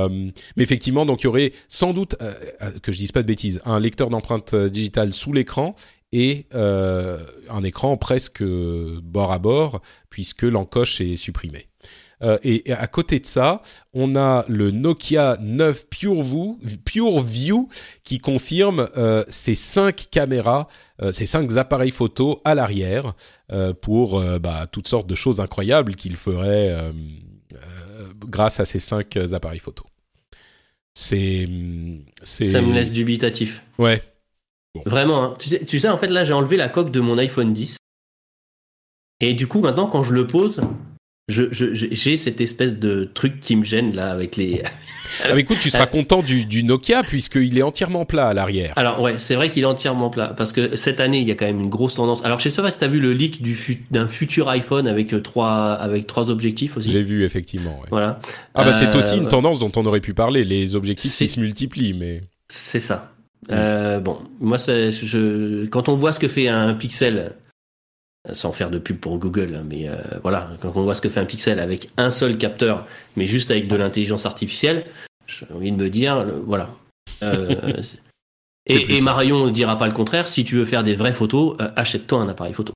mais 0.57 0.63
effectivement 0.63 1.07
donc 1.07 1.23
il 1.23 1.25
y 1.25 1.29
aurait 1.29 1.53
sans 1.69 1.93
doute 1.93 2.17
que 2.83 2.93
je 2.93 2.99
dise 2.99 3.13
pas 3.13 3.23
de 3.23 3.27
bêtises, 3.27 3.61
un 3.65 3.79
lecteur 3.79 4.11
d'empreintes 4.11 4.55
digitales 4.55 5.13
sous 5.13 5.33
l'écran 5.33 5.75
et 6.17 6.47
euh, 6.55 7.19
un 7.51 7.63
écran 7.63 7.99
presque 7.99 8.43
bord 8.43 9.33
à 9.33 9.39
bord 9.39 9.83
puisque 10.09 10.45
l'encoche 10.45 11.03
est 11.03 11.19
supprimée. 11.19 11.69
Euh, 12.23 12.39
et, 12.43 12.73
à 12.73 12.87
côté 12.87 13.21
de 13.21 13.27
ça, 13.27 13.61
on 13.93 14.17
a 14.17 14.47
le 14.49 14.71
Nokia 14.71 15.37
9 15.43 15.91
PureView, 15.91 16.59
PureView 16.87 17.69
qui 18.03 18.19
confirme 18.19 18.89
euh, 18.97 19.25
ces 19.29 19.55
cinq 19.55 20.07
caméras, 20.11 20.69
ces 21.13 21.27
cinq 21.27 21.55
appareils 21.59 21.91
photo 21.91 22.41
à 22.47 22.55
l'arrière 22.55 23.13
pour 23.83 24.19
bah, 24.41 24.67
toutes 24.73 24.89
sortes 24.89 25.07
de 25.07 25.15
choses 25.15 25.41
incroyables 25.41 25.95
qu'il 25.95 26.17
ferait 26.17 26.75
grâce 28.21 28.61
à 28.61 28.65
ces 28.65 28.81
cinq 28.81 29.19
appareils 29.35 29.59
photo. 29.59 29.85
C'est, 30.95 31.47
c'est. 32.23 32.47
Ça 32.47 32.63
me 32.63 32.73
laisse 32.73 32.91
dubitatif. 32.91 33.63
Ouais, 33.79 34.01
Vraiment, 34.85 35.25
hein. 35.25 35.35
tu, 35.39 35.49
sais, 35.49 35.65
tu, 35.65 35.79
sais, 35.79 35.89
en 35.89 35.97
fait, 35.97 36.09
là, 36.09 36.25
j'ai 36.25 36.33
enlevé 36.33 36.57
la 36.57 36.69
coque 36.69 36.91
de 36.91 37.01
mon 37.01 37.19
iPhone 37.19 37.53
10. 37.53 37.77
Et 39.21 39.33
du 39.33 39.47
coup, 39.47 39.61
maintenant, 39.61 39.87
quand 39.87 40.03
je 40.03 40.13
le 40.13 40.27
pose, 40.27 40.61
j'ai 41.29 42.17
cette 42.17 42.41
espèce 42.41 42.79
de 42.79 43.05
truc 43.13 43.41
qui 43.41 43.57
me 43.57 43.65
gêne 43.65 43.95
là 43.97 44.13
avec 44.13 44.37
les. 44.37 44.63
ah, 45.25 45.35
mais 45.35 45.41
écoute, 45.41 45.59
tu 45.61 45.71
seras 45.71 45.87
content 45.87 46.23
du, 46.23 46.45
du 46.45 46.63
Nokia 46.63 47.03
puisqu'il 47.03 47.59
est 47.59 47.63
entièrement 47.63 48.05
plat 48.05 48.29
à 48.29 48.35
l'arrière. 48.35 48.75
Alors 48.77 49.01
ouais, 49.01 49.15
c'est 49.19 49.35
vrai 49.35 49.51
qu'il 49.51 49.65
est 49.65 49.67
entièrement 49.67 50.09
plat 50.09 50.35
parce 50.37 50.53
que 50.53 50.77
cette 50.77 51.01
année 51.01 51.19
il 51.19 51.27
y 51.27 51.33
a 51.33 51.35
quand 51.35 51.47
même 51.47 51.59
une 51.59 51.69
grosse 51.69 51.95
tendance. 51.95 52.25
Alors 52.25 52.39
je 52.39 52.49
sais 52.49 52.63
pas 52.63 52.71
si 52.71 52.79
t'as 52.79 52.87
vu 52.87 53.01
le 53.01 53.13
leak 53.13 53.43
d'un 53.91 54.07
futur 54.07 54.49
iPhone 54.49 54.87
avec 54.87 55.13
euh, 55.13 55.21
trois 55.21 55.73
avec 55.73 56.07
trois 56.07 56.31
objectifs 56.31 56.77
aussi. 56.77 56.93
J'ai 56.93 57.03
vu 57.03 57.25
effectivement. 57.25 57.77
Ouais. 57.81 57.89
Voilà. 57.91 58.21
Ah 58.55 58.63
bah 58.63 58.73
c'est 58.73 58.95
aussi 58.95 59.17
une 59.17 59.27
euh, 59.27 59.29
tendance 59.29 59.59
dont 59.59 59.73
on 59.75 59.85
aurait 59.85 60.01
pu 60.01 60.15
parler. 60.15 60.45
Les 60.45 60.77
objectifs 60.77 61.17
qui 61.17 61.29
se 61.29 61.41
multiplient, 61.41 61.95
mais. 61.95 62.23
C'est 62.49 62.79
ça. 62.79 63.16
Euh, 63.51 64.01
bon, 64.01 64.19
moi, 64.41 64.57
je, 64.59 65.67
quand 65.67 65.89
on 65.89 65.95
voit 65.95 66.13
ce 66.13 66.19
que 66.19 66.29
fait 66.29 66.49
un 66.49 66.75
pixel, 66.75 67.37
sans 68.33 68.53
faire 68.53 68.71
de 68.71 68.79
pub 68.79 68.99
pour 68.99 69.19
Google, 69.19 69.55
hein, 69.55 69.65
mais 69.69 69.89
euh, 69.89 69.97
voilà, 70.23 70.51
quand 70.61 70.73
on 70.75 70.83
voit 70.83 70.95
ce 70.95 71.01
que 71.01 71.09
fait 71.09 71.21
un 71.21 71.27
pixel 71.27 71.61
avec 71.61 71.91
un 71.97 72.11
seul 72.11 72.39
capteur, 72.39 72.87
mais 73.17 73.27
juste 73.27 73.51
avec 73.51 73.69
de 73.69 73.77
l'intelligence 73.77 74.27
artificielle, 74.27 74.87
j'ai 75.27 75.47
envie 75.55 75.71
de 75.71 75.77
me 75.77 75.91
dire, 75.91 76.27
voilà. 76.45 76.75
Euh, 77.23 77.73
et, 78.67 78.97
et 78.97 79.01
Marion 79.01 79.47
ne 79.47 79.51
dira 79.51 79.79
pas 79.79 79.87
le 79.87 79.93
contraire, 79.93 80.27
si 80.27 80.45
tu 80.45 80.57
veux 80.57 80.65
faire 80.65 80.83
des 80.83 80.95
vraies 80.95 81.13
photos, 81.13 81.57
achète-toi 81.77 82.21
un 82.21 82.29
appareil 82.29 82.55
photo. 82.55 82.73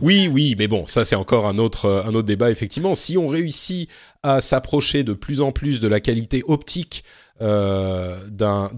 Oui, 0.00 0.28
oui, 0.32 0.54
mais 0.58 0.68
bon, 0.68 0.86
ça 0.86 1.04
c'est 1.04 1.16
encore 1.16 1.46
un 1.46 1.58
autre, 1.58 2.02
un 2.06 2.14
autre 2.14 2.26
débat, 2.26 2.50
effectivement. 2.50 2.94
Si 2.94 3.18
on 3.18 3.28
réussit 3.28 3.90
à 4.22 4.40
s'approcher 4.40 5.04
de 5.04 5.12
plus 5.12 5.42
en 5.42 5.52
plus 5.52 5.80
de 5.80 5.88
la 5.88 6.00
qualité 6.00 6.42
optique 6.46 7.04
d'un 7.38 8.70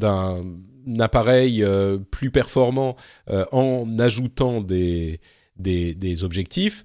appareil 0.98 1.62
euh, 1.62 1.98
plus 1.98 2.30
performant 2.30 2.96
euh, 3.30 3.44
en 3.52 3.98
ajoutant 3.98 4.60
des, 4.60 5.20
des, 5.56 6.24
objectifs. 6.24 6.84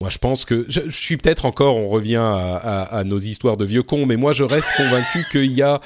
Moi, 0.00 0.10
je 0.10 0.18
pense 0.18 0.44
que 0.44 0.66
je, 0.68 0.90
suis 0.90 1.16
peut-être 1.16 1.44
encore, 1.44 1.76
on 1.76 1.88
revient 1.88 2.22
à, 2.22 3.02
nos 3.04 3.18
histoires 3.18 3.56
de 3.56 3.64
vieux 3.64 3.82
cons, 3.82 4.06
mais 4.06 4.16
moi, 4.16 4.32
je 4.32 4.44
reste 4.44 4.72
convaincu 4.76 5.24
qu'il 5.30 5.52
y 5.52 5.62
a 5.62 5.80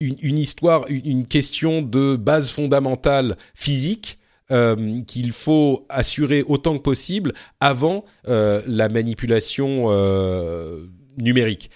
une, 0.00 0.38
histoire, 0.38 0.84
une, 0.88 1.26
question 1.26 1.82
de 1.82 2.16
base 2.16 2.50
fondamentale 2.50 3.36
physique 3.54 4.18
euh, 4.50 5.02
qu'il 5.02 5.32
faut 5.32 5.84
assurer 5.88 6.42
autant 6.46 6.76
que 6.76 6.82
possible 6.82 7.32
avant 7.60 8.04
la 8.24 8.88
manipulation 8.88 9.90
numérique. 11.18 11.70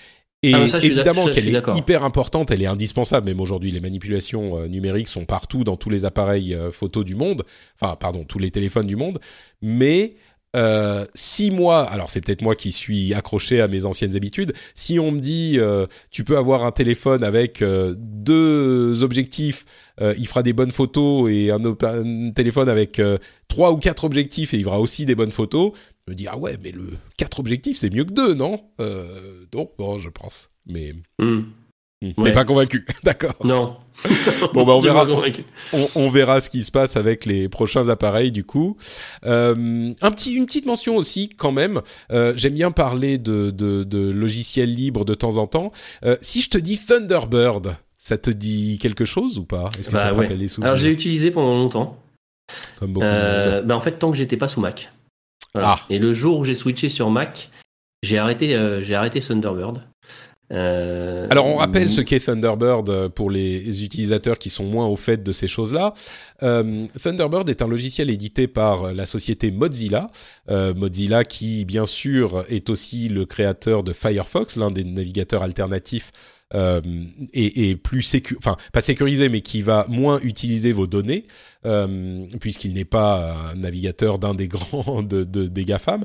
Et 0.45 0.55
ah, 0.55 0.67
évidemment 0.83 1.27
qu'elle 1.27 1.49
est 1.49 1.77
hyper 1.77 2.05
importante, 2.05 2.51
elle 2.51 2.63
est 2.63 2.67
indispensable. 2.67 3.27
Même 3.27 3.41
aujourd'hui, 3.41 3.71
les 3.71 3.81
manipulations 3.81 4.59
euh, 4.59 4.69
numériques 4.69 5.09
sont 5.09 5.25
partout 5.25 5.65
dans 5.65 5.77
tous 5.77 5.89
les 5.89 6.05
appareils 6.05 6.55
euh, 6.55 6.71
photo 6.71 7.03
du 7.03 7.15
monde. 7.15 7.45
Enfin, 7.81 7.97
pardon, 7.97 8.25
tous 8.25 8.39
les 8.39 8.51
téléphones 8.51 8.87
du 8.87 8.97
monde. 8.97 9.21
Mais 9.63 10.17
euh, 10.55 11.07
si 11.15 11.51
moi, 11.51 11.83
alors 11.83 12.11
c'est 12.11 12.21
peut-être 12.21 12.43
moi 12.43 12.55
qui 12.55 12.73
suis 12.73 13.15
accroché 13.15 13.63
à 13.63 13.69
mes 13.69 13.87
anciennes 13.87 14.17
habitudes, 14.17 14.53
si 14.75 14.99
on 14.99 15.13
me 15.13 15.19
dit 15.19 15.55
euh, 15.57 15.87
tu 16.11 16.25
peux 16.25 16.37
avoir 16.37 16.65
un 16.65 16.73
téléphone 16.73 17.25
avec 17.25 17.65
deux 17.97 19.03
objectifs, 19.03 19.65
il 20.01 20.27
fera 20.27 20.43
des 20.43 20.53
bonnes 20.53 20.73
photos, 20.73 21.31
et 21.31 21.51
un, 21.51 21.65
un 21.65 22.31
téléphone 22.33 22.69
avec 22.69 23.01
trois 23.49 23.73
ou 23.73 23.77
quatre 23.77 24.05
objectifs 24.05 24.55
et 24.55 24.59
il 24.59 24.65
fera 24.65 24.81
aussi 24.81 25.07
des 25.07 25.15
bonnes 25.15 25.31
photos, 25.31 25.73
me 26.09 26.15
dire 26.15 26.31
ah 26.35 26.39
ouais 26.39 26.57
mais 26.63 26.71
le 26.71 26.91
quatre 27.17 27.41
objectifs 27.41 27.79
c'est 27.79 27.91
mieux 27.91 28.05
que 28.05 28.13
deux 28.13 28.35
non? 28.35 28.63
Euh, 28.81 29.47
donc 29.53 29.73
bon 29.79 29.99
je 29.99 30.11
pense 30.11 30.51
mais 30.67 30.95
mmh. 31.19 32.33
pas 32.33 32.45
convaincu 32.45 32.87
d'accord. 33.03 33.35
Non. 33.45 33.77
Bon 34.53 34.65
bah 34.65 34.73
on 34.73 34.81
verra. 34.81 35.07
on, 35.95 36.11
verra 36.11 36.41
ce 36.41 36.51
qui 36.51 36.65
se 36.65 36.73
passe 36.73 36.97
avec 36.97 37.25
les 37.25 37.49
prochains 37.49 37.89
appareils 37.89 38.33
du 38.33 38.45
coup. 38.45 38.77
Euh, 39.25 39.93
un 40.01 40.11
petit 40.11 40.35
une 40.35 40.47
petite 40.47 40.67
mention 40.67 40.97
aussi 40.97 41.29
quand 41.29 41.53
même. 41.53 41.81
Euh, 42.11 42.33
j'aime 42.37 42.55
bien 42.55 42.73
parler 42.73 43.19
de, 43.19 43.51
de, 43.51 43.85
de 43.85 44.11
logiciels 44.11 44.73
libres 44.73 45.05
de 45.05 45.15
temps 45.15 45.37
en 45.37 45.47
temps. 45.47 45.71
Euh, 46.05 46.17
si 46.21 46.41
je 46.41 46.51
te 46.51 46.59
dis 46.59 46.79
Thunderbird 46.79 47.77
ça 47.97 48.19
te 48.19 48.31
dit 48.31 48.79
quelque 48.79 49.05
chose 49.05 49.39
ou 49.39 49.45
pas? 49.45 49.71
Est-ce 49.79 49.89
que 49.89 49.97
ça 49.97 50.05
bah 50.05 50.11
te 50.11 50.21
rappelle 50.21 50.39
les 50.39 50.49
souvenirs 50.49 50.73
Alors 50.73 50.77
j'ai 50.77 50.91
utilisé 50.91 51.31
pendant 51.31 51.57
longtemps. 51.57 51.99
Comme 52.79 52.93
beaucoup. 52.93 53.07
Bah 53.07 53.75
en 53.75 53.81
fait, 53.81 53.93
tant 53.93 54.11
que 54.11 54.17
j'étais 54.19 54.37
pas 54.37 54.49
sous 54.49 54.61
Mac. 54.61 54.91
Ah. 55.55 55.81
Et 55.91 55.99
le 55.99 56.13
jour 56.13 56.39
où 56.39 56.45
j'ai 56.45 56.55
switché 56.55 56.89
sur 56.89 57.11
Mac, 57.11 57.51
j'ai 58.03 58.19
arrêté, 58.19 58.55
euh, 58.55 58.83
j'ai 58.83 58.95
arrêté 58.95 59.21
Thunderbird. 59.21 59.83
Euh, 60.53 61.27
Alors 61.31 61.47
on 61.47 61.57
rappelle 61.57 61.91
ce 61.91 62.03
qu'est 62.03 62.21
Thunderbird 62.21 62.91
euh, 62.91 63.09
pour 63.09 63.31
les 63.31 63.83
utilisateurs 63.83 64.39
qui 64.39 64.51
sont 64.51 64.65
moins 64.65 64.87
au 64.87 64.97
fait 64.97 65.23
de 65.23 65.33
ces 65.33 65.49
choses-là. 65.49 65.95
Euh, 66.43 66.87
Thunderbird 67.03 67.49
est 67.49 67.63
un 67.63 67.69
logiciel 67.69 68.11
édité 68.11 68.47
par 68.47 68.93
la 68.93 69.07
société 69.07 69.51
Mozilla. 69.51 70.11
Euh, 70.51 70.75
Mozilla 70.75 71.25
qui 71.25 71.65
bien 71.65 71.87
sûr 71.87 72.45
est 72.51 72.69
aussi 72.69 73.09
le 73.09 73.25
créateur 73.25 73.83
de 73.83 73.93
Firefox, 73.93 74.57
l'un 74.57 74.71
des 74.71 74.85
navigateurs 74.85 75.43
alternatifs 75.43 76.11
euh, 76.55 76.81
et, 77.33 77.77
plus 77.77 78.03
sécu 78.03 78.37
enfin 78.39 78.57
pas 78.73 78.81
sécurisé, 78.81 79.29
mais 79.29 79.41
qui 79.41 79.63
va 79.63 79.87
moins 79.89 80.21
utiliser 80.23 80.73
vos 80.73 80.87
données, 80.87 81.27
euh, 81.67 82.27
puisqu'il 82.41 82.75
n'est 82.75 82.85
pas 82.85 83.51
un 83.53 83.57
navigateur 83.57 84.19
d'un 84.19 84.35
des 84.35 84.49
grands 84.55 85.03
de, 85.03 85.25
de, 85.25 85.47
des 85.47 85.65
GAFAM. 85.65 86.05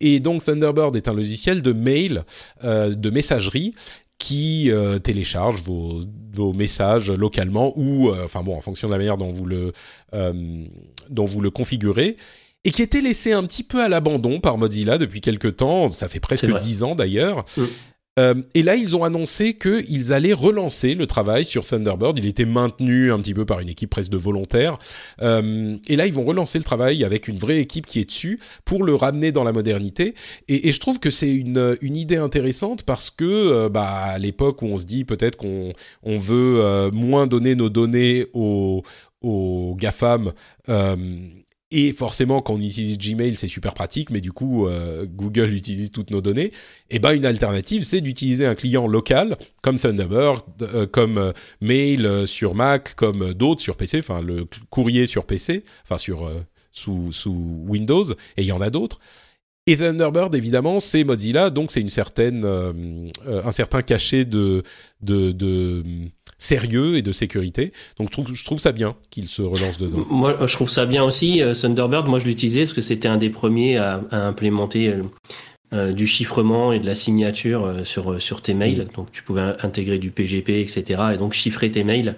Et 0.00 0.20
donc 0.20 0.44
Thunderbird 0.44 0.94
est 0.96 1.08
un 1.08 1.14
logiciel 1.14 1.62
de 1.62 1.72
mail, 1.72 2.24
euh, 2.64 2.94
de 2.94 3.10
messagerie, 3.10 3.74
qui 4.18 4.70
euh, 4.70 4.98
télécharge 4.98 5.62
vos, 5.62 6.02
vos 6.32 6.52
messages 6.52 7.10
localement 7.10 7.72
ou, 7.76 8.08
euh, 8.08 8.24
enfin 8.24 8.42
bon, 8.42 8.56
en 8.56 8.60
fonction 8.60 8.88
de 8.88 8.92
la 8.92 8.98
manière 8.98 9.16
dont 9.16 9.30
vous 9.30 9.44
le, 9.44 9.72
euh, 10.14 10.64
dont 11.10 11.24
vous 11.24 11.40
le 11.40 11.50
configurez 11.50 12.16
et 12.64 12.70
qui 12.70 12.82
était 12.82 13.02
laissé 13.02 13.32
un 13.32 13.44
petit 13.44 13.62
peu 13.62 13.82
à 13.82 13.88
l'abandon 13.88 14.40
par 14.40 14.58
Mozilla 14.58 14.98
depuis 14.98 15.20
quelques 15.20 15.56
temps, 15.56 15.90
ça 15.90 16.08
fait 16.08 16.20
presque 16.20 16.58
dix 16.60 16.82
ans 16.82 16.94
d'ailleurs, 16.94 17.44
mm. 17.56 17.64
Euh, 18.18 18.34
et 18.54 18.62
là, 18.62 18.76
ils 18.76 18.96
ont 18.96 19.04
annoncé 19.04 19.54
qu'ils 19.54 20.12
allaient 20.12 20.32
relancer 20.32 20.94
le 20.94 21.06
travail 21.06 21.44
sur 21.44 21.66
Thunderbird. 21.66 22.18
Il 22.18 22.26
était 22.26 22.46
maintenu 22.46 23.12
un 23.12 23.18
petit 23.18 23.34
peu 23.34 23.44
par 23.44 23.60
une 23.60 23.68
équipe 23.68 23.90
presque 23.90 24.10
de 24.10 24.16
volontaires. 24.16 24.78
Euh, 25.22 25.76
et 25.86 25.96
là, 25.96 26.06
ils 26.06 26.14
vont 26.14 26.24
relancer 26.24 26.58
le 26.58 26.64
travail 26.64 27.04
avec 27.04 27.28
une 27.28 27.36
vraie 27.36 27.58
équipe 27.58 27.84
qui 27.84 28.00
est 28.00 28.06
dessus 28.06 28.40
pour 28.64 28.84
le 28.84 28.94
ramener 28.94 29.32
dans 29.32 29.44
la 29.44 29.52
modernité. 29.52 30.14
Et, 30.48 30.72
je 30.72 30.80
trouve 30.80 30.98
que 30.98 31.10
c'est 31.10 31.32
une, 31.32 31.76
idée 31.82 32.16
intéressante 32.16 32.82
parce 32.82 33.10
que, 33.10 33.24
euh, 33.24 33.68
bah, 33.68 33.86
à 33.86 34.18
l'époque 34.18 34.62
où 34.62 34.66
on 34.66 34.76
se 34.76 34.84
dit 34.84 35.04
peut-être 35.04 35.36
qu'on 35.36 35.72
on 36.02 36.18
veut 36.18 36.90
moins 36.92 37.26
donner 37.26 37.54
nos 37.54 37.68
données 37.68 38.26
aux, 38.32 38.82
GAFAM, 39.78 40.32
et 41.72 41.92
forcément, 41.92 42.38
quand 42.38 42.54
on 42.54 42.60
utilise 42.60 42.96
Gmail, 42.96 43.34
c'est 43.34 43.48
super 43.48 43.74
pratique, 43.74 44.10
mais 44.10 44.20
du 44.20 44.30
coup, 44.30 44.68
euh, 44.68 45.04
Google 45.04 45.52
utilise 45.52 45.90
toutes 45.90 46.10
nos 46.10 46.20
données. 46.20 46.46
Et 46.46 46.52
eh 46.90 46.98
ben, 47.00 47.12
une 47.12 47.26
alternative, 47.26 47.82
c'est 47.82 48.00
d'utiliser 48.00 48.46
un 48.46 48.54
client 48.54 48.86
local 48.86 49.36
comme 49.62 49.78
Thunderbird, 49.78 50.44
euh, 50.62 50.86
comme 50.86 51.18
euh, 51.18 51.32
Mail 51.60 52.26
sur 52.26 52.54
Mac, 52.54 52.94
comme 52.94 53.34
d'autres 53.34 53.62
sur 53.62 53.76
PC, 53.76 53.98
enfin 53.98 54.22
le 54.22 54.46
courrier 54.70 55.08
sur 55.08 55.24
PC, 55.24 55.64
enfin 55.82 55.98
sur 55.98 56.30
sous, 56.70 57.10
sous 57.10 57.64
Windows, 57.66 58.12
et 58.12 58.42
il 58.42 58.46
y 58.46 58.52
en 58.52 58.60
a 58.60 58.70
d'autres. 58.70 59.00
Et 59.66 59.76
Thunderbird, 59.76 60.34
évidemment, 60.34 60.78
c'est 60.78 61.02
Mozilla, 61.02 61.50
donc 61.50 61.72
c'est 61.72 61.80
une 61.80 61.88
certaine, 61.88 62.44
un 62.44 63.52
certain 63.52 63.82
cachet 63.82 64.24
de, 64.24 64.62
de, 65.02 65.32
de 65.32 65.82
sérieux 66.38 66.96
et 66.96 67.02
de 67.02 67.12
sécurité. 67.12 67.72
Donc 67.98 68.08
je 68.08 68.12
trouve, 68.12 68.34
je 68.34 68.44
trouve 68.44 68.58
ça 68.58 68.72
bien 68.72 68.96
qu'il 69.10 69.28
se 69.28 69.42
relance 69.42 69.78
dedans. 69.78 70.04
Moi, 70.10 70.36
je 70.46 70.52
trouve 70.52 70.70
ça 70.70 70.86
bien 70.86 71.04
aussi. 71.04 71.42
Euh, 71.42 71.54
Thunderbird, 71.54 72.06
moi 72.06 72.18
je 72.18 72.26
l'utilisais 72.26 72.60
parce 72.60 72.74
que 72.74 72.80
c'était 72.80 73.08
un 73.08 73.16
des 73.16 73.30
premiers 73.30 73.78
à, 73.78 74.02
implémenter 74.10 74.88
euh, 74.88 75.02
euh, 75.72 75.92
du 75.92 76.06
chiffrement 76.06 76.72
et 76.72 76.78
de 76.78 76.86
la 76.86 76.94
signature 76.94 77.80
sur, 77.84 78.20
sur 78.20 78.42
tes 78.42 78.54
mails. 78.54 78.86
Mm. 78.90 78.96
Donc 78.96 79.12
tu 79.12 79.22
pouvais 79.22 79.54
intégrer 79.62 79.98
du 79.98 80.10
PGP, 80.10 80.60
etc. 80.60 81.02
Et 81.14 81.16
donc 81.16 81.32
chiffrer 81.32 81.70
tes 81.70 81.84
mails 81.84 82.16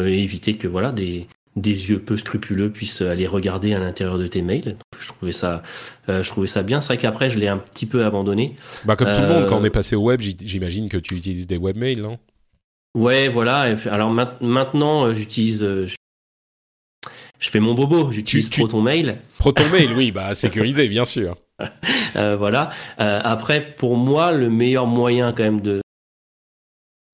et 0.00 0.22
éviter 0.22 0.54
que 0.54 0.68
voilà 0.68 0.92
des, 0.92 1.26
des 1.60 1.90
yeux 1.90 1.98
peu 1.98 2.16
scrupuleux 2.16 2.70
puissent 2.70 3.02
aller 3.02 3.26
regarder 3.26 3.74
à 3.74 3.78
l'intérieur 3.78 4.18
de 4.18 4.26
tes 4.26 4.42
mails. 4.42 4.76
je 5.00 5.08
trouvais 5.08 5.32
ça, 5.32 5.62
je 6.08 6.28
trouvais 6.28 6.46
ça 6.46 6.62
bien. 6.62 6.80
C'est 6.80 6.94
vrai 6.94 6.98
qu'après, 6.98 7.30
je 7.30 7.38
l'ai 7.38 7.48
un 7.48 7.58
petit 7.58 7.86
peu 7.86 8.04
abandonné. 8.04 8.54
Bah, 8.84 8.96
comme 8.96 9.12
tout 9.12 9.20
le 9.20 9.28
monde, 9.28 9.46
quand 9.46 9.58
on 9.60 9.64
est 9.64 9.70
passé 9.70 9.96
au 9.96 10.02
web, 10.02 10.20
j'imagine 10.20 10.88
que 10.88 10.96
tu 10.96 11.14
utilises 11.14 11.46
des 11.46 11.58
webmails, 11.58 12.00
non? 12.00 12.18
Ouais, 12.98 13.28
voilà. 13.28 13.76
Alors 13.90 14.10
maintenant, 14.10 15.06
euh, 15.06 15.14
j'utilise. 15.14 15.62
Euh, 15.62 15.86
je 17.38 17.50
fais 17.50 17.60
mon 17.60 17.74
bobo, 17.74 18.10
j'utilise 18.10 18.48
ProtonMail. 18.50 19.18
ProtonMail, 19.38 19.92
oui, 19.96 20.10
bah 20.10 20.34
sécurisé, 20.34 20.88
bien 20.88 21.04
sûr. 21.04 21.36
Euh, 22.16 22.36
voilà. 22.36 22.70
après, 22.96 23.74
pour 23.76 23.96
moi, 23.96 24.32
le 24.32 24.50
meilleur 24.50 24.86
moyen 24.86 25.32
quand 25.32 25.44
même 25.44 25.60
de 25.60 25.80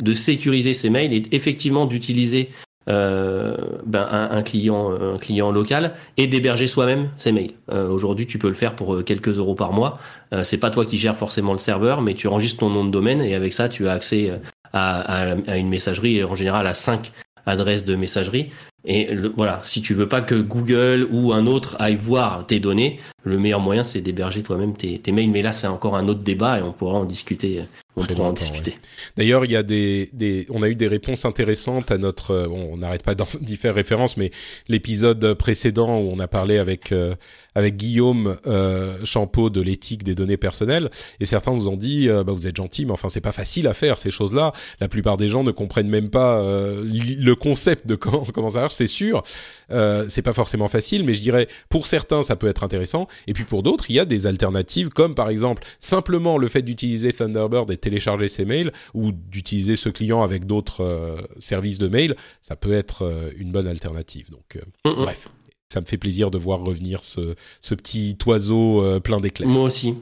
de 0.03 0.13
sécuriser 0.13 0.75
ces 0.75 0.91
mails 0.91 1.13
est 1.13 1.33
effectivement 1.33 1.87
d'utiliser 1.87 2.51
ben, 2.87 4.09
un, 4.11 4.43
client 4.43 4.91
un 4.91 5.19
client 5.19 5.51
local 5.51 5.95
et 6.17 6.27
d'héberger 6.27 6.67
soi-même 6.67 7.11
ces 7.17 7.33
mails. 7.33 7.53
Aujourd'hui, 7.73 8.27
tu 8.27 8.39
peux 8.39 8.49
le 8.49 8.55
faire 8.55 8.77
pour 8.77 9.03
quelques 9.05 9.39
euros 9.39 9.55
par 9.55 9.73
mois. 9.73 9.99
c'est 10.43 10.59
pas 10.59 10.71
toi 10.71 10.85
qui 10.85 10.99
gères 10.99 11.17
forcément 11.17 11.53
le 11.53 11.59
serveur, 11.59 12.03
mais 12.03 12.15
tu 12.15 12.29
enregistres 12.29 12.61
ton 12.61 12.71
nom 12.71 12.85
de 12.85 12.91
domaine 12.91 13.21
et 13.21 13.35
avec 13.35 13.53
ça, 13.53 13.69
tu 13.69 13.89
as 13.89 13.93
accès 13.93 14.31
à, 14.75 15.57
une 15.57 15.69
messagerie, 15.69 16.23
en 16.25 16.35
général 16.35 16.67
à 16.67 16.75
5 16.75 17.13
adresses 17.47 17.85
de 17.85 17.95
messagerie. 17.97 18.51
Et 18.87 19.09
voilà, 19.37 19.61
si 19.63 19.81
tu 19.81 19.95
veux 19.95 20.09
pas 20.09 20.21
que 20.21 20.35
Google 20.35 21.09
ou 21.11 21.33
un 21.33 21.47
autre 21.47 21.77
aille 21.79 21.97
voir 21.97 22.47
tes 22.47 22.61
données, 22.61 23.01
le 23.23 23.39
meilleur 23.39 23.61
moyen 23.61 23.83
c'est 23.83 24.03
d'héberger 24.03 24.43
toi-même 24.43 24.77
tes, 24.77 25.01
mails. 25.11 25.31
Mais 25.31 25.41
là, 25.41 25.53
c'est 25.53 25.67
encore 25.67 25.97
un 25.97 26.07
autre 26.09 26.21
débat 26.21 26.59
et 26.59 26.63
on 26.63 26.73
pourra 26.73 26.99
en 26.99 27.05
discuter. 27.05 27.63
On 27.97 28.05
pourra 28.05 28.29
en 28.29 28.33
discuter. 28.33 28.77
D'ailleurs, 29.17 29.45
il 29.45 29.53
y 29.53 29.57
a 29.57 29.63
des, 29.63 30.11
des, 30.13 30.47
on 30.51 30.63
a 30.63 30.69
eu 30.69 30.75
des 30.75 30.89
réponses 30.89 31.25
intéressantes 31.25 31.91
à 31.91 31.99
notre. 31.99 32.47
Bon, 32.49 32.71
on 32.73 32.77
n'arrête 32.77 33.03
pas 33.03 33.15
d'y 33.15 33.57
faire 33.57 33.75
référence, 33.75 34.17
mais 34.17 34.31
l'épisode 34.69 35.35
précédent 35.35 35.99
où 36.01 36.11
on 36.13 36.19
a 36.19 36.27
parlé 36.27 36.59
avec 36.59 36.93
euh, 36.93 37.15
avec 37.55 37.77
Guillaume 37.77 38.37
euh, 38.47 38.99
Champeau 39.05 39.51
de 39.51 39.61
l'éthique 39.61 40.03
des 40.03 40.15
données 40.15 40.37
personnelles, 40.37 40.91
et 41.21 41.27
certains 41.27 41.53
nous 41.53 41.69
ont 41.69 41.77
dit, 41.77 42.09
euh, 42.09 42.25
bah, 42.25 42.33
vous 42.33 42.47
êtes 42.47 42.57
gentil, 42.57 42.85
mais 42.85 42.93
enfin 42.93 43.09
c'est 43.09 43.21
pas 43.21 43.33
facile 43.33 43.67
à 43.67 43.75
faire 43.75 43.99
ces 43.99 44.11
choses-là. 44.11 44.53
La 44.81 44.89
plupart 44.89 45.17
des 45.17 45.29
gens 45.29 45.45
ne 45.45 45.53
comprennent 45.53 45.89
même 45.89 46.11
pas 46.11 46.41
euh, 46.41 46.83
le 46.85 47.35
concept 47.35 47.87
de 47.87 47.95
comment 47.95 48.25
comment 48.33 48.51
ça 48.51 48.61
marche. 48.61 48.74
C'est 48.75 48.87
sûr, 48.87 49.23
euh, 49.71 50.07
c'est 50.09 50.23
pas 50.23 50.33
forcément 50.33 50.69
facile, 50.69 51.05
mais 51.05 51.15
je 51.15 51.23
dirais 51.23 51.49
pour 51.69 51.87
certains 51.87 52.23
ça 52.23 52.37
peut 52.37 52.49
être 52.49 52.65
intéressant, 52.65 53.07
et 53.27 53.33
puis 53.33 53.45
pour 53.45 53.63
d'autres 53.63 53.91
il 53.91 53.95
y 53.95 54.01
a 54.01 54.05
des 54.05 54.27
alternatives 54.27 54.89
comme 54.91 55.15
par 55.15 55.29
exemple 55.29 55.65
simplement 55.79 56.39
le 56.39 56.49
fait 56.49 56.63
d'utiliser 56.63 57.13
Thunderbird 57.13 57.71
et 57.71 57.77
télécharger 57.77 58.29
ses 58.29 58.45
mails 58.45 58.73
ou 58.93 59.13
d'utiliser 59.13 59.77
ce 59.77 59.89
client 59.89 60.23
avec 60.23 60.47
d'autres 60.47 60.83
euh, 60.83 61.23
services 61.39 61.79
de 61.79 61.89
mail, 61.89 62.17
ça 62.43 62.57
peut 62.57 62.73
être 62.73 63.03
euh, 63.03 63.31
une 63.37 63.53
bonne 63.53 63.67
alternative. 63.67 64.31
Donc 64.31 64.59
bref 64.85 65.29
ça 65.73 65.81
me 65.81 65.87
fait 65.87 65.97
plaisir 65.97 66.31
de 66.31 66.39
voir 66.39 66.61
revenir 66.61 67.03
ce, 67.03 67.35
ce 67.61 67.75
petit 67.75 68.17
oiseau 68.27 69.01
plein 69.01 69.19
d'éclairs. 69.19 69.49
Moi 69.49 69.65
aussi. 69.65 69.95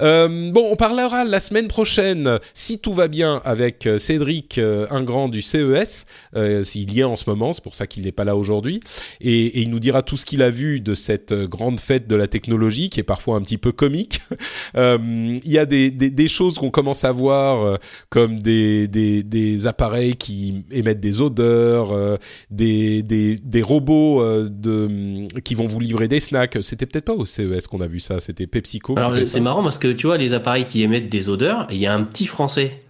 Euh, 0.00 0.50
bon, 0.52 0.68
on 0.70 0.76
parlera 0.76 1.24
la 1.24 1.40
semaine 1.40 1.68
prochaine, 1.68 2.38
si 2.54 2.78
tout 2.78 2.94
va 2.94 3.08
bien, 3.08 3.40
avec 3.44 3.86
euh, 3.86 3.98
Cédric 3.98 4.58
euh, 4.58 4.86
Ingrand 4.90 5.28
du 5.28 5.42
CES, 5.42 6.06
euh, 6.34 6.64
s'il 6.64 6.92
y 6.92 7.00
est 7.00 7.04
en 7.04 7.16
ce 7.16 7.28
moment, 7.28 7.52
c'est 7.52 7.62
pour 7.62 7.74
ça 7.74 7.86
qu'il 7.86 8.04
n'est 8.04 8.12
pas 8.12 8.24
là 8.24 8.36
aujourd'hui, 8.36 8.80
et, 9.20 9.46
et, 9.46 9.60
il 9.60 9.70
nous 9.70 9.78
dira 9.78 10.02
tout 10.02 10.16
ce 10.16 10.26
qu'il 10.26 10.42
a 10.42 10.50
vu 10.50 10.80
de 10.80 10.94
cette 10.94 11.32
euh, 11.32 11.46
grande 11.46 11.80
fête 11.80 12.06
de 12.06 12.16
la 12.16 12.28
technologie, 12.28 12.90
qui 12.90 13.00
est 13.00 13.04
parfois 13.04 13.36
un 13.36 13.40
petit 13.40 13.58
peu 13.58 13.72
comique. 13.72 14.20
il 14.74 15.40
y 15.44 15.58
a 15.58 15.66
des, 15.66 15.90
des, 15.90 16.10
des 16.10 16.28
choses 16.28 16.58
qu'on 16.58 16.70
commence 16.70 17.04
à 17.04 17.12
voir, 17.12 17.78
comme 18.10 18.40
des, 18.42 18.88
des, 18.88 19.22
des, 19.22 19.66
appareils 19.66 20.16
qui 20.16 20.64
émettent 20.70 21.00
des 21.00 21.20
odeurs, 21.20 22.18
des, 22.50 23.02
des, 23.02 23.36
des 23.36 23.62
robots 23.62 24.22
de, 24.48 25.26
qui 25.40 25.54
vont 25.54 25.66
vous 25.66 25.80
livrer 25.80 26.08
des 26.08 26.20
snacks. 26.20 26.58
C'était 26.62 26.86
peut-être 26.86 27.04
pas 27.04 27.14
au 27.14 27.24
CES 27.24 27.66
qu'on 27.66 27.80
a 27.80 27.86
vu 27.86 28.00
ça, 28.00 28.20
c'était 28.20 28.46
PepsiCo. 28.46 28.96
Alors 28.96 29.14
c'est 29.24 29.40
marrant 29.40 29.62
parce 29.62 29.78
que 29.78 29.85
tu 29.92 30.06
vois, 30.06 30.18
les 30.18 30.34
appareils 30.34 30.64
qui 30.64 30.82
émettent 30.82 31.08
des 31.08 31.28
odeurs, 31.28 31.66
il 31.70 31.76
y 31.76 31.86
a 31.86 31.94
un 31.94 32.02
petit 32.02 32.26
Français 32.26 32.82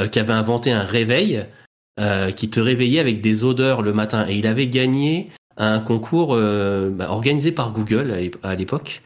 euh, 0.00 0.08
qui 0.08 0.18
avait 0.18 0.32
inventé 0.32 0.72
un 0.72 0.82
réveil 0.82 1.46
euh, 2.00 2.32
qui 2.32 2.50
te 2.50 2.58
réveillait 2.58 3.00
avec 3.00 3.20
des 3.20 3.44
odeurs 3.44 3.82
le 3.82 3.92
matin. 3.92 4.26
Et 4.28 4.36
il 4.36 4.46
avait 4.46 4.66
gagné 4.66 5.30
un 5.56 5.78
concours 5.78 6.34
euh, 6.34 6.90
bah, 6.90 7.10
organisé 7.10 7.52
par 7.52 7.72
Google 7.72 8.12
à 8.42 8.54
l'époque. 8.56 9.02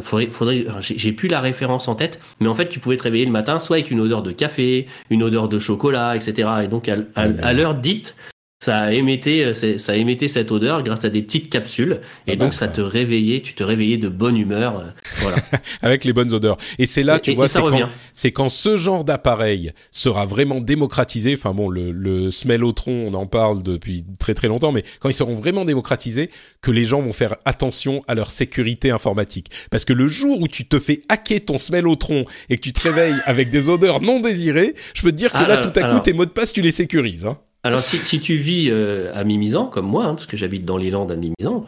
faudrait, 0.00 0.28
faudrait, 0.30 0.66
j'ai 0.80 1.12
plus 1.12 1.28
la 1.28 1.40
référence 1.40 1.88
en 1.88 1.94
tête, 1.94 2.20
mais 2.40 2.48
en 2.48 2.54
fait, 2.54 2.70
tu 2.70 2.80
pouvais 2.80 2.96
te 2.96 3.02
réveiller 3.02 3.26
le 3.26 3.30
matin 3.30 3.58
soit 3.58 3.76
avec 3.76 3.90
une 3.90 4.00
odeur 4.00 4.22
de 4.22 4.32
café, 4.32 4.86
une 5.10 5.22
odeur 5.22 5.50
de 5.50 5.58
chocolat, 5.58 6.16
etc. 6.16 6.48
Et 6.64 6.68
donc, 6.68 6.88
à 6.88 7.52
l'heure 7.52 7.74
dite, 7.74 8.16
ça 8.62 8.92
émettait, 8.92 9.42
euh, 9.42 9.78
ça 9.78 9.96
émettait 9.96 10.28
cette 10.28 10.52
odeur 10.52 10.84
grâce 10.84 11.04
à 11.04 11.10
des 11.10 11.20
petites 11.20 11.50
capsules, 11.50 12.00
et 12.28 12.36
donc 12.36 12.54
ça, 12.54 12.68
te 12.68 12.80
réveillait, 12.80 13.40
tu 13.40 13.54
te 13.54 13.64
réveillais 13.64 13.96
de 13.96 14.08
bonne 14.08 14.36
humeur, 14.36 14.78
euh, 14.78 14.84
voilà. 15.16 15.38
Avec 15.82 16.04
les 16.04 16.12
bonnes 16.12 16.32
odeurs. 16.32 16.58
Et 16.78 16.86
c'est 16.86 17.02
là, 17.02 17.18
tu 17.18 17.34
vois, 17.34 17.48
c'est 17.48 17.58
quand, 17.58 17.88
c'est 18.14 18.30
quand 18.30 18.48
ce 18.48 18.76
genre 18.76 19.02
d'appareil 19.02 19.72
sera 19.90 20.26
vraiment 20.26 20.60
démocratisé. 20.60 21.34
Enfin 21.34 21.54
bon, 21.54 21.68
le, 21.68 21.90
le 21.90 22.30
smellotron, 22.30 23.08
on 23.08 23.14
en 23.14 23.26
parle 23.26 23.64
depuis 23.64 24.04
très 24.20 24.34
très 24.34 24.46
longtemps, 24.46 24.70
mais 24.70 24.84
quand 25.00 25.08
ils 25.08 25.14
seront 25.14 25.34
vraiment 25.34 25.64
démocratisés, 25.64 26.30
que 26.60 26.70
les 26.70 26.84
gens 26.84 27.00
vont 27.00 27.12
faire 27.12 27.34
attention 27.44 28.00
à 28.06 28.14
leur 28.14 28.30
sécurité 28.30 28.92
informatique. 28.92 29.50
Parce 29.72 29.84
que 29.84 29.92
le 29.92 30.06
jour 30.06 30.40
où 30.40 30.46
tu 30.46 30.66
te 30.66 30.78
fais 30.78 31.02
hacker 31.08 31.46
ton 31.46 31.58
smellotron 31.58 32.26
et 32.48 32.58
que 32.58 32.62
tu 32.62 32.72
te 32.72 32.82
réveilles 32.82 33.20
avec 33.26 33.50
des 33.50 33.68
odeurs 33.68 34.00
non 34.00 34.20
désirées, 34.20 34.76
je 34.94 35.02
peux 35.02 35.10
te 35.10 35.16
dire 35.16 35.32
que 35.32 35.48
là, 35.48 35.56
tout 35.56 35.72
à 35.74 35.92
coup, 35.92 35.98
tes 35.98 36.12
mots 36.12 36.26
de 36.26 36.30
passe, 36.30 36.52
tu 36.52 36.60
les 36.60 36.70
sécurises. 36.70 37.26
Hein. 37.26 37.38
Alors, 37.64 37.80
si, 37.80 37.98
si, 37.98 38.18
tu 38.18 38.36
vis 38.36 38.68
euh, 38.70 39.12
à 39.14 39.22
Mimizan, 39.22 39.66
comme 39.66 39.86
moi, 39.86 40.04
hein, 40.06 40.14
parce 40.14 40.26
que 40.26 40.36
j'habite 40.36 40.64
dans 40.64 40.76
les 40.76 40.90
Landes 40.90 41.12
à 41.12 41.16
Mimizan, 41.16 41.64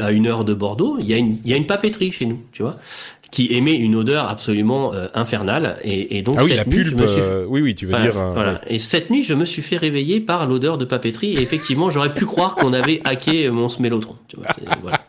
à 0.00 0.10
une 0.10 0.26
heure 0.26 0.44
de 0.44 0.52
Bordeaux, 0.52 0.96
il 0.98 1.06
y, 1.06 1.14
a 1.14 1.16
une, 1.16 1.36
il 1.44 1.50
y 1.50 1.54
a 1.54 1.56
une 1.56 1.66
papeterie 1.66 2.10
chez 2.10 2.26
nous, 2.26 2.42
tu 2.50 2.62
vois, 2.62 2.74
qui 3.30 3.52
émet 3.52 3.74
une 3.74 3.94
odeur 3.94 4.28
absolument 4.28 4.94
euh, 4.94 5.06
infernale. 5.14 5.78
Et, 5.84 6.18
et, 6.18 6.22
donc, 6.22 6.36
ah 6.40 6.44
oui, 6.44 6.54
la 6.56 6.64
pulpe, 6.64 7.00
euh, 7.00 7.46
oui, 7.48 7.60
oui, 7.60 7.76
tu 7.76 7.86
veux 7.86 7.94
dire. 7.94 8.10
Voilà. 8.32 8.60
Et 8.66 8.80
cette 8.80 9.10
nuit, 9.10 9.22
je 9.22 9.34
me 9.34 9.44
suis 9.44 9.62
fait 9.62 9.76
réveiller 9.76 10.20
par 10.20 10.44
l'odeur 10.44 10.76
de 10.76 10.84
papeterie. 10.84 11.34
Et 11.34 11.40
effectivement, 11.40 11.88
j'aurais 11.88 12.12
pu 12.12 12.26
croire 12.26 12.56
qu'on 12.56 12.72
avait 12.72 13.00
hacké 13.04 13.48
mon 13.50 13.68
smellotron. 13.68 14.16
Tu 14.26 14.36
vois, 14.36 14.46
voilà. 14.82 15.04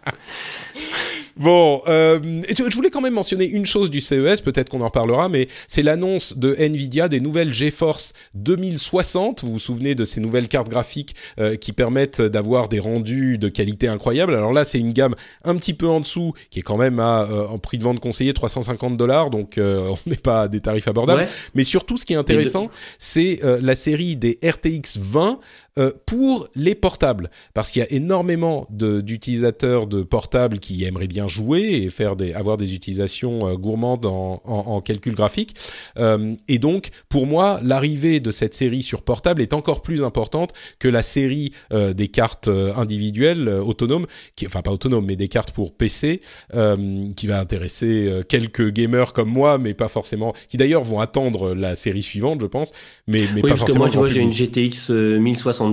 Bon, 1.39 1.81
euh, 1.87 2.41
je 2.49 2.75
voulais 2.75 2.89
quand 2.89 3.01
même 3.01 3.13
mentionner 3.13 3.45
une 3.45 3.65
chose 3.65 3.91
du 3.91 4.01
CES, 4.01 4.41
peut-être 4.41 4.69
qu'on 4.69 4.81
en 4.81 4.89
parlera, 4.89 5.29
mais 5.29 5.47
c'est 5.67 5.83
l'annonce 5.83 6.37
de 6.37 6.55
Nvidia 6.57 7.07
des 7.09 7.19
nouvelles 7.19 7.53
GeForce 7.53 8.13
2060. 8.33 9.43
Vous 9.43 9.53
vous 9.53 9.59
souvenez 9.59 9.93
de 9.93 10.03
ces 10.03 10.19
nouvelles 10.19 10.47
cartes 10.47 10.69
graphiques 10.69 11.15
euh, 11.39 11.55
qui 11.55 11.73
permettent 11.73 12.21
d'avoir 12.21 12.69
des 12.69 12.79
rendus 12.79 13.37
de 13.37 13.49
qualité 13.49 13.87
incroyable. 13.87 14.33
Alors 14.33 14.51
là, 14.51 14.65
c'est 14.65 14.79
une 14.79 14.93
gamme 14.93 15.13
un 15.43 15.55
petit 15.57 15.73
peu 15.73 15.87
en 15.87 15.99
dessous, 15.99 16.33
qui 16.49 16.59
est 16.59 16.63
quand 16.63 16.77
même 16.77 16.99
à 16.99 17.27
euh, 17.29 17.47
en 17.47 17.59
prix 17.59 17.77
de 17.77 17.83
vente 17.83 17.99
conseillé 17.99 18.33
350 18.33 18.97
dollars, 18.97 19.29
donc 19.29 19.57
euh, 19.57 19.89
on 20.07 20.09
n'est 20.09 20.15
pas 20.15 20.43
à 20.43 20.47
des 20.47 20.59
tarifs 20.59 20.87
abordables. 20.87 21.27
Mais 21.53 21.63
surtout, 21.63 21.97
ce 21.97 22.05
qui 22.05 22.13
est 22.13 22.17
intéressant, 22.17 22.69
c'est 22.97 23.39
la 23.43 23.75
série 23.75 24.15
des 24.15 24.39
RTX 24.43 24.99
20 24.99 25.39
euh, 25.77 25.91
pour 26.05 26.47
les 26.55 26.75
portables, 26.75 27.29
parce 27.53 27.71
qu'il 27.71 27.81
y 27.81 27.85
a 27.85 27.91
énormément 27.91 28.67
d'utilisateurs 28.69 29.87
de, 29.87 30.03
portables 30.03 30.59
qui 30.59 30.83
aimeraient 30.85 31.07
bien 31.07 31.27
jouer 31.27 31.61
et 31.83 31.89
faire 31.89 32.15
des, 32.15 32.33
avoir 32.33 32.57
des 32.57 32.73
utilisations 32.73 33.47
euh, 33.47 33.55
gourmandes 33.55 34.05
en, 34.05 34.41
en, 34.45 34.53
en, 34.53 34.81
calcul 34.81 35.13
graphique. 35.13 35.55
Euh, 35.97 36.35
et 36.47 36.59
donc, 36.59 36.89
pour 37.09 37.27
moi, 37.27 37.59
l'arrivée 37.63 38.19
de 38.19 38.31
cette 38.31 38.53
série 38.53 38.83
sur 38.83 39.01
portable 39.01 39.41
est 39.41 39.53
encore 39.53 39.81
plus 39.81 40.03
importante 40.03 40.53
que 40.79 40.87
la 40.87 41.03
série 41.03 41.51
euh, 41.73 41.93
des 41.93 42.07
cartes 42.07 42.47
individuelles 42.47 43.49
autonomes, 43.49 44.05
qui, 44.35 44.45
enfin 44.45 44.61
pas 44.61 44.71
autonomes, 44.71 45.05
mais 45.05 45.15
des 45.15 45.27
cartes 45.27 45.51
pour 45.51 45.73
PC, 45.73 46.21
qui 47.15 47.27
va 47.27 47.39
intéresser 47.39 48.21
quelques 48.29 48.71
gamers 48.71 49.13
comme 49.13 49.29
moi, 49.29 49.57
mais 49.57 49.73
pas 49.73 49.87
forcément, 49.87 50.33
qui 50.49 50.57
d'ailleurs 50.57 50.83
vont 50.83 50.99
attendre 50.99 51.53
la 51.53 51.75
série 51.75 52.03
suivante, 52.03 52.41
je 52.41 52.45
pense, 52.45 52.71
mais, 53.07 53.23
mais 53.33 53.35
oui, 53.35 53.41
pas 53.41 53.47
parce 53.49 53.61
forcément. 53.61 53.75
Que 53.75 53.79
moi, 53.79 53.89
tu 53.89 53.97
vois, 53.97 54.09
j'ai 54.09 54.21
une 54.21 54.33
GTX 54.33 54.91
1060 54.91 55.66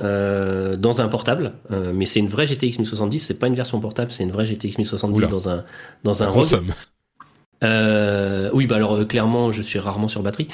euh, 0.00 0.76
dans 0.76 1.02
un 1.02 1.08
portable, 1.08 1.52
euh, 1.70 1.92
mais 1.94 2.06
c'est 2.06 2.20
une 2.20 2.28
vraie 2.28 2.46
GTX 2.46 2.78
1070, 2.78 3.18
c'est 3.20 3.38
pas 3.38 3.46
une 3.46 3.54
version 3.54 3.78
portable, 3.78 4.10
c'est 4.10 4.22
une 4.22 4.32
vraie 4.32 4.46
GTX 4.46 4.78
1070 4.78 5.28
dans 5.28 5.48
un 5.50 5.64
dans 6.02 6.22
un 6.22 6.28
ROG. 6.28 6.62
Euh, 7.62 8.50
oui, 8.54 8.66
bah 8.66 8.76
alors 8.76 9.06
clairement, 9.06 9.52
je 9.52 9.60
suis 9.60 9.78
rarement 9.78 10.08
sur 10.08 10.22
batterie, 10.22 10.48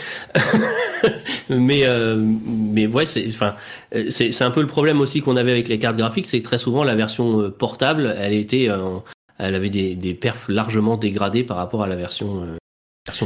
mais 1.49 1.85
mais 2.45 2.89
ouais, 2.89 3.07
c'est 3.07 3.27
enfin 3.29 3.55
c'est 4.11 4.33
c'est 4.33 4.45
un 4.45 4.51
peu 4.51 4.61
le 4.61 4.67
problème 4.67 5.01
aussi 5.01 5.23
qu'on 5.23 5.37
avait 5.37 5.53
avec 5.53 5.69
les 5.69 5.79
cartes 5.79 5.97
graphiques, 5.97 6.27
c'est 6.27 6.41
que 6.41 6.45
très 6.45 6.59
souvent 6.59 6.83
la 6.83 6.97
version 6.97 7.49
portable, 7.51 8.15
elle 8.19 8.35
était 8.35 8.69
elle 9.39 9.55
avait 9.55 9.71
des, 9.71 9.95
des 9.95 10.15
perfs 10.15 10.49
largement 10.49 10.97
dégradés 10.97 11.45
par 11.45 11.59
rapport 11.59 11.85
à 11.85 11.87
la 11.87 11.95
version. 11.95 12.59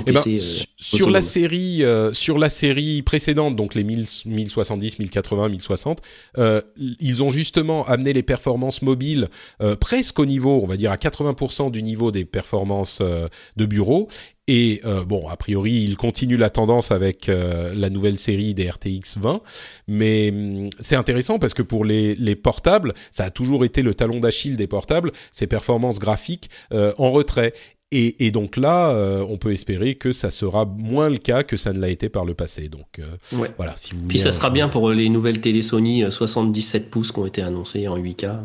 Eh 0.07 0.12
ben, 0.12 0.20
euh, 0.37 0.39
su- 0.41 0.66
sur 0.78 1.11
la 1.11 1.22
série, 1.22 1.85
euh, 1.85 2.12
sur 2.12 2.39
la 2.39 2.51
série 2.51 3.03
précédente, 3.03 3.57
donc 3.57 3.74
les 3.74 3.85
1000, 3.85 4.07
1070, 4.27 4.98
1080, 4.98 5.48
1060, 5.48 6.01
euh, 6.39 6.61
ils 7.01 7.23
ont 7.23 7.31
justement 7.31 7.85
amené 7.86 8.12
les 8.12 8.23
performances 8.23 8.82
mobiles 8.82 9.28
euh, 9.61 9.77
presque 9.77 10.19
au 10.19 10.27
niveau, 10.27 10.61
on 10.62 10.66
va 10.66 10.77
dire 10.77 10.90
à 10.93 10.97
80% 10.97 11.70
du 11.70 11.82
niveau 11.82 12.11
des 12.11 12.24
performances 12.24 12.98
euh, 13.01 13.28
de 13.57 13.66
bureau. 13.66 14.09
Et 14.48 14.81
euh, 14.85 15.05
bon, 15.05 15.28
a 15.28 15.36
priori, 15.36 15.70
ils 15.73 15.97
continuent 15.97 16.36
la 16.36 16.51
tendance 16.51 16.90
avec 16.90 17.28
euh, 17.28 17.73
la 17.77 17.90
nouvelle 17.90 18.19
série 18.19 18.55
des 18.55 18.69
RTX 18.69 19.19
20, 19.20 19.40
mais 19.86 20.31
hum, 20.32 20.69
c'est 20.81 20.97
intéressant 20.97 21.39
parce 21.39 21.55
que 21.55 21.62
pour 21.62 21.85
les, 21.85 22.16
les 22.16 22.35
portables, 22.35 22.93
ça 23.12 23.24
a 23.24 23.31
toujours 23.31 23.65
été 23.65 23.82
le 23.82 23.94
talon 23.94 24.19
d'Achille 24.19 24.57
des 24.57 24.66
portables, 24.66 25.12
ces 25.31 25.47
performances 25.47 26.01
graphiques 26.01 26.51
euh, 26.73 26.93
en 26.98 27.12
retrait. 27.12 27.55
Et, 27.94 28.27
et 28.27 28.31
donc 28.31 28.56
là, 28.56 28.90
euh, 28.90 29.24
on 29.28 29.36
peut 29.36 29.52
espérer 29.52 29.94
que 29.97 30.12
ça 30.12 30.31
sera 30.31 30.64
moins 30.64 31.10
le 31.10 31.19
cas 31.19 31.43
que 31.43 31.59
ça 31.59 31.73
ne 31.74 31.78
l'a 31.78 31.90
été 31.90 32.09
par 32.09 32.24
le 32.24 32.32
passé. 32.35 32.69
Donc 32.69 32.98
euh, 32.98 33.36
Ouais. 33.36 33.51
voilà, 33.59 33.74
si 33.77 33.94
vous 33.94 34.09
Puis 34.09 34.19
ça 34.19 34.32
sera 34.32 34.48
bien 34.51 34.69
pour 34.69 34.90
les 34.90 35.10
nouvelles 35.10 35.40
télé 35.43 35.60
Sony 35.60 36.02
euh, 36.02 36.10
77 36.10 36.90
pouces 36.90 37.12
qui 37.12 37.19
ont 37.19 37.27
été 37.27 37.43
annoncées 37.43 37.86
en 37.89 37.98
8K. 37.98 38.36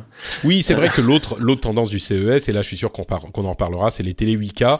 Oui, 0.44 0.62
c'est 0.62 0.74
vrai 0.74 0.90
que 0.90 1.00
l'autre 1.02 1.38
l'autre 1.40 1.62
tendance 1.62 1.90
du 1.90 2.00
CES, 2.00 2.50
et 2.50 2.52
là 2.52 2.62
je 2.62 2.68
suis 2.68 2.78
sûr 2.78 2.92
qu'on 2.92 3.06
en 3.46 3.50
reparlera, 3.52 3.90
c'est 3.90 4.04
les 4.04 4.14
télé 4.14 4.36
8K, 4.38 4.80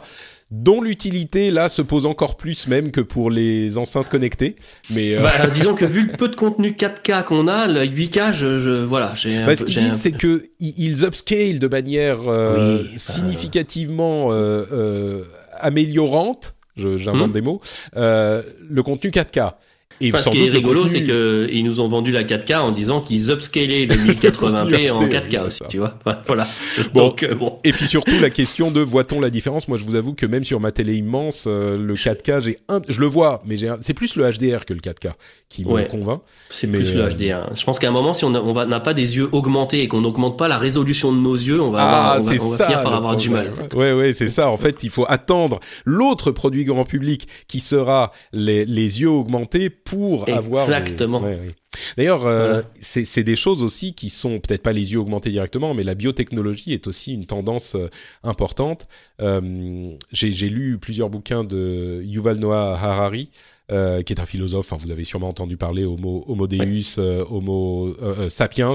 dont 0.50 0.80
l'utilité 0.80 1.50
là 1.50 1.68
se 1.68 1.82
pose 1.82 2.06
encore 2.06 2.36
plus 2.38 2.68
même 2.68 2.90
que 2.90 3.00
pour 3.02 3.30
les 3.30 3.76
enceintes 3.76 4.08
connectées. 4.08 4.56
Mais 4.90 5.14
euh, 5.14 5.22
Bah, 5.22 5.46
disons 5.52 5.74
que 5.74 5.84
vu 5.84 6.06
le 6.06 6.12
peu 6.12 6.28
de 6.28 6.36
contenu 6.36 6.70
4K 6.70 7.24
qu'on 7.24 7.48
a, 7.48 7.66
le 7.66 7.80
8K, 7.80 8.32
je, 8.32 8.58
je 8.60 8.70
voilà, 8.84 9.12
j'ai 9.14 9.36
un 9.36 9.46
Bah, 9.46 9.54
ce 9.56 9.64
qu'ils 9.64 9.82
disent, 9.84 9.94
c'est 10.00 10.12
que 10.12 10.42
ils 10.58 11.04
upscale 11.04 11.58
de 11.58 11.68
manière 11.68 12.20
euh, 12.26 12.78
Oui, 12.82 12.90
significativement 12.96 14.32
euh, 14.32 14.64
euh, 14.72 15.24
améliorante. 15.58 16.54
J'invente 16.76 17.30
Hmm. 17.30 17.32
des 17.32 17.40
mots. 17.40 17.60
euh, 17.96 18.42
le 18.70 18.82
contenu 18.84 19.10
4K. 19.10 19.54
Et 20.00 20.08
Enfin, 20.14 20.18
ce 20.18 20.30
qui 20.30 20.46
est 20.46 20.50
rigolo, 20.50 20.86
c'est 20.86 21.02
que 21.02 21.48
ils 21.52 21.64
nous 21.64 21.80
ont 21.80 21.88
vendu 21.88 22.12
la 22.12 22.22
4K 22.22 22.58
en 22.60 22.70
disant 22.70 23.00
qu'ils 23.00 23.30
upscalaient 23.30 23.86
le 23.86 23.94
1080p 23.96 24.90
en 24.92 24.98
Oui, 25.02 25.06
4K 25.08 25.30
c'est 25.30 25.40
aussi, 25.40 25.60
tu 25.68 25.78
vois. 25.78 25.94
Enfin, 26.04 26.18
Voilà. 26.26 26.46
Bon. 26.94 27.06
Donc 27.08 27.22
euh, 27.22 27.34
bon. 27.34 27.58
Et 27.64 27.72
puis 27.72 27.86
surtout 27.86 28.18
la 28.20 28.30
question 28.38 28.70
de 28.70 28.80
voit-on 28.80 29.20
la 29.20 29.30
différence? 29.30 29.66
Moi, 29.68 29.76
je 29.78 29.84
vous 29.84 29.94
avoue 29.96 30.14
que 30.14 30.26
même 30.26 30.44
sur 30.44 30.60
ma 30.60 30.70
télé 30.72 30.94
immense, 30.96 31.44
euh, 31.48 31.76
le 31.76 31.94
4K, 31.94 32.42
j'ai 32.42 32.58
un, 32.68 32.80
je 32.88 33.00
le 33.00 33.06
vois, 33.06 33.42
mais 33.44 33.56
j'ai 33.56 33.68
un- 33.68 33.78
c'est 33.80 33.94
plus 33.94 34.14
le 34.16 34.24
HDR 34.30 34.64
que 34.64 34.72
le 34.74 34.80
4K 34.80 35.12
qui 35.48 35.64
me 35.64 35.70
Ouais. 35.72 35.86
convainc. 35.88 36.20
C'est 36.50 36.66
Mais, 36.66 36.78
plus 36.78 36.94
le 36.94 37.00
euh, 37.02 37.08
HDR. 37.10 37.50
Je 37.56 37.64
pense 37.64 37.78
qu'à 37.78 37.88
un 37.88 37.92
moment, 37.92 38.14
si 38.14 38.24
on 38.24 38.30
n'a 38.30 38.80
pas 38.80 38.94
des 38.94 39.16
yeux 39.16 39.28
augmentés 39.32 39.82
et 39.82 39.88
qu'on 39.88 40.00
n'augmente 40.02 40.38
pas 40.38 40.46
la 40.48 40.58
résolution 40.58 41.12
de 41.12 41.18
nos 41.18 41.34
yeux, 41.34 41.60
on 41.60 41.70
va, 41.70 41.82
avoir- 41.82 42.18
on 42.18 42.20
va, 42.22 42.32
Ah, 42.32 42.42
on 42.44 42.50
va 42.50 42.56
ça. 42.56 42.64
finir 42.66 42.82
par 42.82 42.94
avoir 42.94 43.16
du 43.16 43.30
mal. 43.30 43.50
en 43.50 43.54
fait. 43.54 43.74
Ouais, 43.74 43.92
ouais, 43.92 44.12
c'est 44.12 44.28
ça. 44.28 44.48
En 44.50 44.56
fait, 44.56 44.82
il 44.82 44.90
faut 44.90 45.06
attendre 45.08 45.58
l'autre 45.84 46.30
produit 46.30 46.64
grand 46.64 46.84
public 46.84 47.26
qui 47.48 47.60
sera 47.60 48.12
les, 48.32 48.64
les 48.64 49.00
yeux 49.00 49.08
augmentés 49.10 49.70
pour 49.88 50.28
avoir. 50.28 50.64
Exactement. 50.64 51.20
Ouais, 51.20 51.36
ouais. 51.36 51.54
D'ailleurs, 51.96 52.26
euh, 52.26 52.48
Voilà. 52.48 52.64
c'est 52.80 53.22
des 53.22 53.36
choses 53.36 53.62
aussi 53.62 53.94
qui 53.94 54.10
sont 54.10 54.40
peut-être 54.40 54.62
pas 54.62 54.72
les 54.72 54.92
yeux 54.92 54.98
augmentés 54.98 55.30
directement, 55.30 55.74
mais 55.74 55.84
la 55.84 55.94
biotechnologie 55.94 56.72
est 56.72 56.86
aussi 56.86 57.14
une 57.14 57.26
tendance 57.26 57.74
euh, 57.76 57.88
importante. 58.22 58.88
Euh, 59.20 59.90
J'ai 60.12 60.48
lu 60.48 60.78
plusieurs 60.78 61.08
bouquins 61.10 61.44
de 61.44 62.02
Yuval 62.04 62.38
Noah 62.38 62.72
Harari. 62.78 63.30
qui 63.68 64.12
est 64.12 64.20
un 64.20 64.26
philosophe, 64.26 64.72
enfin, 64.72 64.82
vous 64.84 64.90
avez 64.90 65.04
sûrement 65.04 65.28
entendu 65.28 65.56
parler 65.56 65.84
Homo, 65.84 66.24
Homo 66.26 66.46
Deus, 66.46 66.98
Homo 66.98 67.94
Sapiens, 68.30 68.72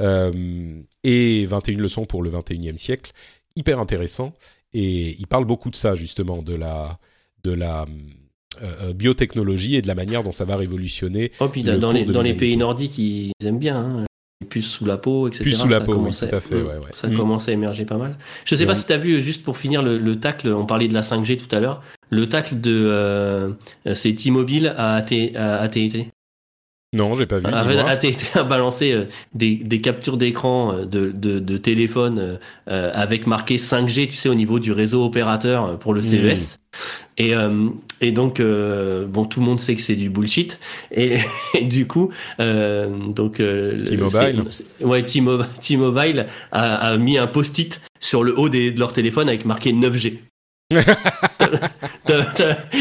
et 0.00 1.46
21 1.46 1.78
leçons 1.78 2.06
pour 2.06 2.22
le 2.22 2.30
21e 2.30 2.76
siècle. 2.76 3.12
Hyper 3.54 3.78
intéressant. 3.78 4.34
Et 4.72 5.16
il 5.18 5.26
parle 5.26 5.44
beaucoup 5.44 5.70
de 5.70 5.76
ça, 5.76 5.94
justement, 5.94 6.42
de 6.42 6.54
la, 6.54 6.98
de 7.44 7.52
la 7.52 7.86
euh, 8.62 8.88
euh, 8.88 8.92
biotechnologie 8.92 9.76
et 9.76 9.82
de 9.82 9.86
la 9.88 9.94
manière 9.94 10.22
dont 10.22 10.32
ça 10.32 10.44
va 10.44 10.56
révolutionner. 10.56 11.32
Oh, 11.40 11.48
puis 11.48 11.62
Le 11.62 11.78
dans, 11.78 11.88
cours 11.88 11.92
les, 11.98 12.04
de 12.04 12.12
dans 12.12 12.22
les 12.22 12.30
l'humanité. 12.30 12.46
pays 12.46 12.56
nordiques, 12.56 12.98
ils 12.98 13.32
aiment 13.44 13.58
bien. 13.58 13.76
Hein. 13.76 14.04
Les 14.42 14.46
puces 14.46 14.70
sous 14.70 14.84
la 14.84 14.98
peau, 14.98 15.28
etc. 15.28 15.44
Puces 15.44 15.58
sous 15.60 15.68
la 15.68 15.78
Ça 15.78 15.84
peau, 15.86 15.94
oui, 15.96 16.10
tout 16.10 16.34
à 16.34 16.40
fait, 16.40 16.54
Mm. 16.56 16.66
ouais, 16.66 16.74
ouais. 16.76 16.90
Ça 16.92 17.08
Mm. 17.08 17.16
commence 17.16 17.48
à 17.48 17.52
émerger 17.52 17.84
pas 17.86 17.96
mal. 17.96 18.18
Je 18.44 18.54
sais 18.54 18.64
Et 18.64 18.66
pas 18.66 18.72
on- 18.72 18.74
si 18.74 18.84
tu 18.86 18.92
as 18.92 18.98
vu, 18.98 19.22
juste 19.22 19.42
pour 19.42 19.56
finir 19.56 19.82
le, 19.82 19.96
le 19.98 20.16
tacle, 20.16 20.48
on 20.48 20.66
parlait 20.66 20.88
de 20.88 20.94
la 20.94 21.00
5G 21.02 21.38
tout 21.38 21.54
à 21.56 21.60
l'heure. 21.60 21.82
Le 22.10 22.28
tacle 22.28 22.60
de 22.60 22.70
euh, 22.86 23.50
c'est 23.94 24.12
T-Mobile 24.14 24.74
à 24.76 24.96
AT- 24.96 25.34
à 25.36 25.56
AT&T. 25.62 26.08
Non, 26.94 27.14
j'ai 27.14 27.26
pas 27.26 27.38
vu. 27.40 27.46
AT&T 27.46 28.38
a 28.38 28.44
balancé 28.44 28.92
euh, 28.92 29.04
des, 29.34 29.56
des 29.56 29.80
captures 29.80 30.16
d'écran 30.16 30.72
euh, 30.74 30.84
de, 30.84 31.10
de, 31.10 31.38
de 31.40 31.56
téléphone 31.56 32.18
euh, 32.18 32.36
euh, 32.68 32.90
avec 32.94 33.26
marqué 33.26 33.56
5G, 33.56 34.06
tu 34.08 34.16
sais, 34.16 34.28
au 34.28 34.34
niveau 34.34 34.58
du 34.60 34.70
réseau 34.72 35.04
opérateur 35.04 35.64
euh, 35.64 35.76
pour 35.76 35.94
le 35.94 36.02
CES. 36.02 36.58
Et, 37.18 37.34
euh, 37.34 37.68
et 38.00 38.12
donc, 38.12 38.40
euh, 38.40 39.06
bon, 39.06 39.24
tout 39.24 39.40
le 39.40 39.46
monde 39.46 39.58
sait 39.60 39.74
que 39.74 39.80
c'est 39.82 39.96
du 39.96 40.10
bullshit. 40.10 40.58
Et, 40.90 41.18
et 41.54 41.64
du 41.64 41.86
coup, 41.86 42.10
euh, 42.40 42.88
donc, 43.08 43.40
euh, 43.40 43.76
le- 43.76 43.84
T-Mobile. 43.84 44.44
ouais, 44.82 45.02
T-Mo- 45.02 45.42
T-Mobile 45.60 46.26
a, 46.52 46.74
a 46.76 46.96
mis 46.96 47.18
un 47.18 47.26
post-it 47.26 47.80
sur 48.00 48.22
le 48.24 48.38
haut 48.38 48.48
des- 48.48 48.70
de 48.70 48.78
leur 48.78 48.92
téléphone 48.92 49.28
avec 49.28 49.44
marqué 49.44 49.72
9G. 49.72 50.18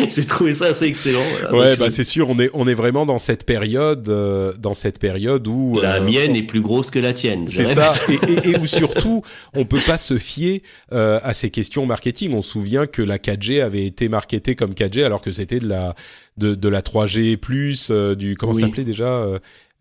J'ai 0.09 0.25
trouvé 0.25 0.51
ça 0.53 0.67
assez 0.67 0.85
excellent. 0.85 1.23
voilà. 1.29 1.53
Ouais, 1.55 1.69
Donc, 1.71 1.79
bah 1.79 1.85
euh, 1.85 1.89
c'est 1.89 2.03
sûr, 2.03 2.29
on 2.29 2.39
est 2.39 2.49
on 2.53 2.67
est 2.67 2.73
vraiment 2.73 3.05
dans 3.05 3.19
cette 3.19 3.45
période, 3.45 4.07
euh, 4.09 4.53
dans 4.57 4.73
cette 4.73 4.99
période 4.99 5.47
où 5.47 5.79
la 5.81 5.95
euh, 5.95 6.01
mienne 6.01 6.35
est 6.35 6.43
plus 6.43 6.61
grosse 6.61 6.91
que 6.91 6.99
la 6.99 7.13
tienne. 7.13 7.47
C'est 7.49 7.73
ça, 7.73 7.91
et, 8.09 8.13
et, 8.31 8.49
et 8.51 8.59
où 8.59 8.65
surtout 8.65 9.21
on 9.53 9.65
peut 9.65 9.79
pas 9.85 9.97
se 9.97 10.17
fier 10.17 10.61
euh, 10.91 11.19
à 11.23 11.33
ces 11.33 11.49
questions 11.49 11.85
marketing. 11.85 12.33
On 12.33 12.41
se 12.41 12.51
souvient 12.51 12.87
que 12.87 13.01
la 13.01 13.17
4G 13.17 13.61
avait 13.61 13.85
été 13.85 14.09
marketée 14.09 14.55
comme 14.55 14.71
4G 14.73 15.03
alors 15.03 15.21
que 15.21 15.31
c'était 15.31 15.59
de 15.59 15.67
la 15.67 15.95
de, 16.37 16.55
de 16.55 16.69
la 16.69 16.81
3G 16.81 17.37
plus 17.37 17.91
du 17.91 18.35
comment 18.37 18.53
ça 18.53 18.61
s'appelait 18.61 18.83
déjà 18.83 19.25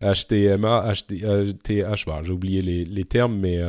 HTMA, 0.01 0.93
HT, 0.93 1.23
HTH, 1.23 2.05
bah, 2.05 2.21
j'ai 2.23 2.31
oublié 2.31 2.61
les, 2.61 2.85
les 2.85 3.03
termes, 3.03 3.37
mais 3.39 3.59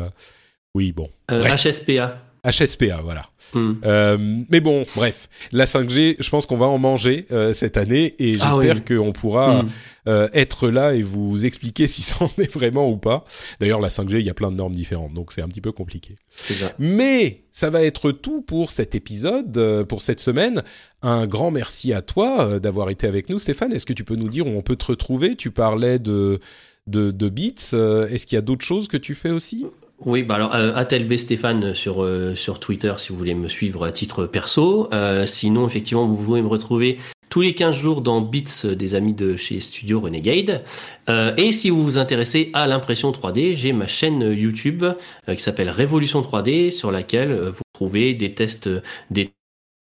oui 0.74 0.92
bon. 0.92 1.08
HSPA. 1.30 2.22
HSPA 2.50 3.00
voilà. 3.02 3.26
Hmm. 3.54 3.74
Euh, 3.84 4.16
mais 4.50 4.60
bon, 4.60 4.84
bref, 4.96 5.28
la 5.52 5.66
5G, 5.66 6.16
je 6.18 6.30
pense 6.30 6.46
qu'on 6.46 6.56
va 6.56 6.66
en 6.66 6.78
manger 6.78 7.26
euh, 7.30 7.52
cette 7.52 7.76
année 7.76 8.14
et 8.18 8.36
Ah 8.40 8.54
j'espère 8.58 8.76
oui. 8.88 8.96
qu'on 8.96 9.12
pourra 9.12 9.62
Hmm. 9.62 9.68
euh, 10.08 10.28
être 10.34 10.68
là 10.68 10.94
et 10.94 11.02
vous 11.02 11.44
expliquer 11.46 11.86
si 11.88 12.02
ça 12.02 12.16
en 12.24 12.30
est 12.38 12.52
vraiment 12.52 12.90
ou 12.90 12.96
pas. 12.96 13.24
D'ailleurs, 13.60 13.80
la 13.80 13.88
5G, 13.88 14.18
il 14.20 14.26
y 14.26 14.30
a 14.30 14.34
plein 14.34 14.50
de 14.50 14.56
normes 14.56 14.74
différentes, 14.74 15.14
donc 15.14 15.32
c'est 15.32 15.42
un 15.42 15.48
petit 15.48 15.60
peu 15.60 15.72
compliqué. 15.72 16.16
Ça. 16.30 16.72
Mais 16.78 17.44
ça 17.52 17.70
va 17.70 17.82
être 17.82 18.10
tout 18.12 18.42
pour 18.42 18.70
cet 18.70 18.94
épisode, 18.94 19.84
pour 19.88 20.02
cette 20.02 20.20
semaine. 20.20 20.62
Un 21.02 21.26
grand 21.26 21.50
merci 21.52 21.92
à 21.92 22.02
toi 22.02 22.58
d'avoir 22.58 22.90
été 22.90 23.06
avec 23.06 23.28
nous, 23.30 23.38
Stéphane. 23.38 23.72
Est-ce 23.72 23.86
que 23.86 23.92
tu 23.92 24.04
peux 24.04 24.16
nous 24.16 24.28
dire 24.28 24.46
où 24.46 24.50
on 24.50 24.62
peut 24.62 24.76
te 24.76 24.86
retrouver? 24.86 25.36
Tu 25.36 25.50
parlais 25.50 25.98
de 25.98 26.40
de, 26.88 27.10
de 27.10 27.28
Beats. 27.28 27.74
euh, 27.74 28.06
Est-ce 28.08 28.26
qu'il 28.26 28.36
y 28.36 28.38
a 28.38 28.42
d'autres 28.42 28.64
choses 28.64 28.86
que 28.86 28.96
tu 28.96 29.14
fais 29.16 29.30
aussi? 29.30 29.66
Oui, 29.98 30.22
bah 30.22 30.34
alors 30.34 30.54
euh, 30.54 30.84
@lb 30.84 31.16
Stéphane 31.16 31.72
sur 31.72 32.02
euh, 32.02 32.34
sur 32.34 32.60
Twitter 32.60 32.92
si 32.98 33.10
vous 33.10 33.18
voulez 33.18 33.34
me 33.34 33.48
suivre 33.48 33.84
à 33.84 33.92
titre 33.92 34.26
perso. 34.26 34.88
Euh, 34.92 35.24
sinon, 35.24 35.66
effectivement, 35.66 36.06
vous 36.06 36.22
pouvez 36.22 36.42
me 36.42 36.48
retrouver 36.48 36.98
tous 37.30 37.40
les 37.40 37.54
15 37.54 37.76
jours 37.76 38.02
dans 38.02 38.20
Beats 38.20 38.64
euh, 38.66 38.74
des 38.74 38.94
amis 38.94 39.14
de 39.14 39.36
chez 39.36 39.60
Studio 39.60 40.00
Renegade. 40.00 40.64
Euh, 41.08 41.34
et 41.36 41.52
si 41.52 41.70
vous 41.70 41.82
vous 41.82 41.98
intéressez 41.98 42.50
à 42.52 42.66
l'impression 42.66 43.10
3D, 43.10 43.56
j'ai 43.56 43.72
ma 43.72 43.86
chaîne 43.86 44.20
YouTube 44.20 44.84
euh, 44.84 45.34
qui 45.34 45.42
s'appelle 45.42 45.70
Révolution 45.70 46.20
3D 46.20 46.70
sur 46.70 46.90
laquelle 46.90 47.30
euh, 47.32 47.50
vous 47.50 47.62
trouvez 47.72 48.14
des 48.14 48.34
tests 48.34 48.68
des 49.10 49.32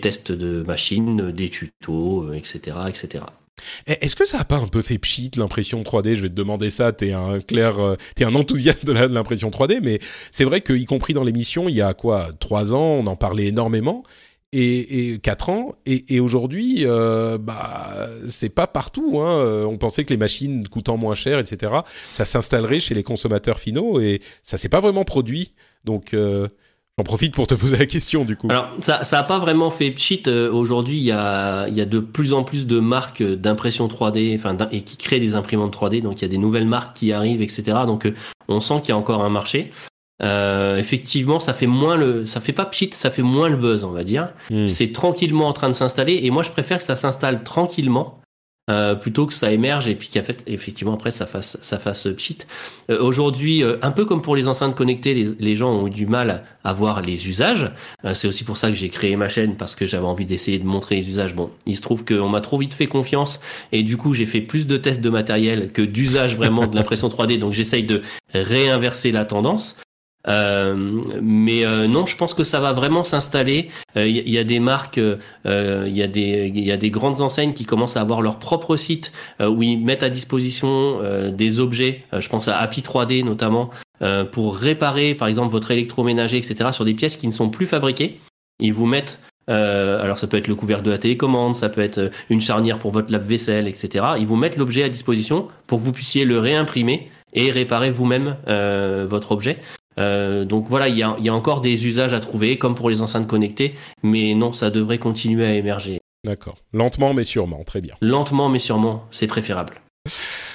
tests 0.02 0.32
de 0.32 0.62
machines, 0.62 1.30
des 1.32 1.50
tutos, 1.50 2.24
euh, 2.28 2.32
etc., 2.34 2.76
etc. 2.88 3.24
Eh, 3.86 4.04
Est-ce 4.04 4.16
que 4.16 4.24
ça 4.24 4.40
a 4.40 4.44
pas 4.44 4.56
un 4.56 4.66
peu 4.66 4.82
fait 4.82 4.98
pchit 4.98 5.30
l'impression 5.36 5.82
3D 5.82 6.16
Je 6.16 6.22
vais 6.22 6.28
te 6.28 6.34
demander 6.34 6.70
ça. 6.70 6.92
T'es 6.92 7.12
un 7.12 7.40
clair, 7.40 7.78
euh, 7.78 7.96
t'es 8.14 8.24
un 8.24 8.34
enthousiaste 8.34 8.84
de 8.84 8.92
l'impression 8.92 9.50
3D, 9.50 9.80
mais 9.82 10.00
c'est 10.30 10.44
vrai 10.44 10.60
que 10.60 10.72
y 10.72 10.84
compris 10.84 11.14
dans 11.14 11.24
l'émission, 11.24 11.68
il 11.68 11.74
y 11.74 11.82
a 11.82 11.94
quoi 11.94 12.30
trois 12.40 12.74
ans, 12.74 12.98
on 13.00 13.06
en 13.06 13.16
parlait 13.16 13.46
énormément. 13.46 14.02
Et, 14.56 15.10
et 15.10 15.18
quatre 15.18 15.48
ans 15.48 15.74
et, 15.84 16.20
aujourd'hui 16.20 16.84
euh, 16.86 17.38
bah 17.38 18.08
c'est 18.28 18.50
pas 18.50 18.68
partout 18.68 19.20
hein. 19.20 19.40
Euh, 19.44 19.64
on 19.64 19.78
pensait 19.78 20.04
que 20.04 20.10
les 20.10 20.16
machines 20.16 20.68
coûtant 20.68 20.96
moins 20.96 21.16
cher 21.16 21.40
etc 21.40 21.72
ça 22.12 22.24
s'installerait 22.24 22.78
chez 22.78 22.94
les 22.94 23.02
consommateurs 23.02 23.58
finaux 23.58 23.98
et 23.98 24.20
ça 24.44 24.56
s'est 24.56 24.68
pas 24.68 24.78
vraiment 24.78 25.04
produit 25.04 25.54
donc 25.82 26.14
j'en 26.98 27.04
profite 27.04 27.34
pour 27.34 27.46
te 27.46 27.54
poser 27.54 27.76
la 27.76 27.86
question 27.86 28.24
du 28.24 28.36
coup 28.36 28.48
Alors, 28.50 28.68
ça 28.80 29.04
ça 29.04 29.18
a 29.18 29.22
pas 29.22 29.38
vraiment 29.38 29.70
fait 29.70 29.90
pchit. 29.90 30.22
Euh, 30.26 30.50
Aujourd'hui, 30.52 30.96
il 30.96 31.02
y 31.04 31.12
a, 31.12 31.66
il 31.68 31.76
y 31.76 31.80
a 31.80 31.86
de 31.86 31.98
plus 31.98 32.32
en 32.32 32.44
plus 32.44 32.66
de 32.66 32.78
marques 32.78 33.22
d'impression 33.22 33.88
3D, 33.88 34.34
enfin, 34.36 34.54
d'im- 34.54 34.68
et 34.70 34.82
qui 34.82 34.96
créent 34.96 35.20
des 35.20 35.34
imprimantes 35.34 35.74
3D. 35.76 36.02
Donc, 36.02 36.20
il 36.20 36.22
y 36.22 36.24
a 36.24 36.28
des 36.28 36.38
nouvelles 36.38 36.66
marques 36.66 36.96
qui 36.96 37.12
arrivent, 37.12 37.42
etc. 37.42 37.64
Donc, 37.86 38.06
euh, 38.06 38.14
on 38.48 38.60
sent 38.60 38.80
qu'il 38.80 38.90
y 38.90 38.92
a 38.92 38.96
encore 38.96 39.22
un 39.24 39.30
marché. 39.30 39.70
Euh, 40.22 40.76
effectivement, 40.78 41.40
ça 41.40 41.52
fait 41.54 41.66
moins 41.66 41.96
le, 41.96 42.24
ça 42.24 42.40
fait 42.40 42.52
pas 42.52 42.64
pchit, 42.66 42.90
ça 42.92 43.10
fait 43.10 43.22
moins 43.22 43.48
le 43.48 43.56
buzz, 43.56 43.82
on 43.82 43.90
va 43.90 44.04
dire. 44.04 44.28
Hmm. 44.50 44.66
C'est 44.68 44.92
tranquillement 44.92 45.48
en 45.48 45.52
train 45.52 45.68
de 45.68 45.74
s'installer. 45.74 46.20
Et 46.22 46.30
moi, 46.30 46.42
je 46.44 46.50
préfère 46.50 46.78
que 46.78 46.84
ça 46.84 46.94
s'installe 46.96 47.42
tranquillement 47.42 48.20
euh, 48.70 48.94
plutôt 48.94 49.26
que 49.26 49.34
ça 49.34 49.52
émerge 49.52 49.88
et 49.88 49.94
puis 49.94 50.08
qu'en 50.08 50.22
fait 50.22 50.42
effectivement 50.46 50.94
après 50.94 51.10
ça 51.10 51.26
fasse 51.26 51.58
ça 51.60 51.78
fasse 51.78 52.08
pchit. 52.16 52.38
Euh, 52.90 52.98
Aujourd'hui, 53.02 53.62
euh, 53.62 53.76
un 53.82 53.90
peu 53.90 54.04
comme 54.04 54.22
pour 54.22 54.36
les 54.36 54.48
enceintes 54.48 54.74
connectées, 54.74 55.12
les, 55.12 55.34
les 55.38 55.54
gens 55.54 55.70
ont 55.70 55.86
eu 55.86 55.90
du 55.90 56.06
mal 56.06 56.44
à 56.64 56.72
voir 56.72 57.02
les 57.02 57.28
usages. 57.28 57.70
Euh, 58.04 58.14
c'est 58.14 58.26
aussi 58.26 58.44
pour 58.44 58.56
ça 58.56 58.68
que 58.68 58.74
j'ai 58.74 58.88
créé 58.88 59.16
ma 59.16 59.28
chaîne 59.28 59.56
parce 59.56 59.74
que 59.74 59.86
j'avais 59.86 60.06
envie 60.06 60.26
d'essayer 60.26 60.58
de 60.58 60.64
montrer 60.64 60.96
les 60.96 61.08
usages. 61.08 61.34
Bon, 61.34 61.50
il 61.66 61.76
se 61.76 61.82
trouve 61.82 62.04
qu'on 62.04 62.28
m'a 62.28 62.40
trop 62.40 62.58
vite 62.58 62.72
fait 62.72 62.86
confiance 62.86 63.40
et 63.72 63.82
du 63.82 63.96
coup 63.96 64.14
j'ai 64.14 64.26
fait 64.26 64.40
plus 64.40 64.66
de 64.66 64.76
tests 64.76 65.00
de 65.00 65.10
matériel 65.10 65.70
que 65.72 65.82
d'usage 65.82 66.36
vraiment 66.36 66.66
de 66.66 66.74
l'impression 66.74 67.08
3D. 67.08 67.38
Donc 67.38 67.52
j'essaye 67.52 67.84
de 67.84 68.02
réinverser 68.32 69.12
la 69.12 69.24
tendance. 69.24 69.76
Euh, 70.26 71.02
mais 71.20 71.64
euh, 71.64 71.86
non, 71.86 72.06
je 72.06 72.16
pense 72.16 72.34
que 72.34 72.44
ça 72.44 72.60
va 72.60 72.72
vraiment 72.72 73.04
s'installer. 73.04 73.68
Il 73.94 74.00
euh, 74.00 74.08
y, 74.08 74.30
y, 74.30 74.38
a 74.38 74.44
des 74.44 74.60
marques, 74.60 74.96
il 74.96 75.96
y 75.96 76.02
a 76.02 76.06
des 76.06 76.52
y 76.54 76.72
a 76.72 76.76
des 76.76 76.90
grandes 76.90 77.20
enseignes 77.20 77.52
qui 77.52 77.64
commencent 77.64 77.96
à 77.96 78.00
avoir 78.00 78.22
leur 78.22 78.38
propre 78.38 78.76
site 78.76 79.12
où 79.40 79.62
ils 79.62 79.76
mettent 79.76 80.02
à 80.02 80.10
disposition 80.10 81.00
des 81.30 81.60
objets. 81.60 82.02
je 82.12 82.28
pense 82.28 82.48
à 82.48 82.56
Happy 82.58 82.80
3D 82.80 83.24
notamment 83.24 83.70
pour 84.32 84.56
réparer, 84.56 85.14
par 85.14 85.28
exemple, 85.28 85.52
votre 85.52 85.70
électroménager, 85.70 86.38
etc. 86.38 86.70
sur 86.72 86.84
des 86.84 86.94
pièces 86.94 87.16
qui 87.16 87.26
ne 87.26 87.32
sont 87.32 87.48
plus 87.48 87.66
fabriquées. 87.66 88.18
Ils 88.60 88.72
vous 88.72 88.86
mettent 88.86 89.18
euh, 89.50 90.02
alors 90.02 90.18
ça 90.18 90.26
peut 90.26 90.36
être 90.36 90.48
le 90.48 90.54
couvercle 90.54 90.84
de 90.84 90.90
la 90.90 90.98
télécommande, 90.98 91.54
ça 91.54 91.68
peut 91.68 91.80
être 91.80 92.10
une 92.30 92.40
charnière 92.40 92.78
pour 92.78 92.90
votre 92.90 93.12
lave-vaisselle, 93.12 93.68
etc. 93.68 94.04
Ils 94.18 94.26
vous 94.26 94.36
mettent 94.36 94.56
l'objet 94.56 94.82
à 94.82 94.88
disposition 94.88 95.48
pour 95.66 95.78
que 95.78 95.84
vous 95.84 95.92
puissiez 95.92 96.24
le 96.24 96.38
réimprimer 96.38 97.10
et 97.34 97.50
réparer 97.50 97.90
vous-même 97.90 98.36
euh, 98.48 99.06
votre 99.08 99.32
objet. 99.32 99.58
Euh, 99.98 100.44
donc 100.44 100.66
voilà, 100.68 100.88
il 100.88 100.96
y 100.96 101.02
a, 101.02 101.16
y 101.20 101.28
a, 101.28 101.34
encore 101.34 101.60
des 101.60 101.86
usages 101.86 102.12
à 102.12 102.20
trouver, 102.20 102.58
comme 102.58 102.74
pour 102.74 102.90
les 102.90 103.00
enceintes 103.00 103.26
connectées, 103.26 103.74
mais 104.02 104.34
non, 104.34 104.52
ça 104.52 104.70
devrait 104.70 104.98
continuer 104.98 105.44
à 105.46 105.54
émerger. 105.54 105.98
D'accord. 106.24 106.56
Lentement 106.72 107.14
mais 107.14 107.24
sûrement, 107.24 107.62
très 107.64 107.80
bien. 107.80 107.94
Lentement 108.00 108.48
mais 108.48 108.58
sûrement, 108.58 109.06
c'est 109.10 109.26
préférable. 109.26 109.74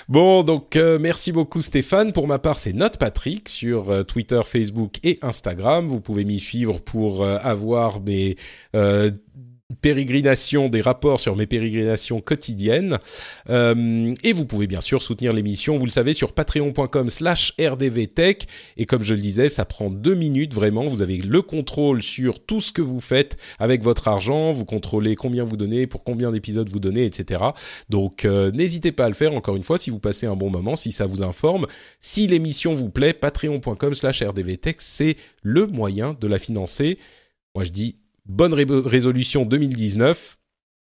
Bon, 0.08 0.44
donc 0.44 0.76
euh, 0.76 1.00
merci 1.00 1.32
beaucoup 1.32 1.62
Stéphane. 1.62 2.14
Pour 2.14 2.28
ma 2.28 2.38
part, 2.38 2.58
c'est 2.58 2.74
Note 2.74 2.98
Patrick 2.98 3.50
sur 3.50 3.90
euh, 3.90 4.04
Twitter, 4.04 4.42
Facebook 4.46 4.98
et 5.04 5.20
Instagram. 5.22 5.88
Vous 5.88 6.02
pouvez 6.02 6.26
m'y 6.26 6.40
suivre 6.40 6.80
pour 6.80 7.26
avoir 7.26 8.02
mes 8.02 8.36
pérégrinations, 9.82 10.70
des 10.70 10.82
rapports 10.82 11.20
sur 11.20 11.36
mes 11.36 11.46
pérégrinations 11.46 12.22
quotidiennes. 12.22 12.98
Euh, 13.50 14.14
et 14.24 14.34
vous 14.34 14.46
pouvez 14.46 14.68
bien 14.68 14.82
sûr 14.82 15.02
soutenir 15.02 15.34
l'émission, 15.34 15.78
vous 15.78 15.86
le 15.86 15.92
savez, 15.92 16.14
sur 16.14 16.34
patreon.com 16.34 17.10
slash 17.10 17.54
rdvtech. 17.60 18.48
Et 18.78 18.86
comme 18.86 19.04
je 19.04 19.14
le 19.14 19.22
disais, 19.22 19.50
ça 19.50 19.66
prend 19.66 19.90
deux 19.90 20.16
minutes 20.16 20.54
vraiment. 20.54 20.88
Vous 20.88 21.02
avez 21.02 21.18
le 21.18 21.42
contrôle 21.42 22.02
sur 22.02 22.44
tout 22.44 22.62
ce 22.62 22.72
que 22.72 22.82
vous 22.82 23.02
faites 23.02 23.38
avec 23.60 23.84
votre 23.84 24.08
argent. 24.08 24.52
Vous 24.52 24.66
contrôlez 24.66 25.16
combien 25.16 25.44
vous 25.44 25.58
donnez, 25.58 25.88
pour 25.88 26.04
combien 26.04 26.32
d'épisodes 26.32 26.70
vous 26.70 26.80
donnez, 26.80 27.06
etc. 27.06 27.44
Donc 27.90 28.26
euh, 28.26 28.52
n'hésitez 28.52 28.92
pas 28.92 29.06
à 29.06 29.10
le 29.10 29.16
faire, 29.16 29.34
encore 29.34 29.56
une 29.56 29.64
fois, 29.64 29.78
si 29.78 29.90
vous 29.90 30.00
passez 30.00 30.26
un 30.26 30.36
bon 30.36 30.50
moment, 30.50 30.76
si 30.76 30.92
ça 30.92 31.06
vous 31.06 31.22
informe. 31.22 31.68
Si 32.00 32.28
l'émission 32.28 32.74
vous 32.74 32.90
plaît, 32.90 33.14
patreon.com 33.14 33.94
slash 33.94 34.24
rdvtech, 34.24 34.78
c'est 34.80 35.16
le 35.44 35.68
moyen 35.68 36.16
de 36.20 36.28
la 36.28 36.40
financer. 36.40 36.98
Moi 37.56 37.64
je 37.64 37.72
dis 37.72 37.98
bonne 38.30 38.54
ré 38.54 38.66
résolution 38.70 39.46
2019. 39.46 40.38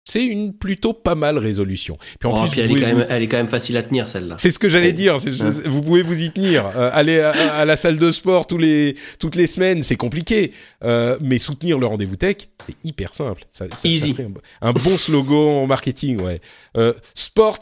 C'est 0.08 0.22
une 0.22 0.54
plutôt 0.54 0.92
pas 0.92 1.16
mal 1.16 1.36
résolution. 1.36 1.98
Puis 2.20 2.28
en 2.28 2.38
oh, 2.38 2.42
plus, 2.42 2.50
puis 2.52 2.60
elle, 2.60 2.70
est 2.70 2.80
quand 2.80 2.86
même, 2.86 3.06
elle 3.10 3.22
est 3.24 3.26
quand 3.26 3.38
même 3.38 3.48
facile 3.48 3.76
à 3.76 3.82
tenir 3.82 4.08
celle-là. 4.08 4.36
C'est 4.38 4.52
ce 4.52 4.58
que 4.60 4.68
j'allais 4.68 4.92
dire. 4.92 5.16
vous 5.64 5.82
pouvez 5.82 6.02
vous 6.02 6.22
y 6.22 6.30
tenir. 6.30 6.64
Euh, 6.64 6.90
aller 6.92 7.18
à, 7.18 7.30
à, 7.30 7.64
la 7.64 7.76
salle 7.76 7.98
de 7.98 8.12
sport 8.12 8.46
tous 8.46 8.58
les 8.58 8.94
toutes 9.18 9.34
les 9.34 9.48
semaines, 9.48 9.82
c'est 9.82 9.96
compliqué. 9.96 10.52
Euh, 10.84 11.18
mais 11.20 11.38
soutenir 11.38 11.80
le 11.80 11.86
rendez-vous 11.86 12.14
tech, 12.14 12.36
c'est 12.64 12.76
hyper 12.84 13.14
simple. 13.14 13.42
Ça, 13.50 13.66
ça, 13.68 13.88
Easy. 13.88 14.14
Ça 14.16 14.22
un, 14.62 14.68
un, 14.68 14.72
bon 14.72 14.96
slogan 14.96 15.64
en 15.64 15.66
marketing, 15.66 16.20
ouais. 16.20 16.40
Euh, 16.76 16.92
sports 17.16 17.58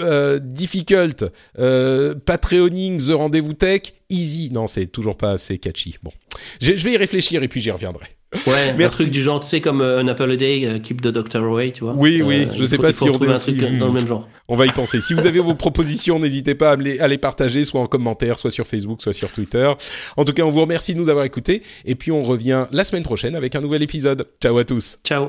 euh, 0.00 0.38
difficult, 0.38 1.24
euh, 1.58 2.14
Patreoning 2.14 2.98
the 2.98 3.12
rendez-vous 3.12 3.54
tech, 3.54 3.94
easy. 4.10 4.50
Non, 4.52 4.66
c'est 4.66 4.86
toujours 4.86 5.16
pas 5.16 5.32
assez 5.32 5.58
catchy. 5.58 5.96
Bon, 6.02 6.12
je 6.60 6.72
vais 6.72 6.92
y 6.92 6.96
réfléchir 6.96 7.42
et 7.42 7.48
puis 7.48 7.60
j'y 7.60 7.70
reviendrai. 7.70 8.06
Ouais, 8.46 8.74
Merci. 8.74 8.84
un 8.84 8.88
truc 9.04 9.10
du 9.10 9.22
genre, 9.22 9.40
tu 9.40 9.46
sais, 9.46 9.60
comme 9.60 9.80
euh, 9.80 10.00
un 10.00 10.08
Apple 10.08 10.30
a 10.30 10.36
Day, 10.36 10.60
uh, 10.60 10.80
Keep 10.80 11.00
the 11.00 11.08
Doctor 11.08 11.44
Away, 11.44 11.70
tu 11.72 11.84
vois. 11.84 11.94
Oui, 11.96 12.22
oui, 12.22 12.48
je 12.56 12.64
sais 12.64 12.76
faut, 12.76 12.82
pas 12.82 12.92
si 12.92 13.04
on 13.04 13.22
un 13.22 13.38
truc 13.38 13.56
dans 13.78 13.86
le 13.86 13.92
même 13.92 14.06
genre. 14.06 14.28
On 14.48 14.56
va 14.56 14.66
y 14.66 14.70
penser. 14.70 15.00
Si 15.00 15.14
vous 15.14 15.26
avez 15.26 15.38
vos 15.38 15.54
propositions, 15.54 16.18
n'hésitez 16.18 16.54
pas 16.54 16.72
à 16.72 16.76
les, 16.76 16.98
à 16.98 17.06
les 17.06 17.18
partager, 17.18 17.64
soit 17.64 17.80
en 17.80 17.86
commentaire, 17.86 18.36
soit 18.38 18.50
sur 18.50 18.66
Facebook, 18.66 19.00
soit 19.00 19.12
sur 19.12 19.30
Twitter. 19.30 19.70
En 20.16 20.24
tout 20.24 20.32
cas, 20.32 20.42
on 20.42 20.50
vous 20.50 20.60
remercie 20.60 20.92
de 20.92 20.98
nous 20.98 21.08
avoir 21.08 21.24
écoutés. 21.24 21.62
Et 21.84 21.94
puis, 21.94 22.10
on 22.10 22.22
revient 22.22 22.64
la 22.72 22.84
semaine 22.84 23.04
prochaine 23.04 23.36
avec 23.36 23.54
un 23.54 23.60
nouvel 23.60 23.82
épisode. 23.82 24.26
Ciao 24.42 24.58
à 24.58 24.64
tous. 24.64 24.98
Ciao. 25.04 25.28